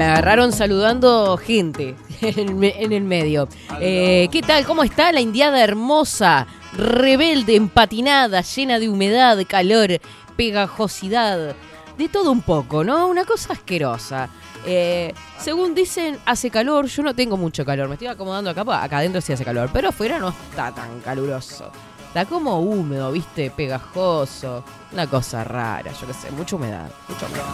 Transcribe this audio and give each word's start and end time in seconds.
Me 0.00 0.06
agarraron 0.06 0.50
saludando 0.54 1.36
gente 1.36 1.94
en 2.22 2.92
el 2.94 3.04
medio. 3.04 3.50
Eh, 3.82 4.28
¿Qué 4.32 4.40
tal? 4.40 4.64
¿Cómo 4.64 4.82
está 4.82 5.12
la 5.12 5.20
indiada 5.20 5.62
hermosa, 5.62 6.46
rebelde, 6.72 7.54
empatinada, 7.54 8.40
llena 8.40 8.78
de 8.78 8.88
humedad, 8.88 9.36
calor, 9.46 10.00
pegajosidad? 10.38 11.54
De 11.98 12.08
todo 12.08 12.32
un 12.32 12.40
poco, 12.40 12.82
¿no? 12.82 13.08
Una 13.08 13.26
cosa 13.26 13.52
asquerosa. 13.52 14.30
Eh, 14.64 15.12
según 15.38 15.74
dicen, 15.74 16.18
hace 16.24 16.48
calor. 16.48 16.86
Yo 16.86 17.02
no 17.02 17.14
tengo 17.14 17.36
mucho 17.36 17.62
calor. 17.66 17.86
Me 17.86 17.96
estoy 17.96 18.08
acomodando 18.08 18.48
acá. 18.48 18.62
Acá 18.82 18.96
adentro 19.00 19.20
sí 19.20 19.34
hace 19.34 19.44
calor. 19.44 19.68
Pero 19.70 19.90
afuera 19.90 20.18
no 20.18 20.30
está 20.30 20.74
tan 20.74 21.00
caluroso. 21.00 21.70
Está 22.08 22.24
como 22.24 22.58
húmedo, 22.60 23.12
¿viste? 23.12 23.50
Pegajoso. 23.50 24.64
Una 24.92 25.06
cosa 25.06 25.44
rara, 25.44 25.92
yo 25.92 26.06
qué 26.06 26.14
sé. 26.14 26.30
Mucha 26.30 26.56
humedad. 26.56 26.90
Mucha 27.06 27.26
humedad. 27.26 27.44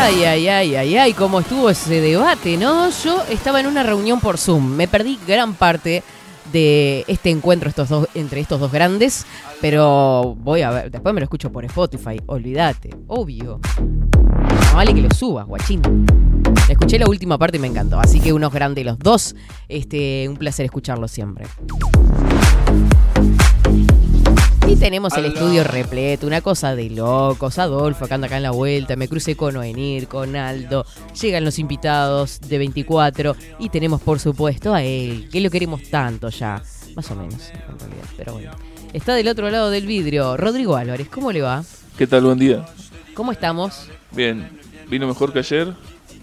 Ay, 0.00 0.22
ay, 0.22 0.48
ay, 0.48 0.76
ay, 0.76 0.96
ay, 0.96 1.12
cómo 1.12 1.40
estuvo 1.40 1.68
ese 1.68 2.00
debate, 2.00 2.56
¿no? 2.56 2.88
Yo 3.02 3.20
estaba 3.28 3.58
en 3.58 3.66
una 3.66 3.82
reunión 3.82 4.20
por 4.20 4.38
Zoom, 4.38 4.64
me 4.64 4.86
perdí 4.86 5.18
gran 5.26 5.54
parte 5.54 6.04
de 6.52 7.04
este 7.08 7.30
encuentro 7.30 7.68
estos 7.68 7.88
dos, 7.88 8.08
entre 8.14 8.40
estos 8.40 8.60
dos 8.60 8.70
grandes, 8.70 9.26
pero 9.60 10.36
voy 10.38 10.62
a 10.62 10.70
ver, 10.70 10.90
después 10.92 11.12
me 11.12 11.20
lo 11.20 11.24
escucho 11.24 11.50
por 11.50 11.64
Spotify, 11.64 12.20
olvídate, 12.26 12.90
obvio. 13.08 13.58
No 14.70 14.76
vale 14.76 14.94
que 14.94 15.02
lo 15.02 15.10
subas, 15.10 15.46
guachín. 15.46 15.82
Escuché 16.68 17.00
la 17.00 17.08
última 17.08 17.36
parte 17.36 17.56
y 17.56 17.60
me 17.60 17.66
encantó, 17.66 17.98
así 17.98 18.20
que 18.20 18.32
unos 18.32 18.52
grandes 18.52 18.86
los 18.86 19.00
dos, 19.00 19.34
este, 19.68 20.28
un 20.28 20.36
placer 20.36 20.64
escucharlos 20.64 21.10
siempre. 21.10 21.46
Y 24.68 24.76
tenemos 24.76 25.14
el 25.16 25.24
estudio 25.24 25.64
repleto, 25.64 26.26
una 26.26 26.42
cosa 26.42 26.76
de 26.76 26.90
locos. 26.90 27.58
Adolfo 27.58 28.04
acá 28.04 28.16
anda 28.16 28.26
acá 28.26 28.36
en 28.36 28.42
la 28.42 28.50
vuelta, 28.50 28.96
me 28.96 29.08
crucé 29.08 29.34
con 29.34 29.56
Oenir, 29.56 30.08
con 30.08 30.36
Aldo. 30.36 30.84
Llegan 31.20 31.44
los 31.44 31.58
invitados 31.58 32.38
de 32.40 32.58
24 32.58 33.34
y 33.58 33.70
tenemos 33.70 34.02
por 34.02 34.20
supuesto 34.20 34.74
a 34.74 34.82
él, 34.82 35.28
que 35.32 35.40
lo 35.40 35.48
queremos 35.50 35.82
tanto 35.84 36.28
ya. 36.28 36.62
Más 36.94 37.10
o 37.10 37.16
menos, 37.16 37.50
en 37.50 37.78
realidad, 37.78 38.04
pero 38.16 38.32
bueno. 38.34 38.50
Está 38.92 39.14
del 39.14 39.28
otro 39.28 39.50
lado 39.50 39.70
del 39.70 39.86
vidrio, 39.86 40.36
Rodrigo 40.36 40.76
Álvarez, 40.76 41.08
¿cómo 41.08 41.32
le 41.32 41.40
va? 41.40 41.64
¿Qué 41.96 42.06
tal? 42.06 42.24
Buen 42.24 42.38
día. 42.38 42.66
¿Cómo 43.14 43.32
estamos? 43.32 43.88
Bien, 44.12 44.50
vino 44.88 45.06
mejor 45.06 45.32
que 45.32 45.40
ayer 45.40 45.74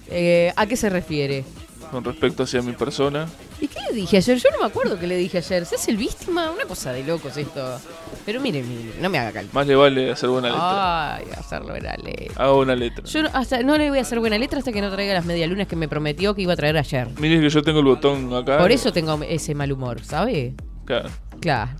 Eh, 0.09 0.53
¿A 0.55 0.66
qué 0.67 0.75
se 0.78 0.89
refiere? 0.89 1.44
con 1.91 2.03
respecto 2.03 2.44
hacia 2.44 2.61
mi 2.61 2.73
persona. 2.73 3.28
¿Y 3.59 3.67
qué 3.67 3.79
le 3.89 3.95
dije 3.95 4.17
ayer? 4.17 4.38
Yo 4.38 4.49
no 4.51 4.59
me 4.59 4.66
acuerdo 4.66 4.99
qué 4.99 5.07
le 5.07 5.16
dije 5.16 5.38
ayer. 5.38 5.66
¿Se 5.66 5.75
hace 5.75 5.91
el 5.91 5.97
víctima? 5.97 6.51
Una 6.51 6.66
cosa 6.66 6.91
de 6.91 7.03
locos 7.03 7.38
esto. 7.38 7.79
Pero 8.25 8.41
mire, 8.41 8.63
no 8.99 9.09
me 9.09 9.17
haga 9.17 9.31
calma. 9.31 9.49
Más 9.53 9.67
le 9.67 9.75
vale 9.75 10.11
hacer 10.11 10.29
buena 10.29 10.49
letra. 10.49 11.16
Ay, 11.16 11.25
hacerlo 11.38 11.69
buena 11.69 11.95
letra. 11.95 12.43
Hago 12.43 12.55
buena 12.57 12.75
letra. 12.75 13.05
Yo 13.05 13.23
no, 13.23 13.29
hasta, 13.33 13.61
no 13.63 13.77
le 13.77 13.89
voy 13.89 13.99
a 13.99 14.01
hacer 14.01 14.19
buena 14.19 14.38
letra 14.38 14.59
hasta 14.59 14.71
que 14.71 14.81
no 14.81 14.91
traiga 14.91 15.13
las 15.13 15.25
medialunas 15.25 15.67
que 15.67 15.75
me 15.75 15.88
prometió 15.88 16.35
que 16.35 16.41
iba 16.41 16.53
a 16.53 16.55
traer 16.55 16.77
ayer. 16.77 17.07
Mire 17.17 17.39
que 17.39 17.49
yo 17.49 17.61
tengo 17.61 17.79
el 17.79 17.85
botón 17.85 18.33
acá. 18.33 18.57
Por 18.57 18.71
eso 18.71 18.91
tengo 18.91 19.21
ese 19.23 19.55
mal 19.55 19.72
humor, 19.72 20.03
¿sabe? 20.03 20.55
Claro. 20.85 21.09
Claro. 21.39 21.72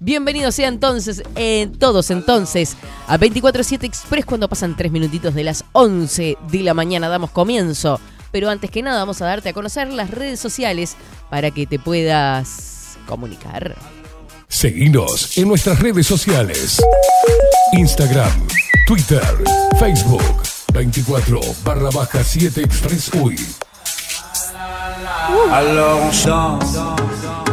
Bienvenidos 0.00 0.54
sean 0.56 0.74
entonces, 0.74 1.22
eh, 1.34 1.70
todos 1.78 2.10
entonces, 2.10 2.76
a 3.06 3.16
24-7 3.18 3.84
Express 3.84 4.26
cuando 4.26 4.48
pasan 4.48 4.76
3 4.76 4.92
minutitos 4.92 5.34
de 5.34 5.44
las 5.44 5.64
11 5.72 6.36
de 6.50 6.62
la 6.62 6.74
mañana. 6.74 7.08
Damos 7.08 7.30
comienzo. 7.30 7.98
Pero 8.34 8.50
antes 8.50 8.68
que 8.68 8.82
nada 8.82 8.98
vamos 8.98 9.22
a 9.22 9.26
darte 9.26 9.50
a 9.50 9.52
conocer 9.52 9.92
las 9.92 10.10
redes 10.10 10.40
sociales 10.40 10.96
para 11.30 11.52
que 11.52 11.68
te 11.68 11.78
puedas 11.78 12.98
comunicar. 13.06 13.76
Seguinos 14.48 15.38
en 15.38 15.46
nuestras 15.46 15.78
redes 15.78 16.08
sociales. 16.08 16.82
Instagram, 17.74 18.32
Twitter, 18.88 19.22
Facebook, 19.78 20.24
24 20.72 21.40
barra 21.64 21.90
baja 21.94 22.24
7 22.24 22.60
Express 22.60 23.14
UI. 23.14 23.36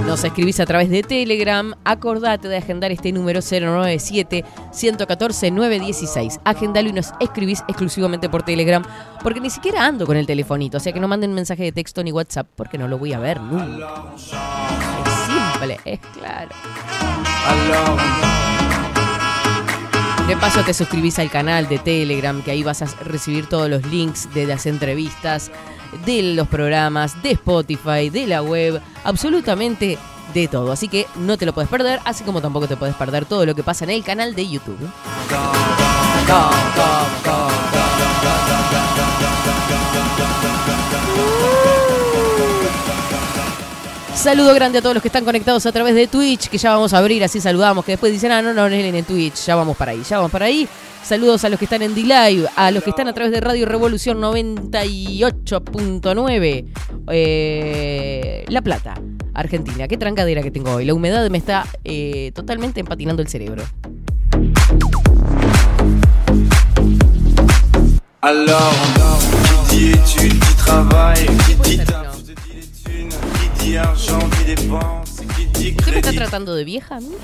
Nos 0.06 0.24
escribís 0.24 0.59
a 0.59 0.66
través 0.66 0.90
de 0.90 1.04
Telegram. 1.04 1.74
Acordate 1.84 2.48
de 2.48 2.58
agendar 2.58 2.92
este 2.92 3.12
número 3.12 3.40
097-114-916. 3.40 6.40
Agendalo 6.44 6.90
y 6.90 6.94
nos 6.94 7.14
escribís 7.20 7.64
exclusivamente 7.68 8.28
por 8.28 8.44
Telegram. 8.44 8.84
Porque 9.24 9.40
ni 9.40 9.50
siquiera 9.50 9.86
ando 9.86 10.06
con 10.06 10.18
el 10.18 10.26
telefonito. 10.26 10.78
O 10.78 10.80
sea 10.80 10.92
que 10.92 11.00
no 11.00 11.08
manden 11.08 11.34
mensaje 11.34 11.64
de 11.64 11.72
texto 11.72 12.04
ni 12.04 12.12
WhatsApp. 12.12 12.48
Porque 12.56 12.78
no 12.78 12.88
lo 12.88 12.98
voy 12.98 13.14
a 13.14 13.20
ver 13.20 13.40
nunca. 13.40 14.14
Es 14.16 14.32
simple, 15.28 15.80
es 15.86 16.00
claro. 16.14 16.50
De 20.28 20.38
paso 20.38 20.64
te 20.64 20.74
suscribís 20.74 21.20
al 21.20 21.30
canal 21.30 21.68
de 21.68 21.78
Telegram, 21.78 22.42
que 22.42 22.52
ahí 22.52 22.64
vas 22.64 22.82
a 22.82 22.86
recibir 23.03 23.48
todos 23.48 23.70
los 23.70 23.86
links 23.88 24.34
de 24.34 24.46
las 24.46 24.66
entrevistas, 24.66 25.52
de 26.06 26.34
los 26.35 26.47
programas, 26.47 27.22
de 27.22 27.31
Spotify, 27.31 28.09
de 28.09 28.28
la 28.28 28.41
web, 28.41 28.81
absolutamente 29.03 29.97
de 30.34 30.47
todo. 30.47 30.72
Así 30.72 30.88
que 30.88 31.07
no 31.16 31.38
te 31.38 31.46
lo 31.46 31.53
puedes 31.53 31.69
perder, 31.69 32.00
así 32.06 32.24
como 32.24 32.41
tampoco 32.41 32.68
te 32.68 32.78
puedes 32.78 32.96
perder 32.96 33.25
todo 33.25 33.46
lo 33.46 33.56
que 33.56 33.63
pasa 33.63 33.84
en 33.84 33.91
el 33.91 34.03
canal 34.03 34.35
de 34.35 34.47
YouTube. 34.47 34.90
Saludo 44.22 44.54
grande 44.54 44.78
a 44.78 44.82
todos 44.84 44.94
los 44.94 45.02
que 45.02 45.08
están 45.08 45.26
conectados 45.26 45.66
a 45.66 45.72
través 45.72 45.96
de 45.96 46.06
Twitch, 46.06 46.48
que 46.48 46.59
ya 46.59 46.70
vamos 46.70 46.94
a 46.94 47.00
abrir, 47.00 47.24
así 47.24 47.42
saludamos, 47.42 47.84
que 47.84 47.94
después 47.94 48.14
dicen, 48.14 48.32
ah, 48.32 48.44
no, 48.44 48.54
no, 48.54 48.70
no 48.70 48.76
en 48.76 49.04
Twitch, 49.04 49.48
ya 49.48 49.56
vamos 49.56 49.76
para 49.76 49.94
ahí, 49.94 50.04
ya 50.08 50.18
vamos 50.18 50.32
para 50.32 50.46
ahí. 50.46 50.68
Saludos 51.04 51.44
a 51.44 51.50
los 51.50 51.58
que 51.58 51.66
están 51.66 51.82
en 51.82 51.96
D-Live, 51.96 52.48
a 52.56 52.70
los 52.70 52.84
que 52.84 52.92
están 52.92 53.08
a 53.08 53.14
través 53.14 53.32
de 53.32 53.42
Radio 53.42 53.66
Revolución 53.66 54.22
98.9, 54.22 56.66
eh, 57.09 58.46
La 58.48 58.62
Plata, 58.62 58.94
Argentina. 59.34 59.88
Qué 59.88 59.98
trancadera 59.98 60.44
que 60.44 60.52
tengo 60.52 60.76
hoy. 60.76 60.86
La 60.86 60.94
humedad 60.94 61.28
me 61.32 61.40
está 61.40 61.66
eh, 61.84 62.32
totalmente 62.36 62.80
empatinando 62.80 63.24
el 63.24 63.28
cerebro. 63.28 63.64
Alors, 68.22 68.72
qui 69.67 69.78
dit 69.78 69.94
études, 69.94 70.40
qui 70.40 70.56
travaille, 70.58 71.26
qui 71.26 71.56
dit 71.56 71.82
¿Usted 75.78 75.91
me 75.91 75.97
está 76.00 76.12
tratando 76.12 76.53
de 76.56 76.64
vieja 76.66 76.97
a 76.97 77.00
mí? 77.00 77.16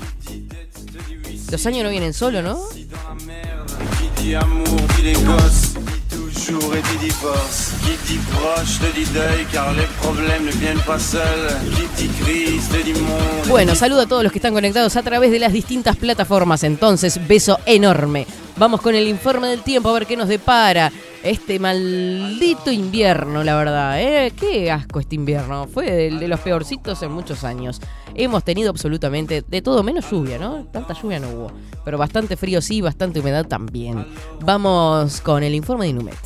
Los 1.50 1.66
años 1.66 1.84
no 1.84 1.90
vienen 1.90 2.14
solo, 2.14 2.42
¿no? 2.42 2.58
si 2.72 2.84
dans 2.84 3.02
la 3.04 3.14
merde, 3.26 3.72
qui 3.98 4.22
dit 4.22 4.34
amour, 4.34 4.64
dit 4.96 5.02
les 5.02 5.14
gosses, 5.24 5.74
dit 5.74 6.16
toujours 6.16 6.74
et 6.74 6.82
dit 6.82 7.06
divorce, 7.06 7.72
qui 7.82 8.12
dit 8.12 8.20
proche, 8.32 8.78
te 8.80 8.94
dit 8.94 9.06
deuil, 9.12 9.46
car 9.52 9.72
les 9.74 9.86
problèmes 10.00 10.44
ne 10.46 10.52
viennent 10.52 10.80
pas 10.86 10.98
seuls, 10.98 11.48
qui 11.96 12.06
dit 12.06 12.14
crise, 12.22 12.68
te 12.68 12.82
dit 12.82 12.94
monde, 12.94 13.48
Bueno, 13.48 13.74
saludo 13.74 14.02
a 14.02 14.06
todos 14.06 14.22
los 14.22 14.32
que 14.32 14.38
están 14.38 14.52
conectados 14.54 14.96
a 14.96 15.02
través 15.02 15.30
de 15.30 15.38
las 15.38 15.52
distintas 15.52 15.96
plataformas. 15.96 16.64
Entonces, 16.64 17.26
beso 17.26 17.58
enorme. 17.66 18.26
Vamos 18.58 18.80
con 18.80 18.94
el 18.94 19.06
informe 19.06 19.46
del 19.46 19.62
tiempo 19.62 19.88
a 19.88 19.92
ver 19.92 20.06
qué 20.06 20.16
nos 20.16 20.26
depara 20.26 20.90
este 21.22 21.60
maldito 21.60 22.72
invierno, 22.72 23.44
la 23.44 23.54
verdad. 23.54 24.00
¿eh? 24.00 24.32
Qué 24.38 24.72
asco 24.72 24.98
este 24.98 25.14
invierno. 25.14 25.68
Fue 25.68 26.08
el 26.08 26.18
de 26.18 26.26
los 26.26 26.40
peorcitos 26.40 27.00
en 27.02 27.12
muchos 27.12 27.44
años. 27.44 27.80
Hemos 28.16 28.42
tenido 28.42 28.70
absolutamente 28.70 29.44
de 29.46 29.62
todo 29.62 29.84
menos 29.84 30.10
lluvia, 30.10 30.38
¿no? 30.38 30.64
Tanta 30.72 30.92
lluvia 30.94 31.20
no 31.20 31.28
hubo. 31.28 31.52
Pero 31.84 31.98
bastante 31.98 32.36
frío 32.36 32.60
sí, 32.60 32.80
bastante 32.80 33.20
humedad 33.20 33.46
también. 33.46 34.04
Vamos 34.40 35.20
con 35.20 35.44
el 35.44 35.54
informe 35.54 35.84
de 35.84 35.90
Inumet. 35.90 36.18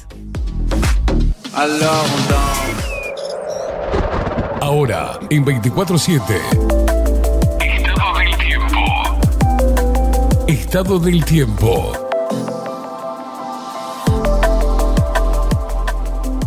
Ahora, 4.62 5.18
en 5.28 5.44
24-7. 5.44 6.20
Estado 10.46 10.98
del 10.98 11.24
tiempo. 11.24 12.01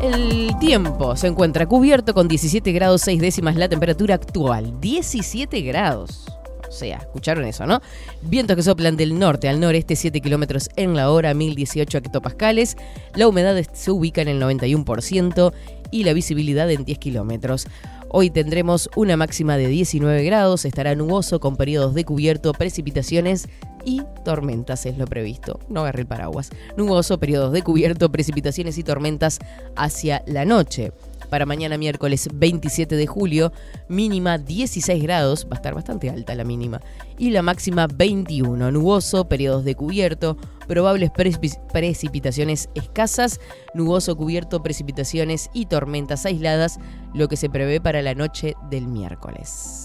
El 0.05 0.55
tiempo 0.59 1.15
se 1.15 1.25
encuentra 1.25 1.65
cubierto 1.65 2.13
con 2.13 2.27
17 2.27 2.71
grados 2.73 3.01
6 3.01 3.19
décimas 3.19 3.55
la 3.55 3.67
temperatura 3.67 4.13
actual. 4.13 4.79
17 4.79 5.61
grados. 5.61 6.27
O 6.69 6.71
sea, 6.71 6.97
escucharon 6.97 7.43
eso, 7.45 7.65
¿no? 7.65 7.81
Vientos 8.21 8.55
que 8.55 8.61
soplan 8.61 8.97
del 8.97 9.17
norte 9.17 9.49
al 9.49 9.59
noreste 9.59 9.95
7 9.95 10.21
kilómetros 10.21 10.69
en 10.75 10.95
la 10.95 11.09
hora, 11.09 11.33
1018 11.33 11.97
hectopascales. 11.97 12.77
La 13.15 13.27
humedad 13.27 13.59
se 13.73 13.89
ubica 13.89 14.21
en 14.21 14.27
el 14.27 14.39
91% 14.39 15.53
y 15.89 16.03
la 16.03 16.13
visibilidad 16.13 16.69
en 16.69 16.85
10 16.85 16.99
kilómetros. 16.99 17.67
Hoy 18.09 18.29
tendremos 18.29 18.91
una 18.95 19.17
máxima 19.17 19.57
de 19.57 19.67
19 19.67 20.23
grados, 20.23 20.65
estará 20.65 20.93
nuboso 20.93 21.39
con 21.39 21.55
periodos 21.55 21.95
de 21.95 22.05
cubierto, 22.05 22.53
precipitaciones 22.53 23.49
y 23.85 24.01
tormentas 24.23 24.85
es 24.85 24.97
lo 24.97 25.05
previsto. 25.05 25.59
No 25.69 25.81
agarré 25.81 26.01
el 26.01 26.07
paraguas. 26.07 26.49
Nuboso, 26.75 27.19
periodos 27.19 27.53
de 27.53 27.61
cubierto, 27.61 28.11
precipitaciones 28.11 28.77
y 28.77 28.83
tormentas 28.83 29.39
hacia 29.75 30.23
la 30.25 30.43
noche 30.43 30.91
para 31.29 31.45
mañana 31.45 31.77
miércoles 31.77 32.29
27 32.33 32.95
de 32.95 33.07
julio, 33.07 33.51
mínima 33.87 34.37
16 34.37 35.01
grados, 35.03 35.45
va 35.45 35.53
a 35.53 35.55
estar 35.55 35.73
bastante 35.73 36.09
alta 36.09 36.35
la 36.35 36.43
mínima, 36.43 36.81
y 37.17 37.31
la 37.31 37.41
máxima 37.41 37.87
21, 37.87 38.71
nuboso, 38.71 39.27
periodos 39.27 39.65
de 39.65 39.75
cubierto, 39.75 40.37
probables 40.67 41.11
precipitaciones 41.11 42.69
escasas, 42.75 43.39
nuboso 43.73 44.15
cubierto, 44.15 44.63
precipitaciones 44.63 45.49
y 45.53 45.65
tormentas 45.65 46.25
aisladas, 46.25 46.79
lo 47.13 47.27
que 47.27 47.37
se 47.37 47.49
prevé 47.49 47.81
para 47.81 48.01
la 48.01 48.15
noche 48.15 48.55
del 48.69 48.87
miércoles. 48.87 49.84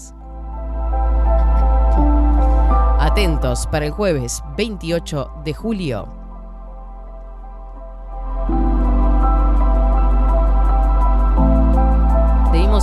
Atentos 3.11 3.67
para 3.67 3.85
el 3.87 3.91
jueves 3.91 4.41
28 4.55 5.41
de 5.43 5.53
julio. 5.53 6.21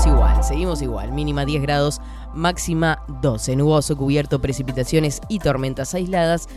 igual, 0.06 0.44
seguimos 0.44 0.82
igual. 0.82 1.12
Mínima 1.12 1.44
10 1.44 1.62
grados, 1.62 2.00
máxima 2.34 3.02
12. 3.22 3.56
Nuboso, 3.56 3.96
cubierto, 3.96 4.40
precipitaciones 4.40 5.20
y 5.28 5.38
tormentas 5.38 5.94
aisladas. 5.94 6.48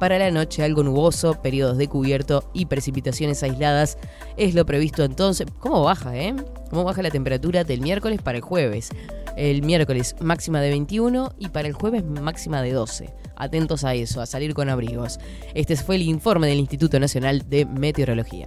Para 0.00 0.18
la 0.18 0.30
noche 0.30 0.62
algo 0.62 0.82
nuboso, 0.82 1.42
periodos 1.42 1.76
de 1.76 1.86
cubierto 1.86 2.50
y 2.54 2.64
precipitaciones 2.66 3.42
aisladas. 3.42 3.98
Es 4.38 4.54
lo 4.54 4.64
previsto 4.64 5.04
entonces. 5.04 5.46
¿Cómo 5.58 5.82
baja, 5.82 6.16
eh? 6.16 6.34
¿Cómo 6.70 6.84
baja 6.84 7.02
la 7.02 7.10
temperatura 7.10 7.64
del 7.64 7.82
miércoles 7.82 8.22
para 8.22 8.38
el 8.38 8.42
jueves? 8.42 8.88
El 9.36 9.62
miércoles 9.62 10.16
máxima 10.18 10.62
de 10.62 10.70
21 10.70 11.34
y 11.38 11.50
para 11.50 11.68
el 11.68 11.74
jueves 11.74 12.02
máxima 12.02 12.62
de 12.62 12.72
12. 12.72 13.10
Atentos 13.36 13.84
a 13.84 13.94
eso, 13.94 14.22
a 14.22 14.26
salir 14.26 14.54
con 14.54 14.70
abrigos. 14.70 15.20
Este 15.52 15.76
fue 15.76 15.96
el 15.96 16.02
informe 16.02 16.46
del 16.46 16.60
Instituto 16.60 16.98
Nacional 16.98 17.50
de 17.50 17.66
Meteorología. 17.66 18.46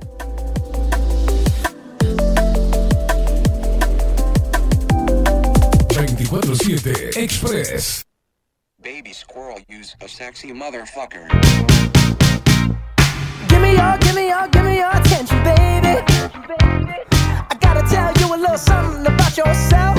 24-7 5.89 7.15
Express. 7.17 8.03
Baby 9.13 9.19
squirrel 9.19 9.60
use 9.69 9.95
a 10.01 10.07
sexy 10.07 10.51
motherfucker. 10.54 11.30
Give 13.48 13.62
me 13.62 13.74
your, 13.74 13.98
give 14.00 14.15
me 14.15 14.30
your, 14.30 14.48
give 14.48 14.65
me 14.65 14.77
your 14.77 14.89
attention, 14.89 15.38
baby. 15.44 16.01
I 17.51 17.56
gotta 17.62 17.83
tell 17.88 18.12
you 18.19 18.33
a 18.33 18.38
little 18.38 18.57
something 18.57 19.06
about 19.06 19.38
yourself. 19.38 19.98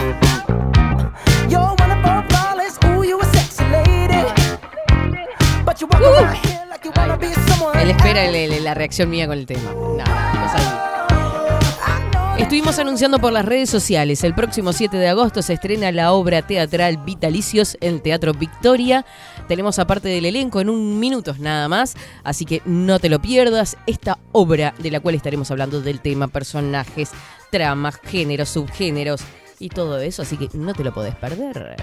You're 1.49 1.75
one 1.79 1.93
of 1.93 2.05
our 2.05 2.29
flawless, 2.29 2.77
ooh, 2.87 3.05
you 3.05 3.21
a 3.21 3.25
sexy 3.27 3.65
lady. 3.67 4.25
But 5.65 5.81
you 5.81 5.87
walk 5.87 6.03
around 6.03 6.35
here 6.45 6.67
like 6.69 6.85
you 6.85 6.91
wanna 6.97 7.17
be 7.17 7.33
someone. 7.47 7.79
Él 7.79 7.91
espera 7.91 8.25
el, 8.25 8.35
el, 8.35 8.65
la 8.65 8.75
reacción 8.75 9.11
mía 9.11 9.29
con 9.29 9.39
el 9.39 9.47
tema. 9.47 9.73
Nada, 9.97 10.33
no 10.35 10.49
sabía. 10.49 10.94
Estuvimos 12.45 12.79
anunciando 12.79 13.19
por 13.21 13.33
las 13.33 13.47
redes 13.47 13.71
sociales. 13.71 14.23
El 14.23 14.35
próximo 14.35 14.75
7 14.75 14.99
de 14.99 15.09
agosto 15.09 15.41
se 15.41 15.55
estrena 15.55 15.91
la 15.93 16.13
obra 16.13 16.43
teatral 16.43 16.99
Vitalicios 16.99 17.79
en 17.81 18.01
Teatro 18.01 18.35
Victoria. 18.35 19.07
Tenemos 19.49 19.79
aparte 19.79 20.09
del 20.09 20.27
elenco 20.27 20.61
en 20.61 20.69
un 20.69 21.01
minuto 21.01 21.35
nada 21.39 21.69
más, 21.69 21.97
así 22.23 22.45
que 22.45 22.61
no 22.67 22.99
te 22.99 23.09
lo 23.09 23.19
pierdas. 23.19 23.79
Esta 23.87 24.19
obra 24.33 24.75
de 24.79 24.91
la 24.91 25.01
cual 25.01 25.15
estaremos 25.15 25.51
hablando 25.51 25.81
del 25.81 26.01
tema, 26.01 26.29
personajes, 26.29 27.13
tramas, 27.51 27.99
géneros, 28.05 28.51
subgéneros 28.51 29.23
y 29.59 29.71
todo 29.71 29.99
eso, 30.01 30.21
así 30.21 30.37
que 30.37 30.51
no 30.53 30.75
te 30.75 30.85
lo 30.85 30.93
podés 30.93 31.15
perder. 31.17 31.77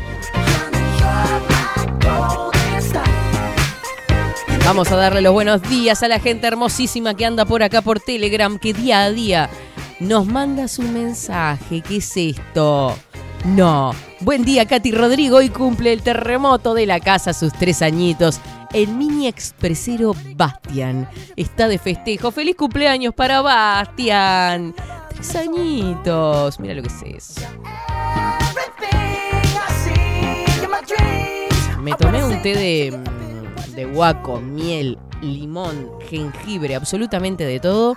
Vamos 4.63 4.91
a 4.91 4.95
darle 4.95 5.21
los 5.21 5.33
buenos 5.33 5.63
días 5.63 6.03
a 6.03 6.07
la 6.07 6.19
gente 6.19 6.45
hermosísima 6.45 7.15
que 7.15 7.25
anda 7.25 7.45
por 7.45 7.63
acá 7.63 7.81
por 7.81 7.99
Telegram, 7.99 8.59
que 8.59 8.73
día 8.73 9.01
a 9.01 9.11
día 9.11 9.49
nos 10.01 10.25
manda 10.25 10.67
su 10.67 10.81
mensaje. 10.81 11.81
¿Qué 11.81 11.97
es 11.97 12.17
esto? 12.17 12.97
No. 13.45 13.91
Buen 14.19 14.43
día, 14.43 14.65
Katy 14.65 14.91
Rodrigo. 14.91 15.37
Hoy 15.37 15.49
cumple 15.49 15.93
el 15.93 16.01
terremoto 16.01 16.73
de 16.73 16.87
la 16.87 16.99
casa 16.99 17.33
sus 17.33 17.53
tres 17.53 17.83
añitos. 17.83 18.41
El 18.73 18.89
mini 18.89 19.27
expresero 19.27 20.15
Bastian 20.35 21.07
está 21.35 21.67
de 21.67 21.77
festejo. 21.77 22.31
¡Feliz 22.31 22.55
cumpleaños 22.55 23.13
para 23.13 23.41
Bastian! 23.41 24.73
Tres 25.09 25.35
añitos. 25.35 26.59
Mira 26.59 26.73
lo 26.73 26.81
que 26.81 26.87
es 26.87 27.03
eso. 27.15 27.41
Me 31.79 31.93
tomé 31.93 32.23
un 32.23 32.41
té 32.41 32.55
de, 32.55 32.97
mm, 32.97 33.75
de 33.75 33.85
guaco, 33.85 34.39
miel, 34.39 34.97
limón, 35.21 35.89
jengibre, 36.09 36.75
absolutamente 36.75 37.43
de 37.45 37.59
todo 37.59 37.95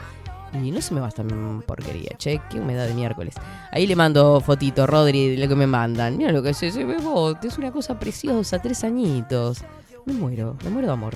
y 0.63 0.71
no 0.71 0.81
se 0.81 0.95
me 0.95 1.01
va 1.01 1.09
esta 1.09 1.25
porquería, 1.67 2.11
che, 2.19 2.41
qué 2.51 2.61
humedad 2.61 2.87
de 2.87 2.95
miércoles. 2.95 3.35
Ahí 3.73 3.87
le 3.87 3.97
mando 3.97 4.41
fotito, 4.41 4.87
Rodri, 4.87 5.37
lo 5.37 5.49
que 5.49 5.57
me 5.57 5.67
mandan. 5.67 6.17
Mira 6.17 6.31
lo 6.31 6.43
que 6.43 6.51
es 6.51 6.63
ese 6.63 6.85
bebote, 6.85 7.49
es 7.49 7.59
una 7.59 7.73
cosa 7.73 7.99
preciosa, 7.99 8.61
tres 8.61 8.85
añitos. 8.85 9.65
Me 10.05 10.13
muero, 10.13 10.57
me 10.63 10.71
muero 10.71 10.89
de 10.89 10.93
amor. 10.93 11.15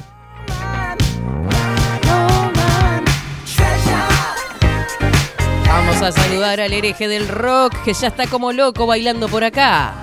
Vamos 5.67 6.03
a 6.03 6.13
saludar 6.13 6.61
al 6.61 6.73
hereje 6.73 7.07
del 7.07 7.29
rock 7.29 7.75
que 7.85 7.93
ya 7.93 8.09
está 8.09 8.27
como 8.27 8.53
loco 8.53 8.87
bailando 8.87 9.29
por 9.29 9.45
acá. 9.45 9.95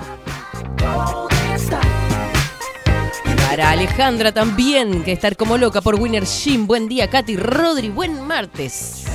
Para 3.56 3.72
Alejandra 3.72 4.34
también, 4.34 5.02
que 5.06 5.14
está 5.14 5.34
como 5.34 5.58
loca 5.58 5.80
por 5.80 5.96
Winner 5.96 6.26
Jim. 6.26 6.68
Buen 6.68 6.90
día, 6.90 7.10
Katy 7.10 7.38
Rodri. 7.38 7.88
Buen 7.88 8.20
martes. 8.20 9.06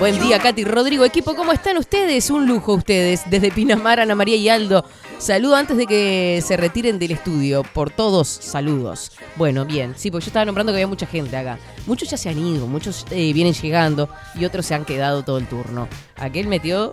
Buen 0.00 0.20
día, 0.20 0.40
Katy 0.40 0.64
Rodrigo. 0.64 1.04
Equipo, 1.04 1.36
¿cómo 1.36 1.52
están 1.52 1.76
ustedes? 1.76 2.30
Un 2.30 2.48
lujo 2.48 2.74
ustedes. 2.74 3.22
Desde 3.30 3.52
Pinamar, 3.52 4.00
Ana 4.00 4.16
María 4.16 4.34
y 4.34 4.48
Aldo. 4.48 4.84
Saludo 5.18 5.56
antes 5.56 5.76
de 5.76 5.86
que 5.86 6.40
se 6.46 6.56
retiren 6.56 6.98
del 7.00 7.10
estudio. 7.10 7.64
Por 7.64 7.90
todos, 7.90 8.28
saludos. 8.28 9.12
Bueno, 9.34 9.64
bien. 9.64 9.94
Sí, 9.96 10.12
porque 10.12 10.26
yo 10.26 10.28
estaba 10.28 10.44
nombrando 10.44 10.72
que 10.72 10.76
había 10.76 10.86
mucha 10.86 11.06
gente 11.06 11.36
acá. 11.36 11.58
Muchos 11.86 12.08
ya 12.08 12.16
se 12.16 12.28
han 12.28 12.38
ido, 12.38 12.68
muchos 12.68 13.04
eh, 13.10 13.32
vienen 13.32 13.52
llegando 13.52 14.08
y 14.36 14.44
otros 14.44 14.64
se 14.64 14.74
han 14.74 14.84
quedado 14.84 15.24
todo 15.24 15.38
el 15.38 15.48
turno. 15.48 15.88
Aquel 16.16 16.46
metió 16.46 16.92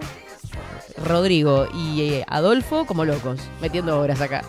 Rodrigo 0.97 1.67
y 1.73 2.01
eh, 2.01 2.25
Adolfo 2.27 2.85
como 2.85 3.05
locos, 3.05 3.39
metiendo 3.61 3.99
horas 3.99 4.19
acá. 4.19 4.43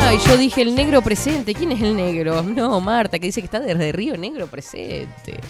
Ay, 0.00 0.18
yo 0.24 0.36
dije 0.36 0.62
el 0.62 0.76
negro 0.76 1.02
presente. 1.02 1.52
¿Quién 1.52 1.72
es 1.72 1.82
el 1.82 1.96
negro? 1.96 2.42
No, 2.42 2.80
Marta, 2.80 3.18
que 3.18 3.26
dice 3.26 3.40
que 3.40 3.46
está 3.46 3.58
desde 3.58 3.90
Río 3.90 4.16
Negro 4.16 4.46
presente. 4.46 5.40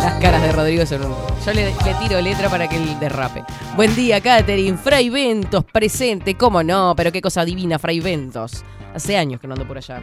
Las 0.00 0.20
caras 0.20 0.42
de 0.42 0.52
Rodrigo 0.52 0.86
son 0.86 1.06
un... 1.06 1.14
Yo 1.44 1.52
le, 1.52 1.72
tiro 2.00 2.20
letra 2.20 2.48
para 2.48 2.68
que 2.68 2.76
él 2.76 2.98
derrape. 3.00 3.42
Buen 3.74 3.94
día, 3.96 4.20
Catherine. 4.20 4.78
Fray 4.78 5.10
Ventos, 5.10 5.64
presente. 5.64 6.36
¿Cómo 6.36 6.62
no? 6.62 6.94
Pero 6.96 7.10
qué 7.10 7.20
cosa 7.20 7.44
divina, 7.44 7.78
Fray 7.78 8.00
Ventos. 8.00 8.64
Hace 8.94 9.16
años 9.16 9.40
que 9.40 9.48
no 9.48 9.54
ando 9.54 9.66
por 9.66 9.76
allá. 9.76 10.02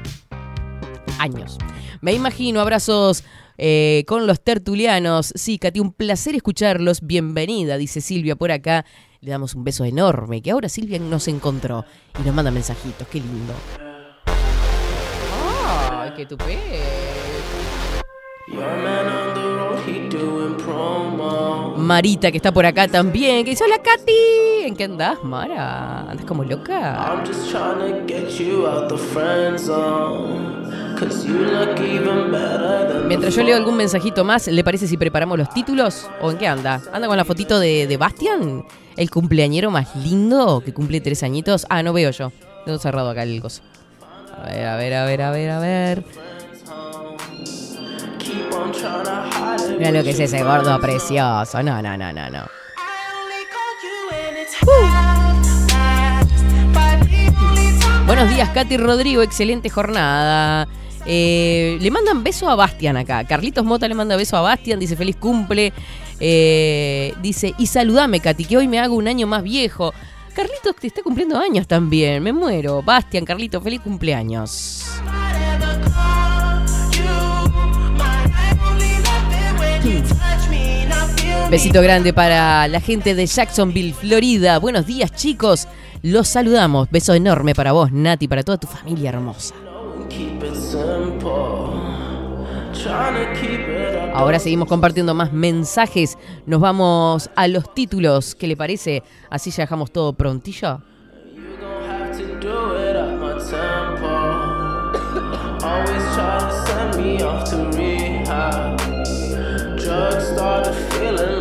Años. 1.20 1.58
Me 2.02 2.14
imagino, 2.14 2.60
abrazos 2.60 3.24
eh, 3.58 4.04
con 4.08 4.28
los 4.28 4.42
tertulianos. 4.42 5.32
Sí, 5.36 5.58
Katy, 5.58 5.80
un 5.80 5.94
placer 5.94 6.36
escucharlos. 6.36 7.02
Bienvenida, 7.02 7.78
dice 7.78 8.02
Silvia 8.02 8.36
por 8.36 8.52
acá. 8.52 8.86
Le 9.22 9.32
damos 9.32 9.56
un 9.56 9.64
beso 9.64 9.86
enorme, 9.86 10.42
que 10.42 10.52
ahora 10.52 10.70
Silvia 10.70 11.00
nos 11.00 11.28
encontró 11.28 11.86
y 12.20 12.24
nos 12.26 12.36
manda 12.36 12.52
mensajitos. 12.52 13.08
Qué 13.08 13.20
lindo. 13.20 13.54
¡Ay, 15.90 16.12
qué 16.16 16.26
tupé! 16.26 16.60
Marita, 21.78 22.32
que 22.32 22.38
está 22.38 22.52
por 22.52 22.66
acá 22.66 22.88
también, 22.88 23.44
que 23.44 23.52
dice, 23.52 23.64
hola 23.64 23.82
Katy. 23.82 24.68
¿En 24.68 24.76
qué 24.76 24.84
andás, 24.84 25.24
Mara? 25.24 26.02
¿Andas 26.10 26.26
como 26.26 26.44
loca? 26.44 26.96
I'm 26.96 27.26
just 27.26 27.50
trying 27.50 27.80
to 27.80 28.06
get 28.08 28.30
you 28.38 28.68
out 28.68 28.88
the 28.90 28.98
friend 28.98 29.60
zone. 29.60 30.96
Cause 31.00 31.28
you 31.28 31.40
look 31.40 31.80
even 31.80 32.32
better 32.32 32.88
than 32.88 33.08
Mientras 33.08 33.36
yo 33.36 33.44
leo 33.44 33.56
algún 33.58 33.78
mensajito 33.78 34.24
más, 34.24 34.48
¿le 34.48 34.64
parece 34.64 34.88
si 34.88 34.96
preparamos 34.96 35.38
los 35.38 35.50
títulos? 35.50 36.08
¿O 36.22 36.32
en 36.32 36.38
qué 36.38 36.48
anda? 36.48 36.82
¿Anda 36.94 37.08
con 37.08 37.18
la 37.18 37.26
fotito 37.26 37.60
de, 37.60 37.88
de 37.88 37.98
Bastian? 37.98 38.64
¿El 38.96 39.10
cumpleañero 39.10 39.72
más 39.72 39.96
lindo 39.96 40.62
que 40.64 40.74
cumple 40.74 41.02
tres 41.02 41.24
añitos? 41.24 41.66
Ah, 41.70 41.84
no 41.84 41.94
veo 41.94 42.12
yo. 42.12 42.32
Tengo 42.64 42.78
cerrado 42.78 43.10
acá 43.10 43.24
el 43.24 43.42
coso. 43.42 43.62
A 44.38 44.46
ver, 44.46 44.66
a 44.68 44.76
ver, 44.78 44.94
a 44.94 45.06
ver, 45.06 45.22
a 45.22 45.32
ver, 45.32 45.50
a 45.50 45.60
ver. 45.60 46.25
Mira 49.78 49.92
lo 49.92 50.04
que 50.04 50.12
es 50.12 50.20
ese 50.20 50.44
gordo 50.44 50.80
precioso. 50.80 51.62
No, 51.64 51.82
no, 51.82 51.98
no, 51.98 52.14
no, 52.14 52.30
no. 52.30 52.46
Buenos 58.06 58.30
días, 58.30 58.50
Katy 58.50 58.78
Rodrigo. 58.78 59.22
Excelente 59.22 59.70
jornada. 59.70 60.68
Eh, 61.06 61.78
le 61.82 61.92
mandan 61.92 62.24
beso 62.24 62.50
a 62.50 62.56
Bastian 62.56 62.98
acá. 62.98 63.24
Carlitos 63.26 63.66
Mota 63.66 63.88
le 63.88 63.96
manda 63.96 64.16
beso 64.16 64.38
a 64.38 64.42
Bastian. 64.42 64.80
Dice 64.80 64.96
feliz 64.96 65.18
cumple. 65.18 65.74
Eh, 66.20 67.14
dice, 67.22 67.54
y 67.58 67.68
saludame, 67.68 68.20
Katy, 68.20 68.46
que 68.46 68.58
hoy 68.58 68.68
me 68.68 68.80
hago 68.80 68.96
un 68.96 69.08
año 69.08 69.28
más 69.28 69.44
viejo. 69.44 69.94
Carlitos 70.34 70.76
te 70.76 70.88
está 70.88 71.02
cumpliendo 71.02 71.38
años 71.38 71.68
también. 71.68 72.22
Me 72.22 72.32
muero. 72.32 72.82
Bastian, 72.82 73.26
Carlitos, 73.26 73.64
feliz 73.64 73.82
cumpleaños. 73.82 74.86
Besito 81.50 81.80
grande 81.82 82.12
para 82.12 82.68
la 82.68 82.82
gente 82.82 83.14
de 83.14 83.28
Jacksonville, 83.28 83.94
Florida. 83.94 84.58
Buenos 84.58 84.88
días, 84.88 85.12
chicos. 85.14 85.68
Los 86.02 86.28
saludamos. 86.28 86.90
Beso 86.90 87.14
enorme 87.14 87.54
para 87.54 87.72
vos, 87.72 87.92
Nati, 87.92 88.28
para 88.28 88.42
toda 88.42 88.58
tu 88.58 88.66
familia 88.66 89.10
hermosa. 89.10 89.54
Ahora 94.14 94.40
seguimos 94.40 94.68
compartiendo 94.68 95.14
más 95.14 95.32
mensajes. 95.32 96.18
Nos 96.48 96.60
vamos 96.60 97.30
a 97.36 97.48
los 97.48 97.74
títulos. 97.76 98.34
¿Qué 98.34 98.48
le 98.48 98.58
parece? 98.58 99.04
Así 99.30 99.52
ya 99.52 99.64
dejamos 99.64 99.92
todo 99.92 100.14
prontillo. 100.14 100.82
Feeling. 111.06 111.35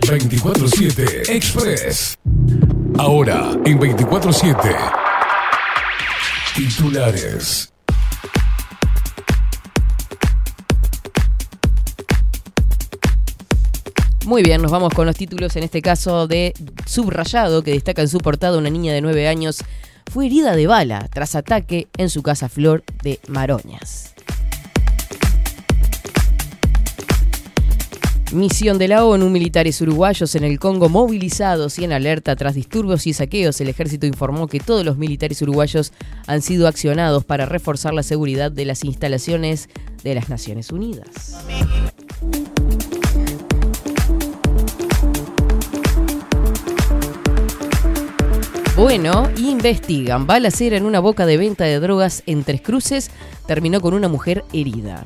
24-7 0.00 1.28
Express. 1.28 2.18
Ahora 2.98 3.52
en 3.64 3.78
24-7. 3.78 4.92
Titulares. 6.54 7.72
Muy 14.24 14.42
bien, 14.42 14.62
nos 14.62 14.70
vamos 14.70 14.94
con 14.94 15.06
los 15.06 15.16
títulos, 15.16 15.56
en 15.56 15.64
este 15.64 15.82
caso 15.82 16.26
de 16.26 16.54
Subrayado, 16.86 17.62
que 17.62 17.72
destaca 17.72 18.02
en 18.02 18.08
su 18.08 18.18
portada 18.18 18.56
una 18.56 18.70
niña 18.70 18.92
de 18.92 19.00
9 19.00 19.28
años 19.28 19.64
fue 20.10 20.26
herida 20.26 20.54
de 20.56 20.66
bala 20.66 21.08
tras 21.12 21.34
ataque 21.34 21.88
en 21.96 22.10
su 22.10 22.22
casa 22.22 22.48
Flor 22.48 22.84
de 23.02 23.18
Maroñas. 23.28 24.11
Misión 28.32 28.78
de 28.78 28.88
la 28.88 29.04
ONU, 29.04 29.28
militares 29.28 29.78
uruguayos 29.82 30.34
en 30.36 30.44
el 30.44 30.58
Congo 30.58 30.88
movilizados 30.88 31.78
y 31.78 31.84
en 31.84 31.92
alerta 31.92 32.34
tras 32.34 32.54
disturbios 32.54 33.06
y 33.06 33.12
saqueos. 33.12 33.60
El 33.60 33.68
ejército 33.68 34.06
informó 34.06 34.46
que 34.46 34.58
todos 34.58 34.86
los 34.86 34.96
militares 34.96 35.42
uruguayos 35.42 35.92
han 36.26 36.40
sido 36.40 36.66
accionados 36.66 37.26
para 37.26 37.44
reforzar 37.44 37.92
la 37.92 38.02
seguridad 38.02 38.50
de 38.50 38.64
las 38.64 38.84
instalaciones 38.84 39.68
de 40.02 40.14
las 40.14 40.30
Naciones 40.30 40.70
Unidas. 40.70 41.44
Bueno, 48.74 49.28
investigan. 49.36 50.26
Balacera 50.26 50.78
en 50.78 50.86
una 50.86 51.00
boca 51.00 51.26
de 51.26 51.36
venta 51.36 51.64
de 51.64 51.78
drogas 51.78 52.22
en 52.24 52.44
Tres 52.44 52.62
Cruces 52.62 53.10
terminó 53.46 53.82
con 53.82 53.92
una 53.92 54.08
mujer 54.08 54.42
herida. 54.54 55.04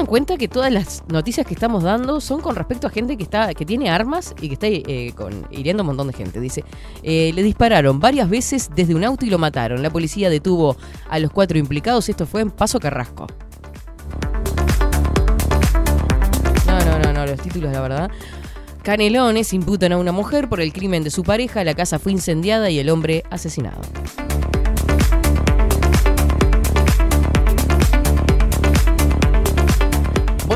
¿Se- 0.00 0.06
¿Ustedes 0.06 0.06
se 0.06 0.06
dan 0.06 0.06
cuenta 0.06 0.36
que 0.38 0.48
todas 0.48 0.72
las 0.72 1.02
noticias 1.08 1.46
que 1.46 1.54
estamos 1.54 1.82
dando 1.82 2.20
son 2.20 2.40
con 2.40 2.56
respecto 2.56 2.86
a 2.86 2.90
gente 2.90 3.16
que 3.16 3.22
está 3.22 3.52
que 3.54 3.66
tiene 3.66 3.90
armas 3.90 4.34
y 4.40 4.48
que 4.48 4.54
está 4.54 4.66
eh, 4.68 5.12
con, 5.14 5.46
hiriendo 5.50 5.82
a 5.82 5.84
un 5.84 5.88
montón 5.88 6.06
de 6.08 6.12
gente? 6.14 6.40
Dice, 6.40 6.64
eh, 7.02 7.32
le 7.34 7.42
dispararon 7.42 8.00
varias 8.00 8.28
veces 8.30 8.70
desde 8.74 8.94
un 8.94 9.04
auto 9.04 9.26
y 9.26 9.30
lo 9.30 9.38
mataron. 9.38 9.82
La 9.82 9.90
policía 9.90 10.30
detuvo 10.30 10.76
a 11.08 11.18
los 11.18 11.30
cuatro 11.30 11.58
implicados. 11.58 12.08
Esto 12.08 12.26
fue 12.26 12.40
en 12.42 12.50
Paso 12.50 12.80
Carrasco. 12.80 13.26
No, 16.66 16.78
no, 16.84 16.98
no, 16.98 17.12
no, 17.12 17.26
los 17.26 17.40
títulos, 17.40 17.72
la 17.72 17.80
verdad. 17.80 18.10
Canelones 18.82 19.52
imputan 19.52 19.92
a 19.92 19.98
una 19.98 20.12
mujer 20.12 20.48
por 20.48 20.60
el 20.60 20.72
crimen 20.72 21.04
de 21.04 21.10
su 21.10 21.22
pareja, 21.22 21.62
la 21.64 21.74
casa 21.74 21.98
fue 21.98 22.12
incendiada 22.12 22.70
y 22.70 22.78
el 22.78 22.88
hombre 22.88 23.24
asesinado. 23.30 23.80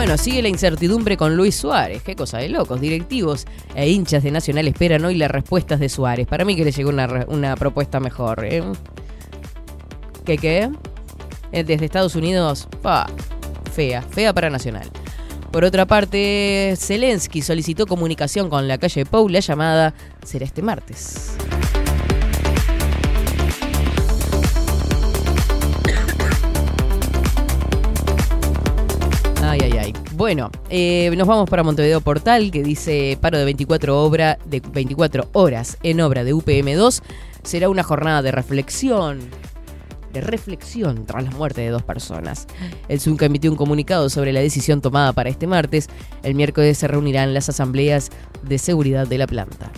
Bueno, 0.05 0.19
sigue 0.19 0.43
la 0.43 0.49
incertidumbre 0.49 1.17
con 1.17 1.35
Luis 1.35 1.55
Suárez. 1.55 2.03
Qué 2.03 2.15
cosa 2.15 2.37
de 2.37 2.51
locos. 2.51 2.79
Directivos 2.79 3.47
e 3.75 3.89
hinchas 3.89 4.23
de 4.23 4.31
Nacional 4.31 4.69
esperan 4.69 5.03
hoy 5.03 5.15
las 5.15 5.31
respuestas 5.31 5.81
de 5.81 5.89
Suárez. 5.89 6.27
Para 6.27 6.45
mí 6.45 6.55
que 6.55 6.63
le 6.63 6.73
llegó 6.73 6.91
una, 6.91 7.57
propuesta 7.57 8.01
mejor. 8.01 8.45
¿eh? 8.45 8.63
¿Qué 10.27 10.37
qué? 10.37 10.71
Eh, 11.53 11.65
Desde 11.65 11.87
Estados 11.87 12.17
Unidos, 12.17 12.69
pa, 12.83 13.07
fea, 13.73 14.03
fea 14.03 14.35
para 14.35 14.51
Nacional. 14.51 14.91
Por 15.51 15.65
otra 15.65 15.87
parte, 15.87 16.75
Zelensky 16.77 17.41
solicitó 17.41 17.87
comunicación 17.87 18.51
con 18.51 18.69
la 18.69 18.77
calle 18.77 19.07
Pou. 19.07 19.31
La 19.31 19.41
llamada 19.41 19.95
será 20.23 20.45
este 20.45 20.61
martes. 20.61 21.35
Bueno, 30.25 30.51
eh, 30.71 31.15
nos 31.19 31.29
vamos 31.29 31.51
para 31.51 31.63
Montevideo 31.63 32.01
Portal, 32.01 32.51
que 32.51 32.63
dice 32.63 33.19
paro 33.21 33.37
de 33.37 33.45
24, 33.45 34.03
obra, 34.03 34.39
de 34.47 34.61
24 34.61 35.29
horas 35.35 35.77
en 35.83 36.01
obra 36.01 36.25
de 36.25 36.33
UPM2. 36.33 37.03
Será 37.43 37.69
una 37.69 37.83
jornada 37.83 38.23
de 38.23 38.33
reflexión, 38.33 39.19
de 40.15 40.23
reflexión 40.23 41.05
tras 41.05 41.25
la 41.25 41.31
muerte 41.33 41.61
de 41.61 41.69
dos 41.69 41.83
personas. 41.83 42.47
El 42.89 43.01
Zunca 43.01 43.27
emitió 43.27 43.51
un 43.51 43.59
comunicado 43.59 44.09
sobre 44.09 44.33
la 44.33 44.41
decisión 44.41 44.81
tomada 44.81 45.13
para 45.13 45.29
este 45.29 45.47
martes. 45.47 45.91
El 46.23 46.35
miércoles 46.35 46.79
se 46.79 46.89
reunirán 46.89 47.35
las 47.35 47.51
asambleas 47.51 48.09
de 48.43 48.57
seguridad 48.57 49.07
de 49.07 49.19
la 49.19 49.27
planta. 49.27 49.71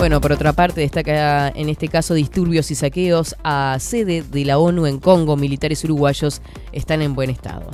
Bueno, 0.00 0.18
por 0.22 0.32
otra 0.32 0.54
parte, 0.54 0.80
destaca 0.80 1.50
en 1.50 1.68
este 1.68 1.88
caso 1.88 2.14
disturbios 2.14 2.70
y 2.70 2.74
saqueos 2.74 3.36
a 3.44 3.76
sede 3.80 4.22
de 4.22 4.46
la 4.46 4.56
ONU 4.56 4.86
en 4.86 4.98
Congo. 4.98 5.36
Militares 5.36 5.84
uruguayos 5.84 6.40
están 6.72 7.02
en 7.02 7.14
buen 7.14 7.28
estado. 7.28 7.70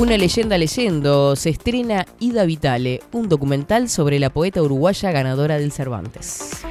Una 0.00 0.18
leyenda 0.18 0.58
leyendo 0.58 1.36
se 1.36 1.50
estrena 1.50 2.04
Ida 2.18 2.44
Vitale, 2.44 3.02
un 3.12 3.28
documental 3.28 3.88
sobre 3.88 4.18
la 4.18 4.30
poeta 4.30 4.60
uruguaya 4.60 5.12
ganadora 5.12 5.58
del 5.60 5.70
Cervantes. 5.70 6.62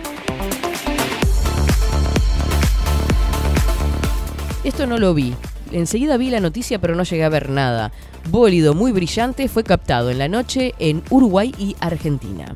Esto 4.65 4.85
no 4.85 4.97
lo 4.97 5.13
vi. 5.13 5.33
Enseguida 5.71 6.17
vi 6.17 6.29
la 6.29 6.39
noticia 6.39 6.79
pero 6.79 6.95
no 6.95 7.03
llegué 7.03 7.23
a 7.23 7.29
ver 7.29 7.49
nada. 7.49 7.91
Bólido 8.29 8.73
muy 8.73 8.91
brillante 8.91 9.47
fue 9.47 9.63
captado 9.63 10.09
en 10.09 10.17
la 10.17 10.27
noche 10.27 10.73
en 10.79 11.03
Uruguay 11.09 11.53
y 11.57 11.75
Argentina. 11.79 12.55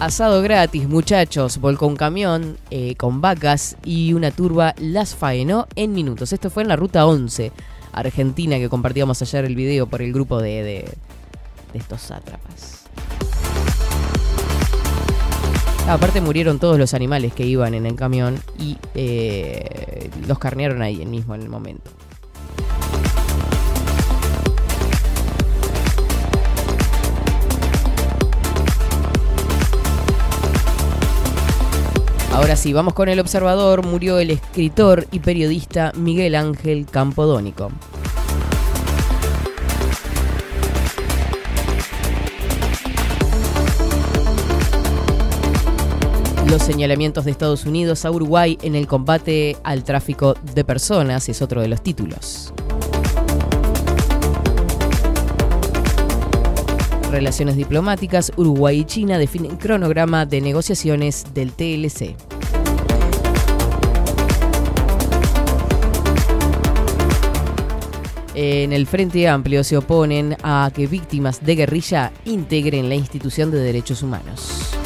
Asado 0.00 0.42
gratis, 0.42 0.88
muchachos. 0.88 1.58
Volcó 1.58 1.86
un 1.88 1.96
camión 1.96 2.56
eh, 2.70 2.94
con 2.96 3.20
vacas 3.20 3.76
y 3.84 4.12
una 4.12 4.30
turba 4.30 4.74
las 4.78 5.16
faenó 5.16 5.66
en 5.74 5.92
minutos. 5.92 6.32
Esto 6.32 6.50
fue 6.50 6.62
en 6.62 6.68
la 6.68 6.76
ruta 6.76 7.04
11, 7.04 7.50
Argentina, 7.92 8.58
que 8.58 8.68
compartíamos 8.68 9.20
ayer 9.22 9.44
el 9.44 9.56
video 9.56 9.86
por 9.88 10.00
el 10.02 10.12
grupo 10.12 10.40
de, 10.40 10.62
de- 10.62 10.92
de 11.72 11.78
estos 11.78 12.00
sátrapas. 12.00 12.77
Aparte 15.88 16.20
murieron 16.20 16.58
todos 16.58 16.78
los 16.78 16.92
animales 16.92 17.32
que 17.32 17.46
iban 17.46 17.72
en 17.72 17.86
el 17.86 17.94
camión 17.94 18.38
y 18.58 18.76
eh, 18.94 20.10
los 20.26 20.38
carnearon 20.38 20.82
ahí 20.82 21.04
mismo 21.06 21.34
en 21.34 21.40
el 21.40 21.48
momento. 21.48 21.90
Ahora 32.34 32.54
sí, 32.54 32.74
vamos 32.74 32.92
con 32.92 33.08
el 33.08 33.18
observador. 33.18 33.84
Murió 33.84 34.18
el 34.18 34.30
escritor 34.30 35.06
y 35.10 35.20
periodista 35.20 35.92
Miguel 35.96 36.34
Ángel 36.34 36.84
Campodónico. 36.84 37.72
Los 46.50 46.62
señalamientos 46.62 47.26
de 47.26 47.30
Estados 47.30 47.66
Unidos 47.66 48.06
a 48.06 48.10
Uruguay 48.10 48.56
en 48.62 48.74
el 48.74 48.86
combate 48.86 49.58
al 49.64 49.84
tráfico 49.84 50.34
de 50.54 50.64
personas 50.64 51.28
es 51.28 51.42
otro 51.42 51.60
de 51.60 51.68
los 51.68 51.82
títulos. 51.82 52.54
Relaciones 57.10 57.56
diplomáticas, 57.56 58.32
Uruguay 58.36 58.80
y 58.80 58.84
China 58.84 59.18
definen 59.18 59.56
cronograma 59.56 60.24
de 60.24 60.40
negociaciones 60.40 61.26
del 61.34 61.52
TLC. 61.52 62.16
En 68.34 68.72
el 68.72 68.86
Frente 68.86 69.28
Amplio 69.28 69.64
se 69.64 69.76
oponen 69.76 70.34
a 70.42 70.70
que 70.74 70.86
víctimas 70.86 71.44
de 71.44 71.56
guerrilla 71.56 72.10
integren 72.24 72.88
la 72.88 72.94
institución 72.94 73.50
de 73.50 73.58
derechos 73.58 74.02
humanos. 74.02 74.77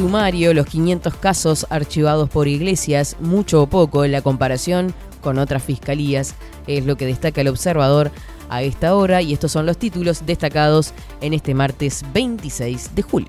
Sumario, 0.00 0.54
los 0.54 0.64
500 0.64 1.14
casos 1.16 1.66
archivados 1.68 2.30
por 2.30 2.48
iglesias, 2.48 3.18
mucho 3.20 3.60
o 3.60 3.66
poco 3.66 4.02
en 4.02 4.12
la 4.12 4.22
comparación 4.22 4.94
con 5.20 5.38
otras 5.38 5.62
fiscalías, 5.62 6.36
es 6.66 6.86
lo 6.86 6.96
que 6.96 7.04
destaca 7.04 7.42
el 7.42 7.48
observador 7.48 8.10
a 8.48 8.62
esta 8.62 8.94
hora 8.94 9.20
y 9.20 9.34
estos 9.34 9.52
son 9.52 9.66
los 9.66 9.76
títulos 9.76 10.24
destacados 10.24 10.94
en 11.20 11.34
este 11.34 11.52
martes 11.52 12.02
26 12.14 12.94
de 12.94 13.02
julio. 13.02 13.28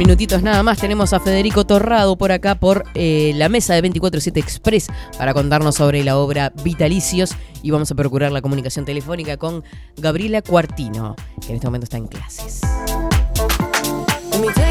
Minutitos 0.00 0.42
nada 0.42 0.62
más 0.62 0.78
tenemos 0.78 1.12
a 1.12 1.20
Federico 1.20 1.66
Torrado 1.66 2.16
por 2.16 2.32
acá 2.32 2.54
por 2.54 2.84
eh, 2.94 3.32
la 3.34 3.50
mesa 3.50 3.74
de 3.74 3.82
24-7 3.82 4.38
Express 4.38 4.86
para 5.18 5.34
contarnos 5.34 5.74
sobre 5.74 6.02
la 6.02 6.16
obra 6.16 6.54
Vitalicios 6.64 7.32
y 7.62 7.70
vamos 7.70 7.90
a 7.90 7.94
procurar 7.94 8.32
la 8.32 8.40
comunicación 8.40 8.86
telefónica 8.86 9.36
con 9.36 9.62
Gabriela 9.98 10.40
Cuartino, 10.40 11.16
que 11.42 11.48
en 11.48 11.56
este 11.56 11.66
momento 11.66 11.84
está 11.84 11.98
en 11.98 12.06
clases. 12.06 12.62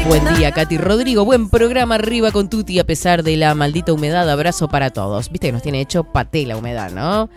Buen 0.08 0.34
día, 0.34 0.50
Katy 0.50 0.78
Rodrigo. 0.78 1.24
Buen 1.24 1.48
programa 1.48 1.94
arriba 1.94 2.32
con 2.32 2.50
Tuti 2.50 2.80
a 2.80 2.84
pesar 2.84 3.22
de 3.22 3.36
la 3.36 3.54
maldita 3.54 3.92
humedad. 3.92 4.28
Abrazo 4.28 4.66
para 4.66 4.90
todos. 4.90 5.30
Viste 5.30 5.46
que 5.46 5.52
nos 5.52 5.62
tiene 5.62 5.80
hecho 5.80 6.02
paté 6.02 6.44
la 6.44 6.56
humedad, 6.56 6.90
¿no? 6.90 7.30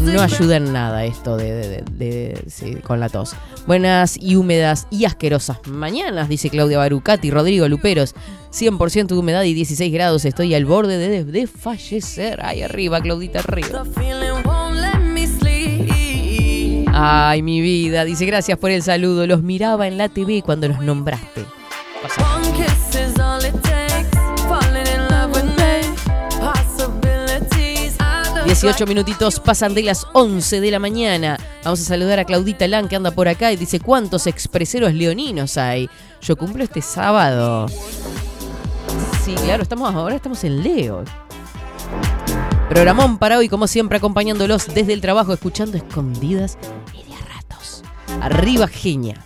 No 0.00 0.22
ayuda 0.22 0.56
en 0.56 0.72
nada 0.72 1.04
esto 1.04 1.36
de, 1.36 1.52
de- 1.54 1.84
de- 1.92 2.44
sí, 2.48 2.76
con 2.76 3.00
la 3.00 3.08
tos. 3.08 3.34
Buenas 3.66 4.16
y 4.20 4.36
húmedas 4.36 4.86
y 4.90 5.04
asquerosas 5.04 5.58
mañanas, 5.66 6.28
dice 6.28 6.50
Claudia 6.50 6.78
Barucati, 6.78 7.30
Rodrigo 7.30 7.68
Luperos. 7.68 8.14
100% 8.52 9.08
de 9.08 9.14
humedad 9.18 9.42
y 9.42 9.52
16 9.54 9.92
grados. 9.92 10.24
Estoy 10.24 10.54
al 10.54 10.64
borde 10.64 10.96
de, 10.96 11.24
de 11.24 11.46
fallecer. 11.46 12.42
Ahí 12.44 12.62
arriba, 12.62 13.00
Claudita, 13.02 13.40
arriba. 13.40 13.84
Ay, 16.92 17.42
mi 17.42 17.60
vida. 17.60 18.04
Dice, 18.06 18.24
gracias 18.24 18.56
por 18.58 18.70
el 18.70 18.82
saludo. 18.82 19.26
Los 19.26 19.42
miraba 19.42 19.86
en 19.86 19.98
la 19.98 20.08
TV 20.08 20.40
cuando 20.42 20.68
los 20.68 20.80
nombraste. 20.80 21.44
18 28.46 28.86
minutitos 28.86 29.40
pasan 29.40 29.74
de 29.74 29.82
las 29.82 30.06
11 30.12 30.60
de 30.60 30.70
la 30.70 30.78
mañana. 30.78 31.36
Vamos 31.64 31.80
a 31.80 31.84
saludar 31.84 32.20
a 32.20 32.24
Claudita 32.24 32.68
Lan 32.68 32.86
que 32.86 32.94
anda 32.94 33.10
por 33.10 33.26
acá 33.26 33.50
y 33.50 33.56
dice 33.56 33.80
cuántos 33.80 34.28
expreseros 34.28 34.94
leoninos 34.94 35.56
hay. 35.56 35.90
Yo 36.22 36.36
cumplo 36.36 36.62
este 36.62 36.80
sábado. 36.80 37.66
Sí, 39.24 39.34
claro, 39.34 39.64
estamos 39.64 39.92
ahora 39.92 40.14
estamos 40.14 40.44
en 40.44 40.62
Leo. 40.62 41.02
Programón 42.68 43.18
para 43.18 43.36
hoy, 43.36 43.48
como 43.48 43.66
siempre, 43.66 43.98
acompañándolos 43.98 44.72
desde 44.72 44.92
el 44.92 45.00
trabajo, 45.00 45.32
escuchando 45.32 45.76
escondidas 45.76 46.56
y 46.94 46.98
de 46.98 47.18
ratos. 47.34 47.82
Arriba, 48.20 48.68
genia. 48.68 49.24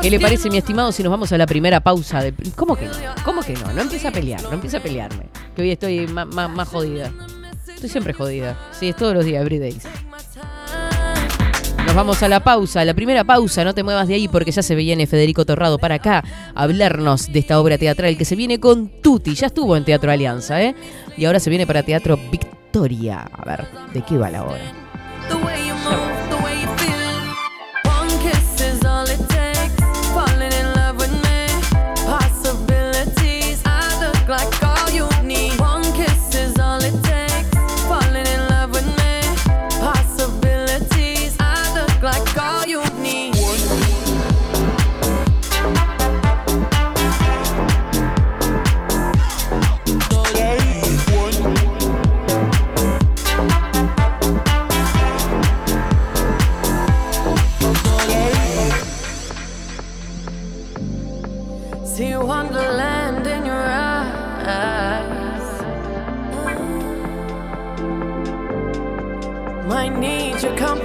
¿Qué 0.00 0.10
le 0.10 0.20
parece, 0.20 0.48
mi 0.48 0.58
estimado, 0.58 0.92
si 0.92 1.02
nos 1.02 1.10
vamos 1.10 1.32
a 1.32 1.38
la 1.38 1.46
primera 1.46 1.80
pausa? 1.80 2.22
De... 2.22 2.32
¿Cómo 2.54 2.76
que 2.76 2.86
no? 2.86 2.92
¿Cómo 3.24 3.42
que 3.42 3.54
no? 3.54 3.72
No 3.72 3.82
empieza 3.82 4.08
a 4.08 4.12
pelear, 4.12 4.42
no 4.44 4.52
empieza 4.52 4.78
a 4.78 4.80
pelearme. 4.80 5.24
Que 5.56 5.62
hoy 5.62 5.70
estoy 5.72 6.06
ma- 6.06 6.24
más 6.24 6.68
jodida. 6.68 7.10
Estoy 7.66 7.88
siempre 7.88 8.12
jodida. 8.12 8.56
Sí, 8.70 8.88
es 8.90 8.96
todos 8.96 9.12
los 9.14 9.24
días, 9.24 9.40
every 9.42 9.58
days. 9.58 9.82
Nos 11.84 11.94
vamos 11.94 12.22
a 12.22 12.28
la 12.28 12.40
pausa, 12.40 12.84
la 12.84 12.94
primera 12.94 13.24
pausa, 13.24 13.64
no 13.64 13.74
te 13.74 13.82
muevas 13.82 14.06
de 14.08 14.14
ahí 14.14 14.28
porque 14.28 14.50
ya 14.52 14.62
se 14.62 14.74
viene 14.74 15.06
Federico 15.06 15.44
Torrado 15.44 15.78
para 15.78 15.96
acá 15.96 16.22
a 16.54 16.62
hablarnos 16.62 17.32
de 17.32 17.38
esta 17.38 17.58
obra 17.58 17.78
teatral 17.78 18.16
que 18.16 18.24
se 18.24 18.36
viene 18.36 18.60
con 18.60 18.88
Tuti, 19.02 19.34
ya 19.34 19.46
estuvo 19.46 19.74
en 19.76 19.84
Teatro 19.84 20.10
Alianza, 20.12 20.62
¿eh? 20.62 20.74
Y 21.16 21.24
ahora 21.24 21.40
se 21.40 21.48
viene 21.50 21.66
para 21.66 21.82
Teatro 21.82 22.18
Victoria. 22.30 23.20
A 23.32 23.44
ver, 23.44 23.66
¿de 23.94 24.02
qué 24.02 24.18
va 24.18 24.30
la 24.30 24.44
obra? 24.44 24.60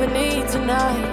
we 0.06 0.12
need 0.12 0.48
tonight. 0.50 1.13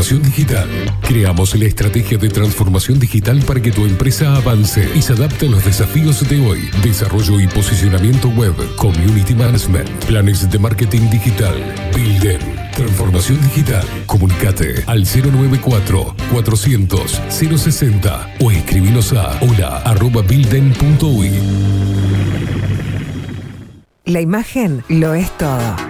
Transformación 0.00 0.22
digital. 0.22 0.68
Creamos 1.02 1.54
la 1.54 1.66
estrategia 1.66 2.16
de 2.16 2.30
transformación 2.30 2.98
digital 2.98 3.42
para 3.46 3.60
que 3.60 3.70
tu 3.70 3.84
empresa 3.84 4.34
avance 4.34 4.88
y 4.94 5.02
se 5.02 5.12
adapte 5.12 5.46
a 5.46 5.50
los 5.50 5.62
desafíos 5.62 6.26
de 6.26 6.40
hoy. 6.40 6.70
Desarrollo 6.82 7.38
y 7.38 7.46
posicionamiento 7.46 8.28
web, 8.30 8.54
community 8.76 9.34
management, 9.34 9.90
planes 10.06 10.50
de 10.50 10.58
marketing 10.58 11.10
digital. 11.10 11.54
Builden, 11.94 12.40
transformación 12.74 13.42
digital. 13.42 13.86
Comunicate 14.06 14.84
al 14.86 15.04
094 15.04 16.16
400 16.32 17.20
060 17.28 18.36
o 18.40 18.50
escribinos 18.50 19.12
a 19.12 19.38
hola 19.42 19.82
arroba. 19.84 20.22
La 24.06 24.20
imagen 24.22 24.82
lo 24.88 25.12
es 25.12 25.30
todo. 25.36 25.89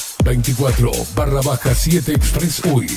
24 0.23 1.15
barra 1.15 1.41
baja 1.41 1.73
7 1.73 2.13
Express 2.15 2.61
UI. 2.65 2.87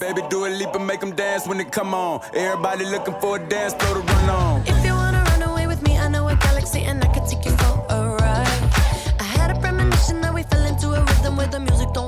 Baby, 0.00 0.22
do 0.30 0.46
a 0.46 0.48
leap 0.48 0.74
and 0.74 0.86
make 0.86 1.00
them 1.00 1.14
dance 1.14 1.46
when 1.46 1.58
they 1.58 1.64
come 1.64 1.94
on. 1.94 2.20
Everybody 2.34 2.84
looking 2.86 3.14
for 3.20 3.36
a 3.36 3.38
dance 3.48 3.74
floor 3.74 3.94
to 3.94 4.12
run 4.12 4.28
on. 4.30 4.62
If 4.66 4.84
you 4.84 4.92
wanna 4.94 5.22
run 5.30 5.42
away 5.42 5.66
with 5.66 5.82
me, 5.82 5.98
I 5.98 6.08
know 6.08 6.28
a 6.28 6.36
galaxy 6.36 6.82
and 6.82 7.02
I 7.02 7.08
can 7.08 7.26
take 7.26 7.44
you 7.44 7.52
for 7.56 7.86
a 7.88 8.16
ride. 8.20 8.62
I 9.20 9.24
had 9.24 9.56
a 9.56 9.60
premonition 9.60 10.20
that 10.20 10.32
we 10.34 10.42
fell 10.44 10.64
into 10.66 10.88
a 10.92 11.00
rhythm 11.04 11.36
where 11.36 11.48
the 11.48 11.60
music 11.60 11.88
don't 11.94 12.07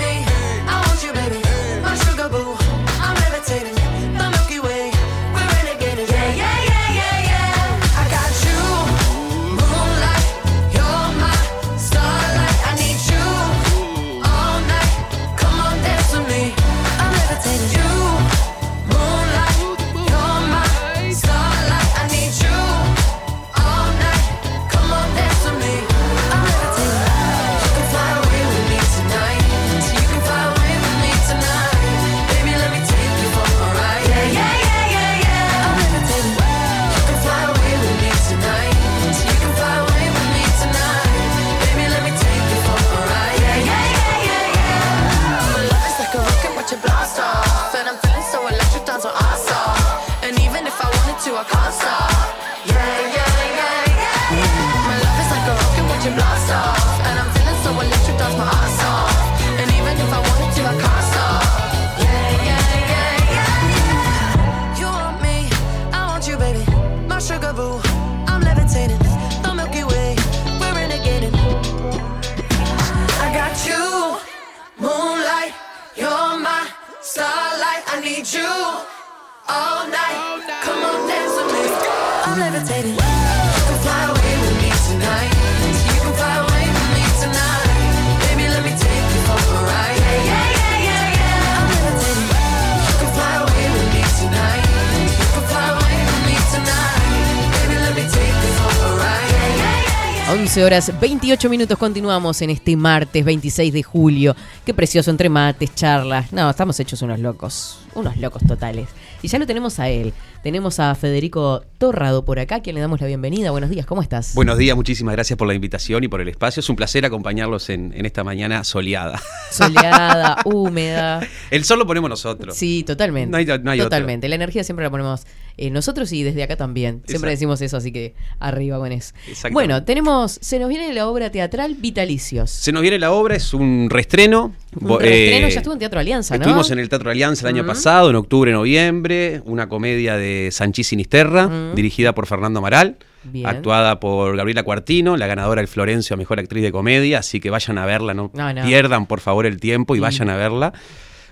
14 100.61 100.63
horas 100.63 100.90
28 101.01 101.49
minutos 101.49 101.79
continuamos 101.79 102.43
en 102.43 102.51
este 102.51 102.75
martes 102.77 103.25
26 103.25 103.73
de 103.73 103.81
julio. 103.81 104.35
Qué 104.63 104.73
precioso 104.75 105.09
entre 105.09 105.29
mates, 105.29 105.73
charlas. 105.73 106.31
No, 106.31 106.47
estamos 106.47 106.79
hechos 106.79 107.01
unos 107.01 107.19
locos, 107.19 107.79
unos 107.95 108.17
locos 108.17 108.43
totales. 108.45 108.87
Y 109.23 109.27
ya 109.27 109.39
lo 109.39 109.47
tenemos 109.47 109.79
a 109.79 109.89
él. 109.89 110.13
Tenemos 110.43 110.79
a 110.79 110.93
Federico 110.95 111.63
Torrado 111.77 112.25
por 112.25 112.39
acá, 112.39 112.61
quien 112.61 112.75
le 112.75 112.81
damos 112.81 112.99
la 113.01 113.05
bienvenida. 113.07 113.51
Buenos 113.51 113.69
días, 113.69 113.85
¿cómo 113.85 114.01
estás? 114.01 114.33
Buenos 114.33 114.57
días, 114.57 114.75
muchísimas 114.75 115.13
gracias 115.13 115.37
por 115.37 115.47
la 115.47 115.53
invitación 115.53 116.03
y 116.03 116.07
por 116.07 116.21
el 116.21 116.27
espacio. 116.29 116.59
Es 116.61 116.69
un 116.69 116.75
placer 116.75 117.03
acompañarlos 117.05 117.69
en, 117.69 117.93
en 117.95 118.05
esta 118.07 118.23
mañana 118.23 118.63
soleada. 118.63 119.19
Soleada, 119.51 120.37
húmeda. 120.45 121.21
El 121.51 121.63
sol 121.63 121.77
lo 121.79 121.85
ponemos 121.87 122.09
nosotros. 122.09 122.55
Sí, 122.55 122.83
totalmente. 122.83 123.29
No 123.31 123.37
hay- 123.37 123.45
no 123.45 123.71
hay 123.71 123.79
otro. 123.79 123.89
totalmente. 123.89 124.29
La 124.29 124.35
energía 124.35 124.63
siempre 124.63 124.83
la 124.85 124.89
ponemos 124.89 125.21
eh, 125.57 125.69
nosotros 125.69 126.11
y 126.13 126.23
desde 126.23 126.41
acá 126.41 126.55
también. 126.55 127.03
Siempre 127.05 127.13
Exacto. 127.13 127.29
decimos 127.29 127.61
eso, 127.61 127.77
así 127.77 127.91
que 127.91 128.15
arriba 128.39 128.79
con 128.79 128.91
eso. 128.91 129.13
Bueno, 129.51 129.83
tenemos, 129.83 130.39
se 130.41 130.57
nos 130.57 130.69
viene 130.69 130.90
la 130.91 131.07
obra 131.07 131.29
teatral 131.31 131.75
Vitalicios. 131.75 132.49
Se 132.51 132.71
nos 132.71 132.81
viene 132.81 132.99
la 132.99 133.11
obra, 133.11 133.35
es 133.35 133.53
un 133.53 133.87
reestreno. 133.89 134.53
Un 134.79 134.99
reestreno, 134.99 135.47
eh, 135.47 135.51
ya 135.51 135.59
estuvo 135.59 135.73
en 135.73 135.79
Teatro 135.79 135.99
Alianza, 135.99 136.35
¿no? 136.35 136.41
Estuvimos 136.41 136.71
en 136.71 136.79
el 136.79 136.89
Teatro 136.89 137.09
Alianza 137.11 137.47
el 137.49 137.55
año 137.55 137.65
pasado, 137.65 138.09
en 138.09 138.15
octubre, 138.15 138.51
noviembre, 138.51 139.41
una 139.45 139.67
comedia 139.69 140.17
de 140.17 140.49
Sanchís 140.51 140.87
Sinisterra, 140.87 141.49
dirigida 141.75 142.13
por 142.13 142.27
Fernando 142.27 142.59
Amaral, 142.59 142.97
Bien. 143.23 143.45
actuada 143.47 143.99
por 143.99 144.35
Gabriela 144.37 144.63
Cuartino, 144.63 145.17
la 145.17 145.27
ganadora 145.27 145.61
del 145.61 145.67
Florencio 145.67 146.13
a 146.13 146.17
Mejor 146.17 146.39
Actriz 146.39 146.63
de 146.63 146.71
Comedia, 146.71 147.19
así 147.19 147.39
que 147.39 147.49
vayan 147.49 147.77
a 147.77 147.85
verla, 147.85 148.13
no, 148.13 148.31
No, 148.33 148.53
no. 148.53 148.63
pierdan 148.65 149.05
por 149.05 149.19
favor 149.19 149.45
el 149.45 149.59
tiempo 149.59 149.95
y 149.95 149.97
Sí. 149.97 150.01
vayan 150.01 150.29
a 150.29 150.35
verla. 150.37 150.73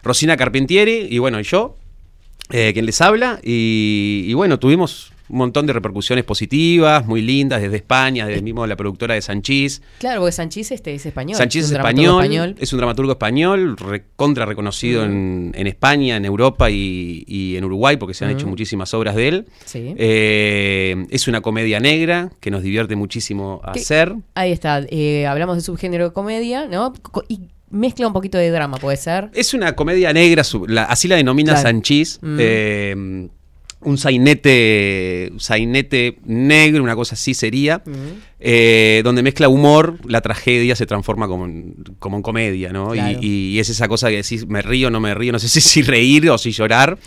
Rosina 0.04 0.38
Carpentieri 0.38 1.08
y 1.10 1.18
bueno, 1.18 1.40
y 1.40 1.44
yo, 1.44 1.76
eh, 2.52 2.72
quien 2.74 2.86
les 2.86 3.00
habla, 3.02 3.40
y, 3.44 4.24
y 4.28 4.34
bueno, 4.34 4.60
tuvimos 4.60 5.12
un 5.30 5.38
montón 5.38 5.66
de 5.68 5.74
repercusiones 5.74 6.26
positivas, 6.26 7.06
muy 7.06 7.22
lindas, 7.22 7.62
desde 7.62 7.76
España, 7.78 8.26
desde 8.26 8.42
mismo 8.42 8.66
la 8.66 8.76
productora 8.76 9.14
de 9.16 9.22
Sanchís. 9.22 9.82
Claro, 10.00 10.22
porque 10.22 10.32
Sanchís 10.32 10.72
este, 10.72 10.94
es 10.96 11.06
español. 11.06 11.38
Sanchís 11.38 11.66
es 11.66 11.72
español, 11.72 12.56
es 12.60 12.74
un 12.74 12.78
dramaturgo 12.78 13.12
español, 13.12 13.76
contra 14.16 14.46
reconocido 14.46 15.04
en, 15.06 15.52
en 15.56 15.68
España, 15.68 16.18
en 16.18 16.26
Europa 16.26 16.70
y, 16.70 17.24
y 17.28 17.56
en 17.58 17.64
Uruguay, 17.66 17.98
porque 17.98 18.14
se 18.14 18.26
han 18.26 18.32
hecho 18.32 18.48
muchísimas 18.48 18.94
obras 18.94 19.16
de 19.16 19.28
él. 19.28 19.46
Sí. 19.66 19.94
Eh, 19.98 21.06
es 21.10 21.28
una 21.28 21.42
comedia 21.42 21.80
negra 21.80 22.32
que 22.40 22.52
nos 22.52 22.64
divierte 22.64 22.96
muchísimo 22.96 23.62
¿Qué- 23.74 23.80
hacer. 23.82 24.16
Ahí 24.36 24.52
está, 24.52 24.82
eh, 24.90 25.28
hablamos 25.28 25.56
de 25.56 25.62
subgénero 25.62 26.06
de 26.06 26.14
comedia, 26.14 26.68
¿no? 26.68 26.94
Y 27.28 27.42
mezcla 27.70 28.08
un 28.08 28.14
poquito 28.14 28.38
de 28.38 28.50
drama, 28.50 28.78
¿puede 28.78 28.98
ser? 28.98 29.30
Es 29.34 29.54
una 29.54 29.76
comedia 29.76 30.12
negra, 30.12 30.44
su- 30.44 30.66
la- 30.68 30.86
así 30.86 31.08
la 31.08 31.16
denomina 31.18 31.54
Claro. 31.54 31.68
Sanchís. 31.68 32.20
Mm. 32.22 32.38
eh, 32.40 33.28
un 33.82 33.98
sainete, 33.98 35.32
sainete 35.38 36.20
negro, 36.26 36.84
una 36.84 36.96
cosa 36.96 37.16
así 37.16 37.34
sería, 37.34 37.82
eh, 38.40 39.02
donde 39.04 39.24
mezcla 39.24 39.48
humor, 39.50 39.98
la 40.06 40.22
tragedia 40.22 40.76
se 40.76 40.86
transforma 40.86 41.28
como 41.28 41.46
en, 41.46 41.76
como 42.00 42.18
en 42.18 42.24
comedia, 42.24 42.72
¿no? 42.74 42.94
Y- 42.94 43.00
Claro. 43.00 43.20
Y, 43.22 43.56
y 43.56 43.60
es 43.60 43.70
esa 43.70 43.88
cosa 43.88 44.10
que 44.10 44.18
decís, 44.18 44.48
me 44.48 44.62
río, 44.62 44.90
no 44.90 45.00
me 45.00 45.14
río, 45.14 45.32
no 45.32 45.40
sé 45.40 45.48
si, 45.50 45.62
si 45.62 45.82
reír 45.82 46.30
o 46.30 46.38
si 46.38 46.52
llorar, 46.52 46.98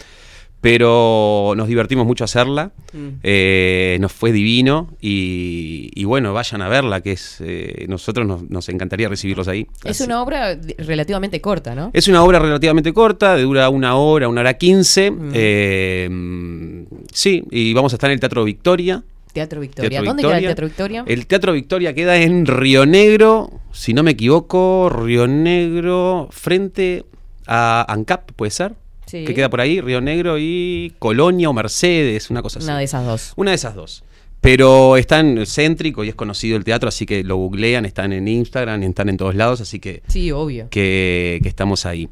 pero 0.62 1.52
nos 1.56 1.68
divertimos 1.68 2.06
mucho 2.06 2.24
hacerla, 2.24 2.70
Mm. 2.94 3.08
eh, 3.22 3.96
nos 4.00 4.12
fue 4.12 4.32
divino 4.32 4.88
y, 5.00 5.90
y 5.94 6.04
bueno, 6.04 6.32
vayan 6.32 6.62
a 6.62 6.68
verla, 6.68 7.00
que 7.00 7.12
es, 7.12 7.38
eh, 7.44 7.84
nosotros 7.88 8.26
nos, 8.26 8.48
nos 8.48 8.68
encantaría 8.68 9.08
recibirlos 9.08 9.48
ahí. 9.48 9.66
Es 9.84 10.00
una 10.00 10.22
obra 10.22 10.56
relativamente 10.78 11.40
corta, 11.40 11.74
¿no? 11.74 11.90
Es 11.92 12.06
una 12.08 12.22
obra 12.22 12.38
relativamente 12.38 12.92
corta, 12.92 13.36
dura 13.38 13.68
una 13.70 13.96
hora, 13.96 14.28
una 14.28 14.42
hora 14.42 14.54
quince. 14.54 15.10
Mm. 15.10 15.30
eh, 15.34 16.84
sí, 17.12 17.42
y 17.50 17.74
vamos 17.74 17.92
a 17.92 17.96
estar 17.96 18.08
en 18.10 18.14
el 18.14 18.20
Teatro 18.20 18.44
Victoria. 18.44 19.02
Teatro 19.32 19.60
Victoria. 19.60 19.88
Teatro 19.90 20.06
¿Dónde 20.10 20.22
Victoria. 20.22 20.38
queda 20.40 20.48
el 20.50 20.54
Teatro 20.54 20.66
Victoria? 20.68 21.04
El 21.06 21.26
Teatro 21.26 21.52
Victoria 21.54 21.94
queda 21.94 22.16
en 22.18 22.46
Río 22.46 22.86
Negro, 22.86 23.50
si 23.72 23.94
no 23.94 24.02
me 24.02 24.12
equivoco, 24.12 24.90
Río 24.90 25.26
Negro 25.26 26.28
frente 26.30 27.04
a 27.46 27.84
ANCAP, 27.90 28.32
¿puede 28.32 28.50
ser? 28.50 28.74
Sí. 29.06 29.24
Que 29.24 29.34
queda 29.34 29.50
por 29.50 29.60
ahí, 29.60 29.80
Río 29.80 30.00
Negro 30.00 30.36
y 30.38 30.94
Colonia 30.98 31.50
o 31.50 31.52
Mercedes, 31.52 32.30
una 32.30 32.40
cosa 32.42 32.58
así. 32.58 32.66
Una 32.68 32.78
de 32.78 32.84
esas 32.84 33.04
dos. 33.04 33.32
Una 33.36 33.50
de 33.50 33.54
esas 33.56 33.74
dos. 33.74 34.04
Pero 34.40 34.96
está 34.96 35.20
en 35.20 35.44
céntrico 35.46 36.02
y 36.02 36.08
es 36.08 36.14
conocido 36.16 36.56
el 36.56 36.64
teatro, 36.64 36.88
así 36.88 37.06
que 37.06 37.22
lo 37.22 37.36
googlean, 37.36 37.84
están 37.84 38.12
en 38.12 38.26
Instagram, 38.26 38.82
están 38.82 39.08
en 39.08 39.16
todos 39.16 39.34
lados, 39.36 39.60
así 39.60 39.78
que, 39.78 40.02
Sí, 40.08 40.32
obvio. 40.32 40.68
que, 40.70 41.38
que 41.42 41.48
estamos 41.48 41.86
ahí. 41.86 42.08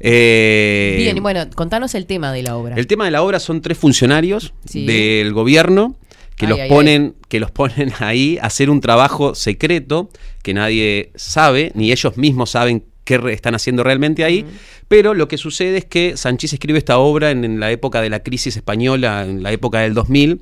Eh, 0.00 0.96
Bien, 0.98 1.16
y 1.16 1.20
bueno, 1.20 1.44
contanos 1.54 1.94
el 1.94 2.06
tema 2.06 2.32
de 2.32 2.42
la 2.42 2.56
obra. 2.56 2.76
el 2.76 2.86
tema 2.86 3.04
de 3.04 3.10
la 3.10 3.22
obra 3.22 3.40
son 3.40 3.60
tres 3.60 3.78
funcionarios 3.78 4.54
Sí. 4.64 4.86
del 4.86 5.32
gobierno 5.32 5.96
que 6.36 6.46
Ay, 6.46 6.50
los 6.50 6.60
ay, 6.60 6.68
ponen 6.68 7.14
que 7.28 7.40
los 7.40 7.50
ponen 7.52 7.92
ahí 7.98 8.38
a 8.40 8.46
hacer 8.46 8.70
un 8.70 8.80
trabajo 8.80 9.34
secreto 9.34 10.08
que 10.42 10.54
nadie 10.54 11.10
sabe 11.16 11.72
ni 11.74 11.90
ellos 11.90 12.16
mismos 12.16 12.50
saben 12.50 12.84
qué 13.08 13.32
están 13.32 13.54
haciendo 13.54 13.82
realmente 13.82 14.22
ahí, 14.22 14.44
pero 14.86 15.14
lo 15.14 15.28
que 15.28 15.38
sucede 15.38 15.78
es 15.78 15.84
que 15.86 16.16
Sanchís 16.16 16.52
escribe 16.52 16.78
esta 16.78 16.98
obra 16.98 17.30
en, 17.30 17.44
en 17.44 17.58
la 17.58 17.70
época 17.70 18.02
de 18.02 18.10
la 18.10 18.22
crisis 18.22 18.56
española, 18.56 19.24
en 19.24 19.42
la 19.42 19.50
época 19.50 19.80
del 19.80 19.94
2000, 19.94 20.40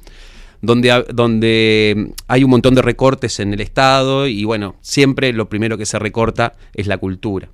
donde, 0.66 1.04
donde 1.14 2.12
hay 2.28 2.44
un 2.44 2.50
montón 2.50 2.74
de 2.74 2.82
recortes 2.82 3.40
en 3.40 3.52
el 3.54 3.60
Estado 3.60 4.26
y 4.26 4.44
bueno, 4.44 4.76
siempre 4.80 5.32
lo 5.32 5.48
primero 5.48 5.78
que 5.78 5.86
se 5.86 5.98
recorta 5.98 6.52
es 6.74 6.86
la 6.86 6.98
cultura. 6.98 7.48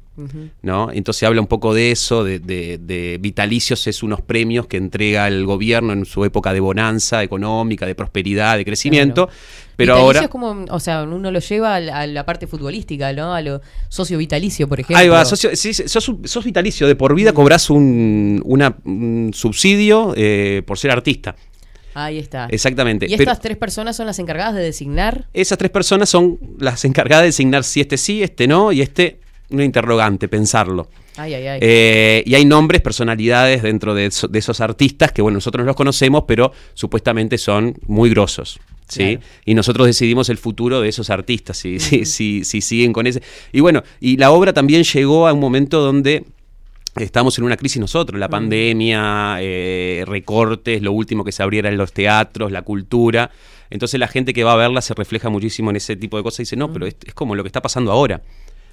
¿no? 0.60 0.90
Entonces 0.92 1.22
habla 1.22 1.40
un 1.40 1.46
poco 1.46 1.72
de 1.72 1.90
eso, 1.90 2.22
de, 2.22 2.38
de- 2.38 2.76
de 2.76 3.16
vitalicios 3.18 3.86
es 3.86 4.02
unos 4.02 4.20
premios 4.20 4.66
que 4.66 4.76
entrega 4.76 5.26
el 5.26 5.46
gobierno 5.46 5.94
en 5.94 6.04
su 6.04 6.26
época 6.26 6.52
de 6.52 6.60
bonanza 6.60 7.22
económica, 7.22 7.86
de 7.86 7.94
prosperidad, 7.94 8.58
de 8.58 8.64
crecimiento, 8.66 9.30
pero 9.74 9.94
Vitalicio 9.94 10.04
ahora... 10.06 10.20
es 10.20 10.28
como, 10.28 10.66
o 10.70 10.80
sea, 10.80 11.04
uno 11.04 11.30
lo 11.30 11.38
lleva 11.40 11.76
a 11.76 11.80
la, 11.80 12.00
a 12.00 12.06
la 12.06 12.26
parte 12.26 12.46
futbolística, 12.46 13.10
¿no? 13.14 13.32
A 13.32 13.40
lo 13.40 13.62
socio 13.88 14.18
vitalicio, 14.18 14.68
por 14.68 14.80
ejemplo. 14.80 14.98
Ahí 14.98 15.08
va, 15.08 15.24
socio- 15.24 15.56
sí, 15.56 15.72
sí, 15.72 15.84
sos, 15.88 16.12
sos 16.24 16.44
vitalicio, 16.44 16.86
de 16.86 16.94
por 16.94 17.14
vida 17.14 17.32
cobras 17.32 17.70
un, 17.70 18.42
una- 18.44 18.76
un 18.84 19.30
subsidio 19.32 20.12
eh, 20.14 20.62
por 20.66 20.78
ser 20.78 20.90
artista. 20.90 21.34
Ahí 21.94 22.18
está. 22.18 22.46
Exactamente. 22.50 23.06
Y 23.06 23.10
Pero 23.16 23.22
estas 23.22 23.40
tres 23.40 23.56
personas 23.56 23.96
son 23.96 24.06
las 24.06 24.18
encargadas 24.18 24.54
de 24.54 24.62
designar. 24.62 25.26
esas 25.34 25.58
tres 25.58 25.70
personas 25.70 26.08
son 26.08 26.38
las 26.58 26.84
encargadas 26.84 27.22
de 27.22 27.26
designar 27.28 27.64
si 27.64 27.80
este 27.80 27.96
sí, 27.98 28.22
este 28.22 28.46
no 28.46 28.72
y 28.72 28.80
este 28.82 29.20
una 29.50 29.64
interrogante, 29.64 30.28
pensarlo. 30.28 30.88
Ay, 31.16 31.34
ay, 31.34 31.46
ay. 31.46 31.58
Eh, 31.62 32.22
y 32.24 32.34
hay 32.34 32.46
nombres, 32.46 32.80
personalidades 32.80 33.62
dentro 33.62 33.94
de, 33.94 34.06
eso- 34.06 34.28
de 34.28 34.38
esos 34.38 34.62
artistas 34.62 35.12
que, 35.12 35.20
bueno, 35.20 35.36
nosotros 35.36 35.62
no 35.62 35.66
los 35.66 35.76
conocemos, 35.76 36.24
pero 36.26 36.52
supuestamente 36.72 37.36
son 37.36 37.74
muy 37.86 38.08
grosos. 38.08 38.58
¿sí? 38.88 39.18
Y 39.44 39.54
nosotros 39.54 39.86
decidimos 39.86 40.28
el 40.30 40.38
futuro 40.38 40.80
de 40.80 40.88
esos 40.88 41.10
artistas, 41.10 41.58
si, 41.58 41.78
si, 41.80 42.06
si- 42.06 42.44
si 42.44 42.60
siguen 42.62 42.92
con 42.94 43.06
ese. 43.06 43.22
Y 43.52 43.60
bueno, 43.60 43.82
y 44.00 44.16
la 44.16 44.30
obra 44.30 44.54
también 44.54 44.84
llegó 44.84 45.28
a 45.28 45.34
un 45.34 45.40
momento 45.40 45.80
donde 45.80 46.24
estamos 46.96 47.38
en 47.38 47.44
una 47.44 47.56
crisis 47.56 47.80
nosotros, 47.80 48.18
la 48.20 48.28
pandemia, 48.28 49.36
eh, 49.40 50.04
recortes, 50.06 50.82
lo 50.82 50.92
último 50.92 51.24
que 51.24 51.32
se 51.32 51.42
abriera 51.42 51.68
en 51.68 51.76
los 51.76 51.92
teatros, 51.92 52.52
la 52.52 52.62
cultura. 52.62 53.30
Entonces 53.70 53.98
la 53.98 54.08
gente 54.08 54.34
que 54.34 54.44
va 54.44 54.52
a 54.52 54.56
verla 54.56 54.82
se 54.82 54.92
refleja 54.94 55.30
muchísimo 55.30 55.70
en 55.70 55.76
ese 55.76 55.96
tipo 55.96 56.16
de 56.18 56.22
cosas 56.22 56.40
y 56.40 56.42
dice, 56.42 56.56
no, 56.56 56.72
pero 56.72 56.86
es, 56.86 56.96
es 57.06 57.14
como 57.14 57.34
lo 57.34 57.42
que 57.42 57.48
está 57.48 57.62
pasando 57.62 57.90
ahora, 57.92 58.20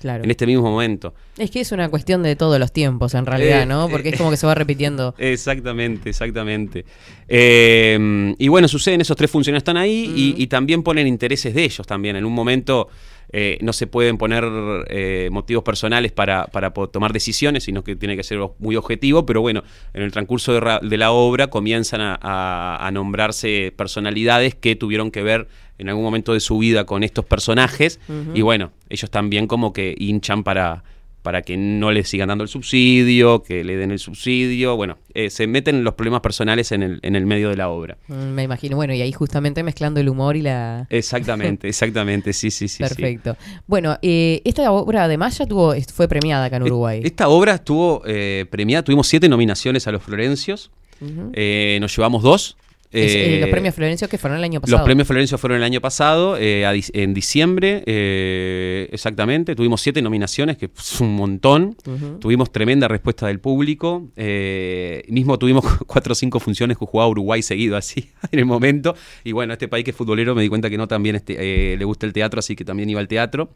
Claro. 0.02 0.24
en 0.24 0.32
este 0.32 0.46
mismo 0.46 0.64
momento. 0.64 1.14
Es 1.38 1.52
que 1.52 1.60
es 1.62 1.72
una 1.74 1.90
cuestión 1.90 2.24
de 2.24 2.36
todos 2.38 2.58
los 2.60 2.72
tiempos, 2.72 3.14
en 3.16 3.26
realidad, 3.26 3.64
Eh, 3.64 3.66
¿no? 3.66 3.88
Porque 3.90 4.10
eh, 4.10 4.12
es 4.14 4.18
como 4.18 4.30
que 4.32 4.38
se 4.38 4.48
va 4.48 4.56
repitiendo. 4.56 5.14
Exactamente, 5.18 6.10
exactamente. 6.10 6.86
Eh, 7.28 8.34
y 8.38 8.48
bueno, 8.48 8.68
suceden 8.68 9.02
esos 9.02 9.16
tres 9.16 9.30
funcionarios 9.32 9.62
están 9.62 9.78
ahí 9.78 10.12
y, 10.38 10.42
y 10.42 10.48
también 10.48 10.84
ponen 10.84 11.08
intereses 11.08 11.54
de 11.54 11.64
ellos 11.64 11.86
también. 11.88 12.16
En 12.16 12.26
un 12.26 12.34
momento 12.34 12.90
eh, 13.32 13.58
no 13.62 13.74
se 13.74 13.86
pueden 13.88 14.18
poner 14.18 14.44
eh, 14.88 15.30
motivos 15.32 15.64
personales 15.64 16.12
para, 16.12 16.46
para 16.48 16.72
tomar 16.72 17.14
decisiones, 17.14 17.64
sino 17.64 17.84
que 17.84 17.96
tiene 17.96 18.16
que 18.16 18.24
ser 18.24 18.40
muy 18.60 18.76
objetivo, 18.76 19.26
pero 19.26 19.42
bueno, 19.42 19.64
en 19.94 20.02
el 20.02 20.12
transcurso 20.12 20.54
de, 20.54 20.60
ra- 20.60 20.80
de 20.82 20.98
la 20.98 21.12
obra 21.12 21.48
comienzan 21.48 22.02
a, 22.02 22.18
a- 22.22 22.86
a 22.88 22.92
nombrarse 22.92 23.72
personalidades 23.76 24.56
que 24.56 24.76
tuvieron 24.76 25.12
que 25.12 25.22
ver 25.22 25.48
en 25.78 25.90
algún 25.90 26.04
momento 26.04 26.34
de 26.34 26.40
su 26.40 26.58
vida 26.58 26.86
con 26.86 27.04
estos 27.04 27.24
personajes. 27.26 28.00
Y 28.34 28.42
bueno, 28.42 28.72
ellos 28.90 29.10
también 29.12 29.48
como 29.48 29.74
que 29.74 29.96
hinchan 29.98 30.44
para 30.44 30.84
para 31.22 31.42
que 31.42 31.58
no 31.58 31.92
le 31.92 32.04
sigan 32.04 32.30
dando 32.30 32.44
el 32.44 32.48
subsidio, 32.48 33.44
que 33.44 33.64
le 33.64 33.76
den 33.76 33.92
el 33.92 34.00
subsidio, 34.00 34.76
bueno, 34.76 34.98
eh, 35.14 35.30
se 35.30 35.48
meten 35.48 35.76
en 35.76 35.84
los 35.84 35.94
problemas 35.96 36.22
personales 36.22 36.72
en 36.72 36.84
el, 36.84 37.00
en 37.02 37.16
el 37.16 37.26
medio 37.26 37.50
de 37.50 37.58
la 37.58 37.70
obra. 37.70 37.98
Mm, 38.08 38.14
Me 38.14 38.44
imagino. 38.44 38.76
Bueno, 38.78 38.94
y 38.94 39.02
ahí 39.02 39.12
justamente 39.12 39.64
mezclando 39.64 40.00
el 40.00 40.10
humor 40.10 40.38
y 40.38 40.42
la. 40.42 40.88
Exactamente, 40.90 41.68
exactamente, 41.70 42.34
sí, 42.34 42.52
sí, 42.52 42.68
sí. 42.68 42.78
sí. 42.78 42.84
Perfecto. 42.84 43.36
Bueno, 43.68 43.98
eh, 44.02 44.42
esta 44.46 44.72
obra 44.72 45.04
además 45.04 45.38
ya 45.38 45.46
tuvo, 45.46 45.74
fue 45.94 46.08
premiada 46.08 46.46
acá 46.46 46.58
en 46.58 46.64
Uruguay. 46.64 47.02
Esta 47.04 47.28
obra 47.30 47.56
estuvo 47.56 48.02
eh, 48.06 48.46
premiada, 48.50 48.84
tuvimos 48.84 49.08
siete 49.08 49.28
nominaciones 49.28 49.88
a 49.88 49.92
los 49.92 50.02
Florencios, 50.02 50.72
nos 51.02 51.96
llevamos 51.96 52.24
dos. 52.24 52.58
Es, 52.92 53.14
eh, 53.14 53.38
eh, 53.38 53.42
los 53.42 53.50
premios 53.50 53.76
Florencio 53.76 54.10
que 54.10 54.18
fueron 54.18 54.40
el 54.40 54.44
año 54.44 54.60
pasado. 54.62 54.80
Los 54.80 54.86
premios 54.86 55.08
Florencio 55.08 55.38
fueron 55.38 55.58
el 55.58 55.64
año 55.64 55.80
pasado, 55.80 56.38
eh, 56.38 56.66
a 56.66 56.74
en 56.74 57.14
diciembre, 57.14 57.84
eh, 57.86 58.90
exactamente. 58.92 59.56
Tuvimos 59.56 59.82
siete 59.82 60.02
nominaciones, 60.02 60.58
que 60.58 60.72
es 60.76 61.00
un 61.00 61.14
montón. 61.14 61.76
Tuvimos 62.20 62.52
tremenda 62.52 62.88
respuesta 62.88 63.28
del 63.28 63.40
público. 63.40 64.10
eh, 64.16 65.04
mismo 65.10 65.38
tuvimos 65.38 65.66
cuatro 65.88 66.14
o 66.14 66.16
cinco 66.16 66.40
funciones 66.40 66.78
que 66.78 66.86
jugaba 66.86 67.10
Uruguay 67.10 67.42
seguido 67.44 67.78
así 67.78 68.10
en 68.32 68.40
el 68.40 68.46
momento. 68.46 68.96
Y 69.24 69.34
bueno, 69.34 69.54
este 69.54 69.68
país 69.68 69.86
que 69.86 69.92
es 69.92 69.98
futbolero 69.98 70.34
me 70.34 70.42
di 70.42 70.50
cuenta 70.50 70.70
que 70.70 70.78
no 70.78 70.88
también 70.88 71.16
este, 71.16 71.74
eh, 71.74 71.78
le 71.78 71.86
gusta 71.86 72.08
el 72.08 72.14
teatro, 72.14 72.40
así 72.40 72.56
que 72.56 72.66
también 72.66 72.90
iba 72.90 73.00
al 73.00 73.08
teatro. 73.08 73.52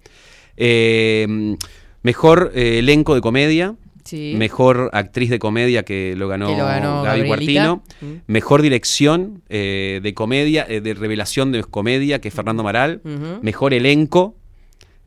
Eh, 0.58 1.56
mejor 2.04 2.52
eh, 2.54 2.80
elenco 2.80 3.16
de 3.16 3.22
comedia. 3.22 3.76
Sí. 4.04 4.34
Mejor 4.38 4.90
actriz 4.94 5.30
de 5.30 5.40
comedia 5.40 5.84
que 5.84 6.16
lo 6.18 6.28
ganó, 6.28 6.48
Que 6.48 6.58
lo 6.58 6.66
ganó 6.66 7.04
Gaby. 7.04 7.28
Cuartino. 7.28 7.84
Mm. 8.02 8.06
Mejor 8.28 8.62
dirección 8.62 9.42
eh, 9.50 10.00
de 10.04 10.14
comedia, 10.14 10.66
eh, 10.68 10.82
de 10.82 10.94
revelación 10.94 11.52
de 11.52 11.64
comedia, 11.64 12.20
que 12.20 12.28
es 12.28 12.34
Fernando 12.34 12.64
Maral. 12.64 13.02
Mejor 13.42 13.74
elenco. 13.74 14.36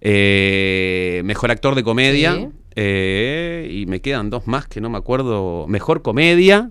eh, 0.00 1.22
mejor 1.24 1.50
actor 1.50 1.74
de 1.74 1.82
comedia. 1.82 2.34
Sí. 2.34 2.48
eh, 2.76 3.68
y 3.72 3.86
me 3.86 4.00
quedan 4.00 4.30
dos 4.30 4.46
más 4.46 4.66
que 4.66 4.80
no 4.80 4.90
me 4.90 4.98
acuerdo. 4.98 5.66
Mejor 5.68 6.02
comedia. 6.02 6.70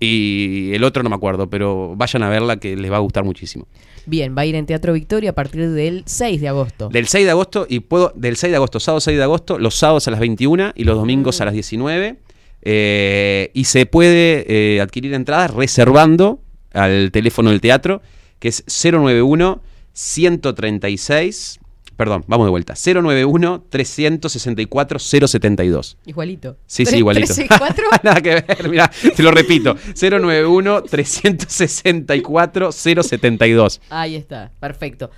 Y 0.00 0.70
el 0.74 0.84
otro 0.84 1.02
no 1.02 1.10
me 1.10 1.16
acuerdo, 1.16 1.50
pero 1.50 1.94
vayan 1.96 2.22
a 2.22 2.28
verla 2.28 2.58
que 2.58 2.76
les 2.76 2.90
va 2.90 2.96
a 2.96 3.00
gustar 3.00 3.24
muchísimo. 3.24 3.66
Bien, 4.06 4.34
va 4.36 4.42
a 4.42 4.46
ir 4.46 4.54
en 4.54 4.64
Teatro 4.64 4.92
Victoria 4.92 5.30
a 5.30 5.32
partir 5.34 5.70
del 5.70 6.04
6 6.06 6.40
de 6.40 6.48
agosto. 6.48 6.88
Del 6.88 7.08
6 7.08 7.24
de 7.24 7.30
agosto, 7.30 7.66
y 7.68 7.80
puedo, 7.80 8.12
del 8.14 8.36
6 8.36 8.52
de 8.52 8.56
agosto, 8.56 8.80
sábado 8.80 9.00
6 9.00 9.16
de 9.16 9.22
agosto, 9.22 9.58
los 9.58 9.74
sábados 9.74 10.06
a 10.08 10.12
las 10.12 10.20
21 10.20 10.72
y 10.74 10.84
los 10.84 10.96
domingos 10.96 11.40
a 11.40 11.44
las 11.44 11.54
19. 11.54 12.16
eh, 12.62 13.50
y 13.54 13.64
se 13.64 13.86
puede 13.86 14.44
eh, 14.76 14.80
adquirir 14.80 15.14
entradas 15.14 15.52
reservando 15.52 16.40
al 16.72 17.10
teléfono 17.12 17.50
del 17.50 17.60
teatro, 17.60 18.02
que 18.38 18.48
es 18.48 18.64
091 18.66 19.60
136. 19.92 21.60
Perdón, 21.98 22.22
vamos 22.28 22.46
de 22.46 22.50
vuelta. 22.50 22.74
091 22.76 23.64
364 23.70 25.00
072. 25.00 25.96
Igualito. 26.06 26.56
Sí, 26.64 26.86
sí, 26.86 26.98
igualito. 26.98 27.34
Nada 28.04 28.20
que 28.20 28.34
ver, 28.36 28.68
mira, 28.70 28.88
te 29.16 29.20
lo 29.20 29.32
repito. 29.32 29.74
091 30.00 30.82
364 30.84 32.70
072. 32.70 33.80
Ahí 33.90 34.14
está, 34.14 34.52
perfecto. 34.60 35.10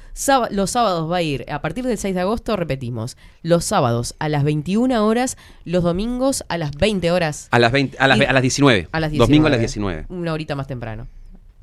Los 0.50 0.70
sábados 0.70 1.10
va 1.10 1.18
a 1.18 1.22
ir, 1.22 1.44
a 1.52 1.60
partir 1.60 1.84
del 1.84 1.98
6 1.98 2.14
de 2.14 2.20
agosto, 2.22 2.56
repetimos, 2.56 3.18
los 3.42 3.62
sábados 3.66 4.14
a 4.18 4.30
las 4.30 4.42
21 4.42 5.06
horas, 5.06 5.36
los 5.66 5.82
domingos 5.84 6.44
a 6.48 6.56
las 6.56 6.70
20 6.72 7.10
horas. 7.10 7.48
A 7.50 7.58
las, 7.58 7.72
20, 7.72 7.98
a, 7.98 8.08
las, 8.08 8.16
Y- 8.18 8.24
a 8.24 8.32
las 8.32 8.40
19. 8.40 8.88
A 8.90 9.00
las 9.00 9.10
19. 9.10 9.26
Domingo 9.30 9.46
a 9.48 9.50
las 9.50 9.60
19. 9.60 10.06
Una 10.08 10.32
horita 10.32 10.54
más 10.54 10.66
temprano. 10.66 11.08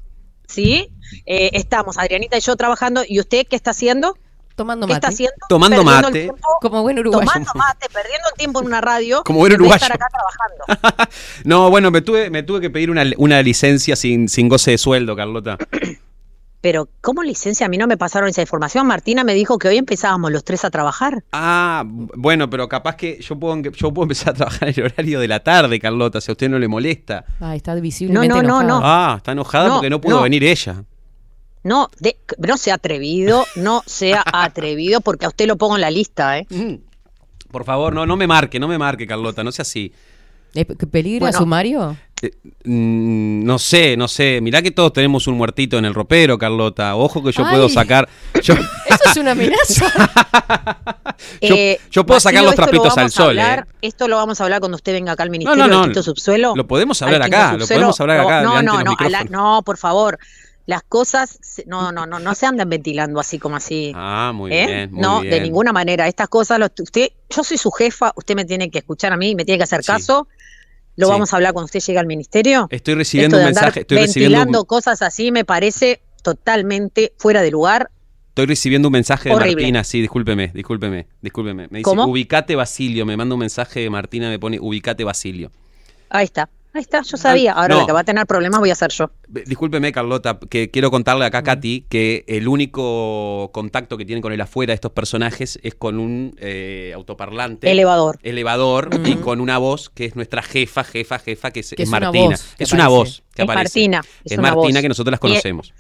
¿sí? 0.52 0.90
Eh, 1.26 1.50
estamos, 1.54 1.98
Adrianita 1.98 2.38
y 2.38 2.42
yo 2.42 2.56
trabajando. 2.56 3.04
¿Y 3.08 3.20
usted 3.20 3.46
qué 3.48 3.56
está 3.56 3.72
haciendo? 3.72 4.16
Tomando 4.56 4.86
¿Qué 4.86 4.94
mate. 4.94 5.08
está 5.08 5.14
haciendo? 5.14 5.36
Tomando 5.50 5.78
Perdiendo 5.78 6.02
mate. 6.10 6.20
tiempo, 6.20 6.38
Como 6.62 6.82
buen 6.84 7.00
uruguayo. 7.00 7.26
Tomando 7.26 7.52
mate, 7.56 7.88
perdiendo 7.92 8.28
el 8.32 8.38
tiempo 8.38 8.60
en 8.62 8.66
una 8.68 8.82
radio. 8.82 9.24
Como 9.24 9.40
buen 9.40 9.54
uruguayo. 9.54 9.76
estar 9.76 9.94
acá 9.94 10.08
trabajando. 10.12 11.12
No, 11.46 11.70
bueno, 11.70 11.90
me 11.90 12.02
tuve, 12.02 12.30
me 12.30 12.44
tuve 12.44 12.62
que 12.62 12.70
pedir 12.70 12.92
una, 12.92 13.04
una 13.18 13.42
licencia 13.42 13.96
sin, 13.96 14.30
sin 14.30 14.50
goce 14.50 14.72
de 14.72 14.78
sueldo, 14.78 15.16
Carlota. 15.16 15.58
Pero, 16.62 16.90
¿cómo 17.02 17.24
licencia? 17.24 17.66
A 17.66 17.70
mí 17.70 17.78
no 17.80 17.88
me 17.88 17.98
pasaron 17.98 18.30
esa 18.30 18.42
información. 18.42 18.86
Martina 18.86 19.24
me 19.24 19.34
dijo 19.34 19.58
que 19.58 19.68
hoy 19.68 19.78
empezábamos 19.78 20.32
los 20.32 20.44
tres 20.44 20.64
a 20.64 20.70
trabajar. 20.70 21.24
Ah, 21.32 21.84
bueno, 21.86 22.50
pero 22.52 22.70
capaz 22.70 22.96
que 22.98 23.20
yo 23.20 23.40
puedo, 23.40 23.60
yo 23.72 23.92
puedo 23.92 24.04
empezar 24.04 24.30
a 24.30 24.34
trabajar 24.36 24.70
en 24.70 24.76
el 24.78 24.86
horario 24.86 25.20
de 25.20 25.28
la 25.28 25.40
tarde, 25.40 25.80
Carlota, 25.80 26.22
si 26.22 26.30
a 26.32 26.34
usted 26.34 26.50
no 26.50 26.60
le 26.60 26.68
molesta. 26.68 27.26
Ah, 27.40 27.56
está 27.56 27.74
visiblemente 27.76 28.28
No, 28.28 28.36
no, 28.36 28.42
no, 28.44 28.62
enojada. 28.62 28.80
no. 28.80 28.82
Ah, 28.84 29.14
está 29.18 29.32
enojada 29.32 29.68
No, 29.70 29.74
porque 29.76 29.90
no 29.90 30.00
pudo 30.00 30.18
no. 30.18 30.22
venir 30.22 30.44
ella. 30.44 30.84
No, 31.64 31.90
de- 32.00 32.18
no 32.38 32.58
sea 32.58 32.76
atrevido, 32.76 33.46
no 33.56 33.82
sea 33.88 34.24
atrevido, 34.32 35.02
porque 35.02 35.26
a 35.26 35.30
usted 35.30 35.48
lo 35.48 35.58
pongo 35.58 35.76
en 35.76 35.82
la 35.82 35.90
lista, 35.92 36.38
¿eh? 36.38 36.48
Por 37.52 37.66
favor, 37.66 37.94
no, 37.94 38.06
no 38.06 38.16
me 38.18 38.28
marque, 38.28 38.60
no 38.60 38.68
me 38.68 38.78
marque, 38.78 39.08
Carlota, 39.08 39.44
no 39.44 39.52
sea 39.52 39.64
así. 39.64 39.92
¿Es 40.54 40.66
pe- 40.66 40.76
¿Peligra 40.76 41.20
Bueno. 41.28 41.38
sumario? 41.40 41.98
Eh, 42.22 42.32
mm, 42.66 43.44
no 43.44 43.58
sé, 43.60 43.98
no 43.98 44.08
sé. 44.08 44.40
Mirá 44.42 44.62
que 44.62 44.72
todos 44.72 44.94
tenemos 44.94 45.26
un 45.28 45.36
muertito 45.36 45.78
en 45.78 45.86
el 45.86 45.94
ropero, 45.94 46.38
Carlota. 46.38 46.96
Ojo 46.96 47.24
que 47.24 47.32
yo 47.32 47.44
Ay. 47.46 47.52
puedo 47.52 47.70
sacar. 47.70 48.08
Yo, 48.44 48.54
Eso 48.86 49.10
es 49.10 49.18
una 49.18 49.32
amenaza. 49.32 49.92
yo, 51.42 51.56
Eh, 51.56 51.80
yo 51.90 52.06
puedo 52.06 52.20
sacar 52.20 52.44
los 52.44 52.52
esto 52.54 52.62
lo 52.62 52.68
trapitos 52.68 52.98
al 52.98 53.12
sol, 53.12 53.30
hablar- 53.40 53.68
¿eh? 53.68 53.78
Esto 53.88 54.08
lo 54.08 54.18
vamos 54.18 54.40
a 54.40 54.44
hablar 54.44 54.60
cuando 54.60 54.76
usted 54.76 54.94
venga 54.94 55.14
acá 55.14 55.24
al 55.24 55.30
No, 55.30 55.32
Ministerio 55.32 55.64
no, 55.64 55.68
no. 55.70 55.78
del 55.80 55.86
Quinto 55.90 56.04
Subsuelo. 56.04 56.54
Lo 56.56 56.68
podemos 56.68 57.02
hablar 57.02 57.24
acá, 57.24 57.54
lo 57.58 57.66
podemos 57.68 58.00
hablar 58.00 58.20
acá. 58.22 58.42
No, 58.42 58.62
no, 58.62 58.84
no, 58.84 58.96
la- 59.10 59.24
no, 59.26 59.62
por 59.64 59.78
favor. 59.78 60.20
Las 60.68 60.84
cosas, 60.84 61.40
no, 61.66 61.92
no, 61.92 62.06
no, 62.06 62.20
no 62.20 62.36
se 62.36 62.46
andan 62.46 62.70
ventilando 62.70 63.20
así 63.20 63.40
como 63.40 63.56
así. 63.56 63.92
Ah, 63.96 64.32
muy 64.34 64.54
¿eh? 64.54 64.68
bien, 64.68 64.92
muy 64.92 65.02
no, 65.02 65.20
bien. 65.22 65.32
de 65.34 65.42
ninguna 65.42 65.74
manera. 65.74 66.08
Estas 66.08 66.30
cosas, 66.30 66.60
lo- 66.60 66.68
usted, 66.82 67.10
yo 67.36 67.44
soy 67.44 67.58
su 67.58 67.72
jefa, 67.72 68.14
usted 68.16 68.36
me 68.36 68.46
tiene 68.46 68.70
que 68.70 68.78
escuchar 68.78 69.12
a 69.12 69.18
mí, 69.18 69.34
me 69.36 69.44
tiene 69.44 69.58
que 69.58 69.64
hacer 69.64 69.82
Sí. 69.84 69.88
caso. 69.92 70.28
Lo 70.98 71.08
Sí. 71.08 71.12
vamos 71.12 71.34
a 71.34 71.36
hablar 71.38 71.54
cuando 71.54 71.66
usted 71.66 71.80
llegue 71.80 72.00
al 72.00 72.06
ministerio. 72.08 72.68
Estoy 72.70 72.96
recibiendo 72.96 73.38
un 73.38 73.46
mensaje, 73.46 73.82
estoy 73.82 73.98
recibiendo 73.98 74.38
ventilando 74.38 74.60
un, 74.62 74.66
cosas 74.66 75.02
así 75.02 75.32
me 75.32 75.46
parece 75.46 76.02
totalmente 76.22 77.14
fuera 77.18 77.42
de 77.42 77.52
lugar. 77.52 77.90
estoy 78.30 78.46
recibiendo 78.46 78.88
un 78.88 78.94
mensaje 78.94 79.30
de 79.30 79.36
Horrible. 79.36 79.56
Martina, 79.64 79.84
sí, 79.84 80.00
discúlpeme, 80.02 80.52
discúlpeme, 80.54 81.08
discúlpeme. 81.22 81.68
Me 81.70 81.80
dice, 81.80 81.84
¿Cómo? 81.84 82.06
ubicate 82.06 82.56
Basilio, 82.56 83.06
me 83.06 83.18
manda 83.18 83.36
un 83.36 83.40
mensaje 83.40 83.82
de 83.82 83.90
Martina, 83.90 84.30
me 84.30 84.40
pone, 84.40 84.60
ubicate 84.60 85.04
Basilio. 85.04 85.52
Ahí 86.10 86.26
está, 86.26 86.50
ahí 86.74 86.82
está, 86.82 87.02
yo 87.04 87.18
sabía. 87.18 87.54
Ahora 87.54 87.66
Ah, 87.66 87.78
no. 87.78 87.80
la 87.82 87.86
que 87.88 87.92
va 87.94 88.00
a 88.02 88.04
tener 88.04 88.26
problemas 88.26 88.60
voy 88.60 88.70
a 88.70 88.76
ser 88.76 88.92
yo. 88.92 89.12
Discúlpeme, 89.28 89.92
Carlota, 89.92 90.40
que 90.50 90.70
quiero 90.72 90.92
contarle 90.92 91.26
acá 91.26 91.40
a 91.40 91.44
Katy 91.44 91.86
que 91.90 92.24
el 92.28 92.48
único 92.48 93.50
contacto 93.54 93.98
que 93.98 94.06
tienen 94.06 94.22
con 94.22 94.34
el 94.34 94.42
afuera 94.42 94.74
estos 94.74 94.92
personajes 94.92 95.60
es 95.64 95.76
con 95.76 96.00
un 96.00 96.36
eh, 96.40 96.92
autoparlante. 96.96 97.70
Elevador. 97.72 98.20
Elevador 98.24 98.90
y 99.06 99.16
con 99.16 99.42
una 99.42 99.58
voz 99.58 99.90
que 99.90 100.06
es 100.06 100.16
nuestra 100.16 100.42
jefa, 100.42 100.84
jefa, 100.84 101.20
jefa, 101.20 101.52
que 101.52 101.62
es, 101.62 101.70
Que 101.70 101.84
es 101.84 101.90
es 101.90 101.90
una 101.90 102.00
Martina. 102.00 102.26
voz 102.30 102.54
que 102.58 102.64
es 102.64 102.72
una 102.74 102.86
aparece. 102.86 102.98
voz 102.98 103.24
que 103.34 103.42
Es 103.42 103.50
aparece. 103.50 103.64
Martina, 103.80 104.00
es 104.26 104.32
Es, 104.34 104.38
una 104.38 104.48
Martina 104.54 104.74
voz. 104.78 104.82
que 104.82 104.90
nosotros 104.90 105.12
las 105.12 105.20
Y- 105.20 105.22
conocemos. 105.22 105.74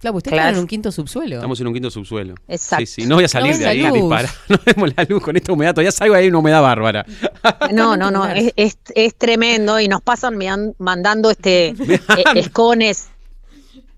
Claro, 0.00 0.16
usted 0.16 0.30
Claro. 0.30 0.48
está 0.48 0.56
en 0.56 0.62
un 0.62 0.66
quinto 0.66 0.90
subsuelo. 0.90 1.36
Estamos 1.36 1.60
en 1.60 1.66
un 1.66 1.74
quinto 1.74 1.90
subsuelo. 1.90 2.34
Exacto. 2.48 2.86
Sí, 2.86 3.02
sí, 3.02 3.06
no 3.06 3.16
voy 3.16 3.24
a 3.24 3.28
salir 3.28 3.52
No 3.52 3.58
de 3.58 3.66
ahí 3.66 3.84
a 3.84 3.92
disparar. 3.92 4.30
No 4.48 4.58
vemos 4.64 4.90
la 4.96 5.04
luz 5.04 5.22
con 5.22 5.36
esta 5.36 5.52
humedad. 5.52 5.72
Todavía 5.74 5.92
salgo 5.92 6.14
ahí 6.14 6.28
una 6.28 6.38
humedad 6.38 6.62
bárbara. 6.62 7.04
No, 7.72 7.96
no, 7.96 8.10
no, 8.10 8.26
es, 8.28 8.52
es, 8.56 8.78
es 8.94 9.14
tremendo 9.14 9.78
y 9.78 9.88
nos 9.88 10.00
pasan 10.02 10.38
mandando 10.78 11.30
este 11.30 11.68
eh, 11.78 12.00
escones, 12.34 13.08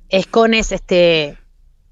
escones, 0.08 0.72
este, 0.72 1.38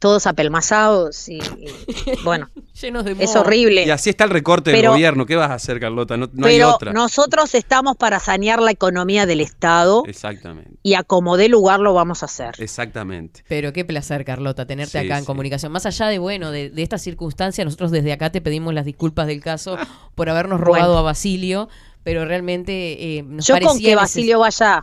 todos 0.00 0.26
apelmazados 0.26 1.28
y, 1.28 1.36
y, 1.38 1.66
bueno, 2.24 2.48
Llenos 2.80 3.04
de 3.04 3.14
es 3.20 3.36
horrible. 3.36 3.84
Y 3.84 3.90
así 3.90 4.10
está 4.10 4.24
el 4.24 4.30
recorte 4.30 4.72
del 4.72 4.88
gobierno. 4.88 5.26
¿Qué 5.26 5.36
vas 5.36 5.50
a 5.50 5.54
hacer, 5.54 5.78
Carlota? 5.78 6.16
No, 6.16 6.28
no 6.32 6.46
hay 6.46 6.60
otra. 6.62 6.92
nosotros 6.92 7.54
estamos 7.54 7.96
para 7.96 8.18
sanear 8.18 8.60
la 8.62 8.70
economía 8.70 9.26
del 9.26 9.40
Estado 9.42 10.02
Exactamente. 10.06 10.72
y 10.82 10.94
a 10.94 11.02
como 11.04 11.36
dé 11.36 11.48
lugar 11.50 11.78
lo 11.80 11.92
vamos 11.94 12.22
a 12.22 12.26
hacer. 12.26 12.54
Exactamente. 12.58 13.44
Pero 13.48 13.72
qué 13.74 13.84
placer, 13.84 14.24
Carlota, 14.24 14.66
tenerte 14.66 14.98
Sí, 14.98 15.06
acá 15.06 15.16
en 15.18 15.24
sí. 15.24 15.26
comunicación. 15.26 15.70
Más 15.70 15.84
allá 15.84 16.06
de, 16.08 16.18
bueno, 16.18 16.50
de, 16.50 16.70
de 16.70 16.82
esta 16.82 16.96
circunstancia, 16.98 17.64
nosotros 17.64 17.90
desde 17.90 18.12
acá 18.12 18.32
te 18.32 18.40
pedimos 18.40 18.72
las 18.72 18.86
disculpas 18.86 19.26
del 19.26 19.42
caso 19.42 19.76
por 20.14 20.30
habernos 20.30 20.58
robado 20.60 20.86
Bueno. 20.94 20.98
a 21.00 21.02
Basilio, 21.02 21.68
pero 22.02 22.24
realmente 22.24 23.18
eh, 23.18 23.22
nos 23.22 23.46
Yo 23.46 23.54
con 23.56 23.64
parecía 23.64 23.88
que 23.90 23.92
neces- 23.92 23.96
Basilio 24.00 24.38
vaya 24.38 24.80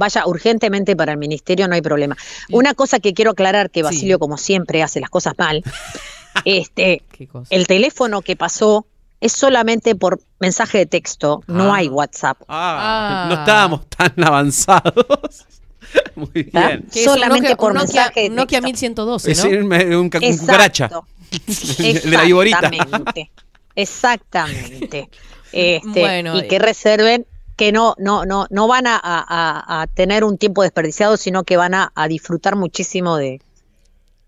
vaya 0.00 0.26
urgentemente 0.26 0.96
para 0.96 1.12
el 1.12 1.18
ministerio 1.18 1.68
no 1.68 1.74
hay 1.76 1.82
problema. 1.82 2.16
Una 2.50 2.74
cosa 2.74 2.98
que 2.98 3.12
quiero 3.14 3.30
aclarar 3.32 3.70
que 3.70 3.82
Basilio 3.84 4.18
como 4.18 4.36
siempre 4.36 4.82
hace 4.82 4.98
las 5.00 5.10
cosas 5.10 5.34
mal. 5.38 5.62
este 6.44 7.02
¿Qué 7.12 7.28
cosa? 7.28 7.46
el 7.50 7.66
teléfono 7.66 8.22
que 8.22 8.34
pasó 8.34 8.86
es 9.20 9.32
solamente 9.32 9.94
por 9.94 10.18
mensaje 10.38 10.78
de 10.78 10.86
texto, 10.86 11.42
no 11.46 11.72
Ah. 11.74 11.76
hay 11.76 11.88
WhatsApp. 11.88 12.38
Ah, 12.48 13.26
Ah. 13.26 13.28
no 13.28 13.34
estábamos 13.40 13.86
tan 13.90 14.14
avanzados. 14.24 15.46
Muy 16.14 16.44
bien. 16.44 16.86
Es 16.94 17.04
solamente 17.04 17.50
Nokia- 17.50 17.56
por 17.56 17.74
Nokia, 17.74 17.86
mensaje 18.04 18.20
de 18.22 18.28
un 18.30 18.34
Nokia 18.36 18.58
texto. 18.60 18.66
1112, 18.66 19.32
Es 19.32 19.44
¿no? 19.44 19.50
un, 19.50 19.56
un, 19.72 19.92
un 19.94 20.10
cucaracha. 20.38 20.88
De 21.46 22.02
la 22.06 22.22
viborita. 22.22 22.58
Exactamente. 22.70 23.30
Exactamente. 23.76 25.08
Este, 25.52 26.00
Bueno, 26.00 26.38
y 26.38 26.48
que 26.48 26.58
reserven 26.58 27.26
que 27.60 27.72
no, 27.72 27.94
no, 27.98 28.24
no, 28.24 28.46
no 28.48 28.66
van 28.66 28.86
a, 28.86 28.98
a- 29.02 29.82
a 29.82 29.86
tener 29.86 30.24
un 30.24 30.38
tiempo 30.38 30.62
desperdiciado, 30.62 31.18
sino 31.18 31.44
que 31.44 31.58
van 31.58 31.74
a, 31.74 31.92
a 31.94 32.08
disfrutar 32.08 32.56
muchísimo 32.56 33.18
de, 33.18 33.42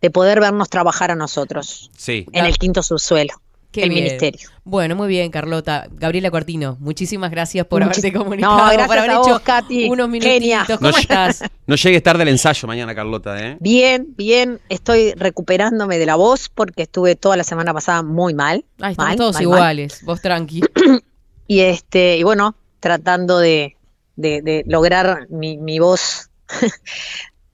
de 0.03 0.11
poder 0.11 0.39
vernos 0.39 0.69
trabajar 0.69 1.11
a 1.11 1.15
nosotros 1.15 1.91
Sí. 1.97 2.27
en 2.33 2.45
el 2.45 2.59
quinto 2.59 2.83
subsuelo, 2.83 3.33
Qué 3.71 3.85
el 3.85 3.89
bien. 3.89 4.05
ministerio. 4.05 4.51
Bueno, 4.65 4.97
muy 4.97 5.09
bien, 5.09 5.31
Carlota. 5.31 5.87
Gabriela 5.93 6.31
Cuartino, 6.31 6.77
muchísimas 6.79 7.31
gracias 7.31 7.65
por 7.67 7.81
Muchis- 7.83 8.01
haberte 8.05 8.13
comunicado, 8.13 8.55
No, 8.59 8.65
gracias 8.65 8.87
por 8.87 8.99
haber 8.99 9.11
a 9.13 9.19
vos, 9.19 9.27
hecho 9.29 9.41
Katy. 9.43 9.89
unos 9.89 10.11
Genia. 10.11 10.29
minutitos. 10.65 10.79
¿Cómo 10.79 10.91
No, 10.91 10.99
estás? 10.99 11.43
No 11.67 11.77
llegues 11.77 12.03
tarde 12.03 12.23
al 12.25 12.29
ensayo 12.29 12.69
mañana, 12.69 12.95
Carlota, 12.95 13.41
¿eh? 13.41 13.57
Bien, 13.61 14.09
bien, 14.15 14.61
estoy 14.69 15.13
recuperándome 15.15 15.97
de 15.97 16.05
la 16.05 16.17
voz 16.17 16.51
porque 16.51 16.83
estuve 16.83 17.17
toda 17.17 17.39
la 17.39 17.45
semana 17.45 17.73
pasada 17.73 18.03
muy 18.03 18.35
mal. 18.35 18.65
Ah, 18.83 18.91
estamos 18.91 19.09
mal, 19.09 19.17
todos 19.17 19.35
mal, 19.37 19.45
mal. 19.47 19.55
iguales. 19.57 20.05
Vos 20.05 20.21
tranqui. 20.21 20.61
Y 21.49 21.61
este, 21.61 22.17
y 22.17 22.23
bueno, 22.23 22.55
tratando 22.83 23.39
de, 23.39 23.77
de- 24.17 24.43
de 24.43 24.65
lograr 24.67 25.27
mi, 25.31 25.57
mi 25.57 25.79
voz 25.79 26.29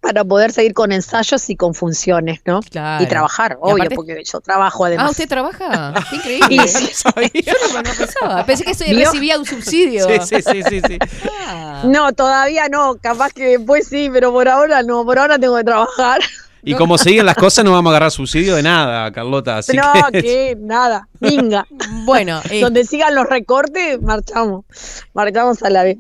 para 0.00 0.24
poder 0.24 0.52
seguir 0.52 0.72
con 0.74 0.90
ensayos 0.92 1.50
y 1.50 1.56
con 1.56 1.74
funciones, 1.74 2.40
¿no? 2.46 2.60
Claro. 2.60 3.04
Y 3.04 3.06
trabajar, 3.08 3.52
Y 3.52 3.56
obvio, 3.60 3.74
aparte- 3.84 3.94
porque 3.96 4.22
yo 4.24 4.40
trabajo 4.40 4.84
además. 4.86 5.06
Ah, 5.06 5.10
¿usted 5.10 5.28
trabaja? 5.28 5.92
Qué 6.10 6.16
increíble. 6.16 6.54
Y- 6.54 7.42
Yo 7.42 7.52
no, 7.72 7.82
no 7.82 7.90
pensaba. 7.96 8.46
Pensé 8.46 8.64
que 8.64 8.72
recibía 8.94 9.38
un 9.38 9.44
subsidio. 9.44 10.06
Sí, 10.06 10.36
sí, 10.36 10.42
sí, 10.42 10.62
sí, 10.62 10.80
sí. 10.86 10.98
Ah. 11.46 11.82
No, 11.84 12.12
todavía 12.12 12.68
no, 12.68 12.96
capaz 12.96 13.32
que 13.32 13.58
después 13.58 13.86
sí, 13.88 14.08
pero 14.12 14.32
por 14.32 14.48
ahora 14.48 14.82
no, 14.82 15.04
por 15.04 15.18
ahora 15.18 15.38
tengo 15.38 15.56
que 15.56 15.64
trabajar. 15.64 16.20
Y 16.64 16.74
como 16.74 16.98
siguen 16.98 17.24
las 17.26 17.36
cosas, 17.36 17.64
no 17.64 17.72
vamos 17.72 17.90
a 17.90 17.92
agarrar 17.92 18.10
subsidio 18.10 18.54
de 18.56 18.62
nada, 18.62 19.10
Carlota. 19.12 19.58
Así 19.58 19.76
no, 19.76 19.82
que. 20.12 20.22
que 20.22 20.56
nada, 20.58 21.08
minga. 21.20 21.66
Bueno, 22.04 22.40
eh, 22.50 22.60
Donde 22.60 22.84
sigan 22.84 23.14
los 23.14 23.26
recortes, 23.28 24.00
marchamos. 24.02 24.64
Marchamos 25.14 25.62
a 25.62 25.70
la 25.70 25.84
vez. 25.84 25.98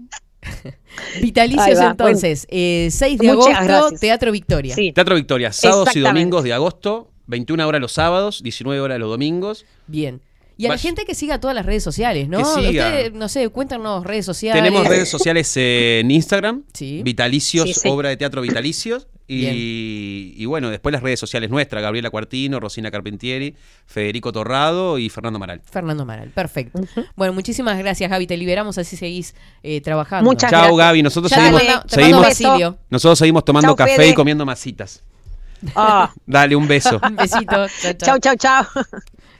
Vitalicios 1.20 1.78
va, 1.78 1.90
entonces. 1.90 2.46
eh, 2.50 2.88
6 2.90 3.18
de 3.18 3.26
Muchas 3.32 3.54
agosto, 3.54 3.64
gracias. 3.64 4.00
Teatro 4.00 4.32
Victoria. 4.32 4.74
Sí. 4.74 4.92
Teatro 4.92 5.14
Victoria, 5.14 5.52
sábados 5.52 5.94
y 5.94 6.00
domingos 6.00 6.42
de 6.44 6.52
agosto, 6.52 7.10
21 7.26 7.66
horas 7.66 7.80
los 7.80 7.92
sábados, 7.92 8.42
19 8.42 8.80
horas 8.80 8.98
los 8.98 9.10
domingos. 9.10 9.64
Bien. 9.86 10.20
Y 10.56 10.66
a 10.66 10.70
la 10.70 10.78
gente 10.78 11.04
que 11.04 11.14
siga 11.14 11.38
todas 11.38 11.54
las 11.54 11.64
redes 11.64 11.84
sociales, 11.84 12.28
¿no? 12.28 12.38
Que 12.38 12.44
siga. 12.68 12.86
Usted, 12.88 13.12
no 13.12 13.28
sé, 13.28 13.48
cuéntanos 13.50 14.04
redes 14.04 14.26
sociales. 14.26 14.60
Tenemos 14.60 14.88
redes 14.88 15.08
sociales 15.08 15.56
eh, 15.56 16.00
en 16.00 16.10
Instagram, 16.10 16.64
Sí. 16.72 17.00
Vitalicios, 17.04 17.68
Sí, 17.68 17.74
sí. 17.74 17.88
obra 17.88 18.08
de 18.08 18.16
teatro 18.16 18.42
Vitalicios. 18.42 19.06
Y, 19.30 20.34
y 20.36 20.46
bueno, 20.46 20.70
después 20.70 20.92
las 20.92 21.02
redes 21.02 21.20
sociales 21.20 21.50
nuestras, 21.50 21.82
Gabriela 21.82 22.08
Cuartino, 22.10 22.60
Rosina 22.60 22.90
Carpentieri, 22.90 23.54
Federico 23.86 24.32
Torrado 24.32 24.98
y 24.98 25.08
Fernando 25.10 25.38
Maral. 25.38 25.60
Fernando 25.70 26.04
Maral, 26.06 26.30
perfecto. 26.30 26.80
Bueno, 27.14 27.32
muchísimas 27.34 27.76
gracias, 27.78 28.10
Gaby. 28.10 28.26
Te 28.26 28.36
liberamos, 28.36 28.78
así 28.78 28.96
seguís 28.96 29.34
eh, 29.62 29.80
trabajando. 29.82 30.28
Muchas 30.30 30.50
Chao 30.50 30.60
gracias. 30.62 30.78
Gaby, 30.78 31.02
nosotros 31.02 31.30
Ya 31.30 31.36
seguimos, 31.36 31.62
seguimos, 32.34 32.74
nosotros 32.90 33.18
seguimos 33.18 33.44
tomando 33.44 33.68
Chao, 33.68 33.76
café 33.76 33.96
Fede. 33.96 34.08
y 34.10 34.14
comiendo 34.14 34.46
masitas. 34.46 35.02
Ah, 35.74 36.12
Dale 36.26 36.56
un 36.56 36.66
beso. 36.68 37.00
Un 37.02 37.16
besito. 37.16 37.66
Chao, 37.98 38.18
chau, 38.18 38.18
chao. 38.18 38.18
chau, 38.18 38.36
chau. 38.36 38.84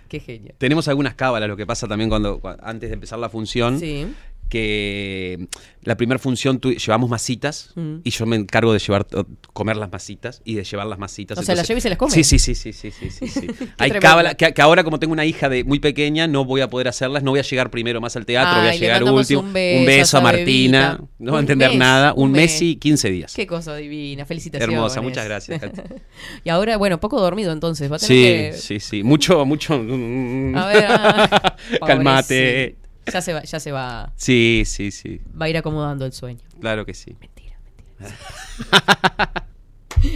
Qué 0.08 0.20
genio. 0.20 0.54
Tenemos 0.58 0.88
algunas 0.88 1.14
cábalas, 1.14 1.48
lo 1.48 1.56
que 1.56 1.66
pasa 1.66 1.86
también 1.86 2.08
cuando, 2.10 2.40
cua- 2.40 2.58
antes 2.62 2.88
de 2.90 2.94
empezar 2.94 3.18
la 3.18 3.28
función, 3.28 3.78
Sí. 3.78 4.06
Que 4.48 5.48
la 5.82 5.96
primera 5.96 6.18
función 6.18 6.58
tu- 6.58 6.72
llevamos 6.72 7.08
masitas 7.08 7.70
Mm. 7.74 7.96
y 8.04 8.10
yo 8.10 8.26
me 8.26 8.36
encargo 8.36 8.72
de 8.72 8.78
llevar 8.78 9.06
comer 9.52 9.76
las 9.76 9.90
masitas 9.90 10.42
y 10.44 10.54
de 10.54 10.64
llevar 10.64 10.86
las 10.86 10.98
masitas. 10.98 11.38
O 11.38 11.42
sea, 11.42 11.54
las 11.54 11.66
lleva 11.68 11.78
y 11.78 11.80
se 11.80 11.88
las 11.88 11.98
come. 11.98 12.12
Sí, 12.12 12.24
sí, 12.24 12.38
sí, 12.38 12.54
sí, 12.54 12.72
sí, 12.72 12.90
sí, 12.90 13.10
sí, 13.10 13.26
sí. 13.28 13.46
Hay 13.78 13.90
cábala- 13.92 14.34
que, 14.34 14.52
que 14.52 14.62
ahora 14.62 14.84
como 14.84 14.98
tengo 14.98 15.12
una 15.12 15.24
hija 15.24 15.48
de 15.48 15.64
muy 15.64 15.78
pequeña 15.80 16.26
no 16.26 16.44
voy 16.44 16.60
a 16.60 16.68
poder 16.68 16.88
hacerlas, 16.88 17.22
no 17.22 17.30
voy 17.30 17.40
a 17.40 17.42
llegar 17.42 17.70
primero 17.70 18.00
más 18.00 18.16
al 18.16 18.26
teatro, 18.26 18.60
voy 18.60 18.68
a 18.70 18.74
llegar 18.74 19.02
último. 19.04 19.40
un 19.40 19.52
beso 19.52 19.78
a 19.86 19.92
a 19.92 20.02
esa 20.02 20.20
Martina, 20.20 20.88
bebita. 20.92 21.08
no 21.18 21.32
va 21.32 21.38
a 21.38 21.40
Un 21.40 21.44
entender 21.44 21.70
mes, 21.70 21.78
nada, 21.78 22.12
un, 22.14 22.24
un 22.24 22.32
mes 22.32 22.52
mes. 22.52 22.62
y 22.62 22.76
15 22.76 23.10
días. 23.10 23.32
Qué 23.34 23.46
cosa 23.46 23.76
divina, 23.76 24.24
felicitaciones. 24.26 24.74
Hermosa, 24.74 25.00
muchas 25.00 25.24
gracias. 25.24 25.60
Y 26.44 26.50
ahora, 26.50 26.76
bueno, 26.76 26.98
poco 27.00 27.20
dormido 27.20 27.52
entonces. 27.52 27.90
Va 27.90 27.96
a 27.96 27.98
tener 27.98 28.52
Sí, 28.52 28.56
que... 28.56 28.80
sí, 28.80 28.80
sí, 28.80 29.02
mucho, 29.02 29.44
mucho. 29.46 29.74
A 29.74 30.66
ver, 30.66 30.84
ah, 30.88 31.56
Calmate. 31.86 32.76
Ya 33.12 33.20
se 33.20 33.32
va, 33.32 33.42
ya 33.42 33.60
se 33.60 33.72
va, 33.72 34.12
Sí, 34.16 34.62
sí, 34.66 34.90
sí. 34.90 35.20
va 35.40 35.46
a 35.46 35.48
ir 35.48 35.56
acomodando 35.56 36.04
el 36.06 36.12
sueño. 36.12 36.40
Claro 36.60 36.84
que 36.86 36.94
sí. 36.94 37.16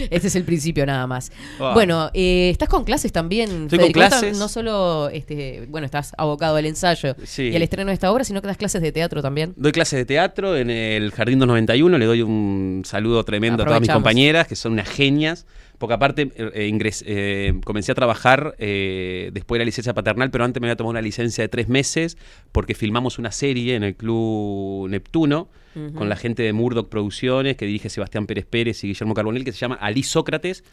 Este 0.09 0.27
es 0.29 0.35
el 0.37 0.45
principio 0.45 0.85
nada 0.85 1.05
más. 1.07 1.29
Ah. 1.59 1.71
Bueno, 1.73 2.09
eh, 2.13 2.49
estás 2.51 2.69
con 2.69 2.85
clases 2.85 3.11
también. 3.11 3.63
Estoy 3.63 3.79
con 3.79 3.91
clases. 3.91 4.37
No 4.37 4.47
solo, 4.47 5.09
este, 5.09 5.65
bueno, 5.67 5.83
estás 5.85 6.13
abocado 6.17 6.55
al 6.55 6.65
ensayo 6.65 7.17
Sí. 7.25 7.49
y 7.49 7.55
al 7.55 7.61
estreno 7.63 7.89
de 7.89 7.93
esta 7.95 8.09
obra, 8.09 8.23
sino 8.23 8.41
que 8.41 8.47
das 8.47 8.55
clases 8.55 8.81
de 8.81 8.93
teatro 8.93 9.21
también. 9.21 9.53
Doy 9.57 9.73
clases 9.73 9.97
de 9.99 10.05
teatro 10.05 10.55
en 10.55 10.69
el 10.69 11.11
Jardín 11.11 11.37
291. 11.39 11.97
Le 11.97 12.05
doy 12.05 12.21
un 12.21 12.83
saludo 12.85 13.25
tremendo 13.25 13.63
a 13.63 13.65
todas 13.65 13.81
mis 13.81 13.89
compañeras, 13.89 14.47
que 14.47 14.55
son 14.55 14.71
unas 14.73 14.87
genias. 14.87 15.45
Porque 15.83 15.95
aparte 15.95 16.31
eh, 16.37 16.69
ingres- 16.71 17.03
eh, 17.05 17.59
comencé 17.65 17.91
a 17.91 17.95
trabajar 17.95 18.55
eh, 18.57 19.31
después 19.33 19.57
de 19.59 19.63
la 19.63 19.65
licencia 19.65 19.93
paternal, 19.93 20.31
pero 20.31 20.45
antes 20.45 20.61
me 20.61 20.67
había 20.67 20.77
tomado 20.77 20.91
una 20.91 21.01
licencia 21.01 21.43
de 21.43 21.49
tres 21.49 21.67
meses 21.67 22.17
porque 22.53 22.73
filmamos 22.73 23.19
una 23.19 23.33
serie 23.33 23.75
en 23.75 23.83
el 23.83 23.93
Club 23.95 24.87
Neptuno 24.89 25.49
con 25.95 26.07
la 26.07 26.15
gente 26.15 26.41
de 26.43 26.53
Murdoch 26.53 26.87
Producciones, 26.87 27.57
que 27.57 27.65
dirige 27.65 27.89
Sebastián 27.89 28.27
Pérez 28.27 28.45
Pérez 28.45 28.81
y 28.85 28.87
Guillermo 28.87 29.13
Carbonell, 29.13 29.43
que 29.43 29.51
se 29.51 29.57
llama 29.57 29.75
Ali 29.75 30.03
Sócrates, 30.03 30.63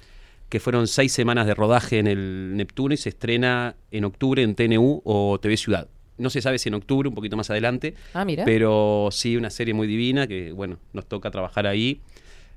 que 0.49 0.61
fueron 0.61 0.87
seis 0.87 1.11
semanas 1.13 1.47
de 1.49 1.55
rodaje 1.55 1.99
en 1.99 2.07
el 2.07 2.55
Neptuno 2.57 2.95
y 2.95 2.97
se 2.99 3.09
estrena 3.09 3.75
en 3.91 4.05
octubre 4.05 4.43
en 4.45 4.55
TNU 4.55 5.03
o 5.05 5.41
TV 5.41 5.57
Ciudad. 5.57 5.89
No 6.19 6.31
se 6.31 6.41
sabe 6.41 6.59
si 6.59 6.69
en 6.69 6.75
octubre, 6.75 7.09
un 7.09 7.17
poquito 7.17 7.37
más 7.37 7.51
adelante. 7.51 7.95
Ah, 8.15 8.25
mira. 8.25 8.45
Pero 8.45 9.09
sí, 9.11 9.37
una 9.37 9.51
serie 9.51 9.75
muy 9.75 9.89
divina 9.89 10.27
que, 10.29 10.53
bueno, 10.53 10.79
nos 10.93 11.07
toca 11.07 11.31
trabajar 11.33 11.67
ahí. 11.67 12.01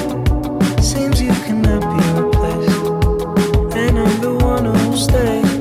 Seems 0.82 1.20
you 1.22 1.32
cannot 1.46 1.82
be 1.82 2.04
replaced. 2.22 2.86
And 3.78 3.98
I'm 4.00 4.20
the 4.22 4.34
one 4.44 4.66
who'll 4.66 4.98
stay. 4.98 5.55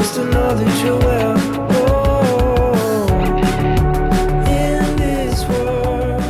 He 0.00 0.06
just 0.06 0.16
wants 0.16 0.32
to 0.32 0.38
know 0.38 0.54
that 0.54 0.72
you're 0.82 0.98
well. 0.98 1.36
Oh, 1.76 3.04
in 4.48 4.96
this 4.96 5.44
world, 5.46 6.22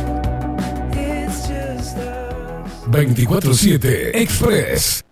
it's 0.93 1.47
just 1.47 1.97
us. 1.97 2.85
24-7 2.87 4.11
Express. 4.13 5.03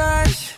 touch. 0.00 0.49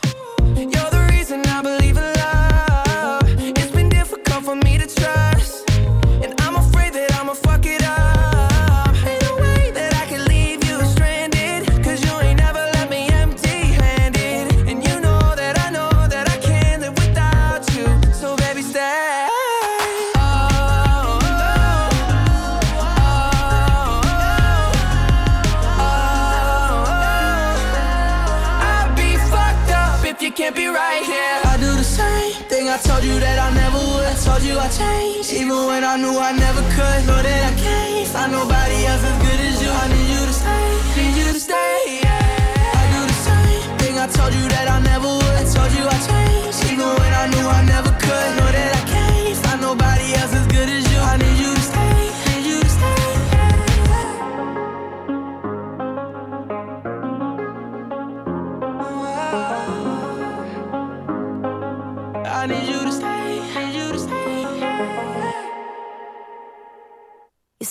I 35.93 35.99
knew 35.99 36.19
I 36.19 36.42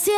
Así 0.00 0.12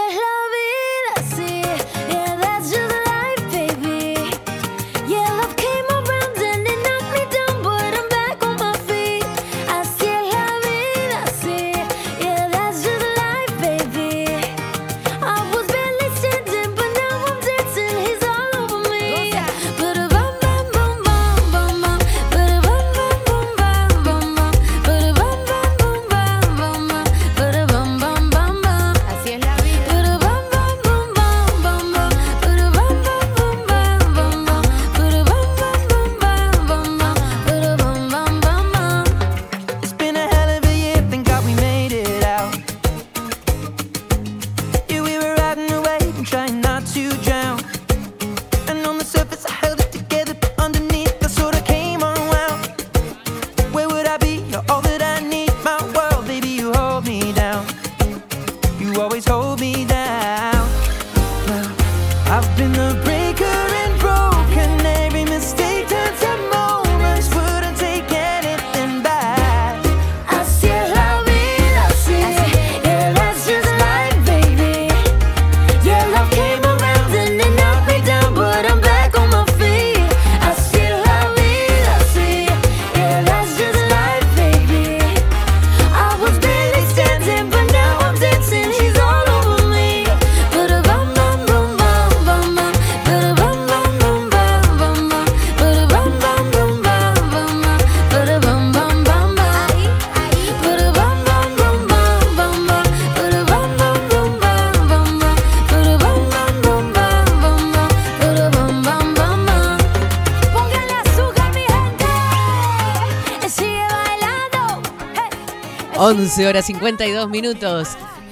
11 116.33 116.47
horas 116.47 116.65
52 116.65 117.29
minutos. 117.29 117.89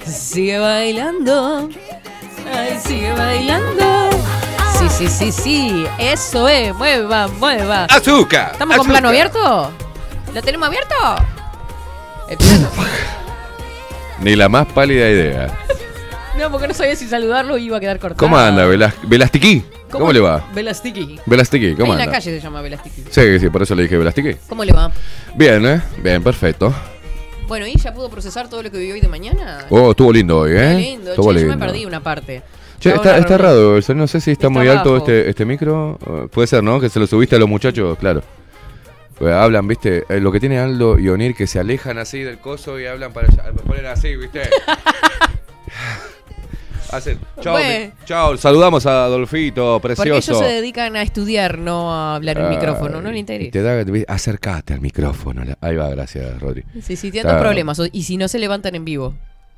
Sigue 0.07 0.57
bailando. 0.57 1.69
Ay, 2.51 2.79
sigue 2.83 3.11
bailando. 3.13 4.09
Sí, 4.79 4.89
sí, 4.89 5.07
sí, 5.07 5.31
sí. 5.31 5.85
Eso 5.99 6.49
es. 6.49 6.73
Mueva, 6.73 7.27
mueva. 7.27 7.85
¡Azúcar! 7.85 8.53
¿Estamos 8.53 8.77
con 8.77 8.87
plano 8.87 9.09
abierto? 9.09 9.69
¿Lo 10.33 10.41
tenemos 10.41 10.67
abierto? 10.67 10.95
El 12.27 12.37
plano. 12.37 12.69
Ni 14.21 14.35
la 14.35 14.49
más 14.49 14.65
pálida 14.65 15.07
idea. 15.07 15.55
No, 16.39 16.49
porque 16.49 16.67
no 16.69 16.73
sabía 16.73 16.95
si 16.95 17.07
saludarlo 17.07 17.55
iba 17.59 17.77
a 17.77 17.79
quedar 17.79 17.99
cortado. 17.99 18.17
¿Cómo 18.17 18.35
anda, 18.35 18.65
Velas- 18.65 18.95
Velastiqui? 19.03 19.63
¿Cómo, 19.91 20.11
le 20.11 20.21
va? 20.21 20.43
Velastiki. 20.55 21.19
Velastiqui, 21.27 21.75
¿cómo 21.75 21.91
Ahí 21.93 21.97
en 21.97 22.01
anda? 22.01 22.05
la 22.05 22.11
calle 22.17 22.31
se 22.35 22.41
llama 22.41 22.61
Velastiki. 22.61 23.03
Sí, 23.11 23.39
sí, 23.39 23.49
por 23.49 23.61
eso 23.61 23.75
le 23.75 23.83
dije 23.83 23.95
Velastiqui. 23.97 24.37
¿Cómo 24.49 24.63
le 24.65 24.71
va? 24.73 24.89
Bien, 25.35 25.63
¿eh? 25.67 25.81
Bien, 26.01 26.23
perfecto. 26.23 26.73
Bueno, 27.51 27.67
¿y 27.67 27.75
ya 27.75 27.93
pudo 27.93 28.09
procesar 28.09 28.47
todo 28.49 28.63
lo 28.63 28.71
que 28.71 28.77
vivió 28.77 28.93
hoy 28.93 29.01
de 29.01 29.09
mañana? 29.09 29.65
Oh, 29.69 29.91
estuvo 29.91 30.13
lindo 30.13 30.39
hoy, 30.39 30.53
¿eh? 30.55 30.73
Lindo. 30.73 31.09
Estuvo 31.09 31.33
Che, 31.33 31.41
yo 31.41 31.47
me 31.47 31.51
lindo. 31.51 31.65
perdí 31.65 31.83
una 31.83 32.01
parte. 32.01 32.41
Che, 32.79 32.93
está, 32.93 33.17
está 33.17 33.37
raro, 33.37 33.75
el 33.75 33.83
sonido, 33.83 34.03
no 34.03 34.07
sé 34.07 34.21
si 34.21 34.31
está, 34.31 34.47
Está 34.47 34.57
muy 34.57 34.69
alto 34.69 34.95
este, 34.95 35.29
este 35.29 35.43
micro. 35.43 35.99
Eh, 35.99 36.27
Puede 36.31 36.47
ser, 36.47 36.63
¿no? 36.63 36.79
Que 36.79 36.87
se 36.87 36.97
lo 36.97 37.07
subiste 37.07 37.35
a 37.35 37.39
los 37.39 37.49
muchachos, 37.49 37.97
claro. 37.97 38.23
Pues 39.19 39.33
hablan, 39.33 39.67
viste, 39.67 40.05
Eh, 40.07 40.21
lo 40.21 40.31
que 40.31 40.39
tiene 40.39 40.59
Aldo 40.59 40.97
y 40.97 41.09
Onir 41.09 41.35
que 41.35 41.45
se 41.45 41.59
alejan 41.59 41.97
así 41.97 42.19
del 42.19 42.37
coso 42.37 42.79
y 42.79 42.85
hablan 42.85 43.11
para 43.11 43.27
allá, 43.27 43.51
ponen 43.67 43.85
así, 43.85 44.15
viste. 44.15 44.43
Hacen, 46.91 47.19
chao, 47.41 47.53
Bueno. 47.53 47.85
mi- 47.85 48.05
chao, 48.05 48.37
saludamos 48.37 48.85
a 48.85 49.05
Adolfito, 49.05 49.79
Porque 49.81 49.95
precioso. 49.95 50.31
ellos 50.33 50.45
se 50.45 50.53
dedican 50.55 50.95
a 50.95 51.01
estudiar, 51.03 51.57
no 51.57 51.93
a 51.93 52.15
hablar 52.15 52.37
en 52.37 52.45
Ay, 52.45 52.55
micrófono, 52.55 53.01
no 53.01 53.09
le 53.11 53.17
y 53.17 53.19
interesa. 53.21 53.51
Te 53.51 53.61
da, 53.61 53.85
te- 53.85 54.05
acércate 54.07 54.73
al 54.73 54.81
micrófono. 54.81 55.43
Ahí 55.61 55.75
va, 55.75 55.89
gracias, 55.89 56.39
Rodri. 56.39 56.63
Sí, 56.81 56.95
sí, 56.95 57.09
tienen 57.11 57.37
problemas. 57.39 57.79
o- 57.79 57.85
Y 57.91 58.03
si 58.03 58.17
no 58.17 58.27
se 58.27 58.39
levantan 58.39 58.75
en 58.75 58.83
vivo. 58.85 59.13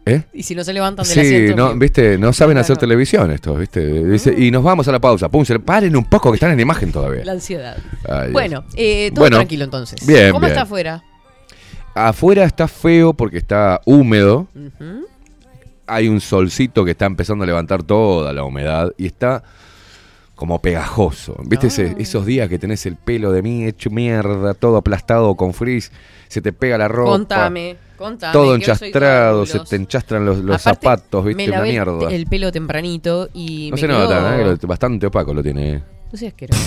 ¿Eh? 0.06 0.22
Y 0.34 0.44
si 0.44 0.54
no 0.54 0.66
se 0.66 0.74
levantan 0.74 1.06
del 1.06 1.14
Sí, 1.14 1.20
asiento. 1.22 1.52
en 1.52 1.58
no, 1.58 1.68
vivo. 1.70 1.80
viste, 1.80 2.18
no 2.18 2.34
saben 2.34 2.58
hacer 2.58 2.76
televisión 2.78 3.32
estos, 3.32 3.58
viste. 3.58 4.04
Dice, 4.06 4.36
y 4.38 4.52
nos 4.52 4.62
vamos 4.62 4.86
a 4.90 4.92
la 4.92 5.00
pausa. 5.00 5.30
Pum, 5.30 5.46
se- 5.46 5.60
paren 5.60 5.96
un 5.96 6.04
poco 6.06 6.30
que 6.30 6.36
están 6.36 6.52
en 6.52 6.60
imagen 6.60 6.92
todavía. 6.92 7.24
La 7.24 7.32
ansiedad. 7.32 7.78
Ay, 8.10 8.22
Dios. 8.24 8.34
bueno, 8.34 8.66
eh, 8.76 9.12
todo 9.14 9.22
Bueno, 9.22 9.38
tranquilo 9.38 9.64
entonces. 9.64 10.06
bien, 10.06 10.32
¿Cómo 10.32 10.42
bien. 10.42 10.52
está 10.52 10.64
afuera? 10.64 11.02
Afuera 11.96 12.44
está 12.44 12.68
feo 12.68 13.14
porque 13.14 13.38
está 13.38 13.80
húmedo. 13.86 14.48
Ujú. 14.56 15.06
Hay 15.88 16.08
un 16.08 16.22
solcito 16.22 16.86
que 16.86 16.92
está 16.92 17.06
empezando 17.06 17.44
a 17.44 17.48
levantar 17.48 17.84
toda 17.84 18.32
la 18.34 18.44
humedad 18.44 18.92
y 18.98 19.06
está 19.06 19.44
como 20.36 20.62
pegajoso. 20.62 21.36
¿Viste 21.46 21.68
ese- 21.68 21.92
Ah. 21.92 21.96
esos 22.00 22.26
días 22.26 22.50
que 22.50 22.58
tenés 22.58 22.86
el 22.86 22.96
pelo 22.96 23.32
de 23.32 23.42
mí 23.42 23.66
hecho 23.66 23.90
mierda, 23.90 24.54
todo 24.54 24.78
aplastado 24.78 25.36
con 25.36 25.54
frizz, 25.54 25.92
se 26.28 26.42
te 26.42 26.52
pega 26.54 26.78
la 26.78 26.88
ropa? 26.88 27.12
Contame, 27.12 27.76
contame. 27.98 28.34
Todo 28.34 28.56
enchastrado, 28.56 29.46
se 29.46 29.60
te 29.60 29.76
enchastran 29.76 30.26
los, 30.26 30.40
los 30.40 30.66
Aparte, 30.66 30.80
zapatos, 30.88 31.26
¿viste? 31.26 31.44
Me 31.44 31.50
Una 31.50 31.58
lavé 31.58 31.70
mierda. 31.70 32.12
el 32.12 32.26
pelo 32.28 32.52
tempranito 32.52 33.30
y 33.34 33.70
no 33.70 33.76
me 33.76 33.82
se 33.82 33.88
quedó- 33.88 34.00
nota, 34.04 34.42
¿eh? 34.42 34.58
Bastante 34.66 35.06
opaco 35.08 35.34
lo 35.34 35.44
tiene. 35.44 35.84
No 36.12 36.18
seas 36.18 36.34
asqueroso. 36.34 36.62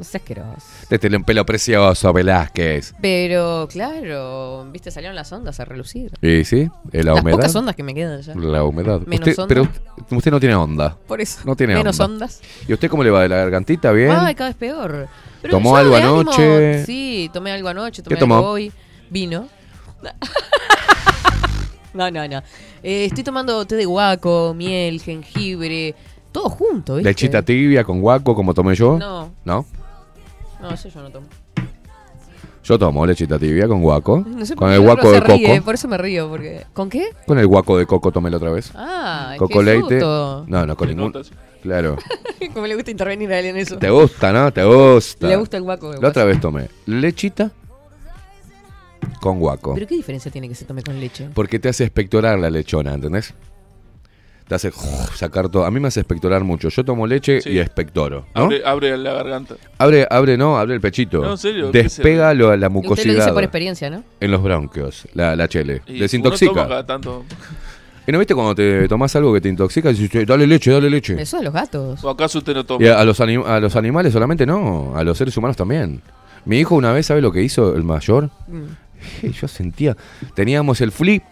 No 0.00 0.04
seas 0.04 0.22
asqueroso. 0.22 0.66
Este 0.88 1.14
un 1.14 1.24
pelo 1.24 1.44
precioso, 1.44 2.10
Velázquez. 2.14 2.94
Pero, 3.02 3.68
claro, 3.70 4.66
viste, 4.72 4.90
salieron 4.90 5.14
las 5.14 5.30
ondas 5.30 5.60
a 5.60 5.66
relucir. 5.66 6.10
¿Y 6.22 6.42
sí? 6.44 6.70
¿Eh, 6.90 7.02
¿La 7.04 7.12
Las 7.12 7.20
humedad? 7.20 7.36
pocas 7.36 7.54
ondas 7.54 7.76
que 7.76 7.82
me 7.82 7.92
quedan 7.94 8.22
ya. 8.22 8.34
La 8.34 8.64
humedad. 8.64 9.00
Menos 9.06 9.28
Usted- 9.28 9.38
onda. 9.42 9.48
pero 9.48 9.68
usted, 10.16 10.30
no 10.30 10.40
tiene 10.40 10.54
onda. 10.54 10.96
Por 11.06 11.20
eso. 11.20 11.40
No 11.44 11.54
tiene 11.54 11.74
Menos 11.74 12.00
onda. 12.00 12.14
ondas. 12.14 12.40
¿Y 12.66 12.72
usted 12.72 12.88
cómo 12.88 13.04
le 13.04 13.10
va 13.10 13.20
de 13.22 13.28
la 13.28 13.36
gargantita? 13.36 13.92
¿Bien? 13.92 14.10
Ay, 14.10 14.34
cada 14.34 14.48
vez 14.48 14.56
peor. 14.56 15.06
Pero 15.42 15.50
¿Tomó 15.52 15.76
algo 15.76 15.94
de 15.96 16.02
ánimo- 16.02 16.20
anoche? 16.22 16.84
Sí, 16.86 17.28
tomé 17.30 17.52
algo 17.52 17.68
anoche, 17.68 18.02
¿Qué 18.02 18.08
tomé 18.08 18.16
tomó? 18.20 18.36
algo 18.36 18.48
hoy. 18.52 18.72
Vino. 19.10 19.48
no, 21.92 22.10
no, 22.10 22.26
no. 22.26 22.38
Eh, 22.82 23.04
estoy 23.04 23.22
tomando 23.24 23.66
té 23.66 23.76
de 23.76 23.84
guaco, 23.84 24.54
miel, 24.56 25.00
jengibre, 25.00 25.94
todo 26.32 26.48
junto, 26.48 26.94
¿viste? 26.96 27.10
¿Lechita 27.10 27.42
tibia 27.42 27.84
con 27.84 28.00
guaco 28.00 28.34
como 28.34 28.54
tomé 28.54 28.74
yo? 28.74 28.98
No. 28.98 29.32
¿No? 29.44 29.66
No, 30.60 30.70
eso 30.72 30.88
yo 30.88 31.02
no 31.02 31.10
tomo. 31.10 31.26
Yo 32.62 32.78
tomo 32.78 33.06
lechita 33.06 33.38
tibia 33.38 33.66
con 33.66 33.80
guaco. 33.82 34.24
No 34.26 34.44
sé 34.44 34.54
por 34.54 34.64
con 34.66 34.72
el 34.72 34.80
guaco 34.80 35.10
de 35.10 35.20
ríe, 35.20 35.48
coco. 35.54 35.64
por 35.64 35.74
eso 35.74 35.88
me 35.88 35.98
río, 35.98 36.28
porque... 36.28 36.66
¿Con 36.72 36.90
qué? 36.90 37.10
Con 37.26 37.38
el 37.38 37.46
guaco 37.46 37.78
de 37.78 37.86
coco 37.86 38.12
tomé 38.12 38.30
la 38.30 38.36
otra 38.36 38.50
vez. 38.50 38.70
Ah, 38.74 39.34
Coco 39.38 39.58
qué 39.58 39.64
leite. 39.64 39.86
fruto. 39.88 40.44
No, 40.46 40.66
no, 40.66 40.76
con 40.76 40.88
ningún. 40.88 41.12
Claro. 41.62 41.96
Como 42.54 42.66
le 42.66 42.74
gusta 42.74 42.90
intervenir 42.90 43.32
a 43.32 43.38
él 43.38 43.46
en 43.46 43.56
eso. 43.56 43.78
Te 43.78 43.90
gusta, 43.90 44.32
¿no? 44.32 44.52
Te 44.52 44.64
gusta. 44.64 45.26
Le 45.26 45.36
gusta 45.36 45.56
el 45.56 45.62
guaco 45.62 45.90
de 45.92 46.00
La 46.00 46.08
otra 46.08 46.24
vez 46.24 46.40
tomé 46.40 46.68
lechita 46.86 47.50
con 49.20 49.38
guaco. 49.38 49.74
¿Pero 49.74 49.86
qué 49.86 49.96
diferencia 49.96 50.30
tiene 50.30 50.48
que 50.48 50.54
se 50.54 50.64
tome 50.64 50.82
con 50.82 50.98
leche? 50.98 51.28
Porque 51.34 51.58
te 51.58 51.68
hace 51.68 51.84
expectorar 51.84 52.38
la 52.38 52.50
lechona, 52.50 52.94
¿entendés? 52.94 53.34
Te 54.50 54.56
hace 54.56 54.72
sacar 55.14 55.48
todo. 55.48 55.64
A 55.64 55.70
mí 55.70 55.78
me 55.78 55.86
hace 55.86 56.00
expectorar 56.00 56.42
mucho. 56.42 56.68
Yo 56.70 56.84
tomo 56.84 57.06
leche 57.06 57.40
Sí. 57.40 57.50
y 57.50 57.58
expectoro. 57.60 58.26
¿no? 58.34 58.42
Abre, 58.42 58.62
abre 58.66 58.98
la 58.98 59.12
garganta. 59.12 59.54
Abre, 59.78 60.06
abre, 60.10 60.36
no, 60.36 60.58
abre 60.58 60.74
el 60.74 60.80
pechito. 60.80 61.22
No, 61.22 61.30
en 61.30 61.38
serio, 61.38 61.70
¿qué 61.70 61.84
Despega 61.84 62.34
lo- 62.34 62.48
la 62.48 62.54
Usted 62.56 62.62
lo 62.64 62.70
mucosidad 62.70 63.14
dice 63.14 63.32
por 63.32 63.44
experiencia, 63.44 63.88
¿no? 63.90 64.02
en 64.18 64.30
los 64.32 64.42
bronquios, 64.42 65.06
la, 65.14 65.36
la 65.36 65.46
chele. 65.46 65.82
Y 65.86 65.92
uno 65.92 66.00
Desintoxica. 66.02 66.52
toma 66.52 66.68
cada 66.68 66.84
tanto. 66.84 67.24
¿Y 68.08 68.10
no 68.12 68.18
viste 68.18 68.34
cuando 68.34 68.56
te 68.56 68.88
tomás 68.88 69.14
algo 69.14 69.32
que 69.32 69.40
te 69.40 69.48
intoxica? 69.48 69.90
Dices, 69.90 70.10
"Che, 70.10 70.24
dale 70.26 70.48
leche, 70.48 70.72
dale 70.72 70.90
leche. 70.90 71.14
Eso 71.22 71.36
de 71.38 71.44
los 71.44 71.54
gatos. 71.54 72.02
¿O 72.02 72.10
acaso 72.10 72.38
usted 72.38 72.52
no 72.54 72.64
toma? 72.66 72.84
Y 72.84 72.88
a, 72.88 72.98
a 72.98 73.04
los 73.04 73.20
anim- 73.20 73.46
a 73.46 73.60
los 73.60 73.76
animales 73.76 74.12
solamente 74.12 74.44
no, 74.46 74.94
a 74.96 75.04
los 75.04 75.16
seres 75.16 75.36
humanos 75.36 75.56
también. 75.56 76.02
Mi 76.44 76.58
hijo 76.58 76.74
una 76.74 76.90
vez, 76.92 77.06
¿sabe 77.06 77.20
lo 77.22 77.30
que 77.30 77.40
hizo 77.42 77.76
el 77.76 77.84
mayor? 77.84 78.30
Mm. 78.48 79.26
Yo 79.40 79.46
sentía, 79.46 79.96
teníamos 80.34 80.80
el 80.80 80.90
flip, 80.90 81.22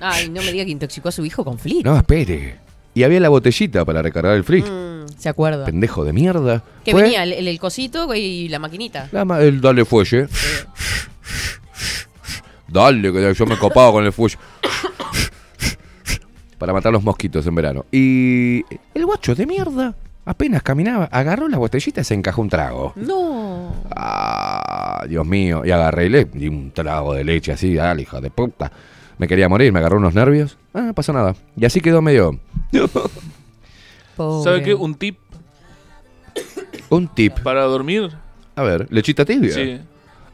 Ay, 0.00 0.28
no 0.30 0.42
me 0.42 0.52
diga 0.52 0.64
que 0.64 0.70
intoxicó 0.70 1.08
a 1.08 1.12
su 1.12 1.24
hijo 1.24 1.44
con 1.44 1.58
flip. 1.58 1.84
no, 1.84 1.96
espere. 1.96 2.56
Y 2.94 3.02
había 3.04 3.20
la 3.20 3.28
botellita 3.28 3.84
para 3.84 4.02
recargar 4.02 4.34
el 4.34 4.42
flip. 4.44 4.66
Mm, 4.66 5.06
se 5.18 5.28
acuerda. 5.28 5.64
Pendejo 5.66 6.04
de 6.04 6.12
mierda. 6.12 6.64
Que 6.84 6.90
Fue 6.92 7.02
venía 7.02 7.22
el, 7.22 7.32
el- 7.32 7.46
el 7.48 7.58
cosito 7.60 8.12
y 8.14 8.48
la 8.48 8.58
maquinita. 8.58 9.08
la 9.12 9.24
ma- 9.24 9.40
el 9.40 9.60
dale 9.60 9.84
fuelle. 9.84 10.26
Dale, 12.66 13.12
que 13.12 13.34
yo 13.34 13.46
me 13.46 13.56
copaba 13.56 13.92
con 13.92 14.04
el 14.04 14.12
fuelle. 14.12 14.36
Para 16.58 16.72
matar 16.72 16.92
los 16.92 17.02
mosquitos 17.04 17.46
en 17.46 17.54
verano. 17.54 17.86
Y 17.92 18.64
el 18.94 19.06
guacho 19.06 19.34
de 19.34 19.46
mierda, 19.46 19.94
apenas 20.24 20.62
caminaba, 20.62 21.04
agarró 21.04 21.48
la 21.48 21.56
botellita 21.58 22.00
y 22.00 22.04
se 22.04 22.14
encajó 22.14 22.42
un 22.42 22.48
trago. 22.48 22.92
No. 22.96 23.74
Ah, 23.94 25.04
Dios 25.08 25.24
mío. 25.24 25.62
Y 25.64 25.70
agarré 25.70 26.06
y 26.06 26.08
le 26.08 26.24
di 26.24 26.48
un 26.48 26.72
trago 26.72 27.14
de 27.14 27.22
leche 27.22 27.52
así, 27.52 27.74
dale, 27.74 28.02
hija 28.02 28.20
de 28.20 28.30
puta. 28.30 28.72
Me 29.18 29.26
quería 29.28 29.48
morir, 29.48 29.72
me 29.72 29.78
agarró 29.80 29.98
unos 29.98 30.14
nervios. 30.14 30.56
Ah, 30.72 30.82
no 30.82 30.94
pasó 30.94 31.12
nada. 31.12 31.34
Y 31.56 31.64
así 31.64 31.80
quedó 31.80 32.00
medio. 32.00 32.38
¿Sabe 34.44 34.62
qué? 34.62 34.74
Un 34.74 34.94
tip 34.94 35.16
Un 36.90 37.08
tip. 37.08 37.38
para 37.40 37.62
dormir. 37.64 38.10
A 38.56 38.62
ver, 38.62 38.86
lechita 38.90 39.24
tibia. 39.24 39.52
Sí. 39.54 39.78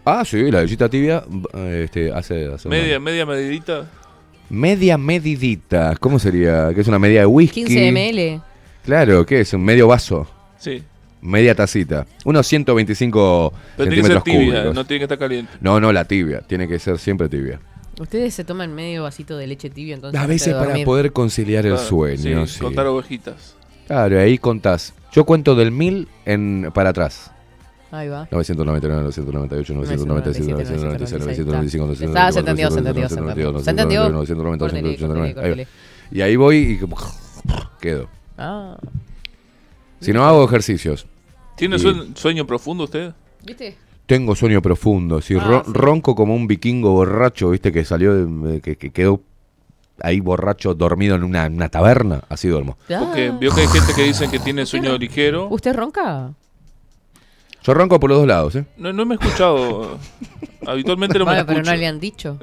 Ah, 0.05 0.24
sí, 0.24 0.51
la 0.51 0.62
lechita 0.62 0.89
tibia 0.89 1.24
este, 1.82 2.12
hace, 2.12 2.47
hace 2.53 2.68
una- 2.68 2.76
Media, 2.76 3.01
media 3.01 3.26
medidita. 3.26 3.87
Media 4.51 4.99
medidita. 4.99 5.95
¿Cómo 5.99 6.18
sería? 6.18 6.70
¿Qué 6.74 6.80
es 6.82 6.89
una 6.89 6.99
medida 6.99 7.20
de 7.20 7.26
whisky? 7.26 7.64
15 7.64 7.93
ml. 7.93 8.43
Claro, 8.85 9.24
¿qué 9.24 9.41
es? 9.41 9.53
Un 9.55 9.64
medio 9.64 9.89
vaso. 9.89 10.26
Sí. 10.59 10.82
Media 11.22 11.55
tacita. 11.55 12.07
Unos 12.26 12.47
125 12.47 13.53
Pero 13.78 13.89
tiene 13.89 14.03
que 14.03 14.07
ser 14.09 14.16
centímetros 14.16 14.24
tibia, 14.24 14.55
cúbicos. 14.61 14.74
no 14.74 14.85
tiene 14.85 14.99
que 14.99 15.05
estar 15.05 15.18
caliente. 15.18 15.53
No, 15.62 15.80
no, 15.80 15.91
la 15.91 16.05
tibia. 16.05 16.41
Tiene 16.43 16.68
que 16.68 16.78
ser 16.78 16.99
siempre 16.99 17.30
tibia. 17.30 17.59
Ustedes 18.01 18.34
se 18.34 18.45
toman 18.45 18.74
medio 18.74 19.05
vasito 19.05 19.36
de 19.36 19.47
leche 19.47 19.70
tibia 19.70 19.95
entonces. 19.95 20.20
A 20.20 20.26
veces 20.26 20.55
para 20.55 20.76
poder 20.84 21.12
conciliar 21.12 21.66
el 21.66 21.78
sueño. 21.78 22.47
sí, 22.47 22.55
sí. 22.55 22.61
Contar 22.61 22.86
ovejitas. 22.86 23.55
Claro, 23.86 24.18
ahí 24.18 24.38
contás. 24.38 24.95
Yo 25.12 25.24
cuento 25.24 25.55
del 25.55 25.70
1000 25.70 26.09
en, 26.24 26.70
para 26.74 26.90
atrás. 26.90 27.30
Ahí 27.90 28.09
va. 28.09 28.26
999, 28.30 29.03
998, 29.05 29.74
997, 29.74 30.53
996, 30.53 31.47
995, 31.47 31.92
Está, 31.92 32.32
se 32.32 32.38
entendió, 32.40 32.70
se 32.70 32.78
entendió, 32.78 33.09
se 33.09 33.18
entendió. 33.20 33.59
Se 33.61 33.70
entendió. 33.70 34.09
990, 34.09 34.64
Córtele, 34.64 34.82
989. 34.82 35.34
córtele, 35.34 35.62
Ahí 35.62 35.64
va. 35.64 35.70
Y 36.11 36.20
ahí 36.22 36.36
voy 36.36 36.57
y 36.57 36.80
quedo. 37.80 38.09
Ah. 38.36 38.76
Si 40.01 40.12
no 40.12 40.24
hago 40.24 40.45
ejercicios. 40.45 41.07
¿Tiene 41.57 41.76
sueño 42.14 42.47
profundo 42.47 42.84
usted? 42.84 43.12
¿Viste? 43.45 43.76
Tengo 44.07 44.34
sueño 44.34 44.61
profundo. 44.61 45.20
Si 45.22 45.34
Ah, 45.34 45.40
ro- 45.44 45.62
sí. 45.64 45.72
ronco 45.72 46.14
como 46.14 46.34
un 46.34 46.46
vikingo 46.46 46.92
borracho, 46.92 47.50
viste, 47.50 47.72
que 47.72 47.84
salió, 47.84 48.14
de- 48.14 48.61
que, 48.61 48.76
que 48.76 48.90
quedó 48.90 49.22
ahí 50.02 50.20
borracho, 50.20 50.74
dormido 50.74 51.14
en 51.16 51.24
una, 51.24 51.46
una 51.46 51.68
taberna, 51.68 52.22
así 52.28 52.48
duermo. 52.48 52.76
Porque 52.98 53.30
vio 53.30 53.55
que 53.55 53.62
hay 53.62 53.68
gente 53.68 53.94
que 53.94 54.02
dicen 54.02 54.30
que 54.30 54.38
tiene 54.40 54.66
sueño 54.66 54.98
ligero. 54.98 55.48
¿Usted 55.48 55.74
ronca? 55.74 56.32
Yo 57.62 57.72
ronco 57.72 57.98
por 57.98 58.11
los 58.11 58.18
dos 58.18 58.26
lados, 58.28 58.57
¿eh? 58.57 58.66
No, 58.76 58.92
no 58.92 59.07
me 59.07 59.14
he 59.14 59.18
escuchado. 59.18 59.98
Habitualmente 60.66 61.18
no 61.18 61.24
me 61.24 61.30
Bueno, 61.30 61.46
pero 61.46 61.59
escucho. 61.61 61.70
no 61.72 61.76
le 61.78 61.86
han 61.86 61.98
dicho. 62.00 62.38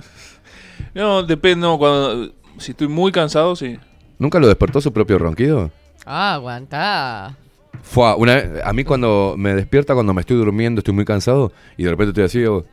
No, 0.96 1.22
depende, 1.22 1.68
no, 1.68 1.78
cuando, 1.78 2.32
si 2.58 2.72
estoy 2.72 2.88
muy 2.88 3.12
cansado, 3.12 3.56
sí. 3.56 3.78
¿Nunca 4.18 4.40
lo 4.40 4.48
despertó 4.48 4.82
su 4.82 4.92
propio 4.92 5.20
ronquido? 5.20 5.70
Ah, 6.06 6.34
aguantá. 6.34 7.38
Fue 7.84 8.14
una 8.16 8.36
vez- 8.36 8.50
a 8.64 8.74
mí 8.74 8.84
cuando 8.84 9.36
me 9.38 9.54
despierta, 9.56 9.94
cuando 9.94 10.14
me 10.14 10.22
estoy 10.22 10.38
durmiendo, 10.38 10.80
estoy 10.80 10.94
muy 10.94 11.06
cansado 11.06 11.52
y 11.78 11.84
de 11.84 11.90
repente 11.92 12.10
estoy 12.12 12.24
así 12.26 12.44
hago- 12.46 12.66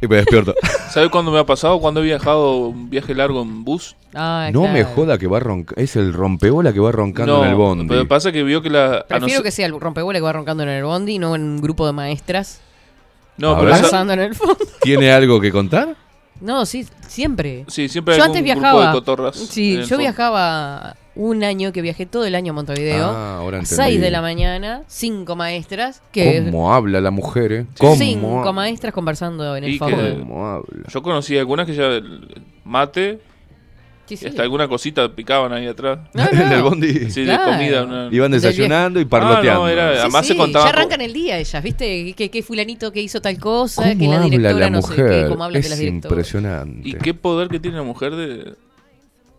y 0.00 0.06
me 0.08 0.16
despierto. 0.16 0.54
¿Sabe 0.90 1.10
cuándo 1.10 1.30
me 1.30 1.38
ha 1.38 1.44
pasado? 1.46 1.80
Cuando 1.80 2.00
he 2.00 2.04
viajado 2.04 2.58
un 2.68 2.90
viaje 2.90 3.14
largo 3.14 3.42
en 3.42 3.64
bus. 3.64 3.96
Ah, 4.14 4.50
no 4.52 4.60
claro. 4.60 4.74
me 4.74 4.84
joda 4.84 5.18
que 5.18 5.26
va 5.26 5.40
roncando. 5.40 5.80
Es 5.82 5.96
el 5.96 6.12
rompebola 6.12 6.72
que 6.72 6.80
va 6.80 6.92
roncando 6.92 7.38
No, 7.38 7.44
en 7.44 7.50
el 7.50 7.56
bondi. 7.56 7.86
pero 7.88 8.06
pasa 8.06 8.30
que 8.32 8.42
vio 8.42 8.62
que 8.62 8.70
la... 8.70 9.04
Prefiero 9.08 9.42
que 9.42 9.50
sea 9.50 9.66
el 9.66 9.78
rompehuele 9.78 10.18
que 10.20 10.24
va 10.24 10.32
roncando 10.32 10.62
en 10.62 10.68
el 10.70 10.84
bondi 10.84 11.14
y 11.14 11.18
no 11.18 11.34
en 11.34 11.42
un 11.42 11.60
grupo 11.62 11.86
de 11.86 11.92
maestras 11.92 12.60
No, 13.38 13.58
pero 13.58 13.70
pasando 13.70 14.12
en 14.12 14.20
el 14.20 14.34
fondo. 14.34 14.56
¿Tiene 14.82 15.10
algo 15.12 15.40
que 15.40 15.50
contar? 15.50 15.96
No, 16.40 16.66
sí, 16.66 16.86
siempre. 17.06 17.64
Sí, 17.68 17.88
siempre 17.88 18.16
Yo 18.16 18.24
antes 18.24 18.42
grupo 18.44 18.80
de 18.86 18.92
cotorras 18.92 19.36
Sí, 19.36 19.76
yo 19.76 19.82
fondo. 19.82 19.98
viajaba 19.98 20.96
un 21.14 21.42
año 21.44 21.72
que 21.72 21.80
viajé 21.80 22.04
todo 22.04 22.26
el 22.26 22.34
año 22.34 22.52
a 22.52 22.54
Montevideo. 22.54 23.06
Ah, 23.06 23.36
ahora 23.38 23.56
a 23.56 23.60
entendí. 23.60 23.82
6 23.82 24.00
de 24.00 24.10
la 24.10 24.20
mañana, 24.20 24.82
cinco 24.86 25.34
maestras 25.34 26.02
que 26.12 26.44
¿Cómo 26.44 26.74
habla 26.74 27.00
la 27.00 27.10
mujer, 27.10 27.52
eh? 27.52 27.66
¿Cómo 27.78 27.96
cinco 27.96 28.38
habla? 28.40 28.52
maestras 28.52 28.92
conversando 28.92 29.56
en 29.56 29.64
el 29.64 29.72
que- 29.72 29.78
¿Cómo 29.78 30.46
habla? 30.46 30.66
Yo 30.88 31.02
conocí 31.02 31.38
algunas 31.38 31.66
que 31.66 31.74
ya 31.74 31.88
mate 32.64 33.18
Sí, 34.06 34.16
sí. 34.16 34.26
hasta 34.26 34.42
alguna 34.42 34.68
cosita 34.68 35.12
picaban 35.14 35.52
ahí 35.52 35.66
atrás. 35.66 35.98
No, 36.14 36.22
En 36.32 36.40
el 36.52 36.58
no. 36.58 36.62
bondi. 36.70 37.10
Sí, 37.10 37.24
Claro. 37.24 37.46
de 37.46 37.52
comida. 37.56 37.82
una- 37.84 38.08
Iban 38.12 38.30
desayunando 38.30 39.00
y 39.00 39.02
Ah, 39.02 39.08
parloteando. 39.08 39.60
no, 39.62 39.68
era- 39.68 39.92
Sí, 39.94 39.98
además 40.00 40.26
se 40.26 40.34
ya 40.36 40.68
arrancan 40.68 41.00
el 41.00 41.12
día 41.12 41.38
ellas, 41.38 41.62
¿viste? 41.62 42.14
Que, 42.14 42.30
que 42.30 42.42
fulanito 42.42 42.92
que 42.92 43.02
hizo 43.02 43.20
tal 43.20 43.38
cosa, 43.38 43.82
¿Cómo 43.82 43.98
que 43.98 44.06
la 44.06 44.14
habla 44.16 44.28
directora 44.28 44.58
la 44.66 44.70
no 44.70 44.82
sé 44.82 44.88
mujer? 44.90 45.10
qué, 45.24 45.28
cómo 45.28 45.44
hablan 45.44 45.60
de 45.62 45.66
es 45.66 45.70
las 45.70 45.78
directoras. 45.78 46.12
impresionante. 46.12 46.88
Y 46.88 46.92
qué 46.94 47.14
poder 47.14 47.48
que 47.48 47.58
tiene 47.60 47.76
la 47.78 47.82
mujer 47.82 48.14
de 48.14 48.54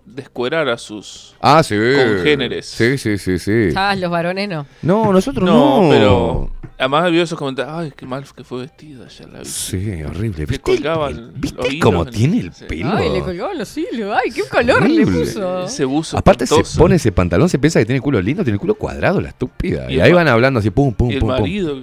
descuerar 0.07 0.67
a 0.69 0.77
sus 0.77 1.35
Ah, 1.41 1.61
sí. 1.63 1.75
congéneres. 1.75 2.65
Sí, 2.65 2.97
sí, 2.97 3.17
sí, 3.17 3.37
sí. 3.37 3.69
Ah, 3.75 3.95
los 3.95 4.09
varones 4.09 4.49
no. 4.49 4.65
No, 4.81 5.11
nosotros 5.13 5.43
no. 5.45 5.83
No, 5.83 5.89
pero 5.89 6.49
además 6.77 7.11
vio 7.11 7.21
esos 7.23 7.37
comentarios. 7.37 7.75
Ay, 7.77 7.93
qué 7.95 8.05
mal 8.05 8.23
que 8.35 8.43
fue 8.43 8.61
vestida. 8.61 9.07
Ya 9.07 9.27
la 9.27 9.39
vi. 9.39 9.45
Sí, 9.45 10.03
horrible. 10.03 10.39
Le 10.39 10.45
¿Viste, 10.45 10.71
el- 10.71 11.31
¿viste 11.35 11.57
los 11.57 11.73
hilos 11.73 11.83
cómo 11.83 12.03
en- 12.03 12.09
tiene 12.11 12.39
el 12.39 12.53
sí. 12.53 12.65
pelo? 12.65 12.91
Ay, 12.95 13.09
le 13.11 13.21
colgaban 13.21 13.57
los 13.57 13.77
hilos. 13.77 14.15
Ay, 14.23 14.31
qué 14.31 14.43
color 14.49 14.81
le 14.89 15.03
Horrible. 15.03 15.19
puso. 15.25 15.65
Ese 15.65 15.85
buzo 15.85 16.17
Aparte 16.17 16.47
se 16.47 16.63
pone 16.77 16.95
ese 16.95 17.11
pantalón, 17.11 17.49
se 17.49 17.59
piensa 17.59 17.79
que 17.79 17.85
tiene 17.85 18.01
culo 18.01 18.21
lindo, 18.21 18.43
tiene 18.43 18.57
culo 18.57 18.75
cuadrado, 18.75 19.21
la 19.21 19.29
estúpida. 19.29 19.85
Y 19.89 19.95
Y, 19.95 19.99
el 19.99 20.01
ahí 20.01 20.13
van 20.13 20.27
hablando 20.27 20.59
así, 20.59 20.69
pum, 20.71 20.93
pum, 20.93 21.11
Y 21.11 21.13
el 21.15 21.19
pum, 21.19 21.29
pum. 21.29 21.39
marido. 21.41 21.75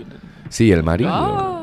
Sí, 0.49 0.73
el 0.73 0.83
marido. 0.83 1.11
Ah. 1.13 1.61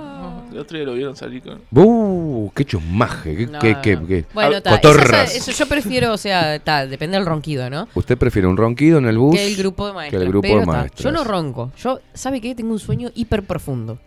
El 0.52 0.60
otro 0.60 0.78
día 0.78 0.86
lo 0.86 0.94
vieron 0.94 1.16
salir 1.16 1.42
con. 1.42 1.62
Uh, 1.72 2.52
qué 2.54 2.66
chusmaje, 2.66 3.36
qué, 3.38 3.48
No, 3.48 3.60
qué, 3.60 3.74
no. 3.74 3.82
qué, 3.82 4.00
qué- 4.08 4.26
Bueno, 4.34 4.62
ta, 4.62 4.72
esa- 4.72 4.82
cotorras. 4.82 5.34
eso 5.36 5.52
yo 5.52 5.66
prefiero, 5.68 6.12
o 6.14 6.18
sea, 6.18 6.60
ta, 6.60 6.86
depende 6.86 7.18
del 7.18 7.26
ronquido, 7.26 7.70
¿no? 7.70 7.88
¿Usted 7.96 8.18
prefiere 8.18 8.48
un 8.48 8.58
ronquido 8.58 8.98
en 8.98 9.06
el 9.06 9.18
bus? 9.18 9.36
Que 9.36 9.48
el 9.48 9.56
grupo 9.56 9.88
de 9.88 9.94
maestras. 9.94 10.20
Que 10.20 10.26
el 10.26 10.30
grupo 10.32 10.42
pero 10.48 10.60
de 10.60 10.66
ta, 10.66 10.72
maestras. 10.72 11.04
yo 11.04 11.12
no 11.12 11.24
ronco. 11.24 11.72
Yo, 11.82 12.00
¿sabe 12.14 12.42
qué? 12.42 12.54
Tengo 12.56 12.72
un 12.74 12.80
sueño 12.80 13.10
hiper 13.16 13.44
profundo. 13.44 13.98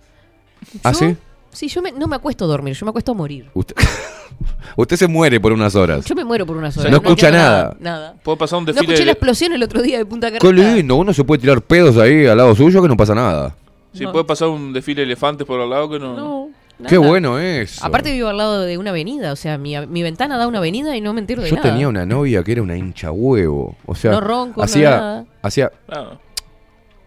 ¿Ah, 0.83 0.93
Yo- 0.93 0.99
sí? 0.99 1.17
Sí, 1.51 1.69
yo 1.69 1.83
me- 1.83 1.93
no 1.93 2.09
me 2.09 2.17
acuesto 2.17 2.45
a 2.45 2.49
dormir, 2.49 2.75
yo 2.75 2.85
me 2.85 2.91
acuesto 2.91 3.13
a 3.13 3.15
morir. 3.15 3.49
Usted, 3.55 3.77
usted 4.77 4.97
se 4.97 5.07
muere 5.07 5.39
por 5.41 5.53
unas 5.53 5.75
horas. 5.77 6.05
Yo 6.05 6.15
me 6.15 6.25
muero 6.25 6.45
por 6.47 6.57
unas 6.57 6.77
No 6.77 6.83
horas. 6.83 6.95
escucha 6.95 7.31
nada. 7.31 7.77
Nada. 7.79 8.15
Puedo 8.23 8.37
pasar 8.39 8.59
un 8.59 8.65
No 8.65 8.73
desfile. 8.73 8.93
escuché 8.93 9.07
la 9.07 9.13
explosión 9.13 9.53
el 9.53 9.63
otro 9.63 9.81
día 9.81 9.99
de 9.99 10.05
Punta 10.05 10.31
Qué 10.33 10.39
Carreta. 10.39 10.75
lindo, 10.75 10.97
uno 10.97 11.13
se 11.15 11.23
puede 11.25 11.41
tirar 11.41 11.63
pedos 11.63 11.97
ahí 11.97 12.27
al 12.27 12.37
lado 12.37 12.55
suyo 12.57 12.83
que 12.83 12.89
no 12.89 12.97
pasa 12.97 13.15
nada. 13.15 13.55
Sí, 13.95 14.05
No. 14.05 14.13
puede 14.13 14.25
pasar 14.25 14.49
un 14.49 14.73
desfile 14.73 15.01
de 15.03 15.07
elefantes 15.07 15.47
por 15.47 15.61
al 15.61 15.71
lado 15.71 15.89
que 15.89 15.99
no. 15.99 16.15
No. 16.17 16.51
nada. 16.79 16.91
Qué 16.91 16.99
bueno 16.99 17.39
eso. 17.39 17.85
Aparte 17.87 18.13
vivo 18.13 18.29
al 18.29 18.37
lado 18.37 18.61
de 18.63 18.77
una 18.77 18.91
avenida, 18.91 19.33
o 19.33 19.37
sea, 19.37 19.57
mi, 19.57 19.75
mi 19.87 20.03
ventana 20.03 20.37
da 20.37 20.47
una 20.49 20.59
avenida 20.59 20.97
y 20.97 21.01
no 21.01 21.13
me 21.15 21.21
entero 21.21 21.43
de 21.43 21.49
Yo 21.51 21.57
nada. 21.57 21.71
tenía 21.71 21.89
una 21.89 22.05
novia 22.05 22.43
que 22.43 22.53
era 22.53 22.63
una 22.63 22.77
hincha 22.77 23.11
huevo. 23.13 23.77
O 23.87 23.95
sea, 23.95 24.11
No 24.11 24.21
ronco, 24.21 24.61
no 24.61 24.65
hacía, 24.65 24.91
nada. 24.91 25.27
hacía, 25.43 25.71
Ah, 25.89 26.19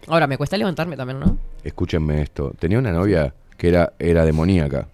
Ahora, 0.06 0.26
me 0.26 0.38
cuesta 0.38 0.56
levantarme 0.56 0.96
también, 0.96 1.20
¿no? 1.20 1.36
escúchenme 1.62 2.22
esto, 2.22 2.54
tenía 2.58 2.78
una 2.78 2.92
novia 2.92 3.34
que 3.58 3.68
era, 3.68 3.92
era 3.98 4.24
demoníaca. 4.24 4.88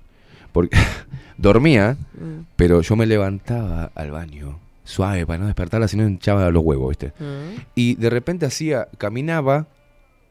Porque 0.53 0.77
dormía, 1.39 1.97
Mm. 2.19 2.47
pero 2.57 2.81
yo 2.81 2.97
me 2.97 3.07
levantaba 3.07 3.93
al 3.95 4.11
baño, 4.11 4.59
suave, 4.83 5.25
para 5.27 5.39
no 5.39 5.47
despertarla, 5.47 5.87
si 5.87 5.97
no 5.97 6.03
hinchaba 6.09 6.51
los 6.51 6.65
huevos, 6.65 6.89
¿viste? 6.89 7.13
Mm. 7.21 7.61
Y 7.77 7.95
de 7.95 8.11
repente 8.11 8.45
hacía, 8.47 8.89
caminaba 8.99 9.67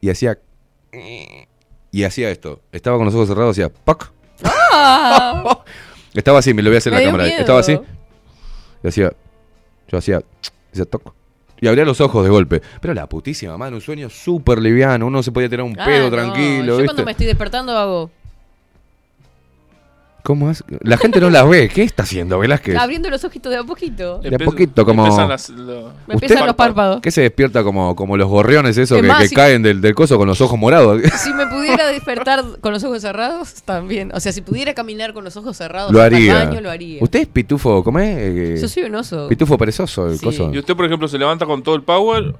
y 0.02 0.10
hacía... 0.10 0.38
Y 1.94 2.02
hacía 2.02 2.28
esto. 2.30 2.60
Estaba 2.72 2.96
con 2.96 3.06
los 3.06 3.14
ojos 3.14 3.28
cerrados, 3.28 3.52
hacía... 3.52 3.68
¡Pac! 3.68 4.10
¡Ah! 4.42 5.60
Estaba 6.14 6.40
así, 6.40 6.52
me 6.52 6.60
lo 6.60 6.70
voy 6.70 6.74
a 6.74 6.78
hacer 6.78 6.92
en 6.92 6.98
la 6.98 7.04
cámara. 7.04 7.24
miedo. 7.24 7.38
Estaba 7.38 7.60
así. 7.60 7.78
Y 8.82 8.88
hacía. 8.88 9.12
Yo 9.88 9.98
hacía. 9.98 10.20
Hacía 10.72 10.84
toc. 10.86 11.14
Y 11.60 11.68
abría 11.68 11.84
los 11.84 12.00
ojos 12.00 12.24
de 12.24 12.30
golpe. 12.30 12.62
Pero 12.80 12.94
la 12.94 13.08
putísima 13.08 13.56
madre, 13.56 13.76
un 13.76 13.80
sueño 13.80 14.10
súper 14.10 14.60
liviano. 14.60 15.06
Uno 15.06 15.22
se 15.22 15.30
podía 15.30 15.48
tirar 15.48 15.64
un 15.66 15.78
Ah, 15.78 15.84
pedo 15.84 16.04
no. 16.04 16.10
tranquilo, 16.10 16.64
Yo 16.64 16.72
¿viste? 16.78 16.84
cuando 16.86 17.04
me 17.04 17.12
estoy 17.12 17.26
despertando 17.26 17.78
hago. 17.78 18.10
¿Cómo 20.24 20.50
es? 20.50 20.64
La 20.80 20.96
gente 20.96 21.20
no 21.20 21.28
las 21.28 21.46
ve. 21.46 21.68
¿Qué 21.68 21.82
está 21.82 22.04
haciendo, 22.04 22.38
Velázquez? 22.38 22.78
Abriendo 22.78 23.10
los 23.10 23.22
ojitos 23.24 23.52
de 23.52 23.58
a 23.58 23.62
poquito. 23.62 24.20
De 24.20 24.34
a 24.34 24.38
poquito, 24.38 24.86
como. 24.86 25.04
Empiezan 25.04 25.28
las- 25.28 25.50
lo- 25.50 25.92
Me 26.06 26.14
empiezan 26.14 26.46
los 26.46 26.56
párpados. 26.56 27.02
¿Qué 27.02 27.10
se 27.10 27.20
despierta 27.20 27.62
como, 27.62 27.94
como 27.94 28.16
los 28.16 28.26
gorriones 28.26 28.78
esos 28.78 28.96
Es 28.96 29.02
que, 29.02 29.08
más, 29.08 29.20
que 29.20 29.28
si- 29.28 29.34
caen 29.34 29.62
del, 29.62 29.82
del 29.82 29.94
coso 29.94 30.16
con 30.16 30.26
los 30.26 30.40
ojos 30.40 30.58
morados? 30.58 31.02
Si 31.18 31.30
me 31.34 31.46
pudiera 31.46 31.86
despertar 31.88 32.42
con 32.62 32.72
los 32.72 32.82
ojos 32.84 33.02
cerrados, 33.02 33.62
también. 33.64 34.12
O 34.14 34.20
sea, 34.20 34.32
si 34.32 34.40
pudiera 34.40 34.72
caminar 34.72 35.12
con 35.12 35.24
los 35.24 35.36
ojos 35.36 35.58
cerrados 35.58 35.92
lo 35.92 36.00
haría. 36.00 36.46
baño, 36.46 36.62
lo 36.62 36.70
haría. 36.70 37.02
¿Usted 37.02 37.20
es 37.20 37.26
pitufo? 37.26 37.84
¿Cómo 37.84 37.98
es? 37.98 38.16
Eh, 38.18 38.58
Yo 38.62 38.66
soy 38.68 38.84
un 38.84 38.94
oso. 38.94 39.28
Pitufo 39.28 39.58
perezoso, 39.58 40.08
el 40.08 40.18
coso. 40.22 40.50
¿Y 40.54 40.58
usted, 40.58 40.74
por 40.74 40.86
ejemplo, 40.86 41.06
se 41.06 41.18
levanta 41.18 41.44
con 41.44 41.62
todo 41.62 41.74
el 41.74 41.82
power? 41.82 42.34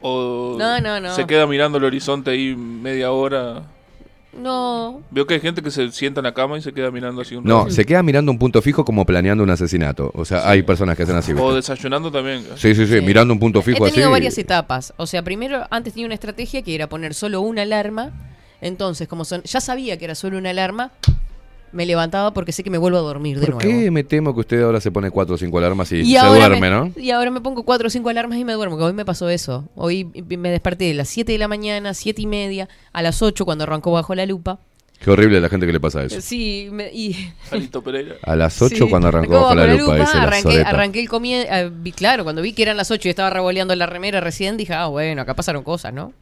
¿O 0.00 0.56
No, 0.58 0.80
no, 0.80 0.98
no. 0.98 1.14
se 1.14 1.26
queda 1.26 1.46
mirando 1.46 1.78
el 1.78 1.84
horizonte 1.84 2.32
ahí 2.32 2.56
media 2.56 3.12
hora? 3.12 3.62
No. 4.32 5.02
Veo 5.10 5.26
que 5.26 5.34
hay 5.34 5.40
gente 5.40 5.60
que 5.62 5.70
se 5.72 5.90
sienta 5.90 6.20
en 6.20 6.24
la 6.24 6.34
cama 6.34 6.56
y 6.56 6.62
se 6.62 6.72
queda 6.72 6.90
mirando 6.90 7.20
así 7.22 7.34
un 7.34 7.44
No, 7.44 7.60
rato. 7.60 7.70
se 7.72 7.84
queda 7.84 8.02
mirando 8.02 8.30
un 8.30 8.38
punto 8.38 8.62
fijo 8.62 8.84
como 8.84 9.04
planeando 9.04 9.42
un 9.42 9.50
asesinato. 9.50 10.12
O 10.14 10.24
sea, 10.24 10.48
hay 10.48 10.62
personas 10.62 10.96
que 10.96 11.02
hacen 11.02 11.16
así. 11.16 11.32
O 11.36 11.52
desayunando 11.54 12.12
también. 12.12 12.44
Sí, 12.56 12.74
sí, 12.74 12.86
sí, 12.86 13.00
mirando 13.00 13.34
un 13.34 13.40
punto 13.40 13.58
He 13.58 13.62
fijo 13.62 13.84
tenido 13.86 14.04
así. 14.04 14.12
varias 14.12 14.38
etapas. 14.38 14.94
O 14.98 15.06
sea, 15.06 15.22
primero, 15.22 15.66
antes 15.70 15.94
tenía 15.94 16.06
una 16.06 16.14
estrategia 16.14 16.62
que 16.62 16.74
era 16.74 16.88
poner 16.88 17.14
solo 17.14 17.40
una 17.40 17.62
alarma. 17.62 18.12
Entonces, 18.60 19.08
como 19.08 19.24
son, 19.24 19.42
ya 19.42 19.60
sabía 19.60 19.96
que 19.98 20.04
era 20.04 20.14
solo 20.14 20.38
una 20.38 20.50
alarma, 20.50 20.92
me 21.72 21.86
levantaba 21.86 22.32
porque 22.32 22.52
sé 22.52 22.62
que 22.64 22.70
me 22.70 22.78
vuelvo 22.78 22.98
a 22.98 23.02
dormir 23.02 23.38
de 23.38 23.46
¿Por 23.46 23.62
nuevo. 23.64 23.80
qué 23.80 23.90
me 23.90 24.04
temo 24.04 24.34
que 24.34 24.40
usted 24.40 24.62
ahora 24.62 24.80
se 24.80 24.90
pone 24.90 25.10
cuatro 25.10 25.34
o 25.34 25.38
cinco 25.38 25.58
alarmas 25.58 25.90
y, 25.92 25.96
Y 26.00 26.12
se 26.12 26.18
ahora 26.18 26.48
duerme, 26.48 26.60
me, 26.60 26.70
¿no? 26.70 26.92
Y 26.96 27.10
ahora 27.10 27.30
me 27.30 27.40
pongo 27.40 27.62
cuatro 27.64 27.86
o 27.86 27.90
cinco 27.90 28.08
alarmas 28.08 28.38
y 28.38 28.44
me 28.44 28.52
duermo. 28.54 28.76
que 28.76 28.84
hoy 28.84 28.92
me 28.92 29.04
pasó 29.04 29.28
eso. 29.28 29.68
Hoy 29.76 30.04
me 30.28 30.50
desperté 30.50 30.90
a 30.90 30.94
las 30.94 31.08
7 31.08 31.32
de 31.32 31.38
la 31.38 31.48
mañana, 31.48 31.94
siete 31.94 32.22
y 32.22 32.26
media, 32.26 32.68
a 32.92 33.02
las 33.02 33.22
8 33.22 33.44
cuando 33.44 33.64
arrancó 33.64 33.92
bajo 33.92 34.14
la 34.14 34.26
lupa. 34.26 34.58
Qué 35.00 35.10
horrible 35.10 35.40
la 35.40 35.48
gente 35.48 35.64
que 35.66 35.72
le 35.72 35.80
pasa 35.80 36.04
eso. 36.04 36.20
Sí, 36.20 36.68
me- 36.70 36.90
y... 36.92 37.14
Salito 37.48 37.82
Pereira. 37.82 38.16
A 38.22 38.36
las 38.36 38.60
8 38.60 38.76
Sí, 38.76 38.90
cuando 38.90 39.08
arrancó 39.08 39.32
bajo 39.40 39.54
la 39.54 39.66
lupa, 39.74 39.96
dice 39.96 40.16
la 40.18 40.22
arranqué, 40.24 40.60
arranqué 40.60 41.00
el 41.00 41.08
comienzo. 41.08 41.48
claro, 41.96 42.24
cuando 42.24 42.42
vi 42.42 42.52
que 42.52 42.62
eran 42.62 42.76
las 42.76 42.90
8 42.90 43.08
y 43.08 43.10
estaba 43.10 43.30
revoleando 43.30 43.74
la 43.76 43.86
remera 43.86 44.20
recién, 44.20 44.58
dije, 44.58 44.74
ah, 44.74 44.88
bueno, 44.88 45.22
acá 45.22 45.34
pasaron 45.34 45.62
cosas, 45.62 45.94
¿no? 45.94 46.12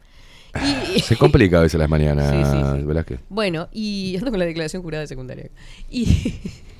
Y, 0.95 0.99
Se 1.01 1.15
complica 1.15 1.59
a 1.59 1.61
veces 1.61 1.79
las 1.79 1.89
mañanas, 1.89 2.31
Sí, 2.31 2.37
sí, 2.43 2.79
sí. 2.79 2.85
Velázquez. 2.85 3.19
bueno, 3.29 3.67
y 3.71 4.15
ando 4.17 4.31
con 4.31 4.39
la 4.39 4.45
declaración 4.45 4.81
jurada 4.81 5.01
de 5.01 5.07
secundaria. 5.07 5.49
Y, 5.89 6.35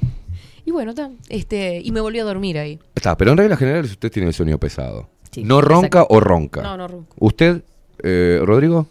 y 0.65 0.71
bueno, 0.71 0.93
ta, 0.95 1.11
este, 1.29 1.81
y 1.83 1.91
me 1.91 2.01
volví 2.01 2.19
a 2.19 2.23
dormir 2.23 2.57
ahí. 2.57 2.79
Está, 2.95 3.15
pero 3.17 3.31
en 3.31 3.37
reglas 3.37 3.59
generales 3.59 3.91
usted 3.91 4.11
tiene 4.11 4.27
el 4.29 4.33
sueño 4.33 4.57
pesado. 4.59 5.09
Sí, 5.31 5.43
¿No 5.43 5.61
ronca 5.61 5.99
exacto. 5.99 6.15
o 6.15 6.19
ronca? 6.19 6.61
No, 6.63 6.77
no 6.77 6.87
ronco. 6.87 7.15
¿Usted, 7.19 7.63
eh, 8.01 8.41
Rodrigo, 8.43 8.87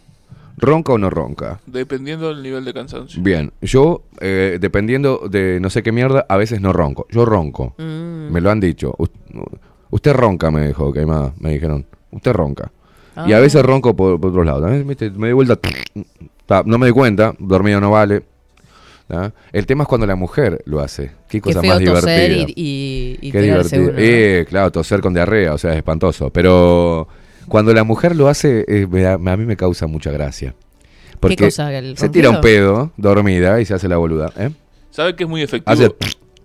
ronca 0.55 0.93
o 0.93 0.97
no 0.97 1.09
ronca? 1.09 1.59
Dependiendo 1.65 2.29
del 2.33 2.41
nivel 2.41 2.63
de 2.63 2.73
cansancio. 2.73 3.21
Bien, 3.21 3.51
yo, 3.61 4.03
eh, 4.21 4.57
dependiendo 4.61 5.27
de 5.29 5.59
no 5.59 5.69
sé 5.69 5.83
qué 5.83 5.91
mierda, 5.91 6.25
a 6.29 6.37
veces 6.37 6.61
no 6.61 6.71
ronco. 6.71 7.05
Yo 7.09 7.25
ronco. 7.25 7.75
Mm. 7.77 8.31
Me 8.31 8.39
lo 8.39 8.49
han 8.51 8.59
dicho. 8.61 8.95
Us- 8.97 9.11
Usted 9.91 10.13
ronca, 10.13 10.51
me 10.51 10.67
dijo, 10.67 10.93
que 10.93 11.03
me 11.05 11.51
dijeron. 11.51 11.85
Usted 12.11 12.31
ronca. 12.31 12.71
Y 13.27 13.33
a 13.33 13.37
Ah. 13.37 13.39
veces 13.39 13.63
ronco 13.63 13.95
por, 13.95 14.19
por 14.19 14.29
otros 14.31 14.45
lados. 14.45 14.71
¿eh? 14.71 14.83
¿Viste? 14.85 15.09
Me 15.11 15.27
di 15.27 15.33
vuelta. 15.33 15.57
Ta, 16.45 16.63
No 16.65 16.77
me 16.77 16.87
di 16.87 16.91
cuenta, 16.93 17.33
dormido 17.39 17.79
no 17.81 17.91
vale. 17.91 18.23
El 19.51 19.65
tema 19.65 19.83
es 19.83 19.87
cuando 19.87 20.05
la 20.05 20.15
mujer 20.15 20.61
lo 20.65 20.81
hace. 20.81 21.07
Qué 21.27 21.39
Qué 21.39 21.41
cosa 21.41 21.61
feo 21.61 21.69
más 21.73 21.83
toser 21.83 22.29
divertida. 22.29 22.53
y, 22.55 23.17
y, 23.21 23.27
y 23.27 23.31
Qué 23.31 23.41
divertido. 23.41 23.83
uno, 23.85 23.91
¿no? 23.93 23.97
Eh, 23.97 24.45
claro, 24.47 24.71
toser 24.71 25.01
con 25.01 25.13
diarrea, 25.15 25.53
o 25.55 25.57
sea, 25.57 25.71
es 25.71 25.77
espantoso. 25.77 26.29
Pero 26.29 27.07
cuando 27.47 27.73
la 27.73 27.83
mujer 27.83 28.15
lo 28.15 28.27
hace, 28.27 28.65
eh, 28.67 28.85
me 28.87 29.07
a 29.07 29.17
mí 29.17 29.45
me 29.45 29.57
causa 29.57 29.87
mucha 29.87 30.11
gracia. 30.11 30.53
Porque 31.19 31.35
cosa, 31.45 31.73
el 31.75 31.97
se 31.97 32.07
tira 32.09 32.29
un 32.29 32.39
pedo, 32.39 32.91
dormida, 32.97 33.59
y 33.59 33.65
se 33.65 33.73
hace 33.73 33.87
la 33.87 33.97
boluda. 33.97 34.31
¿eh? 34.37 34.51
¿Sabe 34.91 35.15
que 35.15 35.23
es 35.23 35.29
muy 35.29 35.41
efectivo? 35.41 35.71
Hace 35.73 35.91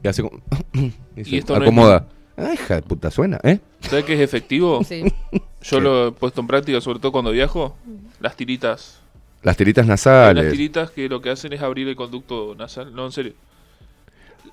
y 0.02 0.08
hace 0.08 0.22
como- 0.22 0.40
y 0.72 0.92
Y 1.20 1.24
se 1.24 1.36
esto 1.38 1.52
no 1.54 1.60
es 1.64 1.68
acomoda. 1.68 2.06
Ay, 2.36 2.54
hija 2.54 2.76
de 2.76 2.82
puta, 2.82 3.10
suena, 3.10 3.38
¿eh? 3.44 3.60
¿Sabe 3.80 4.04
que 4.04 4.14
es 4.14 4.20
efectivo? 4.20 4.82
Sí. 4.84 5.04
Yo 5.62 5.80
lo 5.80 6.08
he 6.08 6.12
puesto 6.12 6.40
en 6.40 6.46
práctica, 6.46 6.80
sobre 6.80 6.98
todo 6.98 7.12
cuando 7.12 7.30
viajo. 7.30 7.76
Las 8.20 8.36
tiritas. 8.36 9.00
Las 9.42 9.56
tiritas 9.56 9.84
Hay 9.84 9.88
nasales. 9.90 10.44
Las 10.44 10.52
tiritas 10.52 10.90
que 10.90 11.08
lo 11.08 11.20
que 11.20 11.30
hacen 11.30 11.52
es 11.52 11.60
abrir 11.62 11.86
el 11.88 11.96
conducto 11.96 12.54
nasal. 12.58 12.94
No, 12.94 13.06
en 13.06 13.12
serio. 13.12 13.32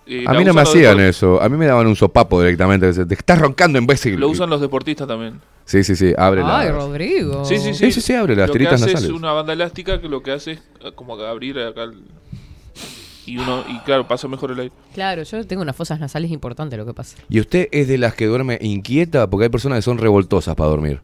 Eh, 0.07 0.23
A 0.27 0.34
mí 0.34 0.43
no 0.43 0.53
me 0.53 0.61
hacían 0.61 0.99
eso. 0.99 1.41
A 1.41 1.47
mí 1.47 1.57
me 1.57 1.65
daban 1.67 1.88
un 1.88 1.95
sopapo 1.95 2.41
directamente. 2.41 2.91
Te 3.05 3.13
estás 3.13 3.39
roncando, 3.39 3.77
imbécil. 3.77 4.19
Lo 4.19 4.29
usan 4.29 4.49
los 4.49 4.59
deportistas 4.61 5.07
también. 5.07 5.39
Sí, 5.65 5.84
sí, 5.84 5.95
sí. 5.95 6.13
Abre 6.17 6.41
Ay. 6.43 6.69
Rodrigo. 6.69 7.45
Sí, 7.45 7.57
sí, 7.57 7.73
sí. 7.73 7.86
Sí, 7.86 7.91
sí, 7.93 8.01
sí, 8.01 8.13
abre 8.13 8.36
las 8.36 8.47
lo 8.47 8.53
que 8.53 8.59
tiritas 8.59 8.82
hace 8.82 8.93
nasales. 8.93 9.09
es 9.09 9.15
una 9.15 9.32
banda 9.32 9.53
elástica 9.53 10.01
que 10.01 10.09
lo 10.09 10.21
que 10.23 10.32
hace 10.32 10.51
es 10.53 10.59
eh, 10.84 10.91
como 10.95 11.17
que 11.17 11.25
abrir 11.25 11.59
acá 11.59 11.84
el- 11.84 12.01
y 13.32 13.38
uno 13.38 13.63
y 13.69 13.77
claro 13.79 14.07
pasa 14.07 14.27
mejor 14.27 14.51
el 14.51 14.59
aire. 14.59 14.73
Claro, 14.93 15.23
yo 15.23 15.45
tengo 15.47 15.61
unas 15.61 15.75
fosas 15.75 15.99
nasales 15.99 16.32
importantes 16.32 16.77
lo 16.77 16.86
que 16.86 16.93
pasa. 16.93 17.17
¿Y 17.29 17.39
usted 17.39 17.67
es 17.71 17.88
de 17.88 17.97
las 17.97 18.13
que 18.15 18.25
duerme 18.25 18.57
inquieta? 18.61 19.29
Porque 19.29 19.45
hay 19.45 19.49
personas 19.49 19.77
que 19.79 19.82
son 19.84 19.97
revoltosas 19.97 20.55
para 20.55 20.69
dormir. 20.69 21.01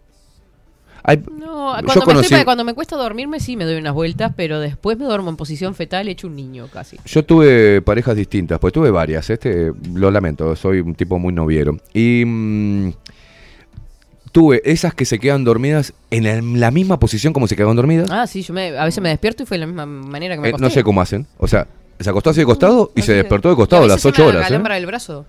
Hay- 1.04 1.24
No, 1.32 1.80
Yo 1.80 1.86
cuando, 1.86 1.94
me 2.06 2.14
conocí- 2.14 2.24
estoy- 2.26 2.44
cuando 2.44 2.64
me 2.66 2.74
cuesta 2.74 2.98
dormirme 2.98 3.40
sí 3.40 3.56
me 3.56 3.64
doy 3.64 3.78
unas 3.78 3.94
vueltas, 3.94 4.34
pero 4.36 4.60
después 4.60 4.98
me 4.98 5.06
duermo 5.06 5.30
en 5.30 5.38
posición 5.38 5.74
fetal 5.74 6.10
hecho 6.10 6.28
un 6.28 6.36
niño 6.36 6.68
casi. 6.72 6.98
Yo 7.06 7.24
tuve 7.24 7.82
parejas 7.82 8.16
distintas, 8.18 8.60
pues 8.60 8.74
tuve 8.74 8.92
varias, 8.92 9.30
este 9.30 9.72
lo 9.94 10.12
lamento, 10.12 10.54
soy 10.58 10.82
un 10.82 10.96
tipo 10.96 11.18
muy 11.18 11.32
noviero. 11.32 11.78
Y 11.94 12.24
mm, 12.26 12.90
tuve 14.34 14.62
esas 14.66 14.94
que 14.94 15.06
se 15.06 15.18
quedan 15.20 15.44
dormidas 15.46 15.94
en 16.12 16.60
la 16.60 16.72
misma 16.72 17.00
posición 17.00 17.32
como 17.34 17.48
se 17.48 17.56
quedaban 17.56 17.76
dormidas. 17.78 18.10
Ah, 18.12 18.28
sí, 18.28 18.42
yo 18.42 18.54
me- 18.54 18.78
a 18.78 18.84
veces 18.84 19.02
me 19.02 19.10
despierto 19.10 19.44
y 19.44 19.46
fue 19.46 19.56
de 19.58 19.62
la 19.62 19.68
misma 19.68 19.86
manera 19.86 20.36
que 20.36 20.42
me 20.42 20.50
Eh, 20.50 20.54
no 20.60 20.70
sé 20.70 20.84
cómo 20.84 21.00
hacen. 21.02 21.26
O 21.38 21.48
sea, 21.48 21.68
se 22.00 22.10
acostó 22.10 22.30
así 22.32 22.40
de 22.42 22.46
costado 22.46 22.92
y 22.96 23.02
se 23.02 23.14
despertó 23.14 23.50
de 23.50 23.56
costado 23.56 23.84
a 23.84 23.88
las 23.88 24.02
se 24.02 24.08
8 24.10 24.22
me 24.24 24.28
horas. 24.30 24.42
¿eh? 24.42 24.46
acalambra 24.46 24.78
el 24.78 24.86
brazo. 24.86 25.26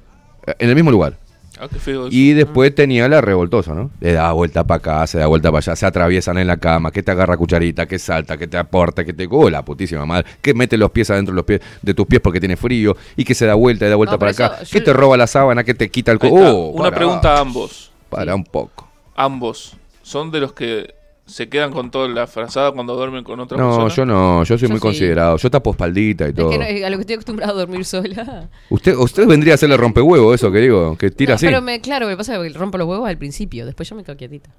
En 0.59 0.69
el 0.69 0.75
mismo 0.75 0.91
lugar. 0.91 1.15
Ah, 1.61 1.67
qué 1.69 1.79
feo 1.81 2.07
eso. 2.07 2.17
Y 2.17 2.35
después 2.35 2.73
tenía 2.73 3.09
la 3.09 3.21
revoltosa, 3.21 3.75
¿no? 3.75 3.91
Le 4.01 4.13
da 4.13 4.31
vuelta 4.33 4.63
para 4.65 4.79
acá, 4.79 5.07
se 5.09 5.19
da 5.19 5.27
vuelta 5.27 5.51
para 5.51 5.59
allá, 5.59 5.75
se 5.75 5.87
atraviesan 5.87 6.39
en 6.39 6.47
la 6.47 6.57
cama, 6.59 6.93
que 6.93 7.03
te 7.03 7.11
agarra 7.11 7.37
cucharita, 7.37 7.85
que 7.87 7.99
salta, 7.99 8.37
que 8.37 8.47
te 8.47 8.57
aporta, 8.57 9.05
que 9.05 9.13
te... 9.13 9.27
¡Oh, 9.29 9.51
la 9.51 9.65
putísima 9.65 10.07
madre! 10.07 10.25
Que 10.41 10.55
mete 10.55 10.77
los 10.77 10.93
pies 10.93 11.11
adentro 11.11 11.33
de 11.33 11.37
los 11.37 11.45
pies, 11.45 11.61
de 11.83 11.95
tus 11.95 12.07
pies 12.07 12.21
porque 12.23 12.39
tiene 12.39 12.57
frío, 12.57 12.97
y 13.17 13.25
que 13.25 13.35
se 13.35 13.45
da 13.45 13.55
vuelta 13.55 13.87
y 13.87 13.89
da 13.91 13.97
vuelta 13.97 14.13
No, 14.15 14.19
para 14.21 14.33
pero 14.33 14.47
acá, 14.47 14.63
eso 14.63 14.71
que 14.73 14.79
yo- 14.79 14.85
te 14.85 14.93
roba 14.93 15.17
la 15.17 15.27
sábana, 15.27 15.65
que 15.65 15.75
te 15.75 15.91
quita 15.91 16.13
el... 16.13 16.21
co- 16.21 16.29
Ahí 16.29 16.35
está. 16.37 16.53
¡Oh! 16.53 16.67
Una 16.69 16.85
para, 16.85 16.97
pregunta 16.97 17.37
a 17.37 17.41
ambos. 17.41 17.91
Para 18.09 18.35
un 18.37 18.45
poco. 18.45 18.89
Ambos 19.17 19.77
son 20.05 20.31
de 20.31 20.39
los 20.41 20.53
que 20.53 20.95
se 21.29 21.49
quedan 21.49 21.71
con 21.71 21.91
toda 21.91 22.09
la 22.09 22.27
frazada 22.27 22.73
cuando 22.73 22.97
duermen 22.97 23.23
con 23.23 23.39
otra 23.39 23.57
No, 23.59 23.69
persona. 23.85 23.95
yo 23.95 24.05
no, 24.07 24.43
yo 24.45 24.59
soy 24.59 24.67
Yo 24.67 24.69
muy 24.71 24.79
sí. 24.79 24.83
considerado. 24.83 25.37
Yo 25.37 25.51
tapo 25.51 25.71
espaldita 25.71 26.25
y 26.27 26.31
Es 26.31 26.35
todo. 26.35 26.51
que 26.51 26.59
no- 26.59 26.65
a 26.65 26.91
lo 26.91 26.97
que 26.97 27.01
estoy 27.03 27.15
acostumbrado 27.15 27.53
a 27.53 27.57
dormir 27.57 27.85
sola. 27.85 28.49
Usted, 28.71 28.97
usted 28.97 29.27
vendría 29.27 29.53
a 29.53 29.57
hacerle 29.57 29.77
rompehuevo, 29.77 30.33
eso 30.35 30.51
que 30.51 30.59
digo, 30.59 30.97
que 30.97 31.11
tira 31.11 31.33
No, 31.33 31.35
así. 31.37 31.47
Pero 31.47 31.61
me, 31.63 31.81
claro, 31.81 32.07
lo 32.07 32.11
que 32.11 32.17
pasa 32.17 32.43
es 32.45 32.53
que 32.53 32.59
rompo 32.59 32.79
los 32.79 32.89
huevos 32.89 33.09
al 33.09 33.19
principio, 33.19 33.67
después 33.67 33.89
yo 33.89 33.95
me 33.95 34.03
quedo 34.05 34.17
quietita. 34.17 34.51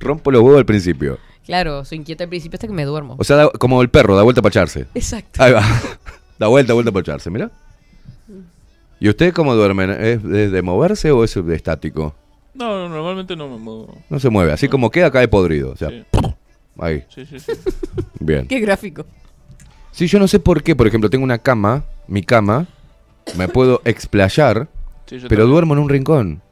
Rompo 0.00 0.30
los 0.30 0.42
huevos 0.42 0.58
al 0.58 0.66
principio. 0.66 1.18
Claro, 1.46 1.84
soy 1.84 1.98
inquieta 1.98 2.24
al 2.24 2.28
principio 2.30 2.56
hasta 2.56 2.66
que 2.66 2.72
me 2.72 2.84
duermo. 2.84 3.16
O 3.18 3.24
sea, 3.24 3.36
da- 3.36 3.50
como 3.50 3.82
el 3.82 3.88
perro, 3.90 4.14
da 4.16 4.22
vuelta 4.22 4.42
para 4.42 4.50
echarse. 4.50 4.86
Exacto. 4.94 5.42
Ahí 5.42 5.52
va. 5.52 5.62
da 6.38 6.46
vuelta, 6.48 6.72
vuelta 6.72 6.92
para 6.92 7.00
echarse, 7.02 7.30
mira. 7.30 7.50
¿Y 9.00 9.08
usted 9.08 9.32
cómo 9.32 9.54
duerme? 9.56 9.84
¿Es 10.12 10.22
de, 10.22 10.48
de 10.50 10.62
moverse 10.62 11.10
o 11.10 11.24
es 11.24 11.34
de 11.34 11.54
estático? 11.56 12.14
No, 12.54 12.78
no, 12.78 12.88
normalmente 12.88 13.34
no 13.36 13.48
me 13.48 13.56
muevo. 13.58 13.96
No 14.10 14.18
se 14.18 14.28
mueve, 14.28 14.52
así 14.52 14.68
como 14.68 14.90
queda, 14.90 15.10
cae 15.10 15.28
podrido. 15.28 15.72
O 15.72 15.76
sea, 15.76 15.88
Sí. 15.88 16.04
ahí. 16.78 17.04
Sí, 17.08 17.24
sí, 17.26 17.40
sí. 17.40 17.52
Bien. 18.20 18.46
Qué 18.46 18.60
gráfico. 18.60 19.06
Sí, 19.90 20.06
yo 20.06 20.18
no 20.18 20.28
sé 20.28 20.38
por 20.38 20.62
qué, 20.62 20.74
por 20.76 20.86
ejemplo, 20.86 21.10
tengo 21.10 21.24
una 21.24 21.38
cama, 21.38 21.84
mi 22.06 22.22
cama, 22.22 22.66
me 23.36 23.48
puedo 23.48 23.80
explayar, 23.84 24.68
Sí, 25.06 25.16
yo 25.18 25.28
pero 25.28 25.42
también. 25.42 25.50
duermo 25.50 25.74
en 25.74 25.80
un 25.80 25.88
rincón. 25.88 26.42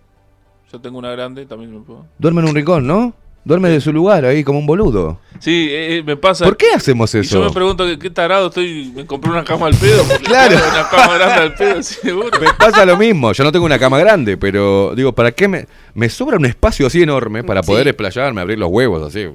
Yo 0.72 0.80
tengo 0.80 0.98
una 0.98 1.10
grande, 1.10 1.46
también 1.46 1.72
me 1.72 1.80
puedo. 1.80 2.06
Duerme 2.18 2.42
en 2.42 2.48
un 2.48 2.54
rincón, 2.54 2.86
¿no? 2.86 3.14
Duerme 3.42 3.70
de 3.70 3.80
su 3.80 3.90
lugar 3.90 4.26
ahí 4.26 4.44
como 4.44 4.58
un 4.58 4.66
boludo. 4.66 5.18
Sí, 5.38 5.68
eh, 5.70 5.96
eh, 5.96 6.02
me 6.02 6.14
pasa. 6.18 6.44
¿Por 6.44 6.58
qué 6.58 6.66
hacemos 6.74 7.14
Y 7.14 7.18
yo 7.18 7.20
eso? 7.22 7.44
me 7.44 7.50
pregunto 7.50 7.86
qué, 7.86 7.98
qué 7.98 8.10
tarado 8.10 8.48
estoy. 8.48 8.92
Me 8.94 9.06
compré 9.06 9.30
una 9.30 9.42
cama 9.44 9.66
al 9.66 9.74
pedo. 9.74 10.04
Claro. 10.22 10.56
Una 10.56 10.88
cama 10.90 11.14
grande 11.16 11.34
al 11.42 11.54
pedo, 11.54 11.82
seguro. 11.82 12.38
Me 12.38 12.52
pasa 12.52 12.84
lo 12.84 12.98
mismo, 12.98 13.32
yo 13.32 13.42
no 13.42 13.50
tengo 13.50 13.64
una 13.64 13.78
cama 13.78 13.98
grande, 13.98 14.36
pero 14.36 14.92
digo, 14.94 15.12
¿para 15.14 15.32
qué 15.32 15.48
me, 15.48 15.66
me 15.94 16.10
sobra 16.10 16.36
un 16.36 16.44
espacio 16.44 16.86
así 16.86 17.02
enorme 17.02 17.42
para 17.42 17.62
poder 17.62 17.84
Sí. 17.84 17.88
explayarme, 17.90 18.42
abrir 18.42 18.58
los 18.58 18.68
huevos 18.70 19.02
así? 19.08 19.26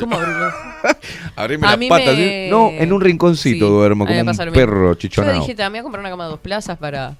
¿Cómo 0.00 0.16
abrirlo? 0.16 0.50
Abrirme 1.36 1.66
las 1.66 1.76
patas. 1.76 2.16
me- 2.16 2.42
así. 2.44 2.50
No, 2.50 2.70
en 2.70 2.92
un 2.92 3.00
rinconcito 3.02 3.66
Sí, 3.66 3.70
duermo, 3.72 4.06
como 4.06 4.18
un 4.20 4.52
perro 4.52 4.92
Yo 4.92 4.94
chichonado. 4.94 5.40
dije, 5.40 5.54
también 5.54 5.72
voy 5.72 5.80
a 5.80 5.82
comprar 5.82 6.00
una 6.00 6.10
cama 6.10 6.24
de 6.24 6.30
dos 6.30 6.40
plazas 6.40 6.78
para 6.78 7.16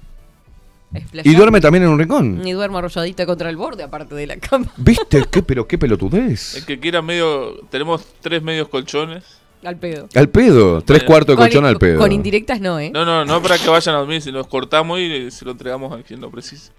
¿Y 1.23 1.35
duerme 1.35 1.59
también 1.61 1.83
en 1.85 1.89
un 1.89 1.99
rincón? 1.99 2.45
Y 2.45 2.51
duermo 2.51 2.77
arrolladita 2.77 3.25
contra 3.25 3.49
el 3.49 3.57
borde, 3.57 3.83
aparte 3.83 4.15
de 4.15 4.27
la 4.27 4.37
cama. 4.37 4.67
¿Viste? 4.77 5.23
¿Qué, 5.31 5.41
pero 5.43 5.67
qué 5.67 5.77
pelotudez? 5.77 6.55
El 6.57 6.65
que 6.65 6.79
quiera 6.79 7.01
medio. 7.01 7.55
Tenemos 7.69 8.05
tres 8.21 8.41
medios 8.43 8.67
colchones. 8.69 9.23
Al 9.63 9.77
pedo. 9.77 10.09
Al 10.15 10.27
pedo, 10.29 10.81
tres 10.81 10.99
Bueno. 10.99 11.07
cuartos 11.07 11.37
de 11.37 11.41
colchón 11.41 11.65
al 11.65 11.77
pedo. 11.77 11.97
Con 11.99 12.11
indirectas 12.11 12.59
no, 12.59 12.79
¿eh? 12.81 12.91
No, 12.93 13.05
no, 13.05 13.23
no 13.23 13.41
para 13.41 13.57
que 13.57 13.69
vayan 13.69 13.95
a 13.95 13.99
dormir, 13.99 14.21
si 14.21 14.29
los 14.29 14.45
cortamos 14.47 14.99
y 14.99 15.31
se 15.31 15.45
lo 15.45 15.51
entregamos 15.51 15.97
a 15.97 16.03
quien 16.03 16.19
lo 16.19 16.29
precise. 16.29 16.71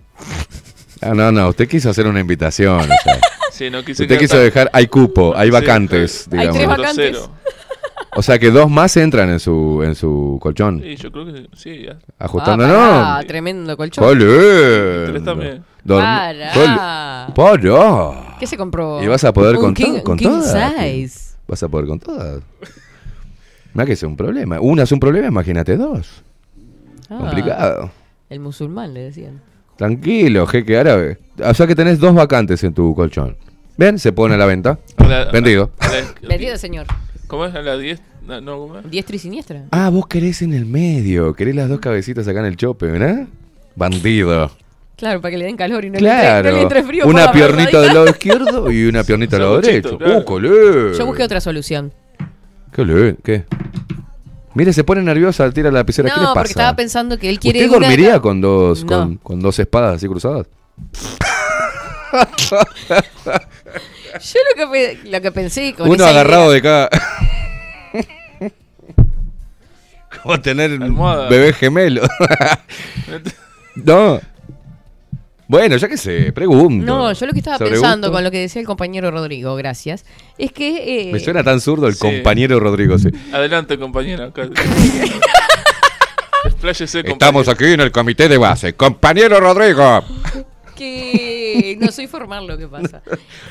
Ah, 1.01 1.15
no, 1.15 1.33
no, 1.33 1.49
usted 1.49 1.67
quiso 1.67 1.89
hacer 1.91 2.07
una 2.07 2.21
invitación. 2.21 2.81
o 2.81 2.85
sea. 2.85 3.21
Sí, 3.53 3.71
no 3.71 3.85
quise 3.85 4.03
usted 4.03 4.19
quiso 4.19 4.35
tan- 4.35 4.43
dejar, 4.47 4.69
hay 4.73 4.89
cupo, 4.89 5.33
hay 5.37 5.47
Sí, 5.47 5.53
vacantes. 5.53 6.27
Hay 6.33 6.39
tres 6.49 6.53
digamos. 6.55 6.77
vacantes. 6.77 7.31
O 8.17 8.23
sea 8.23 8.39
que 8.39 8.51
dos 8.51 8.71
más 8.71 8.97
entran 8.97 9.29
en 9.31 9.41
su, 9.41 9.83
en 9.85 9.95
su 9.95 10.39
colchón. 10.41 10.81
Sí, 10.83 10.97
yo 10.97 11.11
creo 11.11 11.27
que 11.27 11.47
sí, 11.57 11.83
ya. 11.87 11.99
Ajustándonos. 12.19 12.77
Ah, 12.79 13.15
pará, 13.17 13.27
tremendo 13.27 13.77
colchón. 13.77 14.05
¡Qué 14.09 14.15
lindo! 14.15 15.12
Tres 15.12 15.25
también. 15.25 15.65
Dorm- 15.85 16.01
Pará. 16.03 16.53
¡Qué 16.53 16.61
li- 16.61 17.35
¡Pará! 17.35 18.37
¿Qué 18.39 18.47
se 18.47 18.57
compró? 18.57 19.03
Y 19.03 19.07
vas 19.09 19.25
a 19.25 19.33
poder 19.33 19.57
Un 19.57 19.61
con, 19.62 19.75
king- 19.75 19.97
to- 19.99 20.03
con 20.05 20.12
un 20.12 20.19
king 20.19 20.27
todas. 20.29 20.73
size. 20.79 21.37
Vas 21.49 21.62
a 21.62 21.69
poder 21.69 21.87
con 21.87 21.99
todas. 21.99 22.43
Mira 23.75 23.87
que 23.87 23.93
es 23.93 24.03
un 24.05 24.17
problema. 24.17 24.61
Una 24.61 24.85
es 24.85 24.93
un 24.93 25.01
problema, 25.01 25.27
imagínate 25.29 25.77
dos. 25.77 26.23
Ah, 27.11 27.19
Complicado. 27.19 27.91
El 28.31 28.41
musulmán 28.41 28.95
le 28.95 29.01
decían. 29.01 29.41
Tranquilo, 29.77 30.47
jeque 30.47 30.79
árabe. 30.79 31.19
O 31.45 31.53
sea 31.53 31.67
que 31.67 31.75
tenés 31.75 31.99
dos 31.99 32.15
vacantes 32.15 32.62
en 32.62 32.73
tu 32.75 32.95
colchón. 32.95 33.37
Ven, 33.77 33.99
se 33.99 34.12
pone 34.12 34.35
a 34.35 34.39
la 34.39 34.47
venta. 34.47 34.79
Vendido. 35.33 35.71
Vendido, 36.23 36.57
señor. 36.57 36.87
¿Cómo 37.27 37.47
es? 37.47 37.55
¿A 37.55 37.62
la 37.62 37.77
10? 37.77 38.01
No, 38.27 38.41
no, 38.41 38.59
¿cómo 38.59 38.79
es? 38.79 38.91
Diestra 38.91 39.16
y 39.16 39.18
siniestra. 39.18 39.64
Ah, 39.70 39.91
vos 39.91 40.07
querés 40.07 40.43
en 40.43 40.53
el 40.55 40.66
medio. 40.66 41.35
Querés 41.35 41.55
las 41.55 41.68
dos 41.68 41.81
cabecitas 41.81 42.27
acá 42.29 42.41
en 42.41 42.47
el 42.47 42.57
chope, 42.57 42.87
¿verdad? 42.87 43.27
Bandido. 43.77 44.51
Claro, 44.97 45.20
para 45.20 45.33
que 45.33 45.39
le 45.39 45.45
den 45.47 45.57
calor 45.57 45.85
y 45.85 45.91
no, 45.91 45.99
le, 45.99 46.09
entre, 46.09 46.20
Claro. 46.22 46.51
no 46.51 46.57
le 46.57 46.62
entre 46.62 46.83
frío. 46.85 47.07
una 47.07 47.25
la 47.27 47.33
piernita 47.33 47.81
del 47.81 47.95
lado 47.95 48.07
izquierdo 48.09 48.70
y 48.70 48.85
una 48.87 49.03
piernita 49.05 49.37
del 49.37 49.43
lado 49.47 49.61
derecho. 49.61 49.99
claro. 49.99 50.18
¡Uh, 50.18 50.25
colé! 50.25 50.95
Yo 50.97 51.07
busqué 51.07 51.25
otra 51.25 51.41
solución. 51.41 51.93
¿Qué? 52.72 53.16
¿Qué? 53.25 53.45
Mire, 54.55 54.72
se 54.72 54.85
pone 54.85 55.03
nerviosa, 55.03 55.51
tira 55.51 55.70
la 55.72 55.81
lapicera. 55.81 56.09
¿Qué 56.11 56.14
le 56.16 56.22
No, 56.22 56.29
pasa? 56.29 56.35
porque 56.41 56.51
estaba 56.51 56.77
pensando 56.77 57.18
que 57.18 57.29
él 57.29 57.41
quiere. 57.41 57.64
¿Usted 57.64 57.77
una- 57.77 57.87
dormiría 57.89 58.20
con 58.20 58.41
dos, 58.41 58.85
No. 58.85 58.89
con, 58.91 59.16
con 59.16 59.41
dos 59.41 59.59
espadas 59.59 59.97
así 59.97 60.07
cruzadas? 60.07 60.47
Yo 64.21 64.39
lo 64.57 64.71
que, 64.73 64.99
lo 65.05 65.21
que 65.21 65.33
pensé 65.33 65.75
con 65.75 65.87
Uno 65.89 65.97
esa 65.97 66.11
agarrado 66.11 66.45
idea- 66.45 66.55
de 66.55 66.62
cada. 66.62 66.89
Como 70.23 70.41
tener 70.41 70.73
un 70.73 70.83
Almohada. 70.83 71.29
bebé 71.29 71.53
gemelo. 71.53 72.03
no. 73.75 74.21
Bueno, 75.47 75.77
ya 75.77 75.89
que 75.89 75.99
sé, 75.99 76.33
pregunto. 76.33 76.87
No, 76.87 77.12
yo 77.12 77.27
lo 77.27 77.33
que 77.33 77.41
estaba 77.41 77.59
pensando 77.59 78.07
gusto. 78.09 78.12
con 78.17 78.25
lo 78.25 78.31
que 78.31 78.39
decía 78.41 78.61
el 78.61 78.67
compañero 78.67 79.11
Rodrigo, 79.11 79.55
gracias, 79.57 80.07
es 80.39 80.51
que... 80.53 81.09
eh, 81.11 81.12
Me 81.12 81.21
suena 81.21 81.45
tan 81.45 81.61
zurdo 81.61 81.87
el 81.87 81.93
Sí. 81.95 82.01
compañero 82.01 82.59
Rodrigo. 82.61 82.99
sí. 82.99 83.11
Adelante, 83.33 83.79
compañero. 83.79 84.33
Estamos 87.05 87.49
aquí 87.49 87.65
en 87.67 87.81
el 87.81 87.93
comité 87.93 88.27
de 88.29 88.39
base. 88.39 88.73
Compañero 88.75 89.39
Rodrigo. 89.41 90.03
que 90.77 91.34
no 91.81 91.93
soy 91.93 92.07
formal 92.07 92.47
lo 92.47 92.59
que 92.59 92.69
pasa. 92.69 93.03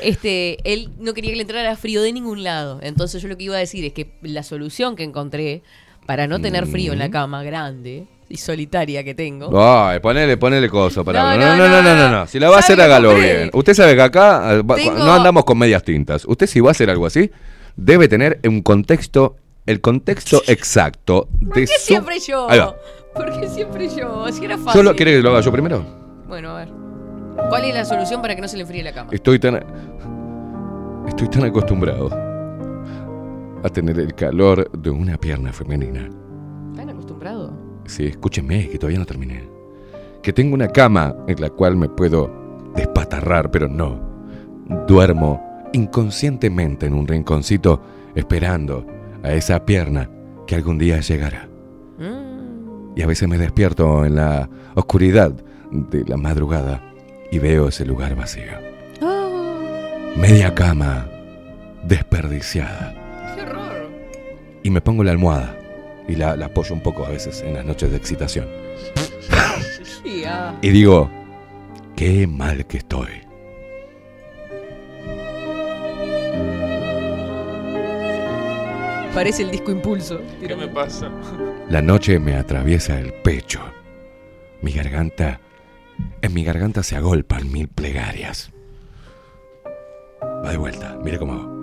Este, 0.02 0.58
él 0.72 0.90
no 1.00 1.14
quería 1.14 1.32
que 1.32 1.38
le 1.38 1.44
entrara 1.44 1.76
frío 1.76 2.02
de 2.02 2.12
ningún 2.12 2.44
lado. 2.44 2.80
Entonces 2.82 3.22
yo 3.22 3.28
lo 3.28 3.38
que 3.38 3.46
iba 3.46 3.56
a 3.56 3.60
decir 3.60 3.86
es 3.86 3.94
que 3.94 4.14
la 4.22 4.44
solución 4.44 4.96
que 4.96 5.04
encontré 5.04 5.64
para 6.06 6.28
no 6.28 6.40
tener 6.42 6.68
frío 6.68 6.94
en 6.94 7.00
la 7.00 7.10
cama 7.10 7.44
grande 7.44 8.08
y 8.30 8.38
solitaria 8.38 9.04
que 9.04 9.14
tengo. 9.14 9.52
Ay, 9.62 10.00
ponele, 10.00 10.38
ponele 10.38 10.70
coso 10.70 11.04
para. 11.06 11.38
No, 11.38 11.58
No, 11.58 11.70
no, 11.70 11.82
no, 11.82 12.10
no. 12.10 12.28
Si 12.28 12.40
la 12.40 12.50
va 12.50 12.58
a 12.58 12.60
hacer, 12.60 12.78
¿Sabe 12.78 12.88
qué 12.88 12.94
hágalo 12.94 13.16
bien. 13.16 13.50
Usted 13.54 13.74
sabe 13.74 13.96
que 13.96 14.02
acá 14.02 14.56
eh, 14.56 14.64
no 14.64 15.14
andamos 15.14 15.46
con 15.46 15.58
medias 15.58 15.84
tintas. 15.84 16.26
Usted 16.26 16.48
si 16.48 16.60
va 16.60 16.70
a 16.70 16.72
hacer 16.72 16.90
algo 16.90 17.06
así, 17.06 17.30
debe 17.76 18.08
tener 18.08 18.40
un 18.46 18.62
contexto, 18.62 19.36
el 19.66 19.82
contexto 19.82 20.42
exacto 20.48 21.28
de 21.40 21.48
¿Por 21.48 21.56
qué 21.56 21.68
su... 21.68 21.86
siempre 21.86 22.20
yo? 22.20 22.48
¿Por 23.14 23.40
qué 23.40 23.48
siempre 23.48 23.90
yo? 23.90 24.26
Si 24.32 24.44
era 24.44 24.58
fácil. 24.58 24.74
¿Solo 24.74 24.96
quiere 24.96 25.12
que 25.14 25.22
lo 25.22 25.30
haga 25.30 25.42
yo 25.42 25.52
primero? 25.52 25.86
Bueno, 26.28 26.52
a 26.52 26.66
ver. 26.66 26.83
¿Cuál 27.54 27.66
es 27.66 27.76
la 27.76 27.86
solución 27.86 28.20
para 28.20 28.34
que 28.34 28.42
no 28.42 28.48
se 28.48 28.58
le 28.58 28.64
enfríe 28.64 28.82
la 28.82 28.92
cama? 28.92 29.12
Estoy 29.14 29.38
tan. 29.38 29.64
Estoy 31.08 31.28
tan 31.28 31.44
acostumbrado 31.44 32.10
a 33.64 33.70
tener 33.70 34.00
el 34.00 34.16
calor 34.16 34.72
de 34.72 34.90
una 34.90 35.18
pierna 35.18 35.54
femenina. 35.54 36.10
¿Están 36.72 36.90
acostumbrados? 36.90 37.52
Sí, 37.86 38.08
escúchenme, 38.08 38.70
que 38.70 38.80
todavía 38.80 38.98
no 38.98 39.06
terminé. 39.06 39.48
Que 40.24 40.34
tengo 40.34 40.56
una 40.56 40.68
cama 40.68 41.16
en 41.28 41.40
la 41.40 41.52
cual 41.52 41.76
me 41.76 41.90
puedo 41.90 42.72
despatarrar, 42.76 43.52
pero 43.52 43.68
no. 43.68 44.00
Duermo 44.88 45.70
inconscientemente 45.74 46.88
en 46.88 46.96
un 46.96 47.08
rinconcito 47.08 47.84
esperando 48.16 48.84
a 49.22 49.32
esa 49.32 49.64
pierna 49.64 50.10
que 50.48 50.56
algún 50.56 50.80
día 50.80 51.02
llegará. 51.02 51.48
Mm. 52.00 52.98
Y 52.98 53.04
a 53.04 53.06
veces 53.06 53.30
me 53.30 53.38
despierto 53.38 54.06
en 54.06 54.16
la 54.16 54.50
oscuridad 54.74 55.34
de 55.70 56.04
la 56.06 56.18
madrugada 56.18 56.93
y 57.34 57.40
veo 57.40 57.70
ese 57.70 57.84
lugar 57.84 58.16
vacío. 58.16 58.54
Media 60.16 60.54
cama 60.54 61.10
desperdiciada. 61.84 63.34
¡Qué 63.36 63.42
horror! 63.42 63.90
Y 64.62 64.70
me 64.70 64.82
pongo 64.82 65.04
la 65.04 65.10
almohada 65.10 65.58
y 66.08 66.16
la, 66.16 66.36
la 66.36 66.46
apoyo 66.46 66.76
un 66.76 66.82
poco 66.82 67.04
a 67.04 67.10
veces 67.10 67.42
en 67.42 67.56
las 67.56 67.66
noches 67.66 67.90
de 67.90 67.98
excitación. 67.98 68.48
Ah. 70.26 70.54
Y 70.62 70.70
digo, 70.70 71.10
qué 71.96 72.28
mal 72.28 72.68
que 72.68 72.78
estoy. 72.78 73.10
Parece 79.16 79.42
el 79.42 79.50
disco 79.50 79.72
Impulso. 79.72 80.22
¿Qué 80.40 80.56
me 80.56 80.68
pasa? 80.68 81.10
La 81.68 81.82
noche 81.82 82.20
me 82.20 82.36
atraviesa 82.36 83.00
el 83.00 83.12
pecho. 83.12 83.60
Mi 84.62 84.72
garganta, 84.72 85.40
en 86.22 86.34
mi 86.34 86.44
garganta 86.44 86.84
se 86.84 86.96
agolpan 86.96 87.52
mil 87.52 87.68
plegarias. 87.68 88.52
Va 90.24 90.52
de 90.52 90.58
vuelta, 90.58 90.98
mire 91.04 91.18
cómo 91.20 91.34
hago. 91.34 91.54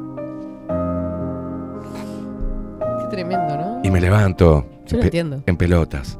Qué 3.00 3.06
tremendo, 3.10 3.56
¿no? 3.56 3.80
Y 3.82 3.90
me 3.90 4.00
levanto 4.00 4.66
Yo 4.86 4.98
lo 4.98 5.02
entiendo. 5.04 5.42
en 5.46 5.56
pelotas. 5.56 6.18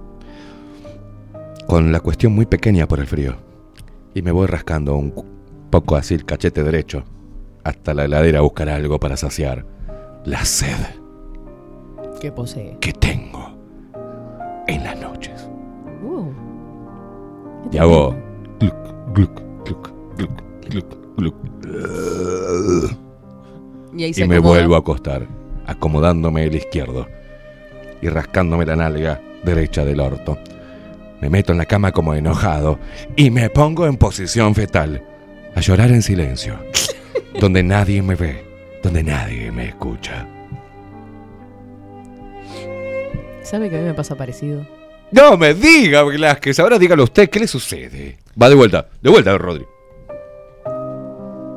Con 1.67 1.93
la 1.93 2.01
cuestión 2.01 2.33
muy 2.35 2.47
pequeña 2.47 2.87
por 2.87 3.01
el 3.01 3.07
frío. 3.07 3.37
Y 4.15 4.23
me 4.23 4.33
voy 4.33 4.47
rascando 4.47 4.97
un 4.97 5.15
poco 5.71 5.97
así 5.97 6.15
el 6.15 6.25
cachete 6.25 6.65
derecho. 6.65 7.05
Hasta 7.63 7.95
la 7.95 8.05
heladera 8.07 8.39
a 8.41 8.43
buscar 8.43 8.69
algo 8.69 8.99
para 8.99 9.17
saciar 9.17 9.65
la 10.25 10.45
sed 10.45 10.77
¿Qué 12.21 12.33
posee? 12.33 12.77
que 12.81 12.93
tengo 12.93 13.57
en 14.67 14.83
las 14.85 14.99
noches. 15.01 15.49
Uh, 16.03 16.31
Y 17.73 17.79
hago. 17.79 18.15
gluc, 18.59 18.75
gluc, 19.15 19.41
gluc, 19.65 19.91
gluc, 20.17 20.43
gluc, 20.69 21.17
gluc. 21.17 21.35
Y 23.97 24.05
ahí 24.05 24.15
se 24.15 24.25
Y 24.25 24.29
me 24.29 24.37
acomoda. 24.37 24.55
vuelvo 24.59 24.75
a 24.75 24.79
acostar, 24.79 25.27
acomodándome 25.67 26.45
el 26.45 26.55
izquierdo 26.55 27.07
y 28.03 28.09
rascándome 28.09 28.65
la 28.67 28.77
nalga 28.77 29.21
derecha 29.45 29.85
del 29.85 30.01
orto. 30.01 30.39
Me 31.21 31.29
meto 31.29 31.53
en 31.53 31.59
la 31.59 31.67
cama 31.67 31.93
como 31.93 32.15
enojado 32.15 32.79
y 33.17 33.31
me 33.31 33.51
pongo 33.51 33.87
en 33.87 33.97
posición 33.97 34.55
fetal, 34.55 35.03
a 35.55 35.61
llorar 35.61 35.91
en 35.91 36.03
silencio, 36.03 36.59
donde 37.41 37.63
nadie 37.63 38.01
me 38.03 38.15
ve, 38.15 38.45
donde 38.83 39.03
nadie 39.03 39.51
me 39.53 39.67
escucha. 39.69 40.27
¿Sabe 43.43 43.69
que 43.69 43.77
a 43.77 43.81
mí 43.81 43.87
me 43.87 43.95
pasa 43.95 44.15
parecido? 44.17 44.65
No 45.13 45.37
me 45.37 45.55
diga, 45.55 46.05
Velázquez, 46.05 46.59
ahora 46.61 46.79
dígalo 46.79 47.03
usted, 47.05 47.29
¿qué 47.29 47.41
le 47.41 47.49
sucede? 47.49 48.19
Va 48.41 48.49
de 48.49 48.55
vuelta, 48.55 48.87
de 49.03 49.11
vuelta, 49.11 49.37
Rodri. 49.37 49.67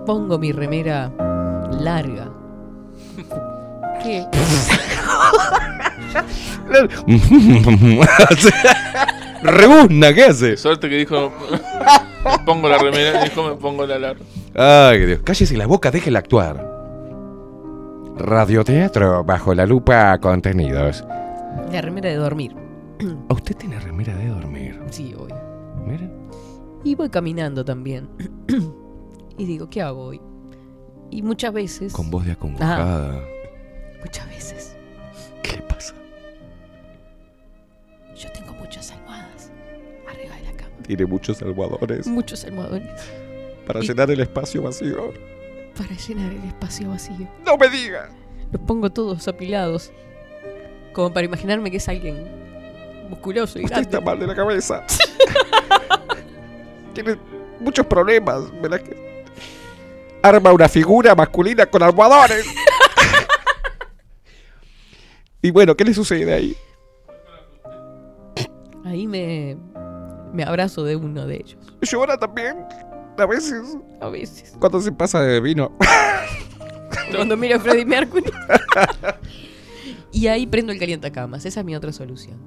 Pongo 0.05 0.37
mi 0.39 0.51
remera 0.51 1.11
larga. 1.79 2.29
¿Qué? 4.01 4.25
Rebuzna, 9.43 10.13
¿qué 10.13 10.25
hace? 10.25 10.57
Suerte 10.57 10.89
que 10.89 10.95
dijo, 10.95 11.31
me 12.25 12.39
pongo 12.45 12.67
la 12.67 12.77
remera 12.79 13.21
y 13.21 13.29
dijo, 13.29 13.47
me 13.47 13.55
pongo 13.55 13.85
la 13.85 13.95
alarma. 13.95 14.25
Ay, 14.55 15.05
Dios. 15.05 15.19
Cállese 15.23 15.55
la 15.57 15.67
boca, 15.67 15.91
déjela 15.91 16.19
actuar. 16.19 16.69
Radioteatro 18.17 19.23
bajo 19.23 19.53
la 19.53 19.65
lupa 19.65 20.17
contenidos. 20.19 21.03
La 21.71 21.81
remera 21.81 22.09
de 22.09 22.15
dormir. 22.15 22.62
¿A 23.29 23.33
usted 23.33 23.55
tiene 23.57 23.79
remera 23.79 24.15
de 24.15 24.27
dormir? 24.27 24.79
Sí, 24.89 25.13
hoy. 25.17 25.31
Mira. 25.85 26.09
Y 26.83 26.95
voy 26.95 27.09
caminando 27.09 27.63
también. 27.63 28.09
y 29.37 29.45
digo, 29.45 29.69
¿qué 29.69 29.81
hago 29.81 30.05
hoy? 30.05 30.21
Y 31.11 31.21
muchas 31.21 31.53
veces. 31.53 31.93
Con 31.93 32.09
voz 32.09 32.25
de 32.25 32.31
acongojada. 32.33 33.21
Muchas 33.99 34.27
veces. 34.29 34.75
¿Qué 35.41 35.57
le 35.57 35.61
pasa? 35.63 35.93
Yo 38.15 38.31
tengo 38.31 38.53
muchas 38.53 38.91
almohadas 38.91 39.51
arriba 40.09 40.35
de 40.35 40.43
la 40.43 40.51
cama. 40.53 40.71
Tiene 40.85 41.05
muchos 41.05 41.41
almohadones 41.41 42.07
Muchos 42.07 42.43
almohadones 42.45 42.89
para 43.65 43.81
Y- 43.83 43.87
llenar 43.87 44.11
el 44.11 44.19
espacio 44.19 44.61
vacío. 44.63 45.11
para 45.77 45.95
llenar 45.95 46.31
el 46.31 46.43
espacio 46.43 46.89
vacío. 46.89 47.27
¡No 47.45 47.57
me 47.57 47.69
diga! 47.69 48.09
Los 48.51 48.61
pongo 48.63 48.91
todos 48.91 49.27
apilados. 49.27 49.91
Como 50.93 51.11
para 51.13 51.25
imaginarme 51.25 51.71
que 51.71 51.77
es 51.77 51.87
alguien 51.89 52.42
musculoso 53.13 53.59
y 53.59 53.63
Usted 53.65 53.75
grande. 53.75 53.89
está 53.97 54.01
mal 54.01 54.19
de 54.19 54.27
la 54.27 54.35
cabeza. 54.35 54.83
Tiene 56.93 57.17
muchos 57.59 57.85
problemas. 57.85 58.43
Arma 60.21 60.53
una 60.53 60.69
figura 60.69 61.15
masculina 61.15 61.65
con 61.65 61.83
almohadones. 61.83 62.45
Y 65.45 65.51
bueno, 65.51 65.75
¿qué 65.75 65.83
le 65.83 65.93
sucede 65.93 66.33
ahí? 66.33 66.55
Ahí 68.85 69.05
me, 69.05 69.57
me 70.31 70.41
abrazo 70.45 70.85
de 70.85 70.95
uno 70.95 71.27
de 71.27 71.35
ellos. 71.35 71.57
Llora 71.81 72.17
también. 72.17 72.65
A 73.17 73.25
veces. 73.25 73.75
A 73.99 74.07
veces. 74.07 74.55
Cuando 74.57 74.79
se 74.79 74.93
pasa 74.93 75.19
de 75.21 75.41
vino. 75.41 75.77
Cuando 77.13 77.35
miro 77.35 77.57
a 77.57 77.59
Freddie 77.59 77.83
Mercury. 77.85 78.23
y 80.13 80.27
ahí 80.27 80.47
prendo 80.47 80.71
el 80.71 80.79
calientacamas. 80.79 81.43
Esa 81.43 81.59
es 81.59 81.65
mi 81.65 81.75
otra 81.75 81.91
solución. 81.91 82.39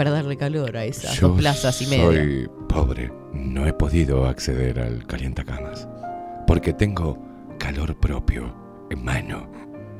Para 0.00 0.12
darle 0.12 0.38
calor 0.38 0.78
a 0.78 0.86
esas 0.86 1.20
Yo 1.20 1.28
dos 1.28 1.38
plazas 1.38 1.82
y 1.82 1.86
media. 1.86 2.06
Soy 2.06 2.48
pobre. 2.70 3.12
No 3.34 3.66
he 3.66 3.72
podido 3.74 4.24
acceder 4.24 4.80
al 4.80 5.06
calientacamas. 5.06 5.86
Porque 6.46 6.72
tengo 6.72 7.18
calor 7.58 8.00
propio 8.00 8.50
en 8.88 9.04
mano. 9.04 9.52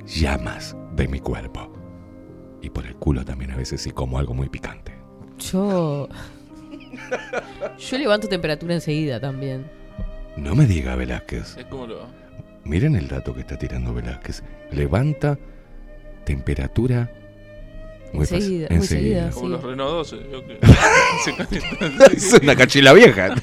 Llamas 0.06 0.74
de 0.96 1.06
mi 1.06 1.20
cuerpo. 1.20 1.70
Y 2.62 2.70
por 2.70 2.86
el 2.86 2.96
culo 2.96 3.26
también 3.26 3.50
a 3.50 3.56
veces 3.56 3.82
si 3.82 3.90
como 3.90 4.18
algo 4.18 4.32
muy 4.32 4.48
picante. 4.48 4.94
Yo. 5.36 6.08
Yo 7.78 7.98
levanto 7.98 8.26
temperatura 8.26 8.72
enseguida 8.72 9.20
también. 9.20 9.70
No 10.34 10.54
me 10.54 10.64
diga 10.64 10.96
Velázquez. 10.96 11.58
Es 11.58 11.66
como 11.66 11.86
lo. 11.86 12.06
Miren 12.64 12.96
el 12.96 13.06
dato 13.06 13.34
que 13.34 13.40
está 13.40 13.58
tirando 13.58 13.92
Velázquez. 13.92 14.44
Levanta 14.70 15.38
temperatura. 16.24 17.12
Enseguida, 18.12 18.68
muy 18.70 18.86
seguida, 18.86 19.30
Como 19.30 19.46
sí. 19.46 19.52
los 19.52 19.62
Renault 19.62 19.90
12. 19.90 20.16
yo 20.32 20.46
que- 20.46 20.58
se 21.24 21.36
calientan 21.36 22.12
es 22.12 22.32
una 22.42 22.56
cachila 22.56 22.92
vieja. 22.92 23.34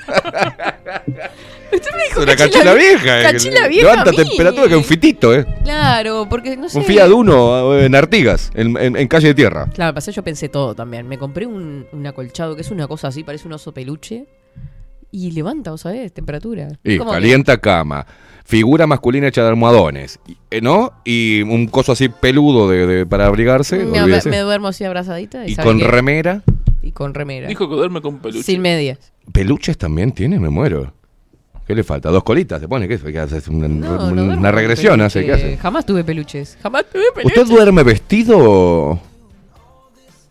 Usted 1.72 1.92
me 1.96 2.04
dijo 2.04 2.20
Es 2.22 2.26
una 2.26 2.36
cachila 2.36 2.36
cachila 2.36 2.74
vie- 2.74 2.78
vieja. 2.78 3.20
eh, 3.20 3.24
cachila 3.32 3.68
vieja 3.68 3.90
Levanta 3.90 4.10
a 4.10 4.14
mí. 4.14 4.18
temperatura 4.30 4.68
que 4.68 4.76
un 4.76 4.84
fitito, 4.84 5.34
¿eh? 5.34 5.46
Claro, 5.64 6.28
porque 6.30 6.56
no 6.58 6.70
sé. 6.70 6.78
Un 6.80 6.86
Fiat 6.86 7.10
Uno 7.10 7.76
eh, 7.78 7.86
en 7.86 7.96
Artigas, 7.96 8.52
en, 8.54 8.78
en- 8.78 8.96
en 8.98 9.08
calle 9.08 9.28
de 9.30 9.34
tierra. 9.36 9.68
Claro, 9.74 9.94
pasé, 9.94 10.12
yo 10.12 10.24
pensé 10.24 10.50
todo 10.50 10.74
también. 10.76 11.08
Me 11.08 11.18
compré 11.18 11.46
un, 11.46 11.86
un 11.92 12.08
acolchado 12.08 12.56
que 12.56 12.62
es 12.62 12.72
una 12.72 12.88
cosa 12.88 13.10
así, 13.10 13.24
parece 13.24 13.48
un 13.48 13.54
oso 13.54 13.74
peluche. 13.74 14.26
Y 15.12 15.32
levanta, 15.32 15.72
¿vos 15.72 15.82
sabés? 15.82 16.14
Temperatura. 16.14 16.68
Y 16.84 16.98
que- 16.98 17.06
calienta 17.06 17.58
cama. 17.58 18.06
Figura 18.46 18.88
masculina 18.88 19.28
hecha 19.28 19.42
de 19.44 19.50
almohadones. 19.50 20.20
y- 20.28 20.38
eh, 20.52 20.62
¿No? 20.62 20.94
Y 21.04 21.42
un 21.42 21.68
coso 21.68 21.92
así 21.92 22.08
peludo 22.10 22.70
de, 22.70 22.86
de- 22.88 23.06
para 23.06 23.26
abrigarse. 23.28 23.78
me, 23.78 24.06
me 24.26 24.40
duermo 24.40 24.70
así 24.70 24.84
abrazadita. 24.84 25.46
Y, 25.48 25.56
con 25.56 25.80
remera. 25.80 26.44
Y 26.82 26.92
con 26.92 27.14
remera. 27.14 27.48
Dijo 27.48 27.68
que 27.70 27.76
duerme 27.76 28.02
con 28.02 28.20
peluche. 28.20 28.44
Sin 28.44 28.62
medias. 28.62 29.00
Peluches 29.34 29.78
también 29.78 30.12
tiene, 30.14 30.40
me 30.40 30.50
muero. 30.50 30.94
¿Qué 31.66 31.76
le 31.76 31.84
falta? 31.84 32.10
¿Dos 32.10 32.24
colitas? 32.24 32.62
¿Se 32.62 32.68
pone? 32.70 32.88
¿Qué, 32.88 32.98
qué 32.98 33.20
hace? 33.20 33.42
Una, 33.52 33.68
No, 33.68 33.98
no 33.98 34.06
una 34.08 34.24
duermo 34.24 34.36
con 34.44 34.54
regresión 34.54 35.02
hace. 35.02 35.26
¿Qué 35.26 35.34
hace? 35.34 35.58
Jamás 35.58 35.86
tuve 35.86 36.06
peluches. 36.06 36.58
Jamás 36.64 36.86
tuve 36.90 37.04
peluches. 37.14 37.38
¿Usted 37.38 37.54
duerme 37.54 37.84
vestido? 37.84 39.00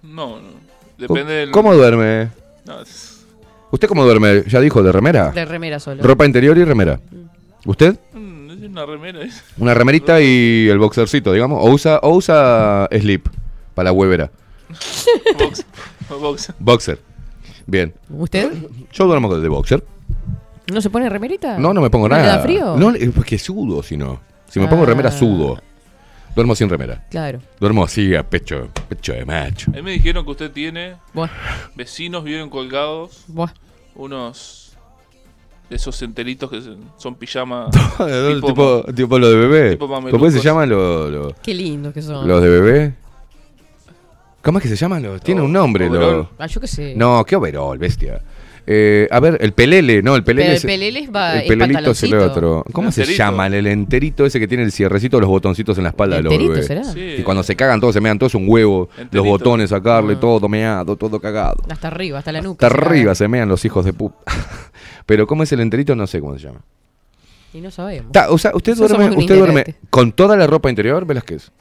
No, 0.03 0.41
no. 0.41 0.49
Depende 0.97 1.33
del. 1.35 1.51
¿Cómo 1.51 1.75
duerme? 1.75 2.31
No, 2.65 2.81
es- 2.81 3.16
¿Usted 3.71 3.89
cómo 3.89 4.05
duerme? 4.05 4.45
¿Ya 4.47 4.61
dijo 4.61 4.83
de 4.83 4.93
remera? 4.93 5.31
De 5.33 5.45
remera 5.45 5.79
solo. 5.81 6.03
Ropa 6.03 6.25
interior 6.25 6.57
y 6.57 6.65
remera. 6.65 7.01
¿Usted? 7.65 7.99
Mm, 8.15 8.51
es 8.51 8.63
una 8.71 8.87
remera. 8.87 9.23
es- 9.23 9.43
Una 9.59 9.75
remerita 9.75 10.21
y 10.21 10.69
el 10.69 10.79
boxercito, 10.79 11.33
digamos. 11.33 11.59
O 11.65 11.71
usa, 11.71 11.99
o 12.03 12.15
usa 12.15 12.89
slip 12.93 13.27
para 13.75 13.87
la 13.87 13.93
huevera. 13.93 14.31
Box. 15.39 15.65
box. 16.09 16.53
Boxer. 16.59 16.99
Bien. 17.67 17.93
¿Usted? 18.11 18.53
Yo 18.93 19.07
duermo 19.07 19.37
de 19.37 19.49
boxer. 19.49 19.85
¿No 20.73 20.81
se 20.81 20.91
pone 20.91 21.09
remerita? 21.09 21.59
No, 21.59 21.73
no 21.75 21.81
me 21.81 21.91
pongo 21.91 22.09
¿No 22.09 22.17
nada. 22.17 22.27
le 22.27 22.33
da 22.39 22.43
frío? 22.43 22.77
No, 22.77 22.91
es 22.91 23.11
porque 23.11 23.39
sudo, 23.39 23.83
si 23.83 23.97
no. 23.97 24.21
Si 24.49 24.59
me 24.61 24.69
pongo 24.69 24.87
remera, 24.87 25.09
Ah. 25.11 25.13
sudo. 25.13 25.61
Duermo 26.37 26.55
sin 26.55 26.69
remera. 26.69 27.03
Claro. 27.09 27.41
Duermo 27.59 27.83
así, 27.83 28.15
a 28.15 28.23
pecho, 28.23 28.69
pecho 28.91 29.15
de 29.15 29.25
macho. 29.25 29.71
A 29.71 29.77
mí 29.77 29.83
me 29.83 29.93
dijeron 29.93 30.23
que 30.23 30.33
usted 30.33 30.53
tiene. 30.53 30.97
Buah. 31.15 31.31
Vecinos 31.75 32.25
viven 32.25 32.51
colgados. 32.51 33.25
Buah. 33.27 33.55
Unos. 33.95 34.77
De 35.71 35.77
esos 35.77 36.01
enteritos 36.03 36.51
que 36.51 36.61
son 36.99 37.15
pijama. 37.15 37.71
tipo, 38.47 38.85
tipo, 38.95 39.19
lo 39.19 39.31
de 39.31 39.37
bebé. 39.37 39.71
tipo 39.71 39.89
¿Cómo 39.89 40.31
se 40.31 40.41
llaman 40.43 40.69
los, 40.69 41.11
los, 41.11 41.33
Qué 41.43 41.55
lindos 41.55 41.95
que 41.95 42.03
son. 42.03 42.29
los 42.29 42.43
de 42.43 42.49
bebé? 42.51 42.95
¿Cómo 44.43 44.59
es 44.59 44.63
que 44.63 44.69
se 44.69 44.77
llaman? 44.77 45.03
Los, 45.03 45.23
tiene 45.23 45.41
un 45.41 45.53
nombre. 45.53 45.89
Los... 45.89 46.27
Ah, 46.39 46.47
yo 46.47 46.61
qué 46.61 46.67
sé. 46.67 46.95
No, 46.95 47.25
qué 47.25 47.35
overol, 47.35 47.79
bestia. 47.79 48.21
Eh, 48.69 49.07
a 49.13 49.21
ver, 49.21 49.39
el 49.41 49.53
pelele, 49.53 50.03
no, 50.03 50.17
el 50.17 50.25
pelele. 50.25 50.49
Pero 50.49 50.57
el 50.57 50.63
pelele 50.63 50.99
es 51.01 51.11
va- 51.15 51.35
el 51.35 51.43
es 51.43 51.49
pelelito 51.49 51.91
es 51.93 52.03
el 52.03 52.11
pantaloncito. 52.11 52.33
otro. 52.33 52.65
¿Cómo 52.73 52.91
se 52.91 53.03
enterito. 53.03 53.23
llama? 53.23 53.47
El 53.47 53.67
enterito 53.69 54.27
ese 54.27 54.41
que 54.41 54.49
tiene 54.49 54.65
el 54.65 54.73
cierrecito, 54.73 55.21
los 55.21 55.29
botoncitos 55.29 55.77
en 55.79 55.85
la 55.85 55.91
espalda 55.91 56.17
de 56.17 56.23
los 56.25 56.33
¿Enterito 56.33 56.53
bebés. 56.55 56.67
será? 56.67 56.85
Sí. 56.85 57.17
Y 57.19 57.23
cuando 57.23 57.45
se 57.45 57.55
cagan 57.55 57.81
todos, 57.81 57.95
se 57.95 58.01
mean 58.01 58.19
todos 58.19 58.35
un 58.35 58.45
huevo, 58.49 58.89
los 59.13 59.25
botones, 59.25 59.71
sacarle 59.71 60.15
Ah. 60.15 60.21
todo 60.21 60.49
meado, 60.49 60.97
todo 60.97 61.21
cagado. 61.21 61.63
Hasta 61.71 61.87
arriba, 61.89 62.19
hasta 62.19 62.33
la 62.33 62.41
nuca. 62.41 62.67
Hasta 62.67 62.77
se 62.77 62.85
arriba 62.89 63.15
se 63.15 63.29
mean 63.29 63.49
los 63.49 63.65
hijos 63.65 63.85
de 63.85 63.93
puta. 63.93 64.17
Pero 65.07 65.27
¿cómo 65.29 65.45
es 65.45 65.53
el 65.53 65.61
enterito? 65.61 65.95
No 65.95 66.07
sé 66.09 66.21
cómo 66.21 66.37
se 66.37 66.47
llama. 66.47 66.61
Y 67.55 67.61
no 67.61 67.71
sabemos. 67.71 68.11
Ta, 68.13 68.31
o 68.31 68.37
sea, 68.37 68.51
usted 68.55 68.73
Nosotros 68.73 68.91
duerme, 68.99 69.05
somos 69.05 69.17
un 69.17 69.23
usted 69.23 69.39
duerme 69.39 69.61
ignorante. 69.61 69.89
con 69.91 70.11
toda 70.13 70.37
la 70.37 70.47
ropa 70.49 70.69
interior, 70.71 71.07
Velázquez. 71.07 71.53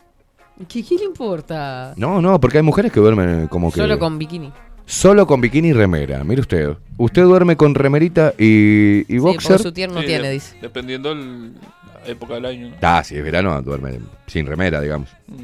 ¿Qué, 0.68 0.84
qué 0.84 0.96
le 0.96 1.04
importa? 1.04 1.94
No, 1.98 2.22
no, 2.22 2.40
porque 2.40 2.58
hay 2.58 2.64
mujeres 2.64 2.92
que 2.92 3.00
duermen 3.00 3.48
como 3.48 3.72
que 3.72 3.80
Solo 3.80 4.00
con 4.00 4.18
bikini. 4.18 4.52
Solo 4.86 5.26
con 5.28 5.42
bikini 5.42 5.70
y 5.70 5.74
remera. 5.74 6.24
Mire 6.24 6.42
usted, 6.42 6.78
usted 6.98 7.24
duerme 7.24 7.56
con 7.58 7.76
remerita 7.76 8.34
y, 8.38 9.00
y 9.02 9.06
Sí, 9.08 9.18
boxer. 9.18 9.60
su 9.60 9.72
tierno 9.72 10.02
Sí, 10.02 10.08
tiene, 10.08 10.28
de- 10.28 10.34
dice. 10.34 10.56
Dependiendo 10.62 11.12
el- 11.12 11.54
la 11.54 12.12
época 12.12 12.36
del 12.36 12.46
año. 12.46 12.70
¿no? 12.70 12.76
Ah, 12.82 13.04
si 13.04 13.16
es 13.18 13.24
verano 13.24 13.60
duerme 13.62 14.00
sin 14.28 14.46
remera, 14.46 14.80
digamos. 14.82 15.10
Mm. 15.28 15.44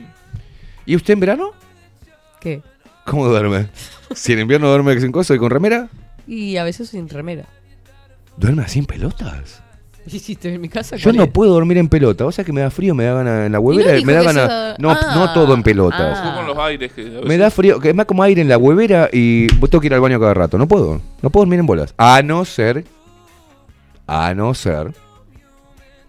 ¿Y 0.86 0.96
usted 0.96 1.14
en 1.14 1.20
verano? 1.20 1.52
¿Qué? 2.40 2.62
¿Cómo 3.06 3.28
duerme? 3.28 3.68
si 4.16 4.34
en 4.34 4.40
invierno 4.40 4.68
duerme 4.70 5.00
sin 5.00 5.12
cosa 5.12 5.34
y 5.34 5.38
con 5.38 5.50
remera, 5.50 5.90
Y 6.28 6.58
a 6.58 6.64
veces 6.64 6.90
sin 6.90 7.10
remera. 7.10 7.46
duerme 8.38 8.64
así 8.64 8.80
en 8.80 8.86
pelotas. 8.86 9.62
¿Hiciste 10.12 10.54
en 10.54 10.60
mi 10.62 10.68
casa? 10.70 10.96
Yo 10.96 11.04
¿Cuál 11.04 11.18
no 11.18 11.24
es? 11.24 11.30
puedo 11.32 11.54
dormir 11.54 11.78
en 11.78 11.88
pelota. 11.88 12.26
O 12.26 12.32
sea 12.32 12.44
que 12.44 12.52
me 12.52 12.62
da 12.62 12.70
frío, 12.72 12.96
me 12.96 13.04
da 13.06 13.14
gana 13.16 13.46
en 13.46 13.52
la 13.52 13.60
huevera, 13.60 13.92
dijo 13.94 14.08
me 14.08 14.14
da 14.14 14.20
que 14.22 14.26
gana. 14.28 14.44
esa- 14.46 14.76
No, 14.80 14.92
Ah, 14.92 15.12
no 15.16 15.34
todo 15.34 15.54
en 15.54 15.64
pelotas. 15.64 16.18
ah. 16.20 16.30
Tú 16.32 16.38
con 16.38 16.48
los 16.48 16.58
aires 16.66 16.92
que 16.94 17.20
a 17.24 17.28
Me 17.28 17.38
da 17.38 17.52
frío, 17.52 17.80
que 17.80 17.90
es 17.90 17.96
más 17.96 18.06
como 18.08 18.24
aire 18.24 18.42
en 18.42 18.50
la 18.50 18.58
huevera 18.58 19.10
y 19.14 19.48
tengo 19.48 19.80
que 19.80 19.88
ir 19.88 19.94
al 19.94 20.02
baño 20.02 20.20
cada 20.20 20.34
rato. 20.34 20.58
No 20.58 20.68
puedo. 20.68 21.02
No 21.22 21.30
puedo 21.30 21.44
dormir 21.44 21.60
en 21.60 21.66
bolas. 21.68 21.94
A 21.98 22.22
no 22.24 22.44
ser. 22.46 22.84
A 24.08 24.34
no 24.34 24.54
ser. 24.54 24.92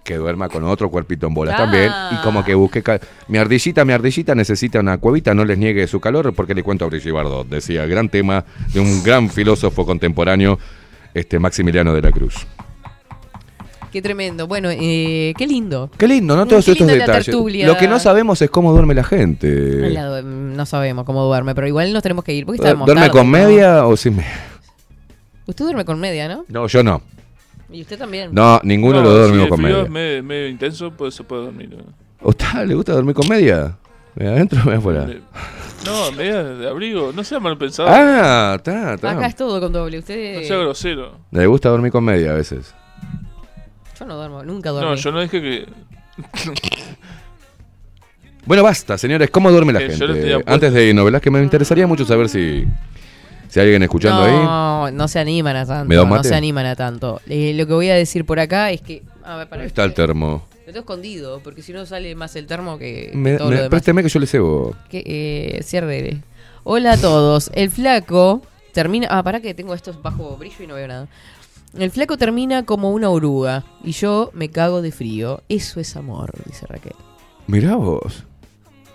Que 0.05 0.17
duerma 0.17 0.49
con 0.49 0.65
otro 0.65 0.91
cuerpito 0.91 1.29
en 1.29 1.35
bolas 1.35 1.55
Ah. 1.55 1.59
también. 1.59 1.91
Y 2.13 2.17
como 2.25 2.45
que 2.45 2.55
busque. 2.55 2.83
Mi 3.29 3.39
ardillita, 3.39 3.85
mi 3.85 3.93
ardillita 3.93 4.35
necesita 4.35 4.81
una 4.81 4.99
cuevita. 4.99 5.33
No 5.35 5.45
les 5.45 5.59
niegue 5.59 5.87
su 5.87 6.01
calor 6.01 6.33
porque 6.35 6.55
le 6.55 6.63
cuento 6.65 6.85
a 6.85 6.89
Brigitte 6.89 7.13
Bardot. 7.13 7.47
Decía, 7.49 7.87
gran 7.87 8.09
tema 8.09 8.45
de 8.73 8.81
un 8.81 9.03
gran 9.05 9.31
filósofo 9.31 9.87
contemporáneo, 9.87 10.59
este 11.15 11.39
Maximiliano 11.39 11.95
de 11.95 12.03
la 12.03 12.11
Cruz. 12.11 12.47
Qué 13.93 14.01
tremendo. 14.01 14.47
Bueno, 14.47 14.71
eh, 14.73 15.35
qué 15.37 15.47
lindo. 15.47 15.91
Qué 15.99 16.09
lindo, 16.09 16.35
¿no? 16.35 16.47
Mm, 16.47 16.49
Todos 16.49 16.65
qué 16.65 16.73
estos 16.73 16.87
detalles. 16.87 17.29
Lo 17.67 17.77
que 17.77 17.87
no 17.87 17.99
sabemos 18.01 18.41
es 18.41 18.49
cómo 18.51 18.73
duerme 18.73 18.95
la 18.95 19.05
gente. 19.05 19.93
Mm, 20.25 20.57
no 20.57 20.65
sabemos 20.65 21.05
cómo 21.05 21.25
duerme, 21.25 21.55
pero 21.55 21.67
igual 21.69 21.93
nos 21.93 22.03
tenemos 22.03 22.25
que 22.25 22.33
ir. 22.33 22.47
Porque 22.47 22.63
estamos 22.63 22.87
¿Duerme 22.87 23.03
tarde, 23.09 23.13
con 23.19 23.31
¿no? 23.31 23.39
media 23.39 23.87
o 23.87 23.95
sin 23.97 24.17
media? 24.17 24.33
Usted 25.47 25.65
duerme 25.65 25.85
con 25.85 26.01
media, 26.01 26.27
¿no? 26.27 26.47
No, 26.49 26.67
yo 26.69 26.83
no. 26.83 27.03
Y 27.71 27.83
usted 27.83 27.99
también. 27.99 28.31
No, 28.33 28.61
ninguno 28.65 29.03
No, 29.03 29.11
lo 29.11 29.11
si 29.15 29.19
dormimos 29.21 29.45
el 29.45 29.51
con 29.51 29.63
media. 29.63 29.83
es 29.83 29.91
medio, 29.91 30.23
medio 30.23 30.49
intenso, 30.49 30.91
pues 30.91 31.15
se 31.15 31.25
puede 31.25 31.43
dormir. 31.45 31.71
¿no? 31.77 31.85
¿A 32.21 32.29
usted 32.29 32.47
le 32.67 32.75
gusta 32.75 32.93
dormir 32.93 33.15
con 33.15 33.29
media? 33.29 33.77
¿Me 34.15 34.27
adentro 34.29 34.61
o 34.65 34.69
me 34.71 34.77
afuera? 34.77 35.07
No, 35.85 36.13
media 36.13 36.43
de 36.45 36.69
abrigo. 36.69 37.13
No 37.15 37.25
sea 37.25 37.41
mal 37.41 37.59
pensado. 37.59 37.89
Ah, 37.91 38.55
está, 38.57 38.95
está. 38.95 39.11
Acá 39.11 39.27
es 39.27 39.37
todo 39.37 39.61
con 39.61 39.73
doble. 39.73 39.99
Usted. 39.99 40.41
No 40.41 40.47
sea 40.47 40.57
grosero. 40.59 41.19
Le 41.31 41.47
gusta 41.47 41.69
dormir 41.69 41.93
con 41.93 42.05
media 42.05 42.31
a 42.31 42.35
veces. 42.35 42.75
Yo 44.03 44.09
no 44.09 44.17
duermo, 44.17 44.43
nunca 44.43 44.71
duermo. 44.71 44.91
No, 44.91 44.97
yo 44.97 45.13
no 45.13 45.21
dije 45.21 45.41
que. 45.41 45.67
Bueno, 48.45 48.65
basta, 48.65 48.99
señores. 48.99 49.31
¿Cómo 49.31 49.51
duerme 49.53 49.73
la 49.73 49.81
Eh, 49.83 49.95
yo 49.97 50.07
gente? 50.09 50.43
Antes 50.47 50.73
de 50.73 50.87
irnos, 50.87 51.05
¿verdad? 51.05 51.23
Que 51.23 51.31
me 51.31 51.41
interesaría 51.41 51.87
mucho 51.87 52.05
saber 52.05 52.29
si, 52.29 52.65
si 53.49 53.61
hay 53.61 53.67
alguien 53.67 53.85
escuchando 53.85 54.21
ahí. 54.25 54.33
no, 54.33 54.91
no 54.91 55.07
se 55.07 55.21
animan 55.21 55.55
a 55.55 55.65
tanto. 55.65 55.89
¿Me 55.89 55.95
da 55.95 56.03
un 56.03 56.09
no 56.09 56.17
mate? 56.17 56.29
se 56.29 56.35
animan 56.35 56.67
a 56.67 56.75
tanto. 56.75 57.21
Eh, 57.29 57.53
lo 57.55 57.69
que 57.69 57.73
voy 57.73 57.89
a 57.91 57.95
decir 57.95 58.25
por 58.25 58.41
acá 58.41 58.73
es 58.73 58.81
que. 58.81 59.03
A 59.25 59.37
ver, 59.37 59.49
para 59.49 59.63
Ahí 59.63 59.69
está 59.69 59.85
el 59.85 59.95
termo. 59.95 60.45
Lo 60.59 60.73
tengo 60.73 60.81
escondido, 60.81 61.41
porque 61.45 61.63
si 61.63 61.73
no 61.73 61.87
sale 61.87 62.17
más 62.17 62.35
el 62.35 62.49
termo 62.49 62.79
que, 62.79 63.11
que 63.13 63.17
Me, 63.17 63.37
todo 63.37 63.49
me- 63.51 63.55
lo 63.55 63.63
demás. 63.63 63.71
présteme 63.71 64.03
que 64.03 64.09
yo 64.09 64.19
le 64.19 64.27
cebo. 64.27 64.75
Que, 64.91 65.05
eh, 65.07 65.63
cierre. 65.63 66.19
Hola 66.65 66.95
a 66.95 66.97
todos. 66.97 67.49
El 67.55 67.71
flaco 67.71 68.43
termina. 68.73 69.07
Ah, 69.09 69.23
para 69.23 69.39
que 69.41 69.55
tengo 69.55 69.73
estos 69.73 70.03
bajo 70.03 70.37
brillo 70.37 70.65
y 70.65 70.67
no 70.67 70.75
veo 70.75 70.89
nada. 70.89 71.07
El 71.79 71.91
flaco 71.91 72.19
termina 72.19 72.65
como 72.65 72.91
una 72.91 73.09
oruga 73.11 73.65
y 73.83 73.93
yo 73.93 74.31
me 74.35 74.51
cago 74.51 74.83
de 74.83 74.93
frío. 74.93 75.43
Eso 75.49 75.81
es 75.81 75.97
amor, 75.97 76.31
dice 76.47 76.67
Raquel. 76.67 76.95
Mirá 77.47 77.77
vos. 77.77 78.25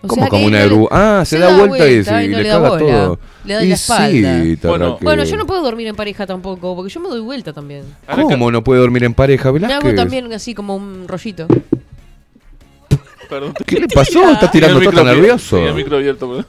O 0.03 0.07
¿Cómo 0.07 0.21
sea 0.21 0.29
como 0.29 0.45
una 0.45 0.63
oruga? 0.63 0.89
Ah, 0.91 1.25
se, 1.25 1.39
da, 1.39 1.57
vuelta, 1.65 1.87
y, 1.89 1.95
y 1.95 1.97
y 1.97 2.03
no 2.03 2.37
le, 2.37 2.43
le 2.43 2.49
da 2.49 2.55
caga 2.55 2.69
bola. 2.69 2.79
todo. 2.79 3.19
Le 3.45 3.53
da 3.55 3.63
y 3.63 3.69
la 3.69 3.75
espalda. 3.75 4.43
Sí, 4.43 4.59
Bueno, 5.01 5.23
yo 5.23 5.37
no 5.37 5.47
puedo 5.47 5.63
dormir 5.63 5.87
en 5.87 5.95
pareja 5.95 6.27
tampoco, 6.27 6.75
porque 6.75 6.93
yo 6.93 6.99
me 6.99 7.09
doy 7.09 7.19
vuelta 7.21 7.51
también. 7.51 7.83
¿Cómo 8.05 8.51
no 8.51 8.63
puede 8.63 8.79
dormir 8.81 9.03
en 9.05 9.15
pareja, 9.15 9.51
Me 9.51 9.53
Velázquez? 9.59 9.83
hago 9.83 9.95
también 9.95 10.31
así 10.33 10.53
como 10.53 10.75
un 10.75 11.07
rollito. 11.07 11.47
Perdón. 13.29 13.53
¿Qué 13.65 13.79
le 13.79 13.87
pasó? 13.87 14.29
¿Estás 14.31 14.51
tirando 14.51 14.79
todo 14.79 14.89
micro 14.91 15.03
nervioso? 15.03 15.55
abierto, 15.57 15.57
tenía 15.57 15.69
el 15.69 15.75
micro 15.75 15.97
abierto, 15.97 16.27
perdón. 16.29 16.45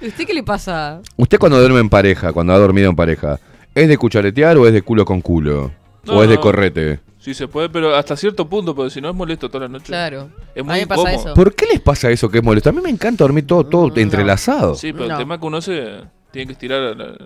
¿Usted 0.00 0.26
qué 0.26 0.34
le 0.34 0.42
pasa? 0.42 1.00
Usted 1.16 1.38
cuando 1.38 1.58
duerme 1.58 1.80
en 1.80 1.88
pareja, 1.88 2.32
cuando 2.32 2.52
ha 2.52 2.58
dormido 2.58 2.90
en 2.90 2.96
pareja, 2.96 3.40
¿es 3.76 3.88
de 3.88 3.96
cucharetear 3.96 4.56
o 4.58 4.66
es 4.66 4.72
de 4.72 4.82
culo 4.82 5.04
con 5.04 5.20
culo? 5.20 5.70
No, 6.04 6.14
¿O 6.14 6.22
es 6.24 6.28
de 6.28 6.34
no. 6.34 6.40
correte? 6.40 7.00
Sí 7.18 7.34
se 7.34 7.48
puede, 7.48 7.68
pero 7.68 7.94
hasta 7.94 8.16
cierto 8.16 8.48
punto, 8.48 8.74
porque 8.74 8.90
si 8.90 9.00
no 9.00 9.08
es 9.10 9.14
molesto 9.14 9.48
toda 9.48 9.64
la 9.64 9.68
noche. 9.68 9.86
Claro. 9.86 10.30
Es 10.54 10.62
A 10.62 10.64
muy 10.64 10.74
mí 10.74 10.80
me 10.80 10.86
pasa 10.86 11.00
incómodo. 11.12 11.26
eso. 11.30 11.34
¿Por 11.34 11.54
qué 11.54 11.66
les 11.66 11.80
pasa 11.80 12.10
eso 12.10 12.28
que 12.28 12.38
es 12.38 12.44
molesto? 12.44 12.70
A 12.70 12.72
mí 12.72 12.80
me 12.80 12.90
encanta 12.90 13.24
dormir 13.24 13.46
todo, 13.46 13.64
todo 13.66 13.92
entrelazado. 13.96 14.74
Sí, 14.76 14.92
pero 14.92 15.06
No. 15.08 15.12
el 15.14 15.18
tema 15.18 15.34
es 15.34 15.40
que 15.40 15.46
uno 15.46 15.60
se 15.60 15.92
tiene 16.30 16.46
que 16.46 16.52
estirar 16.52 16.82
a 16.82 16.94
la- 16.94 17.16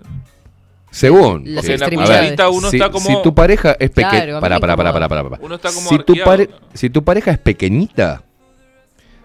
Según. 0.89 1.43
Las 1.45 1.63
Porque 1.63 1.73
en 1.73 1.79
la 1.79 1.85
extremidades. 1.85 2.17
cucharita 2.21 2.49
uno 2.49 2.69
si, 2.69 2.75
está 2.77 2.89
como... 2.91 3.07
si 3.07 3.21
tu 3.23 3.33
pareja 3.33 3.77
es 3.79 3.91
Claro, 3.91 4.07
a 4.09 4.11
pequeña. 4.11 4.35
mí 4.35 4.41
para, 4.41 4.55
me 4.55 4.59
para, 4.61 4.75
para, 4.77 4.89
incomoda. 4.89 4.93
para, 4.93 5.07
para, 5.23 5.29
para. 5.29 5.45
Uno 5.45 5.55
está 5.55 5.69
como 5.71 5.87
si, 5.89 5.95
tu 5.99 6.11
arqueado. 6.13 6.25
pare- 6.31 6.49
si 6.73 6.89
tu 6.89 7.03
pareja 7.03 7.31
es 7.31 7.37
pequeñita. 7.37 8.23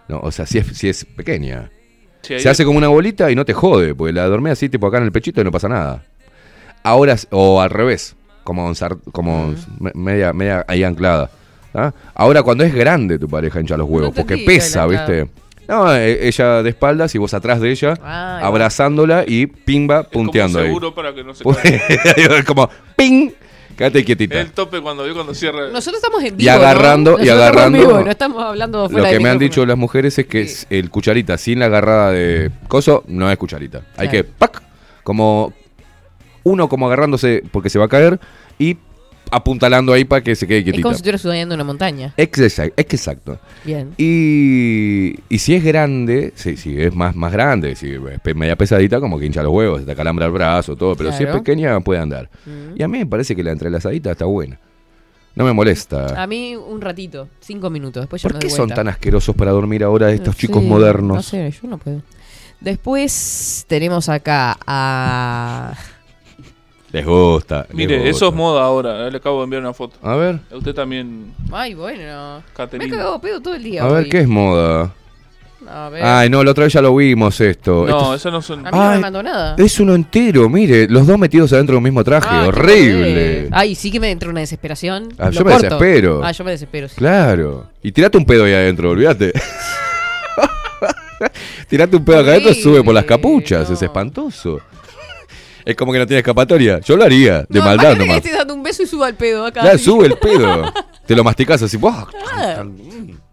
No, 0.09 0.20
o 0.20 0.31
sea, 0.31 0.47
si 0.47 0.59
es, 0.59 0.66
si 0.77 0.89
es 0.89 1.05
pequeña. 1.05 1.70
Sí, 2.23 2.35
ahí 2.35 2.40
Se 2.40 2.48
hace 2.48 2.62
es- 2.62 2.66
como 2.66 2.78
una 2.78 2.89
bolita 2.89 3.31
y 3.31 3.35
no 3.35 3.44
te 3.44 3.53
jode, 3.55 3.94
porque 3.94 4.12
la 4.12 4.27
dormís 4.28 4.53
así, 4.53 4.69
tipo 4.69 4.86
acá 4.86 4.98
en 4.98 5.05
el 5.05 5.12
pechito 5.12 5.40
y 5.40 5.44
no 5.44 5.51
pasa 5.51 5.69
nada. 5.69 6.05
Ahora, 6.87 7.17
o 7.31 7.61
al 7.61 7.71
revés, 7.71 8.15
como, 8.45 8.73
como 9.13 9.55
me- 9.81 9.93
media, 9.95 10.33
media 10.33 10.65
ahí 10.69 10.85
anclada. 10.85 11.31
¿ah? 11.75 11.93
Ahora, 12.15 12.43
cuando 12.43 12.65
es 12.65 12.73
grande 12.75 13.19
tu 13.19 13.29
pareja 13.29 13.61
hincha 13.61 13.77
los 13.77 13.89
huevos, 13.89 14.13
porque 14.15 14.39
pesa, 14.39 14.87
¿viste? 14.87 15.29
No, 15.69 15.93
e- 15.95 16.29
ella 16.29 16.63
de 16.63 16.71
espaldas 16.71 17.13
y 17.15 17.19
vos 17.19 17.35
atrás 17.35 17.61
de 17.61 17.71
ella, 17.73 17.95
Ah, 18.03 18.39
ahí 18.39 18.45
abrazándola 18.45 19.25
y 19.27 19.47
pimba, 19.47 20.03
es 20.03 20.07
como 20.07 20.25
punteando 20.27 20.61
ahí. 20.61 20.67
seguro 20.67 20.95
para 20.95 21.13
que 21.13 21.25
no 21.25 21.35
se 21.35 21.43
Pues, 21.43 21.59
caiga. 21.59 22.45
como 22.47 22.71
¡ping! 22.97 23.31
Quédate 23.77 24.05
quietita. 24.05 24.41
El 24.41 24.53
tope 24.53 24.81
cuando 24.81 25.03
vio 25.05 25.13
cuando 25.13 25.35
cierra. 25.35 25.69
Nosotros 25.71 25.97
estamos 26.03 26.21
en 26.23 26.35
Y 26.35 26.37
vivo. 26.37 26.51
¿no? 26.53 26.57
agarrando- 26.59 27.11
y 27.21 27.27
Nosotros 27.27 27.29
estamos 27.29 27.43
en 27.43 27.43
agarrando- 27.59 27.79
vivo, 27.79 28.01
no 28.05 28.11
estamos 28.11 28.43
hablando 28.43 28.89
Lo 28.89 29.05
que 29.05 29.11
de 29.13 29.21
me 29.21 29.29
han 29.29 29.39
dicho 29.39 29.67
las 29.67 29.77
mujeres 29.77 30.19
es 30.19 30.27
que 30.27 30.49
el 30.71 30.89
cucharita 30.89 31.37
sin 31.37 31.59
la 31.59 31.67
agarrada 31.67 32.11
de 32.13 32.51
coso 32.69 33.03
no 33.09 33.31
es 33.31 33.37
cucharita. 33.37 33.83
Hay 33.99 34.09
Claro. 34.09 34.11
que 34.13 34.25
¡pac! 34.25 34.63
como 35.03 35.53
uno 36.47 36.68
como 36.68 36.86
agarrándose 36.86 37.43
porque 37.51 37.70
se 37.70 37.78
va 37.78 37.86
a 37.86 37.89
caer 37.89 38.20
y 38.56 38.77
apuntalando 39.32 39.93
ahí 39.93 40.05
para 40.05 40.23
que 40.23 40.36
se 40.36 40.47
quede 40.47 40.59
Es 40.59 40.64
quietita. 40.64 40.82
como 40.85 40.94
si 40.94 40.98
estuvieras 40.98 41.20
subiendo 41.20 41.56
una 41.56 41.64
montaña. 41.64 42.14
Exacto, 42.16 42.74
exacto. 42.77 43.40
Bien. 43.64 43.93
Y, 43.98 45.18
y 45.28 45.39
si 45.40 45.56
es 45.56 45.64
grande, 45.64 46.32
si 46.36 46.81
es 46.81 46.94
más, 46.94 47.16
más 47.16 47.32
grande, 47.32 47.74
si 47.74 47.94
es 47.94 48.36
media 48.36 48.55
pesadita, 48.55 49.01
como 49.01 49.18
que 49.18 49.27
hincha 49.27 49.43
los 49.43 49.52
huevos, 49.52 49.85
te 49.85 49.97
calambra 49.97 50.27
el 50.27 50.32
brazo, 50.32 50.77
todo, 50.77 50.94
pero 50.94 51.10
si 51.12 51.24
es 51.24 51.31
pequeña 51.31 51.81
puede 51.81 52.01
andar. 52.01 52.31
Mm. 52.44 52.78
Y 52.78 52.82
a 52.85 52.86
mí 52.89 52.98
me 52.98 53.06
parece 53.06 53.35
que 53.35 53.43
la 53.43 53.51
entrelazadita 53.51 54.12
está 54.12 54.27
buena. 54.27 54.60
No 55.35 55.44
me 55.44 55.52
molesta. 55.52 56.23
A 56.23 56.28
mí 56.28 56.55
un 56.55 56.81
ratito, 56.81 57.28
cinco 57.40 57.70
minutos. 57.70 58.02
Después 58.02 58.23
ya 58.23 58.28
¿Por 58.28 58.39
qué 58.39 58.51
son 58.51 58.70
tan 58.70 58.86
asquerosos 58.86 59.35
para 59.35 59.51
dormir 59.51 59.82
ahora 59.82 60.12
estos 60.12 60.36
chicos 60.36 60.62
modernos? 60.62 61.16
No 61.16 61.23
sé, 61.23 61.51
yo 61.51 61.68
no 61.68 61.78
puedo. 61.78 62.01
Después 62.60 63.64
tenemos 63.68 64.09
acá 64.09 64.56
a. 64.64 65.74
Les 66.97 67.05
gusta. 67.06 67.66
les 67.68 67.74
Mire, 67.77 67.97
gusta. 67.97 68.10
eso 68.10 68.28
es 68.28 68.35
moda 68.35 68.62
ahora. 68.64 69.06
eh, 69.06 69.10
Le 69.10 69.16
acabo 69.18 69.39
de 69.39 69.44
enviar 69.44 69.62
una 69.62 69.73
foto. 69.74 69.97
A 70.02 70.16
ver. 70.16 70.39
A 70.52 70.56
usted 70.56 70.74
también, 70.74 71.32
Ay, 71.52 71.74
bueno. 71.74 72.43
Me 72.78 72.85
he 72.86 72.89
cagado 72.90 73.20
pedo 73.20 73.40
todo 73.40 73.55
el 73.55 73.62
día. 73.62 73.85
A 73.85 73.89
ver. 73.89 74.09
¿qué 74.09 74.20
es 74.20 74.28
moda? 74.28 74.93
A 75.68 75.89
ver. 75.89 76.02
Ay, 76.05 76.31
no, 76.31 76.44
la 76.44 76.52
otra 76.52 76.64
vez 76.64 76.73
ya 76.73 76.81
lo 76.81 76.94
vimos 76.94 77.40
esto. 77.40 77.86
No, 77.86 77.98
Esto 77.98 78.14
es- 78.14 78.20
esas 78.20 78.32
no 78.32 78.40
son. 78.43 78.66
A 78.66 78.70
mí 78.70 78.78
no 78.78 78.90
me 78.93 78.98
mandó 78.98 79.23
nada. 79.23 79.56
Es 79.59 79.81
uno 79.81 79.94
entero, 79.94 80.48
mire, 80.48 80.86
los 80.89 81.06
dos 81.06 81.18
metidos 81.18 81.52
adentro 81.52 81.73
de 81.74 81.78
un 81.78 81.85
mismo 81.85 82.05
traje, 82.05 82.28
Ah, 82.31 82.47
horrible. 82.47 83.48
Ay, 83.52 83.74
sí 83.74 83.90
que 83.90 83.98
me 83.98 84.10
entró 84.10 84.31
una 84.31 84.40
desesperación. 84.40 85.09
Ah, 85.18 85.31
yo 85.31 85.44
me 85.44 85.51
corto. 85.52 85.64
desespero. 85.64 86.20
Ah, 86.24 86.31
yo 86.32 86.44
me 86.44 86.52
desespero. 86.52 86.89
sí. 86.89 86.94
Claro. 86.97 87.66
Y 87.82 87.90
tirate 87.93 88.16
un 88.16 88.24
pedo 88.24 88.44
ahí 88.44 88.52
adentro, 88.52 88.90
olvídate. 88.90 89.32
tirate 91.68 91.97
un 91.97 92.05
pedo 92.05 92.20
acá 92.20 92.31
adentro, 92.32 92.55
sube 92.55 92.82
por 92.82 92.94
las 92.94 93.05
capuchas, 93.05 93.68
es 93.70 93.82
espantoso. 93.82 94.60
Es 95.66 95.74
como 95.74 95.93
que 95.93 95.98
no 95.98 96.06
tiene 96.06 96.20
escapatoria. 96.20 96.78
Yo 96.80 96.97
lo 96.97 97.02
haría, 97.05 97.44
de 97.48 97.59
No, 97.59 97.64
maldad 97.64 97.97
imagínate 97.97 97.98
que 97.98 98.06
nomás. 98.06 98.16
estés 98.18 98.38
dando 98.38 98.55
un 98.55 98.62
beso 98.62 98.82
y 98.84 98.86
suba 98.86 99.09
el 99.09 99.16
pedo 99.16 99.44
acá. 99.44 99.64
Ya, 99.64 99.76
sube 99.76 100.06
el 100.06 100.16
pedo. 100.16 100.72
Te 101.06 101.16
lo 101.16 101.24
masticas 101.24 101.60
así, 101.60 101.76
¡buah! 101.76 102.06
Ah. 102.34 102.64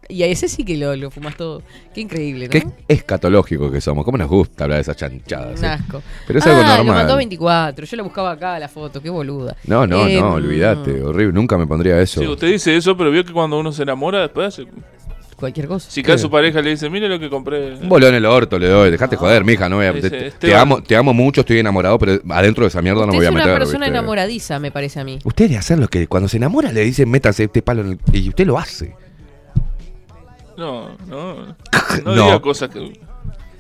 Y 0.10 0.22
a 0.24 0.26
ese 0.28 0.48
sí 0.50 0.64
que 0.66 0.76
lo, 0.76 0.96
lo 0.96 1.10
fumas 1.12 1.38
todo. 1.38 1.62
Qué 1.94 2.02
increíble, 2.02 2.46
¿no? 2.46 2.52
Qué 2.52 2.66
escatológicos 2.88 3.72
que 3.72 3.80
somos. 3.82 4.04
¿Cómo 4.04 4.18
nos 4.18 4.28
gusta 4.30 4.64
hablar 4.66 4.78
de 4.78 4.82
esas 4.82 4.98
chanchadas? 4.98 5.60
Un 5.60 5.66
eh? 5.66 5.70
asco. 5.70 6.02
Pero 6.28 6.40
es 6.40 6.46
algo 6.48 6.62
ah, 6.62 6.78
normal. 6.78 6.86
lo 6.88 6.94
mandó 6.94 7.16
24. 7.18 7.86
Yo 7.86 7.98
la 7.98 8.04
buscaba 8.04 8.32
acá 8.32 8.60
la 8.60 8.68
foto. 8.68 9.00
Qué 9.02 9.10
boluda. 9.10 9.56
No, 9.66 9.88
no, 9.88 10.06
Em, 10.08 10.20
no, 10.20 10.34
olvídate. 10.34 11.02
Horrible. 11.02 11.34
Nunca 11.34 11.58
me 11.58 11.66
pondría 11.68 12.02
eso. 12.02 12.20
Sí, 12.20 12.28
usted 12.28 12.48
dice 12.48 12.76
eso, 12.76 12.98
pero 12.98 13.12
vio 13.12 13.24
que 13.24 13.32
cuando 13.32 13.60
uno 13.60 13.72
se 13.72 13.84
enamora, 13.84 14.22
después 14.22 14.48
hace. 14.48 14.66
Cualquier 15.44 15.68
cosa. 15.68 15.92
Si 15.92 16.02
cae 16.02 16.18
su 16.18 16.30
pareja 16.30 16.62
le 16.62 16.70
dice, 16.70 16.90
mire 16.90 17.10
lo 17.10 17.20
que 17.20 17.30
compré. 17.30 17.74
Un 17.76 17.90
bolón 17.90 18.10
en 18.12 18.16
el 18.16 18.26
orto 18.26 18.58
le 18.58 18.70
doy. 18.70 18.92
Dejate 18.92 19.18
joder, 19.18 19.44
mija. 19.44 19.68
No 19.68 19.76
voy 19.76 19.88
a- 19.88 19.92
Ese, 19.92 20.10
te, 20.10 20.28
este 20.28 20.48
te 20.48 20.54
va- 20.54 20.62
amo, 20.62 20.82
te 20.82 20.96
amo 20.96 21.14
mucho, 21.14 21.42
estoy 21.42 21.60
enamorado, 21.60 22.00
pero 22.00 22.22
adentro 22.30 22.64
de 22.64 22.70
esa 22.70 22.82
mierda 22.82 23.02
no 23.02 23.08
me 23.08 23.18
Usted 23.18 23.18
voy 23.18 23.26
es 23.26 23.28
a 23.28 23.32
una 23.34 23.44
meter. 23.46 23.60
persona 23.60 23.86
¿viste? 23.88 23.98
enamoradiza, 23.98 24.60
me 24.60 24.72
parece 24.72 25.00
a 25.02 25.04
mí. 25.04 25.20
Usted 25.26 25.46
debe 25.50 25.58
hacer 25.58 25.80
lo 25.80 25.90
que 25.90 26.08
cuando 26.08 26.30
se 26.30 26.38
enamora 26.38 26.72
le 26.72 26.82
dicen 26.86 27.10
métase 27.12 27.44
este 27.44 27.62
palo 27.62 27.82
en 27.82 27.88
el... 27.92 28.00
Y 28.14 28.30
usted 28.30 28.46
lo 28.48 28.58
hace. 28.58 28.96
No, 30.58 30.96
no. 31.08 31.56
No. 32.06 32.16
No 32.16 32.26
diga 32.26 32.40
cosas 32.42 32.70
que. 32.70 32.94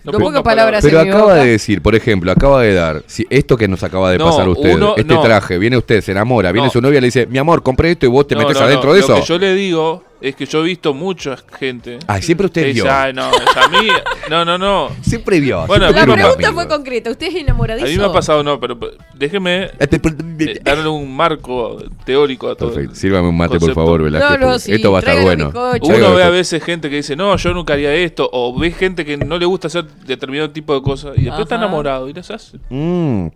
No 0.05 0.11
ponga 0.19 0.41
palabras 0.43 0.83
Pero 0.83 0.99
acaba 0.99 1.35
de 1.35 1.51
decir, 1.51 1.81
por 1.81 1.95
ejemplo, 1.95 2.31
acaba 2.31 2.61
de 2.61 2.73
dar, 2.73 3.03
si 3.07 3.25
esto 3.29 3.55
que 3.55 3.67
nos 3.67 3.83
acaba 3.83 4.11
de 4.11 4.17
No, 4.17 4.25
pasar 4.25 4.47
a 4.47 4.49
usted, 4.49 4.73
uno- 4.75 4.95
este 4.97 5.13
no. 5.13 5.21
traje, 5.21 5.57
viene 5.57 5.77
usted, 5.77 6.01
se 6.01 6.11
enamora, 6.11 6.51
viene 6.51 6.69
su 6.69 6.81
novia, 6.81 6.99
le 6.99 7.07
dice, 7.07 7.25
mi 7.27 7.37
amor, 7.37 7.61
compré 7.63 7.91
esto 7.91 8.05
y 8.05 8.09
vos 8.09 8.27
te 8.27 8.35
No, 8.35 8.41
metes 8.41 8.57
no, 8.59 8.65
adentro 8.65 8.89
no. 8.89 8.93
de 8.95 8.99
Lo 9.01 9.05
eso. 9.05 9.15
que 9.15 9.21
yo 9.21 9.37
le 9.37 9.53
digo 9.53 10.03
es 10.23 10.37
que 10.37 10.45
yo 10.45 10.61
he 10.61 10.67
visto 10.67 10.93
mucha 10.93 11.35
gente. 11.59 11.99
Ay, 12.07 12.21
siempre 12.21 12.45
usted 12.45 12.73
vio. 12.73 12.85
Ay, 12.89 13.11
no, 13.11 13.29
es 13.29 13.57
a 13.57 13.67
mí. 13.67 13.89
No, 14.29 14.45
no, 14.45 14.57
no. 14.57 14.89
Siempre 15.01 15.41
vio. 15.41 15.67
Bueno, 15.67 15.91
la 15.91 16.01
a 16.01 16.05
mí 16.05 16.13
me 16.13 16.17
pregunta 16.17 16.53
fue 16.53 16.65
concreta. 16.65 17.11
¿Usted 17.11 17.27
es 17.27 17.35
A 17.35 17.39
enamoradizo? 17.39 17.87
mí 17.87 17.97
me 17.97 18.05
ha 18.05 18.13
pasado, 18.13 18.41
no, 18.41 18.57
pero 18.57 18.79
déjeme 19.13 19.69
eh, 19.79 20.59
darle 20.63 20.87
un 20.87 21.13
marco 21.13 21.77
teórico 22.05 22.49
a 22.49 22.55
todo. 22.55 22.71
Perfecto. 22.71 22.95
Sírvame 22.95 23.27
un 23.27 23.35
mate, 23.35 23.59
por 23.59 23.73
favor, 23.73 24.01
Velázquez. 24.01 24.39
No, 24.39 24.59
sí, 24.59 24.71
esto 24.71 24.93
va 24.93 24.99
a 24.99 25.01
estar 25.01 25.21
bueno. 25.21 25.51
Uno 25.81 26.15
ve 26.15 26.23
a 26.23 26.29
veces 26.29 26.63
gente 26.63 26.89
que 26.89 26.95
dice, 26.95 27.17
no, 27.17 27.35
yo 27.35 27.53
nunca 27.53 27.73
haría 27.73 27.93
esto, 27.93 28.29
o 28.31 28.57
ve 28.57 28.71
gente 28.71 29.03
que 29.03 29.17
no 29.17 29.37
le 29.37 29.45
gusta 29.45 29.67
hacer 29.67 29.85
determinado 30.05 30.49
tipo 30.51 30.73
de 30.73 30.81
cosas, 30.81 31.17
y 31.17 31.23
después 31.23 31.41
está 31.41 31.55
enamorado 31.55 32.07
y 32.07 32.13
las 32.13 32.31
hace. 32.31 32.59
Mm. 32.69 33.27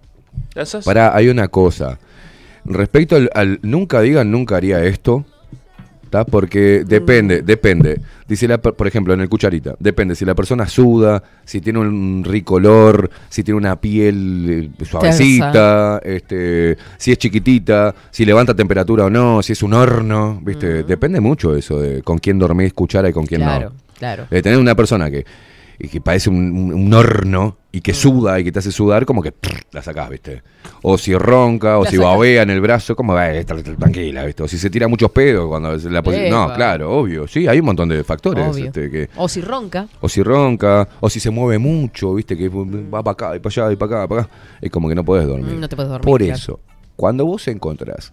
Las 0.56 0.74
hace. 0.74 0.86
Pará, 0.86 1.14
hay 1.14 1.28
una 1.28 1.50
cosa. 1.50 2.00
Respecto 2.64 3.18
al, 3.18 3.30
al 3.34 3.60
nunca 3.62 4.00
digan 4.00 4.32
nunca 4.32 4.56
haría 4.56 4.82
esto, 4.86 5.26
¿tá? 6.10 6.26
Porque 6.26 6.84
depende, 6.86 7.42
depende. 7.42 8.00
Dice 8.28 8.48
la, 8.48 8.58
por 8.58 8.88
ejemplo, 8.88 9.14
en 9.14 9.22
el 9.22 9.30
cucharita, 9.30 9.76
depende 9.80 10.16
si 10.16 10.26
la 10.26 10.36
persona 10.36 10.68
suda, 10.68 11.22
si 11.46 11.62
tiene 11.62 11.80
un 11.80 12.24
rico 12.26 12.56
olor, 12.56 13.10
si 13.30 13.44
tiene 13.44 13.58
una 13.58 13.76
piel 13.80 14.72
eh, 14.80 14.86
suavecita, 14.86 16.02
este, 16.04 16.78
si 16.98 17.12
es 17.12 17.18
chiquitita, 17.18 17.94
si 18.12 18.26
levanta 18.26 18.54
temperatura 18.54 19.06
o 19.06 19.10
no, 19.10 19.42
si 19.42 19.54
es 19.54 19.64
un 19.64 19.74
horno, 19.74 20.40
¿viste? 20.44 20.84
Depende 20.84 21.20
mucho 21.20 21.56
eso 21.56 21.80
de 21.80 22.02
con 22.02 22.18
quién 22.20 22.40
dormís 22.40 22.74
cuchara 22.74 23.10
y 23.10 23.14
con 23.14 23.26
quién 23.26 23.42
Claro, 23.42 23.70
no. 23.70 23.76
claro. 23.98 24.28
De 24.30 24.42
tener 24.42 24.58
una 24.60 24.76
persona 24.76 25.10
que, 25.10 25.26
que 25.90 26.02
parece 26.02 26.30
un- 26.30 26.74
un 26.74 26.94
horno 26.94 27.58
y 27.78 27.82
que 27.82 27.94
suda 27.94 28.40
y 28.40 28.44
que 28.44 28.52
te 28.52 28.58
hace 28.58 28.72
sudar, 28.72 29.06
como 29.06 29.22
que 29.22 29.32
prr, 29.32 29.62
la 29.72 29.84
sacás, 29.84 30.10
¿viste? 30.10 30.42
O 30.82 30.98
si 30.98 31.14
ronca, 31.16 31.78
o 31.78 31.84
La 31.84 31.90
si 31.92 31.98
sacás. 31.98 32.12
babea 32.12 32.42
en 32.42 32.50
el 32.50 32.60
brazo, 32.60 32.96
como 32.96 33.14
va, 33.14 33.32
eh, 33.32 33.46
tra- 33.46 33.62
tranquila, 33.78 34.26
¿viste? 34.26 34.42
O 34.42 34.48
si 34.48 34.58
se 34.58 34.70
tira 34.72 34.88
muchos 34.88 35.12
pedos 35.12 35.48
cuando 35.48 35.70
la 35.72 36.02
posi- 36.04 36.28
No, 36.30 36.46
Epa. 36.46 36.56
claro, 36.56 36.92
obvio. 36.98 37.28
Sí, 37.28 37.48
hay 37.48 37.60
un 37.60 37.66
montón 37.68 37.90
de 37.90 38.04
factores. 38.04 38.48
Obvio. 38.48 38.66
este, 38.66 38.90
que, 38.90 39.10
O 39.16 39.30
si 39.30 39.42
ronca. 39.42 39.88
o 40.02 40.10
si 40.10 40.24
ronca, 40.24 40.88
o 41.00 41.10
si 41.10 41.20
se 41.20 41.30
mueve 41.30 41.60
mucho, 41.60 42.16
¿viste? 42.16 42.36
Que 42.36 42.50
va 42.50 43.04
para 43.04 43.12
acá 43.12 43.36
y 43.36 43.40
para 43.40 43.54
allá 43.66 43.74
y 43.74 43.76
para 43.76 43.98
acá, 44.00 44.08
para 44.08 44.22
acá. 44.24 44.32
Es 44.60 44.72
como 44.72 44.90
que 44.90 44.96
no 44.96 45.06
podés 45.06 45.28
dormir. 45.28 45.54
Mm, 45.56 45.60
no 45.60 45.70
te 45.70 45.76
podés 45.76 45.90
dormir, 45.92 46.06
Por 46.06 46.22
claro. 46.22 46.34
eso, 46.36 46.60
cuando 46.96 47.26
vos 47.28 47.48
encontrás 47.48 48.12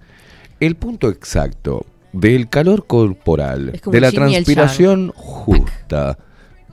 el 0.60 0.76
punto 0.76 1.08
exacto 1.08 1.86
del 2.12 2.50
calor 2.50 2.86
corporal, 2.86 3.70
Es 3.72 3.80
como 3.80 3.94
de 3.94 4.00
la 4.02 4.10
yin 4.10 4.20
y 4.20 4.24
el 4.36 4.44
transpiración 4.44 5.12
justa, 5.16 6.18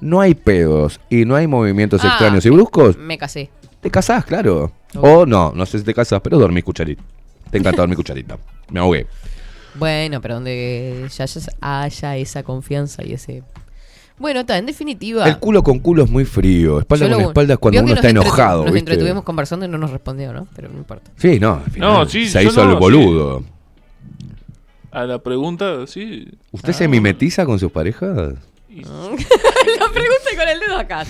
no 0.02 0.20
hay 0.22 0.34
pedos 0.36 1.00
y 1.10 1.26
no 1.26 1.36
hay 1.36 1.48
movimientos 1.48 2.02
Ah, 2.04 2.08
extraños 2.10 2.46
y 2.46 2.50
bruscos, 2.50 2.98
Me 2.98 3.18
casé. 3.18 3.50
te 3.80 3.90
casás, 3.90 4.26
claro. 4.26 4.72
Oh. 4.96 5.20
O 5.22 5.26
no, 5.26 5.54
no 5.56 5.66
sé 5.66 5.80
si 5.80 5.86
te 5.86 5.94
casás, 5.94 6.20
pero 6.22 6.38
dormís 6.38 6.64
cucharita. 6.64 7.02
Te 7.50 7.58
encanta 7.58 7.82
dormir 7.82 7.96
cucharita. 7.98 8.38
Me 8.70 8.80
ahogué. 8.80 9.08
Bueno, 9.76 10.20
pero 10.22 10.36
donde 10.36 11.08
ya 11.16 11.26
haya- 11.62 12.18
esa 12.18 12.44
confianza 12.44 13.06
y 13.06 13.14
ese. 13.14 13.44
Bueno, 14.18 14.42
está, 14.42 14.58
en 14.58 14.66
definitiva. 14.66 15.28
El 15.28 15.40
culo 15.40 15.64
con 15.64 15.80
culo 15.80 16.04
es 16.04 16.10
muy 16.10 16.26
frío. 16.26 16.80
Espalda 16.80 17.10
con 17.10 17.22
espalda 17.22 17.54
es 17.54 17.60
cuando 17.60 17.82
uno 17.82 17.94
está 17.94 18.10
enojado. 18.10 18.64
Nos 18.66 18.74
¿viste? 18.74 18.80
entretuvimos 18.92 19.24
conversando 19.24 19.66
y 19.66 19.70
no 19.70 19.78
nos 19.78 19.90
respondió, 19.92 20.32
¿no? 20.34 20.48
Pero 20.56 20.70
no 20.70 20.78
importa. 20.78 21.10
Sí, 21.18 21.40
no, 21.40 21.62
al 21.66 21.72
final 21.72 21.90
No, 21.94 22.06
sí, 22.06 22.28
se 22.28 22.44
hizo 22.44 22.64
no, 22.66 22.72
el 22.74 22.78
boludo. 22.78 23.44
A 24.92 25.06
la 25.06 25.20
pregunta, 25.20 25.88
sí. 25.88 26.28
¿Usted 26.52 26.74
se 26.74 26.88
mimetiza 26.88 27.46
con 27.46 27.58
sus 27.58 27.72
parejas? 27.72 28.34
La 28.80 29.90
pregunta 29.94 30.30
con 30.38 30.50
el 30.50 30.60
dedo 30.60 30.78
acá. 30.78 31.06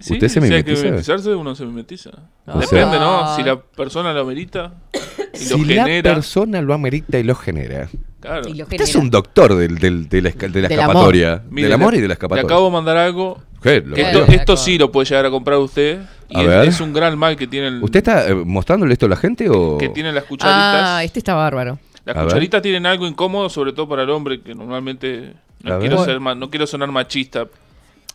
Sí, 0.00 0.12
¿Usted 0.14 0.28
se 0.28 0.34
si 0.34 0.40
mimetiza? 0.40 0.84
mimetizarse, 0.84 1.34
uno 1.34 1.54
se 1.56 1.64
mimetiza. 1.64 2.10
O 2.46 2.58
Depende, 2.60 2.98
¿no? 3.00 3.34
Si 3.34 3.42
la 3.42 3.60
persona 3.60 4.12
lo 4.12 4.24
merita. 4.24 4.74
y 4.92 5.48
lo 5.50 5.56
Si 5.58 5.64
la 5.64 5.84
genera. 5.84 6.14
persona 6.14 6.62
lo 6.62 6.72
amerita 6.72 7.18
y 7.18 7.24
lo 7.24 7.34
genera. 7.34 7.88
Claro. 8.20 8.48
Y 8.48 8.54
lo 8.54 8.64
Usted 8.64 8.80
es 8.80 8.94
un 8.94 9.10
doctor 9.10 9.54
del, 9.56 9.78
del- 9.78 10.08
de 10.08 10.22
la, 10.22 10.30
esca- 10.30 10.48
de 10.50 10.62
la 10.62 10.68
Del 10.68 10.78
escapatoria. 10.78 11.42
Mire, 11.50 11.66
del 11.66 11.72
amor 11.74 11.94
y 11.94 11.96
de 11.96 12.02
la 12.02 12.08
Le 12.08 12.12
escapatoria. 12.14 12.44
acabo 12.44 12.66
de 12.66 12.72
mandar 12.72 12.96
algo. 12.96 13.42
¿Qué? 13.60 13.80
Lo- 13.84 13.96
Esto, 13.96 14.56
sí 14.56 14.78
lo 14.78 14.92
puede 14.92 15.08
llegar 15.08 15.26
a 15.26 15.30
comprar 15.30 15.58
usted. 15.58 16.00
Y 16.28 16.38
A 16.38 16.42
es, 16.42 16.46
ver. 16.48 16.68
es 16.68 16.80
un 16.80 16.92
gran 16.92 17.18
mal 17.18 17.36
que 17.36 17.48
tiene 17.48 17.66
el- 17.68 17.82
¿Usted 17.82 17.98
está 17.98 18.28
eh, 18.28 18.34
mostrándole 18.34 18.92
esto 18.92 19.06
a 19.06 19.08
la 19.08 19.16
gente 19.16 19.48
o...? 19.50 19.78
que 19.78 19.88
tienen 19.88 20.14
las 20.14 20.24
cucharitas. 20.24 20.82
Ah, 20.86 21.02
este 21.02 21.18
está 21.18 21.34
bárbaro. 21.34 21.78
Las 22.04 22.16
A 22.16 22.20
ver. 22.20 22.28
cucharitas 22.28 22.62
tienen 22.62 22.86
algo 22.86 23.04
incómodo, 23.06 23.48
sobre 23.50 23.72
todo 23.72 23.88
para 23.88 24.04
el 24.04 24.10
hombre, 24.10 24.40
que 24.42 24.54
normalmente 24.54 25.34
no 25.62 25.78
quiero, 25.80 26.04
ser 26.04 26.20
ma- 26.20 26.34
no 26.34 26.50
quiero 26.50 26.66
sonar 26.66 26.90
machista. 26.90 27.46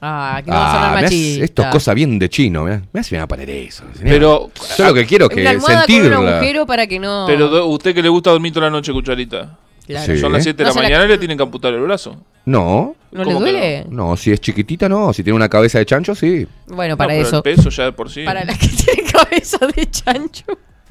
Ah, 0.06 0.42
que 0.44 0.52
a 0.52 0.54
Ah, 0.56 0.74
sonar 0.74 1.02
machista. 1.04 1.46
esto 1.46 1.62
es 1.62 1.68
cosa 1.70 1.94
bien 1.94 2.20
de 2.20 2.30
chino. 2.30 2.66
Me 2.66 3.00
hace 3.00 3.16
me 3.16 3.20
va 3.20 3.24
a 3.26 3.28
poner 3.28 3.50
eso. 3.50 3.84
Pero- 4.02 4.52
Yo 4.78 4.86
lo 4.86 4.94
que 4.94 5.06
quiero 5.06 5.30
es 5.30 5.36
que 5.36 5.48
almohada 5.48 5.86
con 5.86 5.96
un 5.96 6.02
sentirla. 6.02 6.38
agujero 6.38 6.66
para 6.66 6.88
que 6.88 7.00
no... 7.00 7.24
Pero 7.28 7.66
usted 7.68 7.94
que 7.96 8.02
le 8.02 8.10
gusta 8.10 8.32
dormir 8.32 8.52
toda 8.54 8.66
la 8.66 8.72
noche 8.72 8.92
cucharita. 8.92 9.58
Claro. 9.86 10.14
Sí. 10.14 10.20
Son 10.20 10.32
las 10.32 10.44
7 10.44 10.64
de 10.64 10.70
No 10.70 10.76
la 10.76 10.82
mañana 10.82 11.06
y 11.06 11.08
le 11.10 11.18
tienen 11.18 11.38
que 11.38 11.44
amputar 11.44 11.74
el 11.74 11.82
brazo. 11.82 12.18
No. 12.46 12.96
¿No 13.12 13.24
le 13.24 13.34
¿Cómo 13.34 13.46
que 13.46 13.52
duele? 13.52 13.86
No, 13.90 14.16
si 14.18 14.32
es 14.32 14.40
chiquitita, 14.42 14.88
no. 14.90 15.12
Si 15.14 15.24
tiene 15.24 15.36
una 15.36 15.50
cabeza 15.50 15.78
de 15.80 15.86
chancho, 15.86 16.16
sí. 16.16 16.48
Bueno, 16.68 16.94
No, 16.94 16.98
para 16.98 17.10
pero 17.14 17.22
eso. 17.28 17.38
El 17.38 17.44
peso 17.44 17.70
ya 17.70 17.84
de 17.86 17.92
por 17.92 18.10
sí. 18.10 18.24
Para 18.24 18.44
la 18.46 18.58
que 18.58 18.68
tiene 18.70 19.04
cabeza 19.12 19.58
de 19.68 19.90
chancho. 19.90 20.46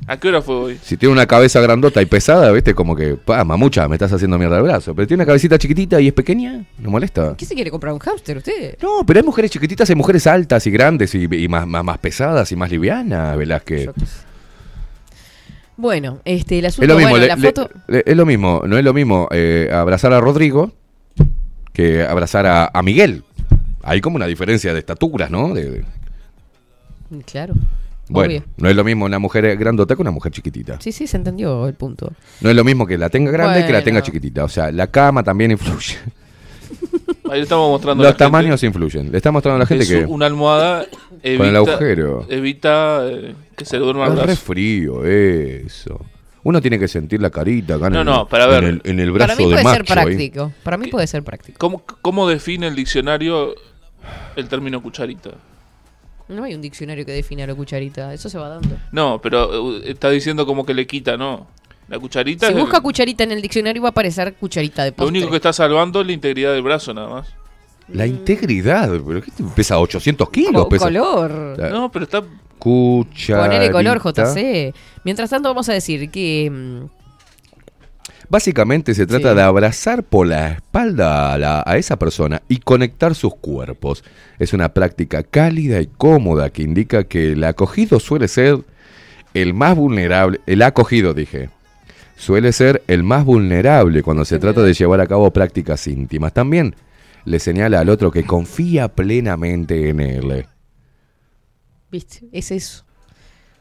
¿A 0.09 0.17
qué 0.19 0.29
hora 0.29 0.43
fue 0.43 0.55
hoy? 0.57 0.79
Si 0.83 0.97
tiene 0.97 1.13
una 1.13 1.27
cabeza 1.27 1.61
grandota 1.61 2.03
y 2.03 2.07
pesada, 2.07 2.51
viste, 2.51 2.75
como 2.75 2.97
que, 2.97 3.15
pa, 3.15 3.45
mamucha, 3.45 3.87
me 3.89 3.95
estás 3.95 4.13
haciendo 4.13 4.37
mierda 4.39 4.57
el 4.57 4.65
brazo. 4.65 4.95
Pero 4.95 5.07
tiene 5.07 5.23
una 5.23 5.27
cabecita 5.27 5.57
chiquitita 5.59 6.01
y 6.01 6.09
es 6.09 6.13
pequeña, 6.13 6.65
no 6.79 6.91
molesta. 6.91 7.35
¿Qué 7.37 7.45
se 7.45 7.55
quiere 7.55 7.71
comprar 7.71 7.93
un 7.95 8.01
hámster 8.01 8.37
usted? 8.39 8.77
No, 8.83 9.07
pero 9.07 9.21
hay 9.21 9.25
mujeres 9.25 9.51
chiquititas, 9.53 9.89
hay 9.89 9.97
mujeres 9.97 10.27
altas 10.27 10.67
y 10.67 10.71
grandes 10.73 11.15
y, 11.15 11.29
y 11.31 11.49
más, 11.49 11.67
más, 11.67 11.85
más 11.85 11.99
pesadas 11.99 12.51
y 12.51 12.57
más 12.57 12.71
livianas, 12.71 13.37
Velázquez. 13.37 13.91
Bueno, 15.77 16.21
este, 16.25 16.59
el 16.59 16.67
asunto, 16.67 16.83
Es 16.85 16.89
lo 16.89 16.97
mismo, 16.97 17.11
bueno, 17.11 17.23
le- 17.23 17.29
la 17.29 17.37
le- 17.37 17.49
foto... 17.49 17.71
le- 17.89 18.03
es 18.05 18.17
lo 18.17 18.27
mismo, 18.27 18.63
no 18.67 18.77
es 18.77 18.85
lo 18.85 18.93
mismo 18.93 19.29
eh, 19.31 19.71
abrazar 19.73 20.13
a 20.13 20.21
Rodrigo 20.21 20.73
que 21.73 22.03
abrazar 22.03 22.47
a, 22.47 22.71
a 22.73 22.83
Miguel. 22.83 23.25
Hay 23.83 24.01
como 24.01 24.17
una 24.17 24.27
diferencia 24.27 24.73
de 24.75 24.81
estaturas, 24.81 25.31
¿no? 25.31 25.55
De- 25.55 25.71
de- 25.71 25.85
Claro. 27.25 27.55
Bueno, 28.13 28.31
Obvio. 28.35 28.45
no 28.59 28.69
es 28.69 28.77
lo 28.77 28.85
mismo 28.85 29.05
una 29.05 29.19
mujer 29.19 29.57
grandota 29.57 29.95
que 29.97 30.03
una 30.03 30.11
mujer 30.11 30.33
chiquitita. 30.33 30.81
Sí, 30.81 30.93
sí, 30.93 31.07
se 31.07 31.17
entendió 31.17 31.67
el 31.69 31.75
punto. 31.75 32.13
No 32.41 32.51
es 32.51 32.57
lo 32.57 32.65
mismo 32.65 32.87
que 32.87 32.97
la 32.99 33.09
tenga 33.09 33.31
grande 33.31 33.67
que 33.67 33.73
la 33.73 33.83
tenga 33.83 34.03
chiquitita. 34.03 34.45
O 34.45 34.49
sea, 34.49 34.71
la 34.73 34.87
cama 34.89 35.23
también 35.23 35.51
influye. 35.51 35.97
Ahí 37.31 37.39
le 37.39 37.43
estamos 37.43 37.71
mostrando 37.71 38.03
a 38.03 38.07
Los 38.07 38.13
la 38.13 38.13
gente 38.13 38.25
tamaños 38.25 38.63
influyen. 38.63 39.11
Le 39.11 39.17
está 39.17 39.31
mostrando 39.31 39.57
a 39.57 39.59
la 39.61 39.67
gente 39.67 39.85
es 39.85 39.91
que 39.91 40.05
una 40.05 40.27
almohada 40.27 40.87
evita, 41.23 41.39
Con 41.39 41.47
el 41.49 41.57
agujero. 41.57 42.27
evita 42.29 43.07
eh, 43.09 43.35
que 43.57 43.65
se 43.65 43.79
duerma 43.79 44.07
el 44.07 44.19
es 44.19 44.27
re 44.27 44.37
frío 44.37 45.05
eso. 45.05 46.05
Uno 46.45 46.61
tiene 46.61 46.79
que 46.79 46.89
sentir 46.89 47.23
la 47.23 47.31
carita 47.31 47.77
acá 47.77 47.87
en, 47.87 47.93
No, 47.93 48.01
el, 48.01 48.07
no, 48.07 48.29
para 48.29 48.47
ver. 48.47 48.65
en, 48.65 48.71
el, 48.71 48.81
en 48.85 49.01
el 49.01 49.13
brazo 49.13 49.29
Para 49.29 49.37
mí 49.39 49.45
de 49.45 49.51
puede 49.53 49.65
macho. 49.65 49.85
ser 49.87 49.99
ahí. 49.99 50.05
práctico. 50.07 50.53
Para 50.65 50.77
mí 50.77 50.89
puede 50.89 51.07
ser 51.07 51.23
práctico. 51.23 51.59
¿Cómo, 51.59 51.85
¿Cómo 52.03 52.29
define 52.29 52.67
el 52.67 52.75
diccionario 52.75 53.55
el 54.37 54.49
término 54.49 54.83
cucharita? 54.83 55.31
No 56.29 56.45
hay 56.45 56.55
un 56.55 56.63
diccionario 56.63 57.05
que 57.05 57.13
defina 57.13 57.47
la 57.47 57.55
cucharita. 57.55 58.13
Eso 58.15 58.29
se 58.29 58.39
va 58.39 58.49
dando. 58.49 58.77
No, 58.93 59.21
pero 59.23 59.77
eh, 59.79 59.83
está 59.87 60.09
diciendo 60.11 60.47
como 60.47 60.65
que 60.65 60.75
le 60.75 60.87
quita, 60.87 61.17
¿no? 61.17 61.47
La 61.89 61.99
cucharita 61.99 62.47
Si 62.47 62.53
es 62.53 62.57
el- 62.57 62.63
busca 62.65 62.81
cucharita 62.81 63.25
en 63.25 63.33
el 63.33 63.43
diccionario 63.43 63.83
va 63.83 63.89
a 63.89 63.91
aparecer 63.91 64.35
cucharita 64.35 64.85
de 64.85 64.91
lo 64.91 64.97
postre. 64.97 65.11
único 65.19 65.31
que 65.31 65.37
está 65.37 65.53
salvando 65.53 66.01
es 66.01 66.07
la 66.07 66.13
integridad 66.13 66.53
del 66.53 66.63
brazo 66.63 66.95
nada 66.95 67.09
más. 67.09 67.29
La 67.89 68.07
integridad. 68.07 68.89
¿Pero 69.07 69.21
qué 69.21 69.31
te- 69.31 69.43
pesa 69.55 69.79
800 69.79 70.31
kilos? 70.31 70.63
Co- 70.63 70.69
pesa. 70.69 70.85
color. 70.87 71.59
La- 71.59 71.69
No, 71.71 71.91
pero 71.93 72.05
está 72.05 72.23
Cucharita. 72.59 73.45
Ponele 73.49 73.71
color 73.73 74.01
JC. 74.01 74.73
Mientras 75.05 75.29
tanto 75.29 75.49
vamos 75.49 75.69
a 75.69 75.73
decir 75.73 76.09
que... 76.11 76.51
Básicamente 78.33 78.95
se 78.95 79.07
trata 79.07 79.29
Sí. 79.33 79.37
de 79.37 79.43
abrazar 79.43 80.03
por 80.05 80.27
la 80.27 80.53
espalda 80.53 81.35
a, 81.35 81.37
la- 81.39 81.63
a 81.67 81.77
esa 81.77 81.99
persona 81.99 82.41
y 82.49 82.61
conectar 82.61 83.15
sus 83.15 83.35
cuerpos. 83.35 84.03
Es 84.39 84.55
una 84.55 84.71
práctica 84.73 85.23
cálida 85.23 85.83
y 85.83 85.87
cómoda 85.87 86.49
que 86.49 86.63
indica 86.63 87.05
que 87.05 87.33
el 87.33 87.45
acogido 87.45 88.01
suele 88.01 88.29
ser 88.29 88.57
el 89.35 89.53
más 89.53 89.77
vulnerable. 89.77 90.41
El 90.47 90.63
acogido, 90.63 91.13
dije. 91.13 91.51
Suele 92.17 92.53
ser 92.53 92.83
el 92.87 93.03
más 93.03 93.27
vulnerable 93.27 94.03
cuando 94.03 94.25
se 94.25 94.39
trata 94.39 94.63
de 94.63 94.73
llevar 94.73 95.03
a 95.03 95.07
cabo 95.07 95.31
prácticas 95.31 95.87
íntimas. 95.87 96.33
También 96.33 96.75
le 97.27 97.39
señala 97.39 97.81
al 97.81 97.91
otro 97.91 98.11
que 98.11 98.25
confía 98.25 98.89
plenamente 98.89 99.91
en 99.91 100.01
él. 100.01 100.47
¿Viste? 101.91 102.29
Es 102.33 102.51
eso. 102.51 102.85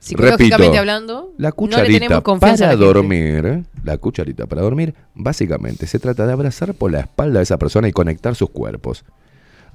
Psicológicamente 0.01 0.57
Repito, 0.57 0.79
hablando, 0.79 1.33
la 1.37 1.49
no 1.49 1.51
le 1.51 1.55
cucharita 1.55 1.99
tenemos 1.99 2.23
confianza 2.23 2.65
para 2.65 2.75
dormir, 2.75 3.63
la 3.83 3.97
cucharita 3.97 4.47
para 4.47 4.63
dormir, 4.63 4.95
básicamente 5.13 5.85
se 5.85 5.99
trata 5.99 6.25
de 6.25 6.33
abrazar 6.33 6.73
por 6.73 6.91
la 6.91 7.01
espalda 7.01 7.39
a 7.39 7.43
esa 7.43 7.59
persona 7.59 7.87
y 7.87 7.91
conectar 7.91 8.33
sus 8.33 8.49
cuerpos. 8.49 9.05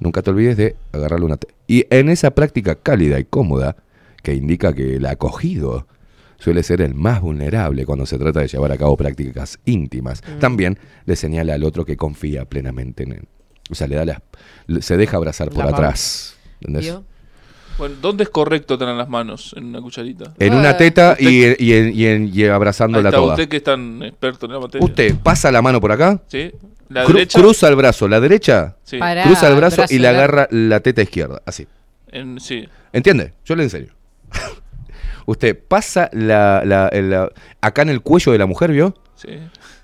Nunca 0.01 0.21
te 0.21 0.29
olvides 0.29 0.57
de 0.57 0.75
agarrarle 0.91 1.25
una... 1.25 1.37
Y 1.65 1.85
en 1.89 2.09
esa 2.09 2.31
práctica 2.31 2.75
cálida 2.75 3.19
y 3.19 3.23
cómoda, 3.23 3.77
que 4.21 4.33
indica 4.33 4.73
que 4.73 4.97
el 4.97 5.05
acogido 5.05 5.87
suele 6.39 6.61
ser 6.61 6.81
el 6.81 6.93
más 6.93 7.21
vulnerable 7.21 7.85
cuando 7.85 8.05
se 8.05 8.17
trata 8.17 8.41
de 8.41 8.49
llevar 8.49 8.73
a 8.73 8.77
cabo 8.77 8.97
prácticas 8.97 9.59
íntimas, 9.63 10.21
Mm. 10.21 10.39
también 10.39 10.77
le 11.05 11.15
señala 11.15 11.53
al 11.53 11.63
otro 11.63 11.85
que 11.85 11.95
confía 11.95 12.43
plenamente 12.43 13.03
en 13.03 13.13
él. 13.13 13.27
O 13.71 13.75
sea, 13.75 13.87
le 13.87 13.95
da 13.95 14.03
la, 14.03 14.21
se 14.81 14.97
deja 14.97 15.15
abrazar 15.15 15.49
por 15.51 15.63
La 15.63 15.71
atrás. 15.71 16.35
¿entendés? 16.59 16.93
Bueno, 17.77 17.95
¿dónde 18.01 18.23
es 18.23 18.29
correcto 18.29 18.77
tener 18.77 18.95
las 18.95 19.07
manos 19.07 19.53
en 19.55 19.65
una 19.65 19.81
cucharita? 19.81 20.33
En 20.39 20.53
una 20.55 20.75
teta 20.77 21.15
y, 21.19 21.27
y, 21.63 21.73
en- 21.73 21.93
y 21.93 22.05
en- 22.05 22.31
y 22.33 22.43
Ahí 22.43 22.47
abrazándola 22.49 23.09
está, 23.09 23.19
toda. 23.21 23.33
usted 23.33 23.47
que 23.47 23.57
es 23.57 23.63
tan 23.63 24.01
experto 24.03 24.47
en 24.47 24.53
la 24.53 24.59
materia. 24.59 24.83
Usted 24.85 25.15
pasa 25.21 25.51
la 25.51 25.61
mano 25.61 25.79
por 25.79 25.91
acá, 25.91 26.19
¿Sí? 26.27 26.51
La 26.89 27.03
cru- 27.05 27.13
derecha. 27.13 27.39
cruza 27.39 27.67
el 27.67 27.75
brazo, 27.75 28.07
la 28.07 28.19
derecha, 28.19 28.77
Sí. 28.83 28.97
Pará, 28.97 29.23
cruza 29.23 29.47
el 29.49 29.55
brazo, 29.55 29.77
brazo 29.77 29.93
y 29.93 29.97
le 29.97 30.03
la- 30.03 30.09
agarra 30.09 30.47
la 30.51 30.79
teta 30.79 31.01
izquierda, 31.03 31.41
así. 31.45 31.67
En- 32.11 32.39
sí. 32.39 32.67
¿Entiende? 32.93 33.33
Yo 33.45 33.55
le 33.55 33.63
enseño. 33.63 33.93
Usted 35.25 35.57
pasa 35.67 36.09
la, 36.13 36.63
la- 36.65 36.87
el- 36.87 37.09
la- 37.09 37.29
acá 37.61 37.81
en 37.83 37.89
el 37.89 38.01
cuello 38.01 38.31
de 38.31 38.37
la 38.37 38.45
mujer, 38.45 38.71
¿vio? 38.71 38.95
Sí. 39.15 39.29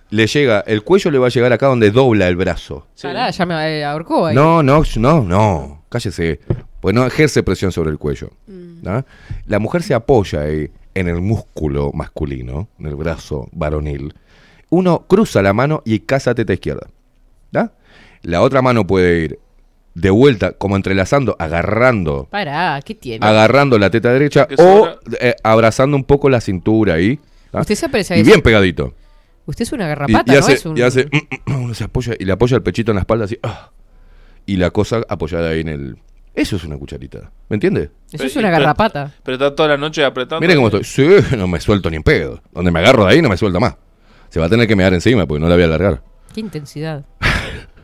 Le 0.10 0.28
llega, 0.28 0.62
el 0.66 0.84
cuello 0.84 1.12
le 1.12 1.18
va 1.20 1.28
a 1.28 1.30
llegar 1.30 1.52
acá 1.54 1.68
donde 1.68 1.92
dobla 1.92 2.28
el 2.28 2.36
brazo. 2.38 2.88
Pará, 3.02 3.30
ya 3.32 3.46
me 3.46 3.80
eh, 3.80 3.84
ahorcó 3.84 4.28
ahí. 4.28 4.36
No, 4.36 4.64
no, 4.64 4.84
no, 4.98 5.22
no, 5.24 5.84
cállese. 5.90 6.40
Pues 6.84 6.94
no 6.94 7.06
ejerce 7.06 7.44
presión 7.44 7.72
sobre 7.72 7.92
el 7.92 7.98
cuello. 7.98 8.32
Mm. 8.46 8.82
¿no? 8.84 9.06
La 9.48 9.60
mujer 9.60 9.84
se 9.84 9.94
apoya 9.94 10.42
ahí 10.42 10.70
en 10.94 11.08
el 11.08 11.22
músculo 11.22 11.92
masculino, 11.94 12.68
en 12.78 12.88
el 12.88 12.96
brazo 12.96 13.48
varonil. 13.54 14.14
Uno 14.70 15.06
cruza 15.08 15.42
la 15.42 15.54
mano 15.54 15.82
y 15.86 16.00
caza 16.00 16.36
teta 16.36 16.52
izquierda. 16.52 16.88
¿no? 17.54 17.72
La 18.24 18.42
otra 18.42 18.62
mano 18.62 18.86
puede 18.86 19.20
ir 19.24 19.40
de 19.96 20.10
vuelta, 20.10 20.52
como 20.52 20.76
entrelazando, 20.76 21.38
agarrando, 21.40 22.28
Pará, 22.30 22.82
¿qué 22.84 22.96
tiene? 22.96 23.26
agarrando 23.26 23.80
la 23.80 23.90
teta 23.90 24.12
derecha 24.12 24.50
o 24.58 24.90
eh, 25.22 25.36
abrazando 25.42 25.96
un 25.96 26.04
poco 26.04 26.30
la 26.30 26.42
cintura 26.42 26.96
ahí. 26.96 27.18
¿no? 27.54 27.62
Usted 27.62 27.76
se 27.76 27.86
aprecia 27.86 28.18
Y 28.18 28.22
eso. 28.22 28.28
bien 28.30 28.42
pegadito. 28.42 28.94
Usted 29.46 29.64
es 29.64 29.72
una 29.72 29.88
garrapata, 29.88 30.34
y 30.34 30.36
¿no? 30.36 30.40
hace, 30.42 30.54
es 30.54 30.66
un... 30.66 30.78
y 30.78 30.82
hace- 30.82 31.08
uno 31.48 31.74
se 31.76 31.86
apoya 31.86 32.14
y 32.20 32.26
le 32.26 32.34
apoya 32.34 32.58
el 32.58 32.64
pechito 32.64 32.92
en 32.92 32.96
la 32.96 33.02
espalda 33.02 33.24
así. 33.24 33.40
ah, 33.42 33.72
y 34.46 34.58
la 34.58 34.72
cosa 34.72 35.02
apoyada 35.08 35.52
ahí 35.52 35.62
en 35.62 35.70
el. 35.70 35.98
Eso 36.36 36.56
es 36.56 36.64
una 36.64 36.78
cucharita. 36.78 37.32
¿Me 37.50 37.56
entiende? 37.56 37.92
Eso 38.12 38.24
es 38.24 38.36
una 38.36 38.50
garrapata. 38.50 39.12
Pero 39.24 39.36
está 39.36 39.56
toda 39.56 39.70
la 39.70 39.78
noche 39.78 40.04
apretando. 40.04 40.42
Mire 40.42 40.56
cómo 40.56 40.68
estoy. 40.68 40.84
Sí, 40.84 41.08
no 41.38 41.48
me 41.48 41.60
suelto 41.60 41.90
ni 41.90 41.98
en 41.98 42.04
pedo. 42.04 42.42
Donde 42.52 42.72
me 42.72 42.80
agarro 42.80 43.06
de 43.06 43.14
ahí 43.14 43.22
no 43.22 43.30
me 43.30 43.38
suelta 43.38 43.60
más. 43.60 43.76
Se 44.30 44.40
va 44.40 44.48
a 44.48 44.50
tener 44.50 44.68
que 44.68 44.76
me 44.76 44.82
dar 44.84 44.94
encima 44.96 45.26
porque 45.28 45.40
no 45.42 45.48
la 45.48 45.54
voy 45.56 45.62
a 45.64 45.68
alargar. 45.68 46.02
Qué 46.34 46.40
intensidad. 46.42 47.06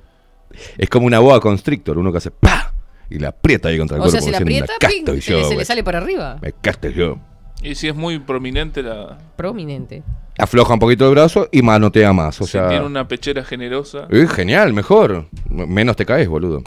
Es 0.77 0.89
como 0.89 1.05
una 1.05 1.19
boa 1.19 1.39
constrictor, 1.39 1.97
uno 1.97 2.11
que 2.11 2.17
hace 2.17 2.31
¡pa! 2.31 2.73
y 3.09 3.17
la 3.19 3.29
aprieta 3.29 3.69
ahí 3.69 3.77
contra 3.77 3.97
el 3.97 4.03
O 4.03 4.09
sea, 4.09 4.19
cuerpo. 4.19 4.25
si 4.25 4.31
la 4.31 4.37
aprieta, 4.39 4.73
"Me 4.81 4.87
ping, 4.89 5.05
casto 5.05 5.11
se, 5.11 5.31
le- 5.33 5.43
se 5.43 5.49
le 5.49 5.53
güey. 5.55 5.65
sale 5.65 5.83
para 5.83 5.99
arriba. 5.99 6.37
Me 6.41 6.51
casto 6.53 6.89
yo. 6.89 7.17
Y 7.61 7.75
si 7.75 7.87
es 7.87 7.95
muy 7.95 8.19
prominente 8.19 8.83
la. 8.83 9.17
Prominente. 9.35 10.03
Afloja 10.37 10.73
un 10.73 10.79
poquito 10.79 11.05
el 11.07 11.11
brazo 11.11 11.47
y 11.51 11.61
manotea 11.61 12.13
más. 12.13 12.39
O 12.41 12.45
si 12.45 12.51
sea, 12.53 12.67
tiene 12.69 12.85
una 12.85 13.07
pechera 13.07 13.43
generosa. 13.43 14.07
Eh, 14.09 14.27
genial, 14.27 14.73
mejor. 14.73 15.27
M- 15.49 15.65
Menos 15.67 15.95
te 15.95 16.05
caes, 16.05 16.27
boludo. 16.27 16.61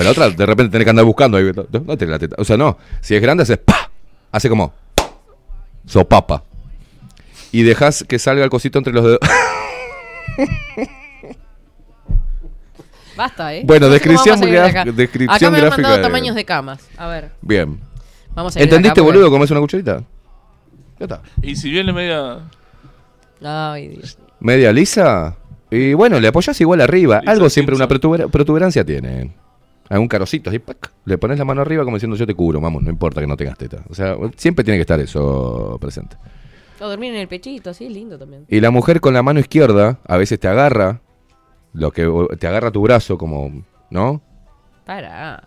Pero 0.00 0.08
la 0.08 0.12
otra, 0.12 0.30
de 0.30 0.46
repente 0.46 0.72
tenés 0.72 0.86
que 0.86 0.90
andar 0.90 1.04
buscando 1.04 1.36
ahí. 1.36 1.52
¿Dónde 1.52 1.96
tenés 1.98 2.10
la 2.12 2.18
teta? 2.18 2.36
O 2.38 2.44
sea, 2.44 2.56
no. 2.56 2.78
Si 3.02 3.14
es 3.14 3.20
grande, 3.20 3.42
haces 3.42 3.58
¡pa! 3.58 3.90
Hace 4.32 4.48
como. 4.48 4.72
Sopapa. 5.84 6.42
Y 7.52 7.64
dejas 7.64 8.04
que 8.08 8.18
salga 8.18 8.42
el 8.42 8.48
cosito 8.48 8.78
entre 8.78 8.94
los 8.94 9.04
dedos. 9.04 9.18
Basta, 13.16 13.54
¿eh? 13.54 13.62
Bueno, 13.66 13.88
No 13.88 13.92
sé 13.92 14.00
cómo 14.00 14.14
descripción 14.14 14.56
acá. 14.64 14.84
descripción 14.86 15.36
Acá 15.36 15.50
me 15.50 15.56
han 15.58 15.64
gráfica 15.64 15.82
mandado 15.82 15.96
de- 15.96 16.02
tamaños 16.02 16.34
de 16.34 16.44
camas. 16.46 16.80
A 16.96 17.06
ver, 17.08 17.30
Bien. 17.42 17.78
vamos 18.34 18.56
a 18.56 18.60
¿Entendiste, 18.60 19.02
porque- 19.02 19.18
boludo, 19.18 19.30
cómo 19.30 19.44
es 19.44 19.50
una 19.50 19.60
cucharita? 19.60 20.02
Ya 20.98 21.04
está. 21.04 21.20
Y 21.42 21.56
si 21.56 21.70
viene 21.70 21.92
media. 21.92 22.38
Ay, 23.44 23.88
Dios. 23.88 24.16
Media 24.38 24.72
lisa. 24.72 25.36
Y 25.70 25.92
bueno, 25.92 26.18
le 26.20 26.28
apoyas 26.28 26.58
igual 26.60 26.80
arriba. 26.80 27.20
Lisa 27.20 27.32
Algo 27.32 27.50
siempre, 27.50 27.74
una 27.76 27.86
protuber- 27.88 28.30
protuberancia 28.30 28.82
tiene. 28.84 29.32
Algún 29.90 30.08
carocito 30.08 30.48
así, 30.48 30.58
¡pac! 30.60 30.92
le 31.04 31.18
pones 31.18 31.38
la 31.38 31.44
mano 31.44 31.60
arriba 31.60 31.84
como 31.84 31.96
diciendo 31.96 32.16
yo 32.16 32.26
te 32.26 32.34
cubro, 32.34 32.60
vamos, 32.60 32.82
no 32.82 32.88
importa 32.90 33.20
que 33.20 33.26
no 33.26 33.36
tengas 33.36 33.58
teta. 33.58 33.84
O 33.90 33.94
sea, 33.94 34.16
siempre 34.36 34.64
tiene 34.64 34.78
que 34.78 34.82
estar 34.82 34.98
eso 35.00 35.76
presente. 35.80 36.16
O 36.80 36.88
dormir 36.88 37.12
en 37.12 37.20
el 37.20 37.28
pechito, 37.28 37.70
así 37.70 37.84
es 37.86 37.92
lindo 37.92 38.16
también. 38.18 38.46
Y 38.48 38.60
la 38.60 38.70
mujer 38.70 39.00
con 39.00 39.12
la 39.12 39.22
mano 39.22 39.40
izquierda 39.40 39.98
a 40.06 40.16
veces 40.16 40.40
te 40.40 40.48
agarra, 40.48 41.02
lo 41.74 41.90
que 41.90 42.08
te 42.38 42.46
agarra 42.46 42.70
tu 42.70 42.80
brazo 42.82 43.18
como, 43.18 43.62
¿no? 43.90 44.22
Para. 44.86 45.42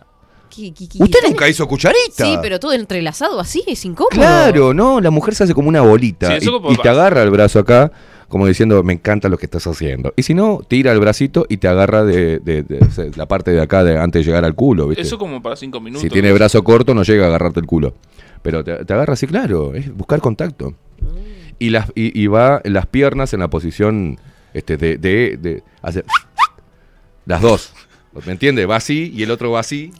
¿Qué- 0.56 0.72
qué- 0.72 0.88
qué- 0.88 1.02
Usted 1.02 1.20
nunca 1.28 1.50
hizo 1.50 1.68
cucharita. 1.68 2.26
Sí, 2.26 2.38
pero 2.42 2.60
todo 2.60 2.74
entrelazado 2.74 3.40
así 3.40 3.64
es 3.66 3.84
incómodo. 3.86 4.12
Claro, 4.12 4.72
no, 4.74 5.02
la 5.02 5.10
mujer 5.10 5.34
se 5.34 5.46
hace 5.46 5.54
como 5.56 5.68
una 5.70 5.82
bolita 5.82 6.40
Sí, 6.40 6.46
y, 6.48 6.52
como 6.52 6.72
y 6.72 6.78
te 6.78 6.88
agarra 6.90 7.24
el 7.24 7.32
brazo 7.32 7.58
acá, 7.60 7.92
como 8.34 8.48
diciendo, 8.48 8.82
me 8.82 8.94
encanta 8.94 9.30
lo 9.30 9.38
que 9.38 9.46
estás 9.46 9.68
haciendo. 9.68 10.12
Y 10.16 10.24
si 10.24 10.34
no, 10.34 10.62
tira 10.68 10.92
el 10.92 11.00
bracito 11.00 11.46
y 11.50 11.58
te 11.58 11.68
agarra 11.68 12.04
de, 12.04 12.66
la 13.16 13.28
parte 13.28 13.52
de 13.52 13.62
acá 13.62 13.84
de, 13.84 14.00
antes 14.00 14.22
de 14.22 14.26
llegar 14.26 14.44
al 14.44 14.56
culo, 14.56 14.88
¿viste? 14.88 15.04
Eso 15.04 15.20
como 15.20 15.44
para 15.44 15.56
cinco 15.56 15.80
minutos. 15.80 16.02
si 16.02 16.10
tiene 16.10 16.34
brazo 16.34 16.64
corto, 16.64 16.96
no 16.96 17.04
llega 17.04 17.26
a 17.26 17.28
agarrarte 17.28 17.60
el 17.60 17.68
culo. 17.68 17.94
Pero 18.42 18.64
te, 18.64 18.86
te 18.86 18.92
agarra 18.92 19.14
así, 19.14 19.28
claro, 19.28 19.76
es 19.76 19.96
buscar 19.96 20.20
contacto. 20.20 20.74
Y, 21.60 21.70
las, 21.70 21.92
y, 21.94 22.20
y 22.20 22.26
va 22.26 22.60
las 22.64 22.88
piernas 22.88 23.36
en 23.36 23.42
la 23.42 23.52
posición 23.52 24.18
este, 24.56 24.78
de, 24.78 25.64
hacer 25.84 26.04
las 27.28 27.40
dos. 27.40 27.72
¿Me 28.26 28.32
entiende? 28.32 28.66
Va 28.66 28.78
así 28.78 29.14
y 29.16 29.22
el 29.22 29.30
otro 29.30 29.52
va 29.52 29.60
así. 29.60 29.92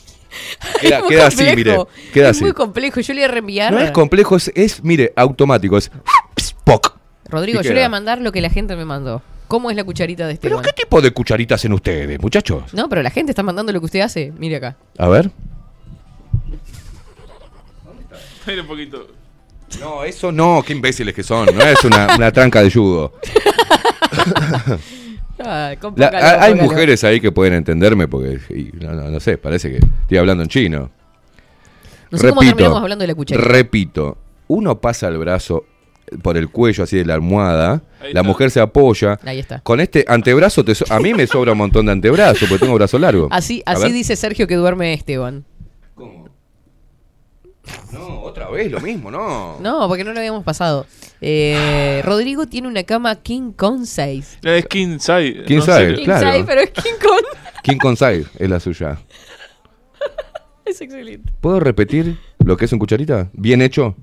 Queda, 0.80 1.26
así, 1.26 1.44
mire. 1.54 1.76
Queda 2.14 2.30
es 2.30 2.36
así. 2.36 2.44
muy 2.44 2.54
complejo. 2.54 3.00
Yo 3.00 3.12
le 3.12 3.20
voy 3.20 3.24
a 3.24 3.32
reenviar. 3.32 3.70
No 3.70 3.80
es 3.80 3.90
complejo, 3.90 4.34
es, 4.34 4.50
es, 4.54 4.82
mire, 4.82 5.12
automático. 5.14 5.76
Es 5.76 5.90
¡poc! 6.64 6.96
Rodrigo, 7.28 7.60
yo 7.62 7.70
le 7.70 7.76
voy 7.76 7.84
a 7.84 7.88
mandar 7.88 8.20
lo 8.20 8.32
que 8.32 8.40
la 8.40 8.50
gente 8.50 8.76
me 8.76 8.84
mandó. 8.84 9.22
¿Cómo 9.48 9.70
es 9.70 9.76
la 9.76 9.84
cucharita 9.84 10.26
de 10.26 10.34
este 10.34 10.48
¿Pero 10.48 10.60
qué 10.60 10.72
tipo 10.72 11.00
de 11.00 11.12
cucharitas 11.12 11.60
hacen 11.60 11.72
ustedes, 11.72 12.20
muchachos? 12.20 12.74
No, 12.74 12.88
pero 12.88 13.02
la 13.02 13.10
gente 13.10 13.30
está 13.30 13.42
mandando 13.44 13.72
lo 13.72 13.78
que 13.80 13.86
usted 13.86 14.00
hace. 14.00 14.32
Mire 14.36 14.56
acá. 14.56 14.76
A 14.98 15.08
ver. 15.08 15.30
Espera 18.40 18.62
un 18.62 18.68
poquito. 18.68 19.06
No, 19.80 20.04
eso 20.04 20.32
no, 20.32 20.62
qué 20.66 20.72
imbéciles 20.72 21.14
que 21.14 21.22
son. 21.22 21.46
No 21.54 21.62
es 21.62 21.82
una, 21.84 22.14
una 22.16 22.32
tranca 22.32 22.62
de 22.62 22.70
judo. 22.70 23.12
La- 25.38 25.76
poca 25.78 26.42
hay 26.42 26.54
mujeres 26.54 27.04
ahí 27.04 27.20
que 27.20 27.30
pueden 27.30 27.54
entenderme 27.54 28.08
porque, 28.08 28.40
y 28.50 28.70
no, 28.82 28.92
no, 28.92 29.10
no 29.10 29.20
sé, 29.20 29.36
parece 29.36 29.70
que 29.70 29.76
estoy 29.76 30.18
hablando 30.18 30.42
en 30.42 30.48
chino. 30.48 30.90
No 32.10 32.18
sé 32.18 32.30
cómo 32.30 32.40
terminamos 32.40 32.80
hablando 32.80 33.02
de 33.02 33.08
la 33.08 33.14
cucharita. 33.14 33.46
Repito, 33.46 34.16
uno 34.48 34.80
pasa 34.80 35.08
el 35.08 35.18
brazo 35.18 35.66
por 36.22 36.36
el 36.36 36.48
cuello 36.50 36.84
así 36.84 36.96
de 36.96 37.04
la 37.04 37.14
almohada, 37.14 37.82
la 38.12 38.22
mujer 38.22 38.50
se 38.50 38.60
apoya. 38.60 39.18
Ahí 39.24 39.38
está. 39.38 39.60
Con 39.60 39.80
este 39.80 40.04
antebrazo, 40.08 40.64
te 40.64 40.74
so- 40.74 40.84
a 40.88 41.00
mí 41.00 41.14
me 41.14 41.26
sobra 41.26 41.52
un 41.52 41.58
montón 41.58 41.86
de 41.86 41.92
antebrazo 41.92 42.46
porque 42.48 42.60
tengo 42.64 42.74
brazo 42.74 42.98
largo. 42.98 43.28
Así, 43.30 43.62
A 43.66 43.72
así 43.72 43.84
ver. 43.84 43.92
dice 43.92 44.16
Sergio 44.16 44.46
que 44.46 44.56
duerme 44.56 44.92
Esteban. 44.92 45.44
No, 47.92 48.20
otra 48.22 48.48
vez 48.48 48.70
lo 48.70 48.80
mismo, 48.80 49.10
no. 49.10 49.58
No, 49.60 49.88
porque 49.88 50.04
no 50.04 50.12
lo 50.12 50.18
habíamos 50.18 50.44
pasado. 50.44 50.86
Eh, 51.20 52.00
Rodrigo 52.04 52.46
tiene 52.46 52.68
una 52.68 52.84
cama 52.84 53.16
King 53.16 53.52
Kong 53.52 53.84
6. 53.84 54.38
La 54.42 54.56
es 54.56 54.66
king 54.66 54.98
size. 54.98 55.42
King 55.46 55.56
no 55.56 55.62
size. 55.62 55.94
King 55.94 56.04
claro. 56.04 56.32
size, 56.32 56.44
pero 56.44 56.60
es 56.60 56.70
King 56.70 56.98
Kong. 57.02 57.24
King 57.62 57.78
Kong 57.78 57.96
size 57.96 58.26
es 58.38 58.50
la 58.50 58.60
suya. 58.60 58.98
Es 60.64 60.80
excelente. 60.80 61.32
¿Puedo 61.40 61.60
repetir 61.60 62.18
lo 62.40 62.56
que 62.56 62.64
es 62.64 62.72
un 62.72 62.80
cucharita? 62.80 63.28
¿Bien 63.32 63.62
hecho? 63.62 63.94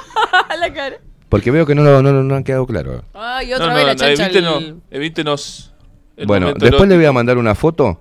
la 0.60 0.70
cara. 0.72 0.96
Porque 1.32 1.50
veo 1.50 1.64
que 1.64 1.74
no, 1.74 1.82
lo- 1.82 2.02
no, 2.02 2.12
lo- 2.12 2.22
no 2.22 2.34
han 2.34 2.44
quedado 2.44 2.66
claro. 2.66 3.02
Ay, 3.14 3.48
No, 3.48 3.54
otra 3.56 3.66
no, 3.68 3.74
vez 3.74 3.86
la 3.86 3.92
no, 3.94 3.98
chancha. 3.98 4.24
evítenos, 4.26 4.56
al- 4.62 4.76
evítenos 4.90 5.72
el 6.18 6.26
bueno, 6.26 6.52
después 6.52 6.86
le 6.90 6.96
voy 6.96 7.06
a 7.06 7.12
mandar 7.12 7.38
una 7.38 7.54
foto 7.54 7.98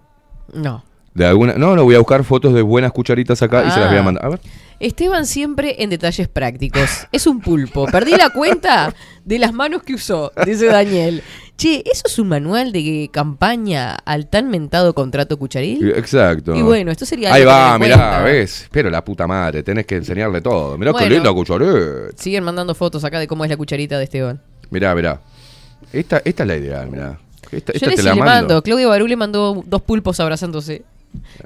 No. 0.54 0.84
de 1.14 1.26
alguna. 1.26 1.54
No, 1.54 1.76
no, 1.78 1.84
voy 1.86 1.96
a 1.96 2.00
buscar 2.00 2.26
fotos 2.26 2.54
de 2.54 2.62
buenas 2.62 2.92
cucharitas 2.92 3.42
acá 3.42 3.64
y 3.66 3.72
se 3.72 3.80
las 3.80 3.88
voy 3.88 3.98
a 3.98 4.02
Ah. 4.02 4.04
mandar. 4.04 4.26
A 4.26 4.30
ver. 4.30 4.40
Esteban 4.82 5.26
siempre 5.26 5.76
en 5.84 5.90
detalles 5.90 6.28
prácticos. 6.28 7.08
Es 7.12 7.28
un 7.28 7.40
pulpo. 7.40 7.86
Perdí 7.88 8.12
la 8.16 8.30
cuenta 8.30 8.94
de 9.24 9.40
las 9.40 9.54
manos 9.54 9.84
que 9.84 9.94
usó, 9.94 10.32
dice 10.46 10.66
Daniel. 10.68 11.22
Che, 11.58 11.84
¿eso 11.86 12.02
es 12.06 12.18
un 12.18 12.28
manual 12.30 12.72
de 12.72 13.10
campaña 13.14 13.94
al 13.94 14.28
tan 14.28 14.50
mentado 14.50 14.96
contrato 14.96 15.38
cucharil? 15.38 15.92
Exacto. 15.96 16.56
Y 16.56 16.64
bueno, 16.64 16.92
esto 16.92 17.06
sería 17.06 17.32
Ahí 17.32 17.46
va, 17.46 17.78
mirá, 17.78 17.96
cuenta. 17.98 18.22
¿ves? 18.24 18.68
Pero 18.72 18.90
la 18.90 19.06
puta 19.06 19.28
madre, 19.28 19.62
tenés 19.62 19.86
que 19.86 19.98
enseñarle 19.98 20.42
todo. 20.42 20.76
Mirá 20.78 20.92
Bueno. 20.92 21.08
qué 21.08 21.14
linda 21.14 21.32
cucharita. 21.32 21.72
Siguen 22.18 22.44
mandando 22.44 22.74
fotos 22.74 23.04
acá 23.04 23.20
de 23.20 23.28
cómo 23.28 23.44
es 23.44 23.50
la 23.52 23.58
cucharita 23.58 24.00
de 24.00 24.06
Esteban. 24.06 24.42
Mirá, 24.72 24.96
mirá. 24.96 25.22
Esta, 25.94 26.22
esta 26.26 26.44
es 26.44 26.48
la 26.48 26.56
ideal, 26.58 26.90
mirá. 26.90 27.20
Esta, 27.52 27.74
Yo 27.74 27.88
esta 27.90 27.96
te 27.96 28.04
la 28.04 28.16
mando. 28.16 28.64
Claudio 28.64 28.90
Barú 28.90 29.06
le 29.06 29.16
mandó 29.16 29.62
dos 29.66 29.82
pulpos 29.84 30.20
abrazándose. 30.20 30.84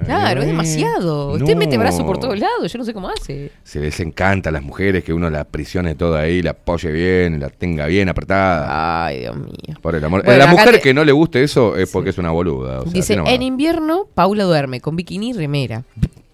Claro, 0.04 0.40
es 0.42 0.46
demasiado. 0.46 1.32
Usted 1.32 1.56
mete 1.56 1.78
brazo 1.78 2.04
por 2.06 2.18
todos 2.18 2.38
lados. 2.38 2.72
Yo 2.72 2.78
no 2.78 2.84
sé 2.84 2.92
cómo 2.92 3.08
hace. 3.08 3.50
Se 3.64 3.80
les 3.80 3.98
encanta 4.00 4.50
a 4.50 4.52
las 4.52 4.62
mujeres 4.62 5.02
que 5.04 5.12
uno 5.12 5.30
la 5.30 5.44
prisione 5.44 5.94
toda 5.94 6.20
ahí, 6.20 6.42
la 6.42 6.50
apoye 6.52 6.90
bien, 6.90 7.40
la 7.40 7.48
tenga 7.50 7.86
bien 7.86 8.08
apretada. 8.08 9.06
Ay, 9.06 9.20
Dios 9.20 9.36
mío. 9.36 9.76
Por 9.80 9.94
el 9.94 10.04
amor. 10.04 10.24
Bueno, 10.24 10.38
la 10.38 10.46
mujer 10.50 10.72
te- 10.72 10.80
que 10.80 10.94
no 10.94 11.04
le 11.04 11.12
guste 11.12 11.42
eso 11.42 11.76
es 11.76 11.90
porque 11.90 12.10
es 12.10 12.18
una 12.18 12.30
boluda. 12.30 12.80
o 12.80 12.84
sea, 12.84 12.92
Dice, 12.92 13.14
en 13.14 13.42
invierno 13.42 14.06
Paula 14.14 14.44
duerme 14.44 14.80
con 14.80 14.96
bikini 14.96 15.30
y 15.30 15.32
remera. 15.32 15.84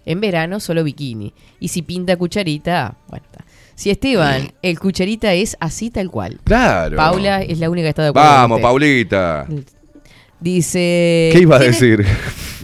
En 0.04 0.20
verano 0.20 0.58
solo 0.58 0.82
bikini. 0.82 1.32
Y 1.60 1.68
si 1.68 1.82
pinta 1.82 2.16
cucharita, 2.16 2.96
bueno, 3.08 3.24
está. 3.30 3.44
Si 3.74 3.90
Esteban, 3.90 4.52
el 4.62 4.78
cucharita 4.78 5.32
es 5.32 5.56
así 5.60 5.90
tal 5.90 6.10
cual. 6.10 6.40
Claro. 6.44 6.96
Paula 6.96 7.42
es 7.42 7.58
la 7.58 7.70
única 7.70 7.86
que 7.86 7.88
está 7.90 8.02
de 8.02 8.08
acuerdo. 8.08 8.28
Vamos. 8.28 8.60
Paulita. 8.60 9.46
Dice... 10.42 11.30
¿Qué 11.32 11.38
iba 11.40 11.56
a 11.56 11.58
"Tiene- 11.60 11.72
decir? 11.72 12.06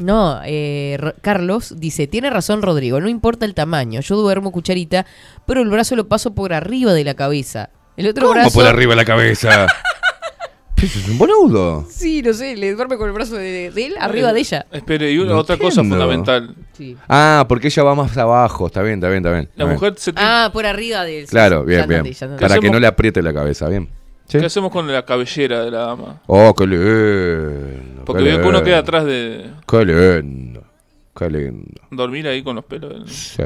No, 0.01 0.41
eh, 0.45 0.99
Carlos 1.23 1.75
dice, 1.79 2.07
tiene 2.07 2.31
razón 2.31 2.63
Rodrigo, 2.63 3.01
no 3.01 3.09
importa 3.09 3.45
el 3.47 3.55
tamaño, 3.55 4.01
yo 4.01 4.17
duermo 4.17 4.53
cucharita, 4.53 5.07
pero 5.47 5.61
el 5.63 5.69
brazo 5.69 5.97
lo 5.97 6.09
paso 6.09 6.35
por 6.35 6.53
arriba 6.53 6.93
de 6.93 7.05
la 7.05 7.15
cabeza. 7.15 7.71
El 7.97 8.07
otro 8.09 8.29
¿Cómo 8.29 8.35
brazo... 8.41 8.55
por 8.55 8.67
arriba 8.67 8.93
de 8.93 8.97
la 8.97 9.05
cabeza? 9.05 9.67
Eso 10.77 10.99
es 11.01 11.09
un 11.09 11.19
boludo. 11.19 11.85
Sí, 11.91 12.23
no 12.23 12.33
sé, 12.33 12.57
le 12.57 12.73
duerme 12.73 12.97
con 12.97 13.09
el 13.09 13.13
brazo 13.13 13.35
de, 13.35 13.73
de 13.73 13.87
él 13.87 13.95
arriba 13.99 14.33
de 14.33 14.39
ella. 14.39 14.65
Espere, 14.71 15.11
y 15.11 15.19
una, 15.19 15.33
No 15.33 15.39
otra 15.39 15.57
cosa 15.57 15.83
fundamental. 15.83 16.55
Ah, 17.09 17.45
porque 17.49 17.67
ella 17.67 17.83
va 17.83 17.97
más 17.97 18.17
abajo. 18.17 18.69
Está 18.69 18.83
bien, 18.83 18.95
está 19.01 19.09
bien, 19.09 19.19
está 19.27 19.33
bien. 19.33 19.49
La 19.57 19.65
Está 19.65 19.75
mujer 19.75 19.91
bien. 19.91 20.01
se 20.01 20.13
tiene- 20.13 20.29
Ah, 20.31 20.51
por 20.53 20.65
arriba 20.67 21.03
de 21.05 21.21
él. 21.23 21.27
Claro, 21.27 21.65
bien, 21.65 21.81
ya 21.81 21.87
bien. 21.87 21.99
entendí, 21.99 22.17
ya 22.17 22.27
entendí. 22.27 22.41
Para 22.41 22.61
que 22.61 22.71
no 22.71 22.79
le 22.79 22.87
apriete 22.87 23.21
la 23.23 23.35
cabeza, 23.35 23.69
bien. 23.69 23.89
¿Sí? 24.29 24.39
¿Qué 24.39 24.47
hacemos 24.47 24.71
con 24.71 24.87
la 24.93 25.05
cabellera 25.05 25.65
de 25.65 25.71
la 25.71 25.79
dama? 25.87 26.21
Oh, 26.27 26.55
qué 26.55 26.67
lindo. 26.67 28.05
Porque 28.05 28.23
veo 28.23 28.41
que 28.43 28.47
uno 28.49 28.63
queda 28.63 28.79
atrás 28.79 29.05
de 29.05 29.51
Qué 29.67 29.85
lindo. 29.85 30.63
Qué 31.17 31.29
lindo. 31.31 31.81
dormir 31.91 32.29
ahí 32.29 32.43
con 32.43 32.55
los 32.57 32.65
pelos. 32.65 33.11
Sí, 33.11 33.43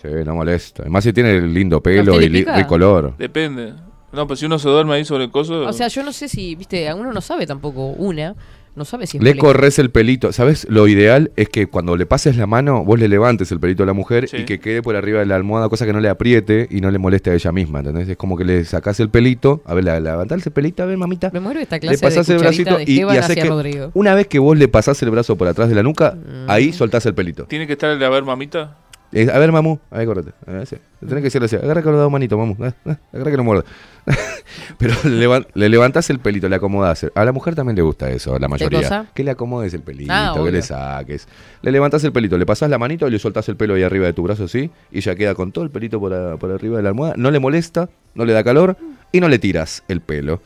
sí, 0.00 0.08
no 0.24 0.34
molesta. 0.36 0.82
Además, 0.84 1.04
si 1.04 1.12
tiene 1.12 1.40
lindo 1.42 1.82
pelo 1.82 2.20
y 2.20 2.28
li- 2.28 2.44
rico 2.44 2.68
color. 2.68 3.14
Depende. 3.18 3.74
No, 4.12 4.26
pues 4.26 4.38
si 4.40 4.46
uno 4.46 4.58
se 4.58 4.68
duerme 4.68 4.94
ahí 4.94 5.04
sobre 5.04 5.24
el 5.24 5.30
coso. 5.30 5.62
O 5.66 5.72
sea, 5.72 5.88
yo 5.88 6.02
no 6.04 6.12
sé 6.12 6.28
si, 6.28 6.54
viste, 6.54 6.92
uno 6.94 7.12
no 7.12 7.20
sabe 7.20 7.46
tampoco, 7.46 7.88
una, 7.88 8.34
no 8.76 8.84
sabe 8.84 9.06
si 9.06 9.16
es 9.18 9.22
Le 9.22 9.30
molesto. 9.30 9.46
corres 9.46 9.78
el 9.78 9.90
pelito. 9.90 10.32
¿Sabes? 10.32 10.66
Lo 10.68 10.88
ideal 10.88 11.30
es 11.36 11.48
que 11.48 11.66
cuando 11.68 11.96
le 11.96 12.06
pases 12.06 12.36
la 12.36 12.46
mano, 12.46 12.84
vos 12.84 12.98
le 12.98 13.08
levantes 13.08 13.50
el 13.52 13.60
pelito 13.60 13.82
a 13.82 13.86
la 13.86 13.92
mujer 13.92 14.28
Sí. 14.28 14.38
y 14.38 14.44
que 14.44 14.58
quede 14.60 14.82
por 14.82 14.96
arriba 14.96 15.20
de 15.20 15.26
la 15.26 15.36
almohada, 15.36 15.68
cosa 15.68 15.86
que 15.86 15.92
no 15.92 16.00
le 16.00 16.08
apriete 16.08 16.66
y 16.70 16.80
no 16.80 16.90
le 16.90 16.98
moleste 16.98 17.30
a 17.30 17.34
ella 17.34 17.52
misma. 17.52 17.80
¿Entendés? 17.80 18.08
Es 18.08 18.16
como 18.16 18.36
que 18.36 18.44
le 18.44 18.64
sacás 18.64 18.98
el 19.00 19.08
pelito. 19.10 19.62
A 19.64 19.74
ver, 19.74 19.84
la- 19.84 20.00
levantá 20.00 20.34
ese 20.34 20.50
pelito, 20.50 20.82
a 20.82 20.86
ver, 20.86 20.96
mamita. 20.96 21.30
Me 21.32 21.40
muero 21.40 21.60
esta 21.60 21.76
Le 21.76 21.80
clase 21.80 21.98
pasás 22.00 22.26
de 22.26 22.34
el 22.34 22.38
bracito 22.40 22.76
de 22.78 22.82
y, 22.84 23.00
y 23.02 23.34
que. 23.34 23.44
Rodrigo. 23.44 23.90
Una 23.94 24.14
vez 24.14 24.26
que 24.26 24.38
vos 24.38 24.56
le 24.58 24.68
pasás 24.68 25.02
el 25.02 25.10
brazo 25.10 25.36
por 25.36 25.48
atrás 25.48 25.68
de 25.68 25.74
la 25.74 25.82
nuca, 25.82 26.16
ahí 26.48 26.72
soltás 26.72 27.06
el 27.06 27.14
pelito. 27.14 27.44
Tiene 27.44 27.66
que 27.66 27.74
estar 27.74 27.90
el 27.90 27.98
de 27.98 28.06
a 28.06 28.10
ver, 28.10 28.24
mamita. 28.24 28.76
Eh, 29.12 29.28
a 29.32 29.38
ver, 29.38 29.52
mamu, 29.52 29.78
ahí 29.92 30.04
correte. 30.06 30.32
A 30.44 30.50
ver, 30.50 30.66
sí. 30.66 30.74
Tenés 30.98 31.16
que 31.16 31.22
decirle 31.24 31.46
así, 31.46 31.54
agarra 31.54 31.82
con 31.82 31.92
los 31.92 32.00
dos 32.00 32.10
manitos, 32.10 32.36
mamu. 32.36 32.54
eh, 32.64 32.72
eh, 32.86 32.96
agarra 33.12 33.30
que 33.30 33.36
no 33.36 33.44
muerde. 33.44 33.62
Pero 34.78 34.94
le, 35.04 35.26
levan- 35.26 35.46
le 35.54 35.68
levantás 35.68 36.10
el 36.10 36.18
pelito, 36.18 36.48
le 36.48 36.56
acomodás. 36.56 37.06
A 37.14 37.24
la 37.24 37.32
mujer 37.32 37.54
también 37.54 37.76
le 37.76 37.82
gusta 37.82 38.10
eso, 38.10 38.34
a 38.34 38.38
la 38.38 38.48
mayoría. 38.48 38.80
cosa? 38.82 39.06
Que 39.14 39.24
le 39.24 39.30
acomodes 39.30 39.72
el 39.74 39.80
pelito, 39.82 40.12
Ah, 40.12 40.32
que 40.42 40.50
le 40.50 40.62
saques. 40.62 41.26
Le 41.62 41.70
levantás 41.72 42.04
el 42.04 42.12
pelito, 42.12 42.36
le 42.36 42.46
pasás 42.46 42.68
la 42.70 42.78
manito 42.78 43.06
y 43.08 43.10
le 43.10 43.18
soltás 43.18 43.48
el 43.48 43.56
pelo 43.56 43.74
ahí 43.74 43.82
arriba 43.82 44.06
de 44.06 44.12
tu 44.12 44.22
brazo, 44.22 44.44
así. 44.44 44.70
Y 44.92 45.00
ya 45.00 45.14
queda 45.14 45.34
con 45.34 45.52
todo 45.52 45.64
el 45.64 45.70
pelito 45.70 45.98
por, 46.00 46.12
a- 46.12 46.36
por 46.36 46.50
arriba 46.50 46.76
de 46.76 46.82
la 46.82 46.90
almohada. 46.90 47.14
No 47.16 47.30
le 47.30 47.38
molesta, 47.38 47.88
no 48.14 48.24
le 48.24 48.32
da 48.32 48.44
calor 48.44 48.76
y 49.12 49.20
no 49.20 49.28
le 49.28 49.38
tiras 49.38 49.82
el 49.88 50.00
pelo. 50.00 50.40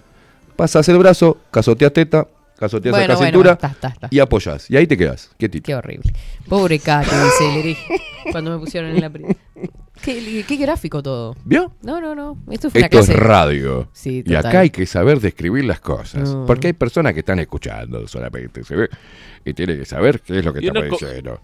Pasás 0.56 0.88
el 0.88 0.98
brazo, 0.98 1.38
casoteas 1.50 1.92
teta, 1.92 2.26
casoteas 2.58 2.92
Bueno, 2.92 3.04
acá 3.04 3.14
bueno, 3.16 3.26
cintura 3.30 3.52
está, 3.52 3.66
está, 3.68 3.88
está. 3.88 4.08
y 4.10 4.18
apoyás. 4.18 4.70
Y 4.70 4.76
ahí 4.76 4.86
te 4.86 4.96
quedas, 4.96 5.30
quietito. 5.36 5.66
Qué 5.66 5.74
horrible. 5.74 6.12
Pobre 6.48 6.78
Cato, 6.78 7.10
dice 7.24 7.76
cuando 8.32 8.50
me 8.52 8.58
pusieron 8.58 8.90
en 8.90 9.00
la... 9.00 9.10
Qué, 10.02 10.44
qué 10.46 10.56
gráfico 10.56 11.02
todo. 11.02 11.36
¿Vio? 11.44 11.72
No, 11.82 12.00
no, 12.00 12.14
no. 12.14 12.38
Esto 12.50 12.70
fue 12.70 12.80
una 12.80 12.86
Esto 12.86 12.98
es 13.00 13.06
clase... 13.06 13.20
radio. 13.20 13.88
Sí, 13.92 14.22
y 14.24 14.34
acá 14.34 14.60
hay 14.60 14.70
que 14.70 14.86
saber 14.86 15.20
describir 15.20 15.64
las 15.64 15.80
cosas. 15.80 16.36
Porque 16.46 16.68
hay 16.68 16.72
personas 16.72 17.12
que 17.14 17.20
están 17.20 17.38
escuchando 17.38 18.06
solamente, 18.08 18.64
¿se 18.64 18.76
ve? 18.76 18.88
Y 19.44 19.54
tiene 19.54 19.76
que 19.76 19.84
saber 19.84 20.20
qué 20.20 20.38
es 20.38 20.44
lo 20.44 20.52
que 20.52 20.66
está 20.66 20.82
diciendo. 20.82 21.40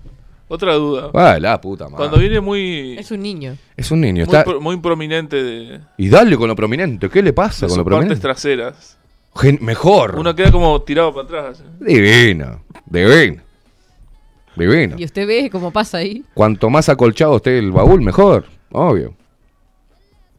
Otra 0.46 0.74
duda. 0.74 1.10
Ah, 1.14 1.38
la 1.40 1.58
puta 1.60 1.84
madre. 1.86 1.96
Cuando 1.96 2.18
viene 2.18 2.38
muy. 2.40 2.96
Es 2.98 3.10
un 3.10 3.22
niño. 3.22 3.56
Es 3.76 3.90
un 3.90 4.02
niño. 4.02 4.24
Muy, 4.26 4.34
Está... 4.34 4.44
pro- 4.44 4.60
muy 4.60 4.76
prominente 4.78 5.42
de, 5.42 5.80
Y 5.96 6.08
dale 6.10 6.36
con 6.36 6.48
lo 6.48 6.54
prominente. 6.54 7.08
¿Qué 7.08 7.22
le 7.22 7.32
pasa 7.32 7.64
de 7.66 7.70
con 7.70 7.78
lo 7.78 7.84
partes 7.84 7.96
prominente? 7.98 8.20
traseras. 8.22 8.98
Gen- 9.34 9.58
mejor. 9.62 10.16
Uno 10.18 10.34
queda 10.34 10.52
como 10.52 10.80
tirado 10.82 11.14
para 11.14 11.24
atrás. 11.24 11.60
así. 11.60 11.64
Divino. 11.92 12.62
Divino. 12.86 13.42
Divino. 14.56 14.96
Y 14.98 15.04
usted 15.04 15.26
ve 15.26 15.48
cómo 15.50 15.70
pasa 15.72 15.98
ahí. 15.98 16.24
Cuanto 16.34 16.70
más 16.70 16.88
acolchado 16.88 17.36
esté 17.36 17.58
el 17.58 17.72
baúl, 17.72 18.00
mejor. 18.02 18.46
Obvio. 18.70 19.14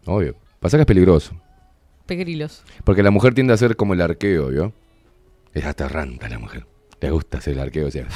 Obvio. 0.06 0.36
Pasa 0.60 0.78
que 0.78 0.82
es 0.82 0.88
peligroso. 0.88 1.34
Pegrilos. 2.06 2.64
Porque 2.84 3.04
la 3.04 3.12
mujer 3.12 3.34
tiende 3.34 3.54
a 3.54 3.58
ser 3.58 3.76
como 3.76 3.94
el 3.94 4.02
arqueo, 4.02 4.48
¿vio? 4.50 4.74
Es 5.54 5.66
aterrante 5.66 6.30
la 6.30 6.40
mujer. 6.40 6.66
Le 7.02 7.12
gusta 7.12 7.40
hacer 7.40 7.54
el 7.54 7.60
arqueo, 7.60 7.88
o 7.88 7.92
sea. 7.92 8.08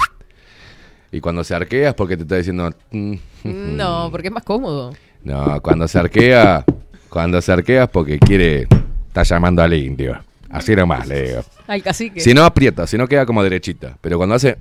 Y 1.11 1.21
cuando 1.21 1.43
se 1.43 1.55
arquea 1.55 1.89
es 1.89 1.95
porque 1.95 2.15
te 2.17 2.23
está 2.23 2.35
diciendo. 2.35 2.71
"Mm, 2.91 3.15
No, 3.43 4.09
porque 4.11 4.27
es 4.27 4.33
más 4.33 4.43
cómodo. 4.43 4.93
No, 5.23 5.59
cuando 5.61 5.87
se 5.87 5.97
arquea, 5.99 6.63
cuando 7.09 7.41
se 7.41 7.51
arquea 7.51 7.83
es 7.83 7.89
porque 7.89 8.19
quiere. 8.19 8.67
Está 9.07 9.23
llamando 9.23 9.63
al 9.63 9.73
indio. 9.73 10.19
Así 10.51 10.75
nomás, 10.75 11.07
le 11.07 11.29
digo. 11.29 11.41
Al 11.67 11.81
cacique. 11.81 12.19
Si 12.19 12.33
no 12.33 12.43
aprieta, 12.45 12.85
si 12.87 12.97
no 12.97 13.07
queda 13.07 13.25
como 13.25 13.41
derechita. 13.43 13.97
Pero 14.01 14.17
cuando 14.17 14.35
hace. 14.35 14.57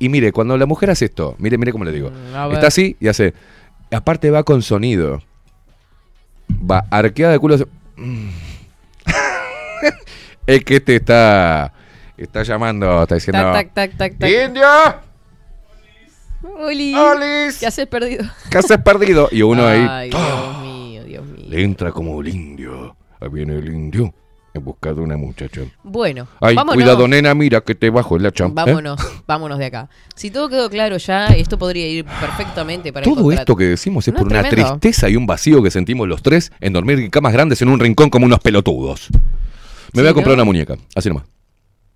Y 0.00 0.08
mire, 0.08 0.32
cuando 0.32 0.56
la 0.56 0.66
mujer 0.66 0.90
hace 0.90 1.04
esto, 1.04 1.36
mire, 1.38 1.58
mire 1.58 1.70
cómo 1.72 1.84
le 1.84 1.92
digo. 1.92 2.10
Mm. 2.10 2.52
Está 2.54 2.66
así 2.68 2.96
y 2.98 3.06
hace. 3.06 3.34
Aparte 3.92 4.30
va 4.30 4.42
con 4.42 4.62
sonido. 4.62 5.22
Va 6.50 6.86
arqueada 6.90 7.34
de 7.34 7.38
culo. 7.38 7.54
hace- 7.54 7.66
es 10.46 10.64
que 10.64 10.76
este 10.76 10.96
está. 10.96 11.72
Está 12.16 12.42
llamando, 12.42 13.02
está 13.02 13.14
diciendo. 13.14 13.42
Tac, 13.52 13.72
tac, 13.74 13.90
tac, 13.96 13.96
tac, 13.96 14.18
tac. 14.18 14.30
¡Indio! 14.30 14.66
Oli. 16.58 16.94
¿Qué 17.58 17.66
haces 17.66 17.86
perdido? 17.86 18.24
¿Qué 18.50 18.58
haces 18.58 18.78
perdido? 18.78 19.28
Y 19.30 19.42
uno 19.42 19.66
ahí. 19.66 19.86
Ay, 19.88 20.10
Dios 20.10 20.62
mío, 20.62 21.04
Dios 21.04 21.26
mío. 21.26 21.46
Le 21.48 21.62
entra 21.62 21.92
como 21.92 22.18
el 22.20 22.28
indio. 22.28 22.96
Ahí 23.20 23.28
viene 23.28 23.54
el 23.56 23.68
indio 23.68 24.14
en 24.52 24.64
busca 24.64 24.92
de 24.92 25.00
una 25.00 25.16
muchacha. 25.16 25.60
Bueno, 25.84 26.26
Ay, 26.40 26.54
vámonos. 26.56 26.74
cuidado, 26.74 27.06
nena, 27.06 27.34
mira 27.34 27.60
que 27.60 27.74
te 27.74 27.88
bajo 27.90 28.18
la 28.18 28.32
champa. 28.32 28.64
Vámonos, 28.64 29.00
vámonos 29.26 29.58
de 29.58 29.66
acá. 29.66 29.88
Si 30.16 30.30
todo 30.30 30.48
quedó 30.48 30.68
claro 30.68 30.96
ya, 30.96 31.26
esto 31.28 31.58
podría 31.58 31.86
ir 31.88 32.04
perfectamente 32.04 32.92
para 32.92 33.04
Todo 33.04 33.30
esto 33.32 33.54
que 33.56 33.64
decimos 33.64 34.06
es 34.08 34.14
No, 34.14 34.18
por 34.20 34.28
una 34.28 34.42
tremendo. 34.42 34.78
tristeza 34.78 35.08
y 35.08 35.16
un 35.16 35.26
vacío 35.26 35.62
que 35.62 35.70
sentimos 35.70 36.08
los 36.08 36.22
tres 36.22 36.50
en 36.60 36.72
dormir 36.72 36.98
en 36.98 37.10
camas 37.10 37.32
grandes 37.32 37.62
en 37.62 37.68
un 37.68 37.78
rincón 37.78 38.10
como 38.10 38.26
unos 38.26 38.40
pelotudos. 38.40 39.08
Me 39.12 39.18
Sí, 39.18 40.00
voy 40.00 40.08
a 40.08 40.14
comprar 40.14 40.36
¿no? 40.36 40.42
una 40.42 40.44
muñeca, 40.44 40.76
así 40.94 41.08
nomás. 41.08 41.24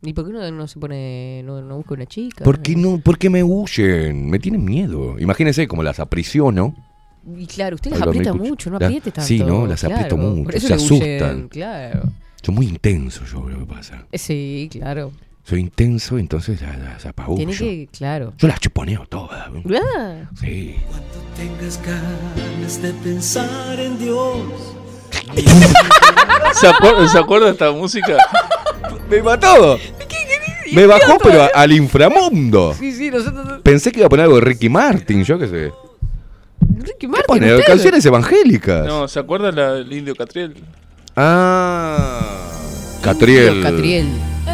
¿Y 0.03 0.13
por 0.13 0.27
qué 0.27 0.33
no, 0.33 0.51
no 0.51 0.69
se 0.69 0.79
pone, 0.79 1.43
no, 1.45 1.63
no 1.63 1.77
busca 1.77 1.95
una 1.95 2.07
chica? 2.07 2.45
¿Por 2.45 2.61
qué 2.61 2.77
no? 2.77 2.99
¿Por 2.99 3.17
qué 3.19 3.31
me 3.31 3.43
huyen? 3.43 4.29
Me 4.29 4.39
tienen 4.39 4.63
miedo. 4.65 5.19
Imagínense 5.19 5.67
como 5.67 5.83
las 5.83 5.99
aprisiono. 5.99 6.75
Y 7.39 7.47
claro, 7.47 7.77
usted 7.77 7.91
las 7.93 8.03
aprieta 8.03 8.35
mucho, 8.35 8.69
no 8.69 8.77
apriete 8.77 9.11
tanto. 9.11 9.27
sí, 9.27 9.39
no, 9.39 9.67
las 9.67 9.81
claro. 9.81 9.95
aprieto 9.95 10.17
mucho, 10.19 10.59
se 10.61 10.67
huyen, 10.67 10.73
asustan. 10.77 11.49
Claro. 11.49 12.03
Soy 12.45 12.55
muy 12.55 12.66
intenso 12.66 13.25
yo, 13.25 13.49
lo 13.49 13.59
que 13.59 13.66
pasa. 13.66 14.05
Eh, 14.12 14.19
Sí, 14.19 14.69
claro. 14.71 15.12
Soy 15.45 15.61
intenso, 15.61 16.19
entonces 16.19 16.59
ya 16.61 16.99
se 16.99 17.09
apagullo. 17.09 17.37
Tiene 17.39 17.55
que, 17.55 17.89
claro. 17.97 18.33
Yo 18.39 18.49
las 18.49 18.61
chuponeo 18.61 19.05
todas. 19.07 19.49
Ah. 19.97 20.15
Sí. 20.41 20.77
Tengas 21.37 21.81
ganas 21.83 22.83
de 22.83 22.93
pensar 22.95 23.79
en 23.79 23.99
Dios. 23.99 24.39
¿Se 26.55 26.66
acuerda, 26.69 27.09
¿Se 27.09 27.19
acuerda 27.19 27.47
de 27.47 27.53
esta 27.53 27.71
música? 27.73 28.16
Me 29.11 29.23
mató. 29.23 29.79
Me 30.73 30.87
bajó, 30.87 31.19
pero 31.23 31.49
al 31.55 31.73
inframundo. 31.73 32.75
Sí, 32.79 32.93
sí, 32.93 33.11
nosotros. 33.11 33.61
Pensé 33.62 33.93
que 33.93 34.01
iba 34.01 34.07
a 34.07 34.11
poner 34.11 34.25
algo 34.25 34.37
de 34.37 34.43
Ricky 34.43 34.69
Martin, 34.69 35.25
yo 35.25 35.39
qué 35.39 35.47
sé. 35.47 35.73
Ricky 36.79 37.07
Martin. 37.07 37.27
Pone 37.27 37.55
usted. 37.55 37.66
canciones 37.66 38.05
evangélicas. 38.07 38.87
No, 38.87 39.07
¿se 39.09 39.19
acuerda 39.19 39.53
la 39.53 39.75
del 39.75 39.93
indio 39.93 40.15
Catriel? 40.15 40.55
Ah. 41.16 42.51
Catriel. 43.03 43.62
Catriel. 43.62 44.07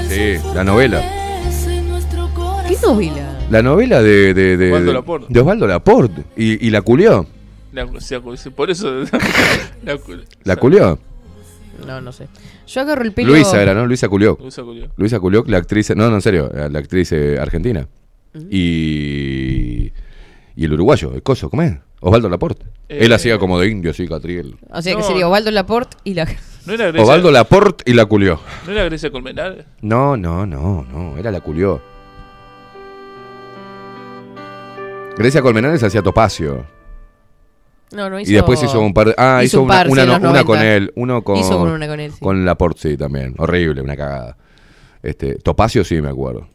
Sí, 0.09 0.37
la 0.55 0.65
novela. 0.65 1.01
¿Qué 2.69 2.77
novela? 2.82 3.39
La 3.51 3.62
novela 3.62 4.03
de, 4.03 4.32
de, 4.35 4.57
de, 4.57 4.66
Osvaldo 4.73 4.93
Laporte. 4.93 5.27
de 5.28 5.41
Osvaldo 5.41 5.66
Laporte. 5.66 6.24
Y, 6.37 6.66
y 6.66 6.70
la 6.70 6.82
culió. 6.82 7.27
La- 7.73 7.89
se 8.01 8.20
por 8.20 8.70
eso. 8.70 9.03
la 9.85 9.99
La 10.45 10.57
culió. 10.57 10.99
No, 11.87 12.01
no 12.01 12.12
sé. 12.12 12.28
Yo 12.66 12.81
agarro 12.82 13.03
el 13.03 13.12
pelo. 13.12 13.31
Luisa 13.32 13.61
era, 13.62 13.74
¿no? 13.74 13.87
Luisa 13.87 14.09
culió. 14.09 14.37
Luisa 14.41 14.62
Culió. 14.62 14.89
Luisa 14.97 15.19
culió, 15.19 15.45
la 15.47 15.59
actriz. 15.59 15.91
No, 15.97 16.09
no, 16.11 16.16
en 16.16 16.23
serio. 16.23 16.51
La 16.53 16.78
actriz 16.78 17.11
eh, 17.12 17.39
argentina. 17.41 17.87
Y. 18.51 19.93
Y 20.57 20.65
el 20.65 20.73
uruguayo, 20.74 21.12
el 21.15 21.23
coso, 21.23 21.49
¿cómo 21.49 21.62
es? 21.62 21.74
Osvaldo 22.01 22.28
Laporte. 22.28 22.66
Él 22.91 23.12
Eh, 23.12 23.15
hacía 23.15 23.39
como 23.39 23.59
de 23.61 23.69
indio, 23.69 23.93
sí, 23.95 24.09
Catriel. 24.09 24.57
O 24.69 24.83
sea 24.83 24.95
que 24.95 25.01
No. 25.01 25.07
sería 25.07 25.27
Osvaldo 25.29 25.51
Laporte 25.53 25.97
y 26.03 26.15
la. 26.15 26.25
¿No 26.67 26.73
era 26.75 26.87
Grecia? 26.89 27.03
Osvaldo 27.03 27.31
Laporte 27.31 27.85
y 27.91 27.95
la 27.95 28.05
culió. 28.07 28.41
¿No 28.67 28.73
era 28.73 28.85
Grecia 28.85 29.11
Colmenar? 29.11 29.65
No, 29.81 30.17
no, 30.17 30.45
no, 30.45 30.85
no. 30.91 31.17
Era 31.17 31.31
la 31.31 31.41
culió. 31.41 31.81
Grecia 35.17 35.43
Colmenares 35.43 35.83
hacía 35.83 36.03
Topacio. 36.03 36.65
No, 37.93 38.09
no 38.09 38.21
hizo. 38.21 38.31
Y 38.31 38.35
después 38.35 38.62
hizo 38.62 38.81
un 38.81 38.95
par 38.95 39.09
de. 39.09 39.15
Ah, 39.19 39.43
hizo, 39.45 39.61
un 39.61 39.67
una, 39.67 39.75
par, 39.75 39.87
sí, 39.87 39.93
una, 39.93 40.03
en 40.03 40.09
no- 40.09 40.15
los 40.19 40.31
una 40.31 40.45
con 40.45 40.57
90. 40.57 40.77
él. 40.77 40.93
Uno 40.97 41.23
con. 41.25 41.37
Hizo 41.37 41.62
una 41.62 41.89
con 41.89 42.01
él, 42.01 42.12
sí. 42.12 42.19
Con 42.21 42.45
Laporte, 42.45 42.81
sí, 42.91 42.97
también. 42.97 43.35
Horrible, 43.39 43.83
una 43.83 43.97
cagada. 43.97 44.37
Este, 45.03 45.35
Topacio, 45.37 45.85
sí, 45.85 46.01
me 46.01 46.09
acuerdo. 46.09 46.49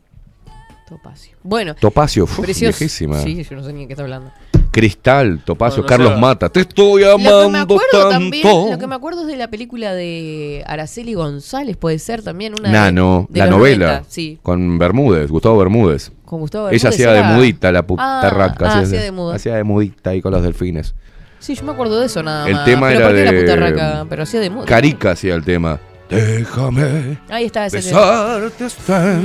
Topacio. 0.88 1.36
Bueno. 1.44 1.76
Topacio, 1.76 2.24
uf, 2.24 2.40
precioso. 2.40 2.78
viejísima. 2.80 3.20
Sí, 3.22 3.44
yo 3.44 3.56
no 3.56 3.64
sé 3.64 3.74
ni 3.74 3.82
de 3.82 3.88
qué 3.88 3.94
está 3.94 4.03
hablando. 4.03 4.32
Cristal, 4.76 5.39
Topacio, 5.45 5.85
Carlos. 5.85 6.19
Mata. 6.19 6.49
Te 6.49 6.60
estoy 6.60 7.03
Lo 7.03 7.15
que 7.15 7.23
me 7.23 7.30
amando 7.30 7.77
tanto. 7.77 8.10
también, 8.10 8.72
lo 8.72 8.77
que 8.77 8.88
me 8.88 8.95
acuerdo 8.95 9.22
es 9.22 9.27
de 9.27 9.38
la 9.38 9.47
película 9.49 9.93
de 9.93 10.65
Araceli 10.68 11.14
González, 11.14 11.77
puede 11.77 11.97
ser 11.97 12.22
también 12.23 12.53
una 12.60 12.68
de- 12.68 12.73
Nano, 12.73 13.26
de 13.30 13.39
la 13.39 13.45
los 13.45 13.57
novela. 13.57 13.85
90, 13.88 14.06
sí, 14.10 14.38
Con 14.43 14.77
Bermúdez, 14.77 15.31
Gustavo 15.31 15.57
Bermúdez. 15.60 16.11
con 16.26 16.41
Gustavo 16.41 16.68
Ella 16.68 16.89
Bermúdez 16.89 16.93
hacía 16.93 17.11
de 17.14 17.23
mudita, 17.23 17.72
la 17.72 17.88
puta 17.88 18.19
Ah, 18.19 18.30
raca. 18.30 18.65
ah, 18.68 18.80
hacía 18.80 19.02
de 19.02 19.11
muda. 19.14 19.35
Hacía 19.35 19.56
de 19.56 19.64
mudita 19.64 20.10
ahí 20.10 20.22
con 20.22 20.34
los 20.34 20.43
delfines. 20.43 20.93
Sí, 21.39 21.56
yo 21.56 21.64
me 21.64 21.72
acuerdo 21.72 21.97
de 22.02 22.07
eso 22.07 22.22
nada 22.22 22.45
El 22.45 22.56
más. 22.56 22.65
tema 22.65 22.88
pero 22.89 22.99
era 22.99 23.07
¿por 23.07 23.15
qué 23.15 23.22
de. 23.45 23.57
la 23.57 23.69
puta? 23.72 24.06
Pero 24.10 24.23
hacía 24.23 24.39
de 24.41 24.49
muda. 24.49 24.65
Carica 24.65 25.11
hacía 25.11 25.35
el 25.35 25.45
tema. 25.45 25.80
Déjame 26.10 27.18
Ahí 27.30 27.45
está 27.45 27.65
ese 27.65 27.77
besarte 27.77 28.65
hasta 28.65 29.19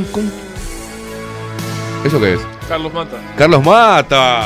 ¿Eso 2.04 2.20
qué 2.20 2.34
es? 2.34 2.40
Carlos 2.68 2.92
Mata. 2.94 3.16
Carlos 3.36 3.64
Mata. 3.64 4.42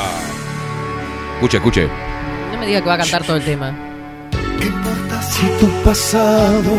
Escuche, 1.34 1.56
escuche. 1.56 1.88
No 2.52 2.58
me 2.58 2.66
diga 2.66 2.80
que 2.80 2.88
va 2.88 2.94
a 2.94 2.98
cantar 2.98 3.24
todo 3.24 3.36
el 3.36 3.44
tema. 3.44 3.74
Si 5.30 5.46
tu 5.58 5.68
pasado 5.82 6.72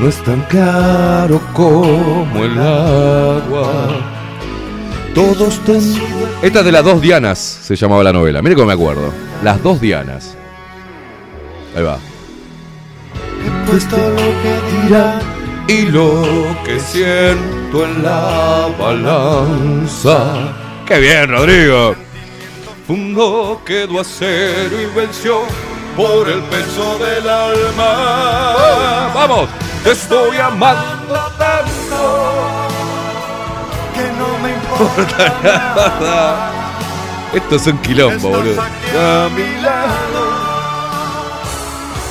no 0.00 0.08
es 0.08 0.16
tan 0.24 0.40
claro 0.42 1.40
como 1.52 2.44
el 2.44 2.58
agua. 2.58 4.00
Todos 5.14 5.58
te. 5.64 5.78
Esta 6.42 6.60
es 6.60 6.64
de 6.64 6.72
las 6.72 6.84
dos 6.84 7.00
Dianas, 7.00 7.38
se 7.38 7.76
llamaba 7.76 8.02
la 8.02 8.12
novela. 8.12 8.42
Mire 8.42 8.54
cómo 8.54 8.68
me 8.68 8.72
acuerdo. 8.72 9.12
Las 9.42 9.62
dos 9.62 9.80
Dianas. 9.80 10.36
Ahí 11.76 11.82
va. 11.82 11.98
Puesto 13.66 13.96
lo 13.96 14.16
que 14.16 14.82
dirán. 14.82 15.20
Y 15.68 15.82
lo 15.82 16.24
que 16.64 16.80
siento 16.80 17.84
en 17.84 18.02
la 18.02 18.68
balanza. 18.78 20.52
¡Qué 20.86 20.98
bien, 20.98 21.28
Rodrigo! 21.30 21.94
Fundo 22.90 23.62
quedó 23.64 24.00
acero 24.00 24.80
y 24.80 24.86
venció 24.86 25.42
por 25.96 26.28
el 26.28 26.40
peso 26.42 26.98
del 26.98 27.28
alma. 27.28 28.56
¡Vamos! 29.14 29.48
Te 29.84 29.92
estoy 29.92 30.36
amando 30.38 31.14
tanto 31.38 32.58
Que 33.94 34.02
no 34.18 34.36
me 34.42 34.54
importa 34.54 35.02
importa 35.02 35.40
nada. 35.40 36.52
Esto 37.32 37.54
es 37.54 37.66
un 37.68 37.78
quilombo, 37.78 38.28
boludo. 38.28 38.60
a 38.60 39.28
mi 39.36 39.62
lado. 39.62 40.50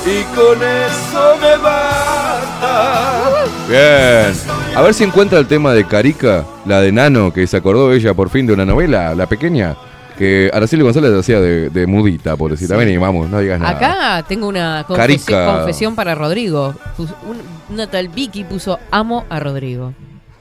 Y 0.06 0.22
con 0.34 0.62
eso 0.62 1.36
me 1.42 1.56
basta. 1.58 3.44
Bien. 3.68 4.32
A 4.74 4.80
ver 4.80 4.94
si 4.94 5.04
encuentra 5.04 5.38
el 5.40 5.46
tema 5.46 5.74
de 5.74 5.86
Carica, 5.86 6.46
la 6.64 6.80
de 6.80 6.90
Nano, 6.90 7.34
que 7.34 7.46
se 7.46 7.58
acordó 7.58 7.92
ella 7.92 8.14
por 8.14 8.30
fin 8.30 8.46
de 8.46 8.54
una 8.54 8.64
novela, 8.64 9.14
la 9.14 9.26
pequeña. 9.26 9.76
Que 10.20 10.50
Araceli 10.52 10.82
González 10.82 11.12
hacía 11.14 11.40
de, 11.40 11.70
de 11.70 11.86
mudita, 11.86 12.36
pobrecita. 12.36 12.74
Sí. 12.74 12.78
Vení, 12.84 12.98
vamos, 12.98 13.30
no 13.30 13.38
digas 13.40 13.58
nada. 13.58 13.70
Acá 14.18 14.26
tengo 14.28 14.48
una 14.48 14.84
Carica. 14.86 15.56
confesión 15.56 15.94
para 15.94 16.14
Rodrigo. 16.14 16.74
Un- 16.98 17.38
una 17.70 17.86
tal 17.86 18.08
Vicky 18.10 18.44
puso 18.44 18.78
amo 18.90 19.24
a 19.30 19.40
Rodrigo. 19.40 19.94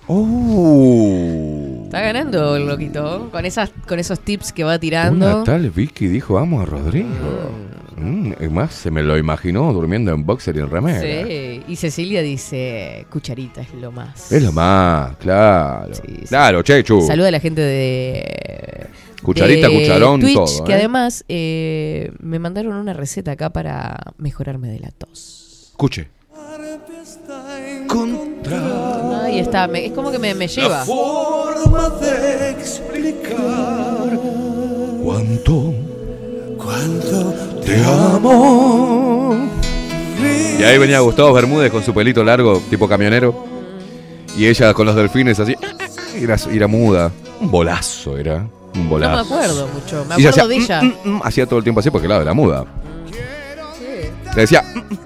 Uh. 0.09 1.83
Está 1.85 2.01
ganando 2.01 2.57
el 2.57 2.67
loquito 2.67 3.29
con 3.31 3.45
esas 3.45 3.71
con 3.87 3.99
esos 3.99 4.19
tips 4.19 4.51
que 4.51 4.65
va 4.65 4.77
tirando. 4.79 5.35
Una 5.37 5.43
tal 5.45 5.69
Vicky 5.69 6.07
dijo, 6.07 6.37
amo 6.37 6.59
a 6.59 6.65
Rodrigo. 6.65 7.07
Mm, 7.95 8.33
es 8.39 8.51
más, 8.51 8.73
se 8.73 8.91
me 8.91 9.01
lo 9.01 9.17
imaginó 9.17 9.71
durmiendo 9.73 10.13
en 10.13 10.25
boxer 10.25 10.55
y 10.55 10.59
en 10.59 10.69
remera. 10.69 11.01
Sí, 11.01 11.63
y 11.67 11.75
Cecilia 11.77 12.21
dice, 12.21 13.05
cucharita 13.09 13.61
es 13.61 13.73
lo 13.73 13.91
más. 13.93 14.31
Es 14.31 14.41
lo 14.43 14.51
más, 14.51 15.15
claro. 15.17 15.91
Claro, 16.27 16.61
Chechu. 16.63 17.01
Saluda 17.01 17.27
a 17.29 17.31
la 17.31 17.39
gente 17.39 17.61
de... 17.61 18.87
Cucharita, 19.23 19.67
de 19.67 19.79
cucharón, 19.81 20.21
Twitch, 20.21 20.33
todo, 20.35 20.63
que 20.63 20.71
¿eh? 20.71 20.75
además 20.75 21.25
eh, 21.27 22.11
me 22.19 22.39
mandaron 22.39 22.73
una 22.75 22.93
receta 22.93 23.31
acá 23.31 23.49
para 23.51 23.97
mejorarme 24.17 24.69
de 24.69 24.79
la 24.79 24.91
tos. 24.91 25.67
Escuche. 25.71 26.07
Ahí 29.23 29.39
está, 29.39 29.67
me- 29.67 29.85
es 29.85 29.91
como 29.91 30.11
que 30.11 30.19
me, 30.19 30.33
me 30.33 30.47
lleva. 30.47 30.85
forma 30.85 31.89
de 32.01 32.51
explicar 32.51 34.19
cuánto 35.03 35.73
cuánto 36.57 37.33
te 37.65 37.83
amo. 37.83 39.49
Y 40.59 40.63
ahí 40.63 40.77
venía 40.77 40.99
Gustavo 40.99 41.33
Bermúdez 41.33 41.71
con 41.71 41.83
su 41.83 41.93
pelito 41.93 42.23
largo, 42.23 42.61
tipo 42.69 42.87
camionero. 42.87 43.45
Y 44.37 44.45
ella 44.47 44.73
con 44.73 44.85
los 44.85 44.95
delfines 44.95 45.39
así. 45.39 45.55
y 46.19 46.23
Era, 46.23 46.35
era 46.51 46.67
muda. 46.67 47.11
Un 47.41 47.49
bolazo 47.51 48.17
era. 48.17 48.45
Un 48.75 48.79
No 48.81 48.83
me 48.83 48.89
bolazo. 48.89 49.33
acuerdo 49.35 49.67
mucho. 49.69 50.05
Me 50.05 50.15
acuerdo 50.15 50.47
de 50.47 50.55
ella. 50.55 50.81
mm, 50.81 50.93
mm, 51.05 51.21
hacía 51.23 51.45
todo 51.45 51.57
el 51.59 51.63
tiempo 51.63 51.79
así 51.79 51.89
porque, 51.89 52.07
claro, 52.07 52.21
era 52.21 52.33
muda. 52.33 52.65
Le 54.35 54.41
decía. 54.41 54.63
"Mm, 54.63 54.77
mm, 54.79 54.97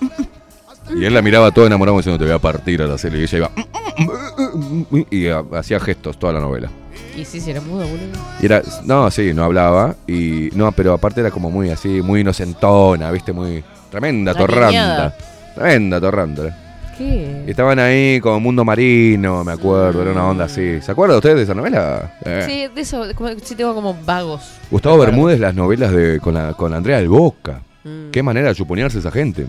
mm, 0.00 0.92
mm". 0.92 0.98
Y 1.00 1.04
él 1.04 1.14
la 1.14 1.22
miraba 1.22 1.50
todo 1.50 1.66
enamorado 1.66 1.96
diciendo: 1.96 2.18
Te 2.18 2.24
voy 2.24 2.34
a 2.34 2.38
partir 2.38 2.82
a 2.82 2.86
la 2.86 2.98
serie. 2.98 3.20
Y 3.20 3.24
ella 3.24 3.38
iba. 3.38 3.50
"Mm, 3.56 4.02
mm, 4.02 4.54
mm, 4.54 4.86
mm", 4.90 5.04
Y 5.10 5.28
hacía 5.56 5.80
gestos 5.80 6.18
toda 6.18 6.32
la 6.32 6.40
novela. 6.40 6.68
Y 7.16 7.24
sí, 7.24 7.40
sí, 7.40 7.50
era 7.50 7.60
mudo, 7.60 7.86
boludo. 7.86 8.18
Y 8.40 8.46
era, 8.46 8.62
no, 8.84 9.10
sí, 9.10 9.34
no 9.34 9.44
hablaba. 9.44 9.96
Y 10.06 10.48
no, 10.54 10.70
pero 10.72 10.92
aparte 10.94 11.20
era 11.20 11.30
como 11.30 11.50
muy 11.50 11.70
así, 11.70 12.00
muy 12.02 12.20
inocentona, 12.20 13.10
¿viste? 13.10 13.32
Muy. 13.32 13.64
Tremenda 13.90 14.34
torranda. 14.34 14.68
niñada. 14.70 15.16
Tremenda 15.54 16.00
torranda. 16.00 16.69
Estaban 17.04 17.78
ahí 17.78 18.20
como 18.20 18.40
Mundo 18.40 18.64
Marino, 18.64 19.42
me 19.44 19.52
acuerdo, 19.52 20.02
era 20.02 20.12
una 20.12 20.26
onda 20.28 20.44
así. 20.44 20.80
¿Se 20.82 20.92
acuerdan 20.92 21.16
ustedes 21.16 21.36
de 21.36 21.42
esa 21.44 21.54
novela? 21.54 22.14
Eh. 22.24 22.42
Sí, 22.46 22.74
de 22.74 22.80
eso, 22.82 23.04
como- 23.14 23.30
sí 23.42 23.54
tengo 23.54 23.74
como 23.74 23.94
vagos. 24.04 24.42
Gustavo 24.70 24.98
Bermúdez, 24.98 25.40
las 25.40 25.54
novelas 25.54 25.92
de 25.92 26.20
con, 26.20 26.34
la, 26.34 26.52
con 26.54 26.74
Andrea 26.74 26.98
del 26.98 27.08
Boca. 27.08 27.60
Mm. 27.84 28.10
Qué 28.10 28.22
manera 28.22 28.48
de 28.48 28.54
chuponearse 28.54 28.98
esa 28.98 29.10
gente. 29.10 29.46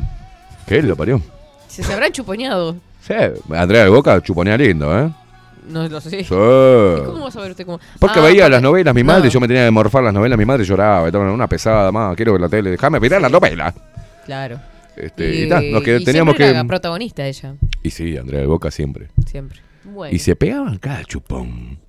¿Qué 0.66 0.82
lo 0.82 0.96
parió? 0.96 1.22
Se, 1.68 1.84
se 1.84 1.94
habrán 1.94 2.12
chuponeado. 2.12 2.76
Sí, 3.02 3.14
Andrea 3.54 3.82
del 3.84 3.92
Boca 3.92 4.22
chuponea 4.22 4.58
lindo, 4.58 4.98
¿eh? 4.98 5.10
No 5.70 5.88
lo 5.88 6.00
sé. 6.02 6.10
Sí. 6.10 6.18
¿Y 6.22 6.26
¿Cómo 7.06 7.22
va 7.24 7.28
a 7.28 7.32
saber 7.32 7.52
usted 7.52 7.66
cómo? 7.66 7.80
Porque 8.00 8.20
Ah, 8.20 8.24
veía 8.24 8.44
porque- 8.44 8.50
las 8.52 8.62
novelas, 8.62 8.96
mi 8.96 9.04
No. 9.04 9.14
madre, 9.14 9.30
yo 9.30 9.40
me 9.40 9.48
tenía 9.48 9.66
que 9.66 9.72
morfar 9.72 10.04
las 10.04 10.14
novelas, 10.14 10.38
mi 10.40 10.46
madre 10.46 10.64
lloraba, 10.64 11.06
estaba 11.08 11.30
una 11.32 11.48
pesada 11.48 11.92
más, 11.92 12.16
quiero 12.16 12.32
ver 12.32 12.42
la 12.42 12.50
tele, 12.50 12.72
déjame 12.72 13.00
mirar 13.00 13.22
la 13.22 13.30
novela. 13.30 13.74
Claro. 14.26 14.60
Este, 14.96 15.36
y, 15.46 15.50
ta, 15.50 15.62
nos 15.62 15.84
que- 15.84 15.98
y 15.98 16.04
teníamos 16.04 16.34
siempre 16.36 16.46
que. 16.46 16.52
era 16.52 16.64
protagonista 16.66 17.26
ella, 17.26 17.56
Y 17.84 17.90
sí, 17.92 18.18
Andrea 18.18 18.40
del 18.42 18.50
Boca 18.50 18.72
siempre. 18.72 19.08
siempre. 19.26 19.60
Bueno. 19.84 20.16
Y 20.16 20.20
se 20.20 20.36
pegaban 20.36 20.78
cada 20.78 21.04
chupón. 21.06 21.80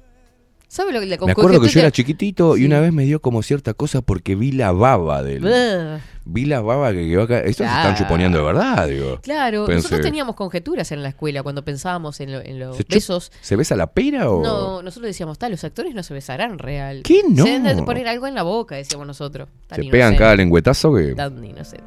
¿Sabe 0.68 0.90
lo 0.94 1.00
que 1.00 1.06
le 1.06 1.18
Me 1.18 1.32
acuerdo 1.32 1.60
que 1.60 1.68
yo 1.68 1.80
era 1.80 1.90
chiquitito 1.90 2.56
y 2.56 2.64
una 2.64 2.80
vez 2.80 2.94
me 2.94 3.04
dio 3.04 3.20
como 3.20 3.42
cierta 3.42 3.74
cosa 3.74 4.00
porque 4.00 4.34
vi 4.36 4.52
la 4.52 4.72
baba 4.72 5.22
del. 5.22 5.44
Ugh. 5.44 6.00
Vi 6.24 6.46
la 6.46 6.62
baba 6.62 6.92
que 6.92 7.06
quedó 7.10 7.24
acá. 7.24 7.40
Estos 7.40 7.66
se 7.66 7.74
están 7.76 7.94
chuponeando 7.94 8.38
de 8.38 8.44
verdad, 8.44 8.88
digo. 8.88 9.20
Claro, 9.20 9.66
Pensé, 9.66 9.76
nosotros 9.82 10.00
teníamos 10.00 10.34
conjeturas 10.34 10.90
en 10.92 11.02
la 11.02 11.10
escuela 11.10 11.42
cuando 11.42 11.62
pensábamos 11.62 12.20
en, 12.20 12.32
lo- 12.32 12.40
en 12.40 12.58
los 12.58 12.74
¿se, 12.78 12.84
chu- 12.84 12.94
besos. 12.94 13.32
¿Se 13.42 13.54
besa 13.56 13.76
la 13.76 13.88
pera 13.92 14.30
o.? 14.30 14.42
No, 14.42 14.82
nosotros 14.82 15.08
decíamos, 15.08 15.38
tal, 15.38 15.50
los 15.50 15.62
actores 15.62 15.94
no 15.94 16.02
se 16.02 16.14
besarán 16.14 16.58
real. 16.58 17.02
¿Qué 17.04 17.20
no? 17.28 17.44
Se 17.44 17.50
deben 17.50 17.76
de 17.76 17.82
poner 17.82 18.08
algo 18.08 18.26
en 18.26 18.34
la 18.34 18.42
boca, 18.44 18.74
decíamos 18.76 19.06
nosotros. 19.06 19.50
Tan 19.66 19.82
Se 19.82 19.90
pegan 19.90 20.16
cada 20.16 20.36
lengüetazo 20.36 20.94
que. 20.94 21.14
Tan 21.14 21.44
inocente. 21.44 21.84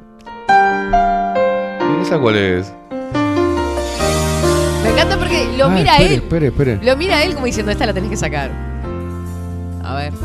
¿Y 1.98 2.02
esa 2.02 2.18
cuál 2.18 2.36
es? 2.36 2.72
Me 4.82 4.90
encanta 4.90 5.16
porque 5.18 5.48
lo 5.56 5.66
Ah, 5.66 5.68
mira 5.68 5.92
espere, 5.96 6.14
él. 6.14 6.20
espere, 6.22 6.46
espere. 6.48 6.78
Lo 6.82 6.96
mira 6.96 7.22
él 7.22 7.34
como 7.34 7.46
diciendo, 7.46 7.72
esta 7.72 7.86
la 7.86 7.92
tenés 7.94 8.10
que 8.10 8.16
sacar. 8.16 8.50
A 9.84 9.94
ver. 9.94 10.12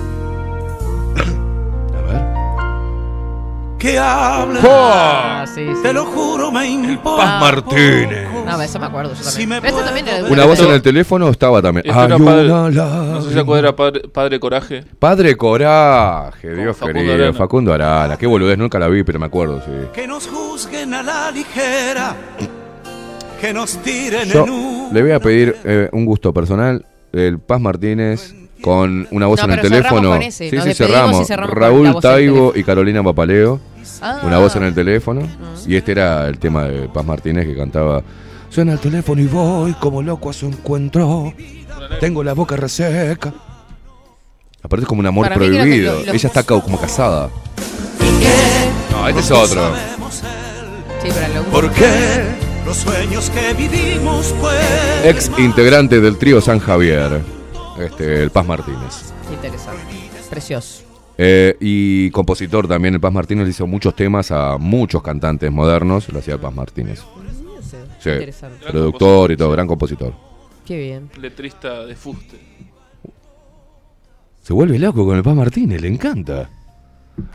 Que 3.80 3.98
habla. 3.98 4.60
Ah, 4.64 5.46
sí, 5.48 5.66
sí. 5.76 5.82
Te 5.82 5.92
lo 5.92 6.06
juro, 6.06 6.52
me 6.52 6.68
importa. 6.68 7.24
Paz 7.24 7.42
Martínez. 7.42 8.28
No, 8.52 8.62
eso 8.62 8.80
me 8.80 8.86
acuerdo 8.86 9.14
yo 9.14 9.24
también. 9.24 9.50
me 9.50 9.62
Pero 9.62 9.74
este 9.74 9.86
también 9.86 10.08
era 10.08 10.24
de 10.24 10.32
Una 10.32 10.46
voz 10.46 10.60
en 10.60 10.72
el 10.72 10.82
teléfono 10.82 11.30
estaba 11.30 11.62
también. 11.62 11.86
Esto 11.88 12.04
era 12.04 12.16
Hay 12.16 12.22
padre- 12.22 12.52
una 12.52 12.70
no 12.70 13.22
sé 13.22 13.28
si 13.30 13.34
se 13.34 13.40
acuerda, 13.40 13.60
era 13.70 13.76
padre, 13.76 14.02
padre 14.08 14.40
Coraje. 14.40 14.84
Padre 15.00 15.36
Coraje, 15.38 16.54
Dios 16.56 16.76
Facundo 16.78 17.00
querido. 17.00 17.14
Arana. 17.16 17.34
Facundo 17.34 17.74
Arana. 17.74 18.18
Qué 18.18 18.28
boludez, 18.28 18.58
nunca 18.58 18.80
la 18.80 18.88
vi, 18.88 19.04
pero 19.04 19.20
me 19.20 19.26
acuerdo, 19.28 19.62
sí. 19.66 19.72
Que 19.94 20.08
nos 20.08 20.28
juzguen 20.28 20.94
a 20.94 21.04
la 21.04 21.32
ligera. 21.32 22.16
Que 23.40 23.54
nos 23.54 23.78
tiren 23.78 24.30
Yo 24.30 24.44
en 24.44 24.50
un. 24.52 24.94
le 24.94 25.02
voy 25.02 25.12
a 25.12 25.20
pedir 25.20 25.56
eh, 25.64 25.90
un 25.92 26.06
gusto 26.06 26.32
personal. 26.34 26.86
El 27.12 27.40
Paz 27.40 27.60
Martínez 27.60 28.36
con 28.62 29.08
una 29.12 29.26
voz 29.26 29.40
No, 29.40 29.46
en 29.46 29.52
el 29.54 29.60
pero 29.62 29.70
cerramos 29.76 29.90
teléfono. 30.00 30.10
con 30.12 30.22
ese, 30.22 30.50
Sí, 30.50 30.56
nos 30.56 30.64
sí, 30.64 30.70
despedimos 30.70 30.98
cerramos. 31.00 31.22
y 31.22 31.26
cerramos 31.26 31.54
con 31.54 31.62
la 31.62 31.68
Raúl 31.68 31.80
voz 31.80 31.88
en 31.90 31.96
el 31.96 32.02
Taibo 32.02 32.54
y 32.56 32.64
Carolina 32.64 33.04
Papaleo. 33.04 33.60
Ah. 34.04 34.22
Una 34.24 34.38
voz 34.38 34.56
en 34.56 34.64
el 34.64 34.76
teléfono. 34.76 35.22
Y 35.66 35.76
este 35.76 35.92
era 35.94 36.28
el 36.28 36.38
tema 36.38 36.66
de 36.66 36.88
Paz 36.88 37.04
Martínez 37.06 37.48
que 37.48 37.56
cantaba. 37.56 38.04
Suena 38.52 38.74
el 38.74 38.80
teléfono 38.80 39.22
y 39.22 39.26
voy 39.28 39.74
como 39.74 40.02
loco 40.04 40.30
a 40.30 40.34
su 40.34 40.46
encuentro. 40.46 41.34
Tengo 42.00 42.24
la 42.24 42.34
boca 42.34 42.56
reseca. 42.56 43.34
Aparte 44.62 44.84
es 44.84 44.88
como 44.88 45.00
un 45.00 45.08
amor 45.08 45.26
Para 45.30 45.38
mí 45.38 45.46
creo 45.48 45.52
que 45.52 45.60
prohibido. 45.62 45.94
lo- 46.02 46.06
lo- 46.06 46.14
Ella 46.14 46.28
está 46.28 46.44
ca- 46.44 46.62
como 46.62 46.80
casada. 46.80 47.30
No, 48.92 49.08
este 49.08 49.22
es 49.22 49.32
otro. 49.32 49.74
Sí, 51.02 51.08
pero 51.14 51.34
lo 51.34 51.44
¿Por 51.50 51.72
qué? 51.72 52.42
Los 52.66 52.78
sueños 52.78 53.30
que 53.32 53.54
vivimos, 53.56 54.36
pues. 54.40 54.60
Ex 55.06 55.32
integrante 55.40 56.00
del 56.00 56.18
trío 56.18 56.42
San 56.42 56.60
Javier. 56.60 57.22
Este, 57.80 58.22
el 58.22 58.30
Paz 58.30 58.46
Martínez. 58.46 59.14
Interesante. 59.32 59.82
Precioso. 60.30 60.84
Eh, 61.18 61.56
y 61.60 62.12
compositor 62.12 62.68
también, 62.68 62.94
el 62.94 63.00
Paz 63.00 63.12
Martínez 63.14 63.46
le 63.46 63.52
hizo 63.52 63.66
muchos 63.66 63.96
temas 63.96 64.30
a 64.32 64.58
muchos 64.60 65.02
cantantes 65.02 65.52
modernos, 65.52 66.08
lo 66.10 66.20
hacía 66.20 66.36
el 66.36 66.40
Paz 66.40 66.54
Martínez. 66.54 67.02
Sí, 68.02 68.10
Interesante. 68.10 68.66
productor 68.68 69.32
y 69.32 69.38
todo, 69.38 69.52
gran 69.52 69.68
compositor. 69.68 70.14
Qué 70.66 70.78
bien. 70.78 71.10
Letrista 71.20 71.86
de 71.86 71.96
fuste. 71.96 72.40
Se 74.42 74.54
vuelve 74.54 74.80
loco 74.80 75.06
con 75.06 75.18
el 75.18 75.24
Paz 75.24 75.36
Martínez, 75.36 75.82
le 75.82 75.88
encanta. 75.88 76.50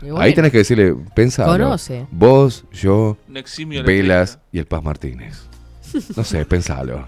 Bueno. 0.01 0.19
Ahí 0.19 0.33
tenés 0.33 0.51
que 0.51 0.57
decirle, 0.59 0.93
pensalo. 1.15 1.51
Conoce. 1.51 2.05
Vos, 2.11 2.65
yo, 2.71 3.17
Un 3.29 3.37
eximio 3.37 3.83
Velas 3.83 4.39
y 4.51 4.59
el 4.59 4.65
Paz 4.65 4.83
Martínez. 4.83 5.47
No 6.15 6.23
sé, 6.23 6.45
pensalo. 6.45 7.07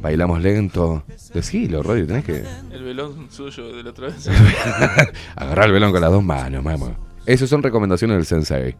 Bailamos 0.00 0.40
lento. 0.40 1.04
Decilo, 1.34 1.82
Rodri, 1.82 2.06
tenés 2.06 2.24
que 2.24 2.44
El 2.72 2.82
velón 2.82 3.28
suyo 3.30 3.76
de 3.76 3.82
la 3.82 3.90
otra 3.90 4.08
vez. 4.08 4.28
agarrar 5.36 5.66
el 5.66 5.72
velón 5.72 5.92
con 5.92 6.00
las 6.00 6.10
dos 6.10 6.24
manos, 6.24 6.64
mamá. 6.64 6.96
Esas 7.26 7.48
son 7.48 7.62
recomendaciones 7.62 8.16
del 8.16 8.26
sensei. 8.26 8.74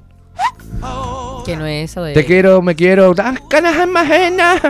Que 1.45 1.57
no 1.57 1.67
es 1.67 1.91
eso 1.91 2.03
de. 2.03 2.13
Te 2.15 2.25
quiero, 2.25 2.61
me 2.63 2.75
quiero, 2.75 3.15
das 3.15 3.39
ganas 3.49 3.77
ajenas. 3.97 4.61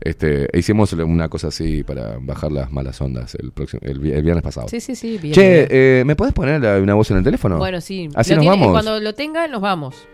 Este, 0.00 0.48
hicimos 0.54 0.92
una 0.94 1.28
cosa 1.28 1.48
así 1.48 1.84
para 1.84 2.16
bajar 2.20 2.50
las 2.50 2.70
malas 2.72 2.98
ondas 3.02 3.34
el, 3.34 3.52
próximo, 3.52 3.80
el, 3.84 3.98
vi- 4.00 4.12
el 4.12 4.22
viernes 4.22 4.42
pasado. 4.42 4.66
Sí, 4.68 4.80
sí, 4.80 4.94
sí. 4.96 5.18
Bien, 5.18 5.34
che, 5.34 5.48
bien. 5.50 5.66
eh, 5.70 6.02
¿me 6.06 6.16
podés 6.16 6.32
poner 6.32 6.60
la- 6.60 6.78
una 6.78 6.94
voz 6.94 7.10
en 7.10 7.18
el 7.18 7.24
teléfono? 7.24 7.58
Bueno, 7.58 7.80
sí. 7.82 8.08
Así 8.14 8.30
Lo 8.30 8.36
nos 8.36 8.42
tiene- 8.44 8.56
vamos. 8.56 8.72
Cuando 8.72 8.98
lo 8.98 9.14
tenga, 9.14 9.46
nos 9.46 9.60
vamos. 9.60 10.08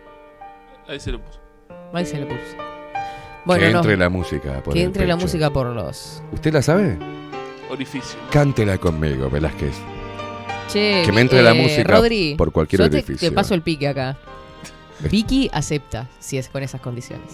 Ahí 0.88 0.98
se 1.00 1.12
lo 1.12 1.20
puso. 1.24 1.40
Ahí 1.92 2.04
se 2.04 2.18
lo 2.18 2.26
puso. 2.28 2.40
que 2.40 3.42
Bueno, 3.44 3.70
no. 3.70 3.78
entre 3.78 3.96
la 3.96 4.08
música. 4.08 4.60
por 4.64 4.74
Que 4.74 4.80
el 4.80 4.86
entre 4.86 5.06
la 5.06 5.14
pecho. 5.14 5.26
música 5.26 5.50
por 5.50 5.68
los. 5.68 6.20
¿Usted 6.32 6.52
la 6.52 6.62
sabe? 6.62 6.98
Orificio. 7.70 8.18
Cántela 8.32 8.78
conmigo, 8.78 9.30
Velázquez. 9.30 9.74
Che, 10.68 11.02
Que 11.06 11.12
me 11.12 11.20
entre 11.20 11.42
la 11.42 11.52
eh, 11.52 11.62
música 11.62 11.96
Rodri, 11.96 12.34
por 12.36 12.50
cualquier 12.50 12.82
yo 12.82 12.90
te- 12.90 12.98
edificio. 12.98 13.28
Te 13.28 13.34
paso 13.34 13.54
el 13.54 13.62
pique 13.62 13.86
acá. 13.86 14.16
Vicky 15.10 15.50
acepta 15.52 16.08
si 16.18 16.38
es 16.38 16.48
con 16.48 16.62
esas 16.62 16.80
condiciones. 16.80 17.26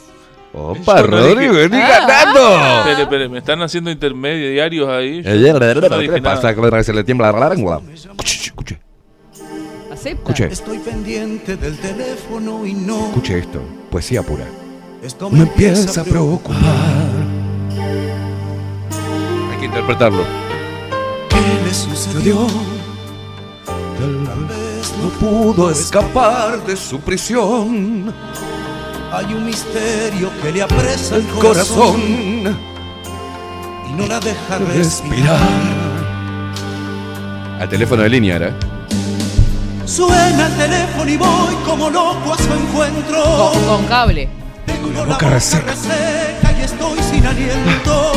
Opa, 0.54 1.00
no 1.00 1.06
Rodrigo, 1.06 1.54
dije- 1.54 1.68
vení 1.68 1.82
Ah, 1.82 2.06
ganando. 2.06 2.80
Espere, 2.80 3.02
espere, 3.04 3.28
me 3.30 3.38
están 3.38 3.62
haciendo 3.62 3.90
intermediarios 3.90 4.88
ahí. 4.88 5.22
Yo 5.22 5.30
Eh, 5.30 5.52
no 5.52 5.58
¿Qué 5.60 5.98
dije 5.98 6.12
le 6.12 6.22
pasa? 6.22 6.52
nada. 6.52 6.76
Que 6.78 6.84
se 6.84 6.92
le 6.92 7.04
tiembla 7.04 7.32
la 7.32 7.48
lengua. 7.48 7.80
Escuche, 8.22 8.78
¿Acepta? 9.90 10.10
Escuche. 10.32 10.46
Estoy 10.52 10.78
pendiente 10.78 11.56
del 11.56 11.78
teléfono 11.78 12.66
y 12.66 12.74
no. 12.74 13.06
escuche 13.06 13.38
esto. 13.38 13.62
Poesía 13.90 14.22
pura. 14.22 14.44
Esto 15.02 15.30
Me 15.30 15.40
empieza 15.40 16.00
a 16.02 16.04
preocupar. 16.04 16.58
Hay 19.52 19.58
que 19.58 19.66
interpretarlo. 19.66 20.24
¿Qué 21.30 21.64
le 21.66 21.74
sucedió? 21.74 22.46
Tal 23.64 24.44
vez 24.46 24.71
no 25.00 25.08
pudo 25.20 25.70
escapar 25.70 26.64
de 26.64 26.76
su 26.76 27.00
prisión. 27.00 28.12
Hay 29.12 29.34
un 29.34 29.44
misterio 29.44 30.30
que 30.42 30.52
le 30.52 30.62
apresa 30.62 31.16
el 31.16 31.26
corazón 31.28 32.00
y 33.88 33.92
no 33.92 34.06
la 34.06 34.18
deja 34.20 34.58
respirar. 34.58 35.38
Al 37.60 37.68
teléfono 37.68 38.02
de 38.02 38.08
línea 38.08 38.36
era. 38.36 38.56
Suena 39.84 40.46
el 40.46 40.56
teléfono 40.56 41.10
y 41.10 41.16
voy 41.16 41.54
como 41.66 41.90
loco 41.90 42.32
a 42.32 42.38
su 42.38 42.52
encuentro. 42.52 43.22
Con, 43.52 43.64
con 43.64 43.86
cable. 43.86 44.28
Tengo 44.66 44.88
la 44.88 45.00
boca 45.00 45.12
boca 45.12 45.30
reseca. 45.30 45.70
reseca 45.72 46.58
y 46.58 46.62
estoy 46.62 46.98
sin 47.02 47.26
aliento. 47.26 48.12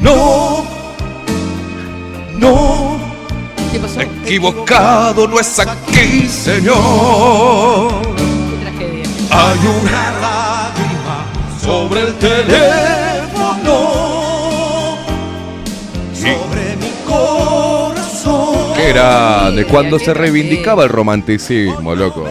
No, 0.00 0.64
no, 2.38 2.95
¿Qué 3.76 3.82
pasó? 3.82 4.00
equivocado 4.00 5.28
no 5.28 5.38
es 5.38 5.58
aquí, 5.58 6.26
Señor. 6.28 7.92
Qué 8.16 8.56
tragedia. 8.62 9.04
Hay 9.30 9.58
una 9.58 10.10
lágrima 10.20 11.26
sobre 11.62 12.00
el 12.00 12.14
teléfono. 12.14 13.76
sobre 16.14 16.76
mi 16.76 16.90
corazón. 17.06 18.74
Qué 18.76 18.88
grande, 18.94 19.66
cuando 19.66 19.98
qué 19.98 20.06
se 20.06 20.14
reivindicaba 20.14 20.84
el 20.84 20.88
romanticismo, 20.88 21.94
loco. 21.94 22.26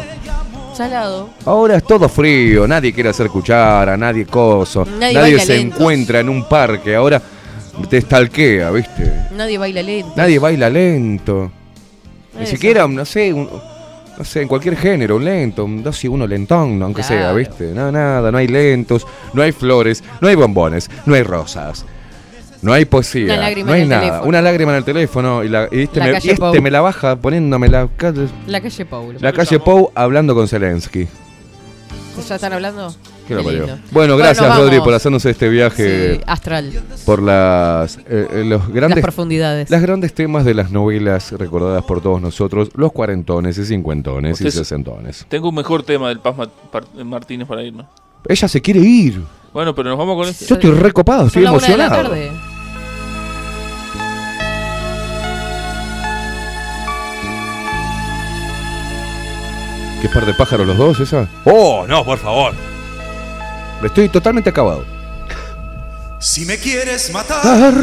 Salado. 0.74 1.30
Ahora 1.46 1.78
es 1.78 1.84
todo 1.84 2.10
frío, 2.10 2.68
nadie 2.68 2.92
quiere 2.92 3.10
hacer 3.10 3.30
cuchara, 3.30 3.96
nadie 3.96 4.26
coso, 4.26 4.84
Nadie 5.00 5.40
se 5.40 5.58
lento. 5.58 5.78
encuentra 5.78 6.20
en 6.22 6.28
un 6.28 6.44
parque, 6.50 6.96
ahora 6.96 7.22
te 7.90 7.98
estalquea, 7.98 8.72
¿viste? 8.72 9.12
Nadie 9.36 9.58
baila 9.58 9.82
lento. 9.84 10.14
Nadie 10.16 10.40
baila 10.40 10.70
lento. 10.70 11.52
Ni 12.38 12.44
Eso. 12.44 12.52
siquiera, 12.52 12.88
no 12.88 13.06
sé, 13.06 13.34
un- 13.34 13.50
no 14.18 14.24
sé, 14.24 14.42
en 14.42 14.48
cualquier 14.48 14.78
género, 14.78 15.18
un 15.18 15.26
lento, 15.26 15.66
un 15.66 15.84
dos 15.84 16.04
y 16.04 16.08
uno 16.08 16.26
lentón, 16.28 16.82
aunque 16.82 17.04
sea. 17.04 17.34
¿viste? 17.34 17.72
No, 17.74 17.92
nada, 17.92 18.32
no 18.32 18.38
hay 18.38 18.48
lentos, 18.48 19.06
no 19.34 19.42
hay 19.42 19.52
flores, 19.52 20.04
no 20.22 20.28
hay 20.28 20.36
bombones, 20.36 20.90
no 21.06 21.14
hay 21.16 21.24
rosas. 21.24 21.86
No 22.62 22.74
hay 22.74 22.86
poesía, 22.86 23.26
Una 23.34 23.38
lágrima 23.38 23.68
no 23.68 23.74
en 23.74 23.76
hay 23.78 23.84
el 23.84 23.90
nada. 23.90 24.02
teléfono. 24.02 24.28
Una 24.30 24.42
lágrima 24.42 24.72
en 24.72 24.78
el 24.78 24.84
teléfono 24.84 25.44
y, 25.44 25.50
la, 25.50 25.68
y 25.72 25.82
este, 25.82 26.00
La 26.00 26.06
me, 26.08 26.12
calle 26.14 26.32
este 26.32 26.40
Pou. 26.42 26.62
me 26.62 26.72
la 26.72 26.82
baja 26.82 27.16
poniéndome 27.18 27.68
la, 27.68 27.88
ca- 27.96 28.14
La 28.48 28.60
calle 28.62 28.86
Paulo. 28.86 29.20
la 29.22 29.32
calle 29.34 29.60
Pou 29.60 29.92
hablando 29.94 30.34
con 30.34 30.48
Zelensky. 30.48 31.08
¿Ya 32.28 32.36
están 32.36 32.54
hablando? 32.54 32.94
Qué 33.28 33.36
lo 33.36 33.44
parió. 33.44 33.68
Bueno, 33.92 34.18
gracias 34.18 34.48
nos 34.48 34.58
Rodri 34.58 34.80
por 34.80 34.94
hacernos 34.94 35.26
este 35.26 35.50
viaje 35.50 36.16
Sí, 36.16 36.22
astral. 36.26 36.72
por 37.06 37.22
las 37.22 37.98
eh, 37.98 38.28
eh, 38.32 38.44
los 38.46 38.68
grandes 38.70 38.98
Las 38.98 39.04
profundidades. 39.04 39.70
las 39.70 39.82
grandes 39.82 40.14
temas 40.14 40.46
de 40.46 40.54
las 40.54 40.72
novelas 40.72 41.32
recordadas 41.32 41.84
por 41.84 42.02
todos 42.02 42.22
nosotros, 42.22 42.70
los 42.76 42.92
cuarentones 42.92 43.58
y 43.58 43.66
cincuentones 43.66 44.42
y 44.42 44.52
sesentones. 44.52 45.26
Tengo 45.30 45.50
un 45.50 45.56
mejor 45.56 45.84
tema 45.84 46.10
del 46.10 46.20
Paz 46.20 46.36
Martínez 47.04 47.48
para 47.48 47.64
irnos. 47.64 47.86
Ella 48.28 48.48
se 48.48 48.62
quiere 48.62 48.80
ir. 48.80 49.22
Bueno, 49.54 49.74
pero 49.76 49.90
nos 49.90 49.98
vamos 49.98 50.16
con 50.18 50.28
este. 50.28 50.46
Yo 50.46 50.56
estoy 50.56 50.72
recopado, 50.72 51.28
estoy 51.28 51.44
Son 51.44 51.52
la 51.54 51.58
una 51.58 51.68
de 51.68 51.78
la 51.78 51.86
emocionado. 51.86 52.55
¿Qué 60.06 60.10
par 60.14 60.24
de 60.28 60.36
pájaros 60.36 60.68
los 60.68 60.78
dos 60.78 61.00
esa? 61.00 61.28
Oh, 61.46 61.84
no, 61.88 62.06
por 62.06 62.20
favor. 62.20 62.54
Estoy 63.84 64.08
totalmente 64.08 64.52
acabado. 64.52 64.86
Si 66.20 66.46
me 66.46 66.58
quieres 66.60 67.12
matar, 67.12 67.44
Ar. 67.44 67.74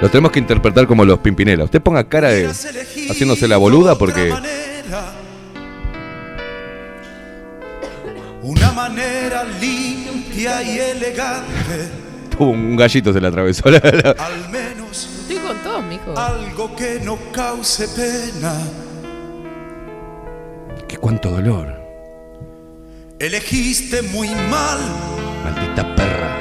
Lo 0.00 0.08
tenemos 0.08 0.32
que 0.32 0.38
interpretar 0.38 0.86
como 0.86 1.04
los 1.04 1.18
Pimpinela. 1.18 1.64
Usted 1.64 1.82
ponga 1.82 2.04
cara 2.08 2.30
de 2.30 2.46
haciéndose 3.10 3.46
la 3.46 3.58
boluda 3.58 3.96
porque 3.98 4.32
una 8.42 8.72
manera 8.72 9.44
limpia 9.60 10.62
y 10.62 10.78
elegante, 10.78 11.90
un 12.38 12.74
gallito 12.74 13.12
se 13.12 13.20
le 13.20 13.28
atravesó. 13.28 13.68
la- 13.70 13.80
la- 13.80 14.10
al 14.24 14.48
menos 14.48 15.08
Estoy 15.28 15.36
con 15.46 15.58
todos, 15.58 15.84
mijo. 15.84 16.16
algo 16.18 16.74
que 16.74 17.00
no 17.04 17.18
cause 17.32 17.86
pena. 17.88 18.54
Qué 20.90 20.96
cuánto 20.96 21.30
dolor. 21.30 21.72
Elegiste 23.20 24.02
muy 24.02 24.28
mal, 24.28 24.78
Maldita 25.44 25.94
perra. 25.94 26.36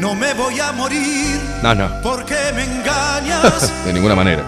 no 0.00 0.16
me 0.16 0.34
voy 0.34 0.58
a 0.58 0.72
morir 0.72 1.38
No, 1.62 1.72
no. 1.72 1.88
porque 2.02 2.34
me 2.52 2.64
engañas. 2.64 3.72
De 3.86 3.92
ninguna 3.92 4.16
manera. 4.16 4.42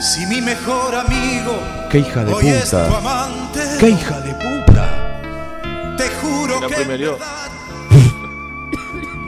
si 0.00 0.26
mi 0.26 0.40
mejor 0.40 0.96
amigo 0.96 1.60
Qué 1.90 1.98
hija 2.00 2.24
de 2.24 2.32
hoy 2.34 2.48
es 2.48 2.70
tu 2.70 2.76
puta. 2.76 2.98
amante, 2.98 3.60
Qué 3.78 3.90
hija 3.90 4.20
de 4.20 4.34
puta. 4.34 5.96
te 5.96 6.08
juro 6.20 6.60
La 6.60 6.66
que 6.66 6.74
primerió. 6.74 7.16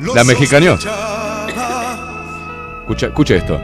La 0.17 0.25
mexicaneó. 0.25 0.75
Escucha, 2.81 3.07
escucha 3.07 3.35
esto. 3.37 3.61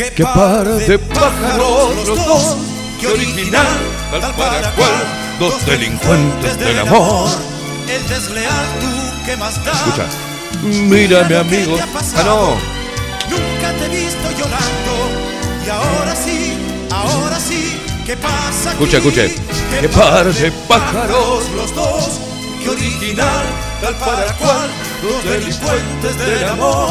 Qué, 0.00 0.10
Qué 0.12 0.24
par 0.24 0.66
de 0.66 0.98
pájaros 0.98 1.94
los 2.06 2.24
dos, 2.24 2.56
qué 2.98 3.06
original, 3.06 3.66
tal 4.10 4.34
para 4.34 4.72
cual, 4.72 5.04
dos 5.38 5.66
delincuentes 5.66 6.58
del 6.58 6.78
amor. 6.78 7.28
El 7.86 8.08
desleal 8.08 8.66
tú 8.80 9.26
que 9.26 9.36
más 9.36 9.62
da. 9.62 9.72
Escucha. 9.72 10.06
Mira, 10.62 11.24
mi 11.24 11.34
amigo. 11.34 11.76
Ah, 12.16 12.22
no. 12.24 12.56
Nunca 13.28 13.72
te 13.78 13.84
he 13.84 13.88
visto 13.88 14.30
llorando. 14.38 15.66
Y 15.66 15.68
ahora 15.68 16.16
sí, 16.16 16.54
ahora 16.90 17.38
sí, 17.38 17.78
¿qué 18.06 18.16
pasa? 18.16 18.70
Escucha, 18.70 18.96
escuche. 18.96 19.34
Qué 19.70 19.80
Qué 19.82 19.88
par 19.90 20.32
de 20.32 20.50
pájaros 20.66 21.44
los 21.54 21.74
dos, 21.74 22.20
qué 22.64 22.70
original, 22.70 23.44
tal 23.82 23.94
para 23.96 24.32
cual, 24.38 24.70
dos 25.02 25.24
delincuentes 25.24 26.16
del 26.16 26.48
amor. 26.48 26.88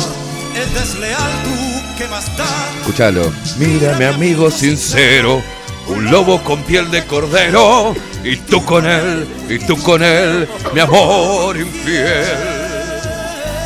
El 0.54 0.74
desleal 0.76 1.32
tú 1.44 1.79
que 2.00 2.08
más 2.08 2.36
da. 2.38 2.48
Escuchalo. 2.80 3.32
Mira, 3.60 3.98
mi 3.98 4.06
amigo 4.06 4.50
sincero. 4.50 5.44
Un 5.88 6.10
lobo 6.10 6.42
con 6.44 6.64
piel 6.64 6.90
de 6.90 7.06
cordero. 7.06 7.94
Y 8.24 8.38
tú 8.38 8.64
con 8.64 8.86
él, 8.86 9.28
y 9.50 9.60
tú 9.60 9.78
con 9.82 10.02
él, 10.02 10.48
mi 10.74 10.80
amor 10.80 11.58
infiel. 11.58 12.26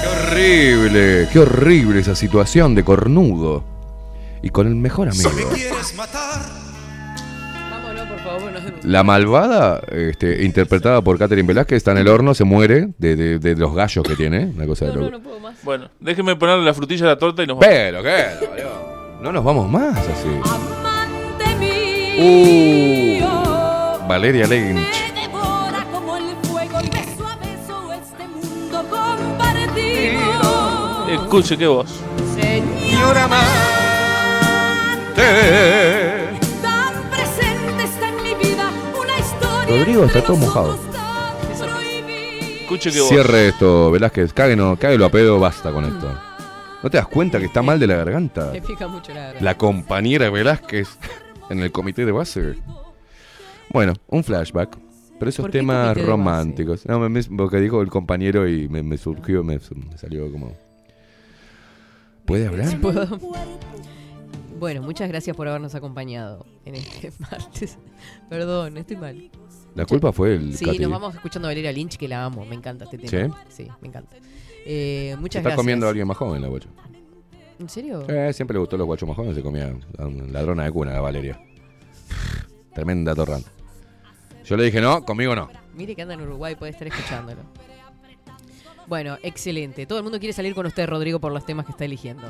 Qué 0.01 0.07
horrible, 0.07 1.29
qué 1.31 1.39
horrible 1.39 1.99
esa 2.01 2.15
situación 2.15 2.75
de 2.75 2.83
cornudo. 2.83 3.63
Y 4.41 4.49
con 4.49 4.67
el 4.67 4.75
mejor 4.75 5.09
amigo. 5.09 5.29
Si 5.29 5.35
me 5.35 5.43
quieres 5.53 5.95
matar, 5.95 6.41
La 8.83 9.03
malvada, 9.03 9.81
este, 9.91 10.43
interpretada 10.43 11.01
por 11.01 11.17
Catherine 11.17 11.47
Velázquez, 11.47 11.77
está 11.77 11.91
en 11.91 11.99
el 11.99 12.07
horno, 12.07 12.33
se 12.33 12.43
muere 12.43 12.89
de, 12.97 13.15
de- 13.15 13.39
de 13.39 13.55
los 13.55 13.73
gallos 13.73 14.03
que 14.05 14.15
tiene. 14.15 14.51
Una 14.55 14.65
cosa 14.65 14.85
de. 14.87 15.11
Bueno, 15.63 15.89
déjeme 15.99 16.35
ponerle 16.35 16.65
la 16.65 16.73
frutilla 16.73 17.05
a 17.05 17.09
la 17.09 17.17
torta 17.17 17.43
y 17.43 17.47
nos 17.47 17.57
vamos. 17.59 17.73
Pero, 17.73 18.03
¿qué? 18.03 18.25
No 19.21 19.31
nos 19.31 19.43
vamos 19.43 19.69
más 19.69 19.97
así. 19.97 20.29
Uh, 22.15 24.07
Valeria 24.07 24.45
Lynch. 24.47 25.13
devora 25.15 25.83
como 25.91 26.17
el 26.17 26.23
fuego 26.43 26.79
y 26.81 26.89
Rodrigo 39.73 40.03
está 40.05 40.23
todo 40.23 40.37
mojado. 40.37 40.77
Escuche. 42.61 42.91
Cierre 42.91 43.47
esto, 43.49 43.91
Velázquez. 43.91 44.33
Cáguenos, 44.33 44.77
cáguelo 44.77 45.05
a 45.05 45.09
pedo, 45.09 45.39
basta 45.39 45.71
con 45.71 45.85
esto. 45.85 46.13
¿No 46.83 46.89
te 46.89 46.97
das 46.97 47.07
cuenta 47.07 47.39
que 47.39 47.45
está 47.45 47.61
mal 47.61 47.79
de 47.79 47.87
la 47.87 47.95
garganta? 47.95 48.51
Me 48.51 48.61
pica 48.61 48.87
mucho 48.87 49.13
la 49.13 49.19
garganta. 49.21 49.43
La 49.43 49.57
compañera 49.57 50.29
Velázquez 50.29 50.89
en 51.49 51.59
el 51.59 51.71
comité 51.71 52.05
de 52.05 52.11
base. 52.11 52.55
Bueno, 53.71 53.93
un 54.07 54.23
flashback. 54.23 54.77
Pero 55.19 55.29
esos 55.29 55.43
¿Por 55.43 55.51
qué 55.51 55.59
temas 55.59 55.97
románticos. 56.05 56.85
No, 56.85 56.99
me- 56.99 57.09
me- 57.09 57.23
porque 57.23 57.57
dijo 57.59 57.81
el 57.81 57.89
compañero 57.89 58.47
y 58.47 58.67
me, 58.67 58.83
me 58.83 58.97
surgió, 58.97 59.43
me, 59.43 59.55
me 59.89 59.97
salió 59.97 60.31
como. 60.31 60.51
¿Puede 62.25 62.47
hablar? 62.47 62.79
¿Puedo? 62.79 63.07
Bueno, 64.59 64.81
muchas 64.81 65.07
gracias 65.09 65.35
por 65.35 65.47
habernos 65.47 65.75
acompañado 65.75 66.45
en 66.65 66.75
este 66.75 67.11
martes. 67.19 67.77
Perdón, 68.29 68.77
estoy 68.77 68.97
mal. 68.97 69.29
La 69.75 69.85
culpa 69.85 70.11
fue 70.11 70.35
el 70.35 70.55
Sí, 70.55 70.65
Katy. 70.65 70.79
nos 70.79 70.91
vamos 70.91 71.15
escuchando 71.15 71.47
a 71.47 71.51
Valeria 71.51 71.71
Lynch, 71.71 71.97
que 71.97 72.07
la 72.07 72.25
amo, 72.25 72.45
me 72.45 72.55
encanta 72.55 72.85
este 72.85 72.97
tema. 72.99 73.35
¿Sí? 73.49 73.63
Sí, 73.63 73.71
me 73.81 73.87
encanta. 73.87 74.15
Eh, 74.65 75.15
muchas 75.19 75.39
Está 75.39 75.49
gracias. 75.49 75.57
comiendo 75.57 75.85
a 75.87 75.89
alguien 75.89 76.07
más 76.07 76.15
joven 76.17 76.41
la 76.41 76.47
guacha. 76.47 76.69
¿En 77.59 77.69
serio? 77.69 78.05
Eh, 78.09 78.31
siempre 78.33 78.53
le 78.55 78.59
gustó 78.59 78.77
los 78.77 78.85
guachos 78.85 79.07
más 79.07 79.15
jóvenes, 79.15 79.35
se 79.35 79.41
comía 79.43 79.73
ladrona 80.31 80.63
de 80.65 80.71
cuna, 80.71 80.91
la 80.93 81.01
Valeria. 81.01 81.39
Tremenda 82.73 83.13
torranta. 83.15 83.49
Yo 84.45 84.57
le 84.57 84.65
dije, 84.65 84.81
no, 84.81 85.03
conmigo 85.05 85.35
no. 85.35 85.49
Mire 85.75 85.95
que 85.95 86.01
anda 86.01 86.13
en 86.15 86.21
Uruguay, 86.21 86.55
puede 86.55 86.71
estar 86.71 86.87
escuchándolo. 86.87 87.41
Bueno, 88.87 89.17
excelente. 89.23 89.85
Todo 89.85 89.99
el 89.99 90.03
mundo 90.03 90.19
quiere 90.19 90.33
salir 90.33 90.53
con 90.53 90.65
usted, 90.65 90.87
Rodrigo, 90.87 91.19
por 91.19 91.31
los 91.31 91.45
temas 91.45 91.65
que 91.65 91.71
está 91.71 91.85
eligiendo. 91.85 92.23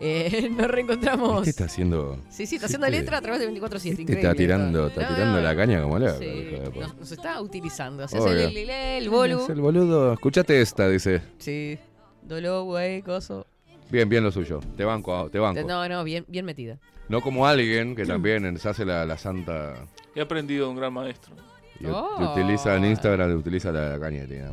Eh, 0.00 0.48
nos 0.56 0.68
reencontramos. 0.68 1.38
Este 1.40 1.50
está 1.50 1.64
haciendo. 1.64 2.18
Sí, 2.30 2.46
sí, 2.46 2.54
está 2.56 2.66
haciendo 2.66 2.86
este- 2.86 2.98
letra 3.00 3.18
a 3.18 3.20
través 3.20 3.40
de 3.40 3.48
24-7. 3.50 3.74
Este 3.76 3.88
increíble 4.02 4.14
está 4.20 4.34
tirando, 4.34 4.86
está 4.88 5.02
No, 5.02 5.08
tirando 5.08 5.36
no, 5.38 5.42
la 5.42 5.56
caña 5.56 5.82
como 5.82 5.98
la. 5.98 6.14
Sí, 6.18 6.48
nos, 6.78 6.96
nos 6.96 7.12
está 7.12 7.40
utilizando. 7.40 8.04
O 8.04 8.08
sea, 8.08 8.20
Obvio. 8.20 8.32
el, 8.32 8.56
el, 8.56 8.70
el 8.70 9.10
bolu. 9.10 9.42
Es 9.42 9.48
el 9.50 9.60
boludo. 9.60 10.12
Escuchate 10.12 10.60
esta, 10.60 10.88
dice. 10.88 11.22
Sí. 11.38 11.78
Dolor, 12.22 12.64
güey, 12.64 13.02
coso. 13.02 13.46
Bien, 13.90 14.08
bien 14.08 14.22
lo 14.22 14.30
suyo. 14.30 14.60
Te 14.76 14.84
banco, 14.84 15.28
te 15.30 15.38
banco. 15.38 15.62
No, 15.66 15.88
no, 15.88 16.04
bien, 16.04 16.24
bien 16.28 16.44
metida. 16.44 16.78
No 17.08 17.22
como 17.22 17.46
alguien 17.46 17.96
que 17.96 18.04
también 18.04 18.58
se 18.58 18.68
hace 18.68 18.84
la, 18.84 19.06
la 19.06 19.16
santa. 19.16 19.74
He 20.14 20.20
aprendido 20.20 20.66
de 20.66 20.70
un 20.72 20.76
gran 20.76 20.92
maestro. 20.92 21.34
y 21.80 21.86
Oh. 21.86 22.32
Utiliza 22.34 22.76
en 22.76 22.84
Instagram, 22.84 23.34
utiliza 23.36 23.72
la, 23.72 23.90
la 23.90 23.98
caña. 23.98 24.26
tía. 24.26 24.50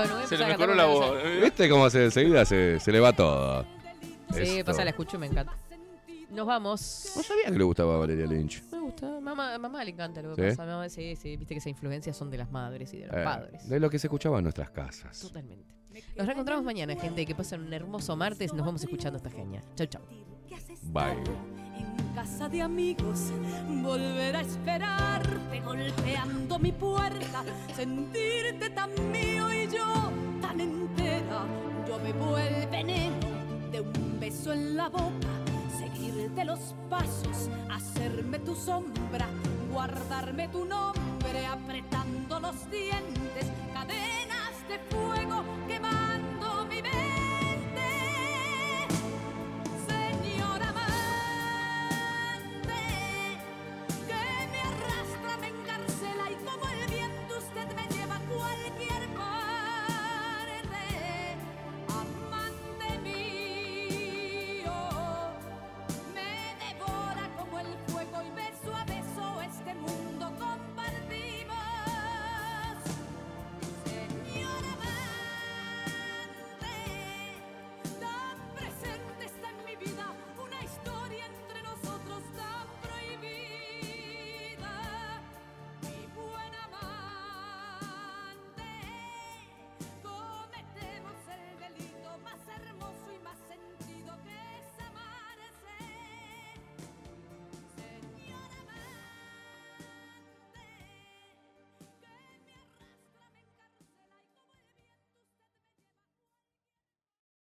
Bueno, 0.00 0.14
voy 0.14 0.22
a 0.24 0.26
Se 0.26 0.36
le 0.38 0.46
mejoró 0.46 0.74
la 0.74 0.84
voz. 0.86 1.16
eh. 1.24 1.40
¿Viste 1.42 1.68
cómo 1.68 1.88
se, 1.90 2.04
enseguida 2.04 2.44
se, 2.44 2.78
se 2.80 2.92
le 2.92 3.00
va 3.00 3.12
todo? 3.12 3.64
Sí, 4.32 4.40
Esto. 4.42 4.64
pasa, 4.66 4.84
la 4.84 4.90
escucho 4.90 5.16
y 5.16 5.20
me 5.20 5.26
encanta. 5.26 5.56
Nos 6.30 6.46
vamos. 6.46 7.12
No 7.16 7.22
sabía 7.22 7.44
que 7.46 7.58
le 7.58 7.64
gustaba 7.64 7.94
a 7.94 7.98
Valeria 7.98 8.26
Lynch. 8.26 8.62
Me 8.70 8.78
gusta. 8.80 9.18
Mamá, 9.20 9.56
mamá 9.58 9.82
le 9.84 9.90
encanta 9.92 10.20
lo 10.20 10.34
que 10.36 10.42
¿Sí? 10.50 10.56
pasa. 10.56 10.66
Mamá, 10.70 10.88
sí, 10.90 11.16
sí. 11.16 11.36
Viste 11.38 11.54
que 11.54 11.58
esas 11.58 11.68
influencias 11.68 12.16
son 12.16 12.30
de 12.30 12.36
las 12.36 12.50
madres 12.50 12.92
y 12.92 12.98
de 12.98 13.06
los 13.06 13.16
Eh, 13.16 13.24
padres. 13.24 13.68
de 13.68 13.80
lo 13.80 13.88
que 13.88 13.98
se 13.98 14.06
escuchaba 14.08 14.36
en 14.38 14.44
nuestras 14.44 14.70
casas. 14.70 15.18
Totalmente. 15.20 15.74
Nos 16.16 16.26
reencontramos 16.26 16.64
mañana, 16.64 16.94
gente. 16.96 17.24
Que 17.24 17.34
pasen 17.34 17.62
un 17.62 17.72
hermoso 17.72 18.14
martes. 18.14 18.52
Nos 18.52 18.66
vamos 18.66 18.82
escuchando 18.82 19.16
esta 19.16 19.30
genia. 19.30 19.62
Chau, 19.74 19.86
chau. 19.86 20.02
Bye 20.82 21.57
en 21.78 22.14
casa 22.14 22.48
de 22.48 22.62
amigos, 22.62 23.32
volver 23.82 24.36
a 24.36 24.40
esperarte 24.40 25.38
golpeando 25.68 26.58
mi 26.58 26.72
puerta, 26.72 27.44
sentirte 27.76 28.70
tan 28.70 28.90
mío 29.12 29.52
y 29.52 29.66
yo 29.68 30.10
tan 30.40 30.60
entera. 30.60 31.44
Yo 31.86 31.98
bebo 31.98 32.38
el 32.38 32.66
veneno 32.68 33.16
de 33.70 33.80
un 33.80 34.18
beso 34.18 34.52
en 34.52 34.76
la 34.76 34.88
boca, 34.88 35.28
seguirte 35.78 36.44
los 36.44 36.74
pasos, 36.88 37.50
hacerme 37.70 38.38
tu 38.38 38.54
sombra, 38.54 39.26
guardarme 39.70 40.48
tu 40.48 40.64
nombre 40.64 41.46
apretando 41.46 42.40
los 42.40 42.70
dientes, 42.70 43.46
cadenas 43.74 44.54
de 44.68 44.78
fuego 44.90 45.44
que 45.66 45.78
van 45.78 46.07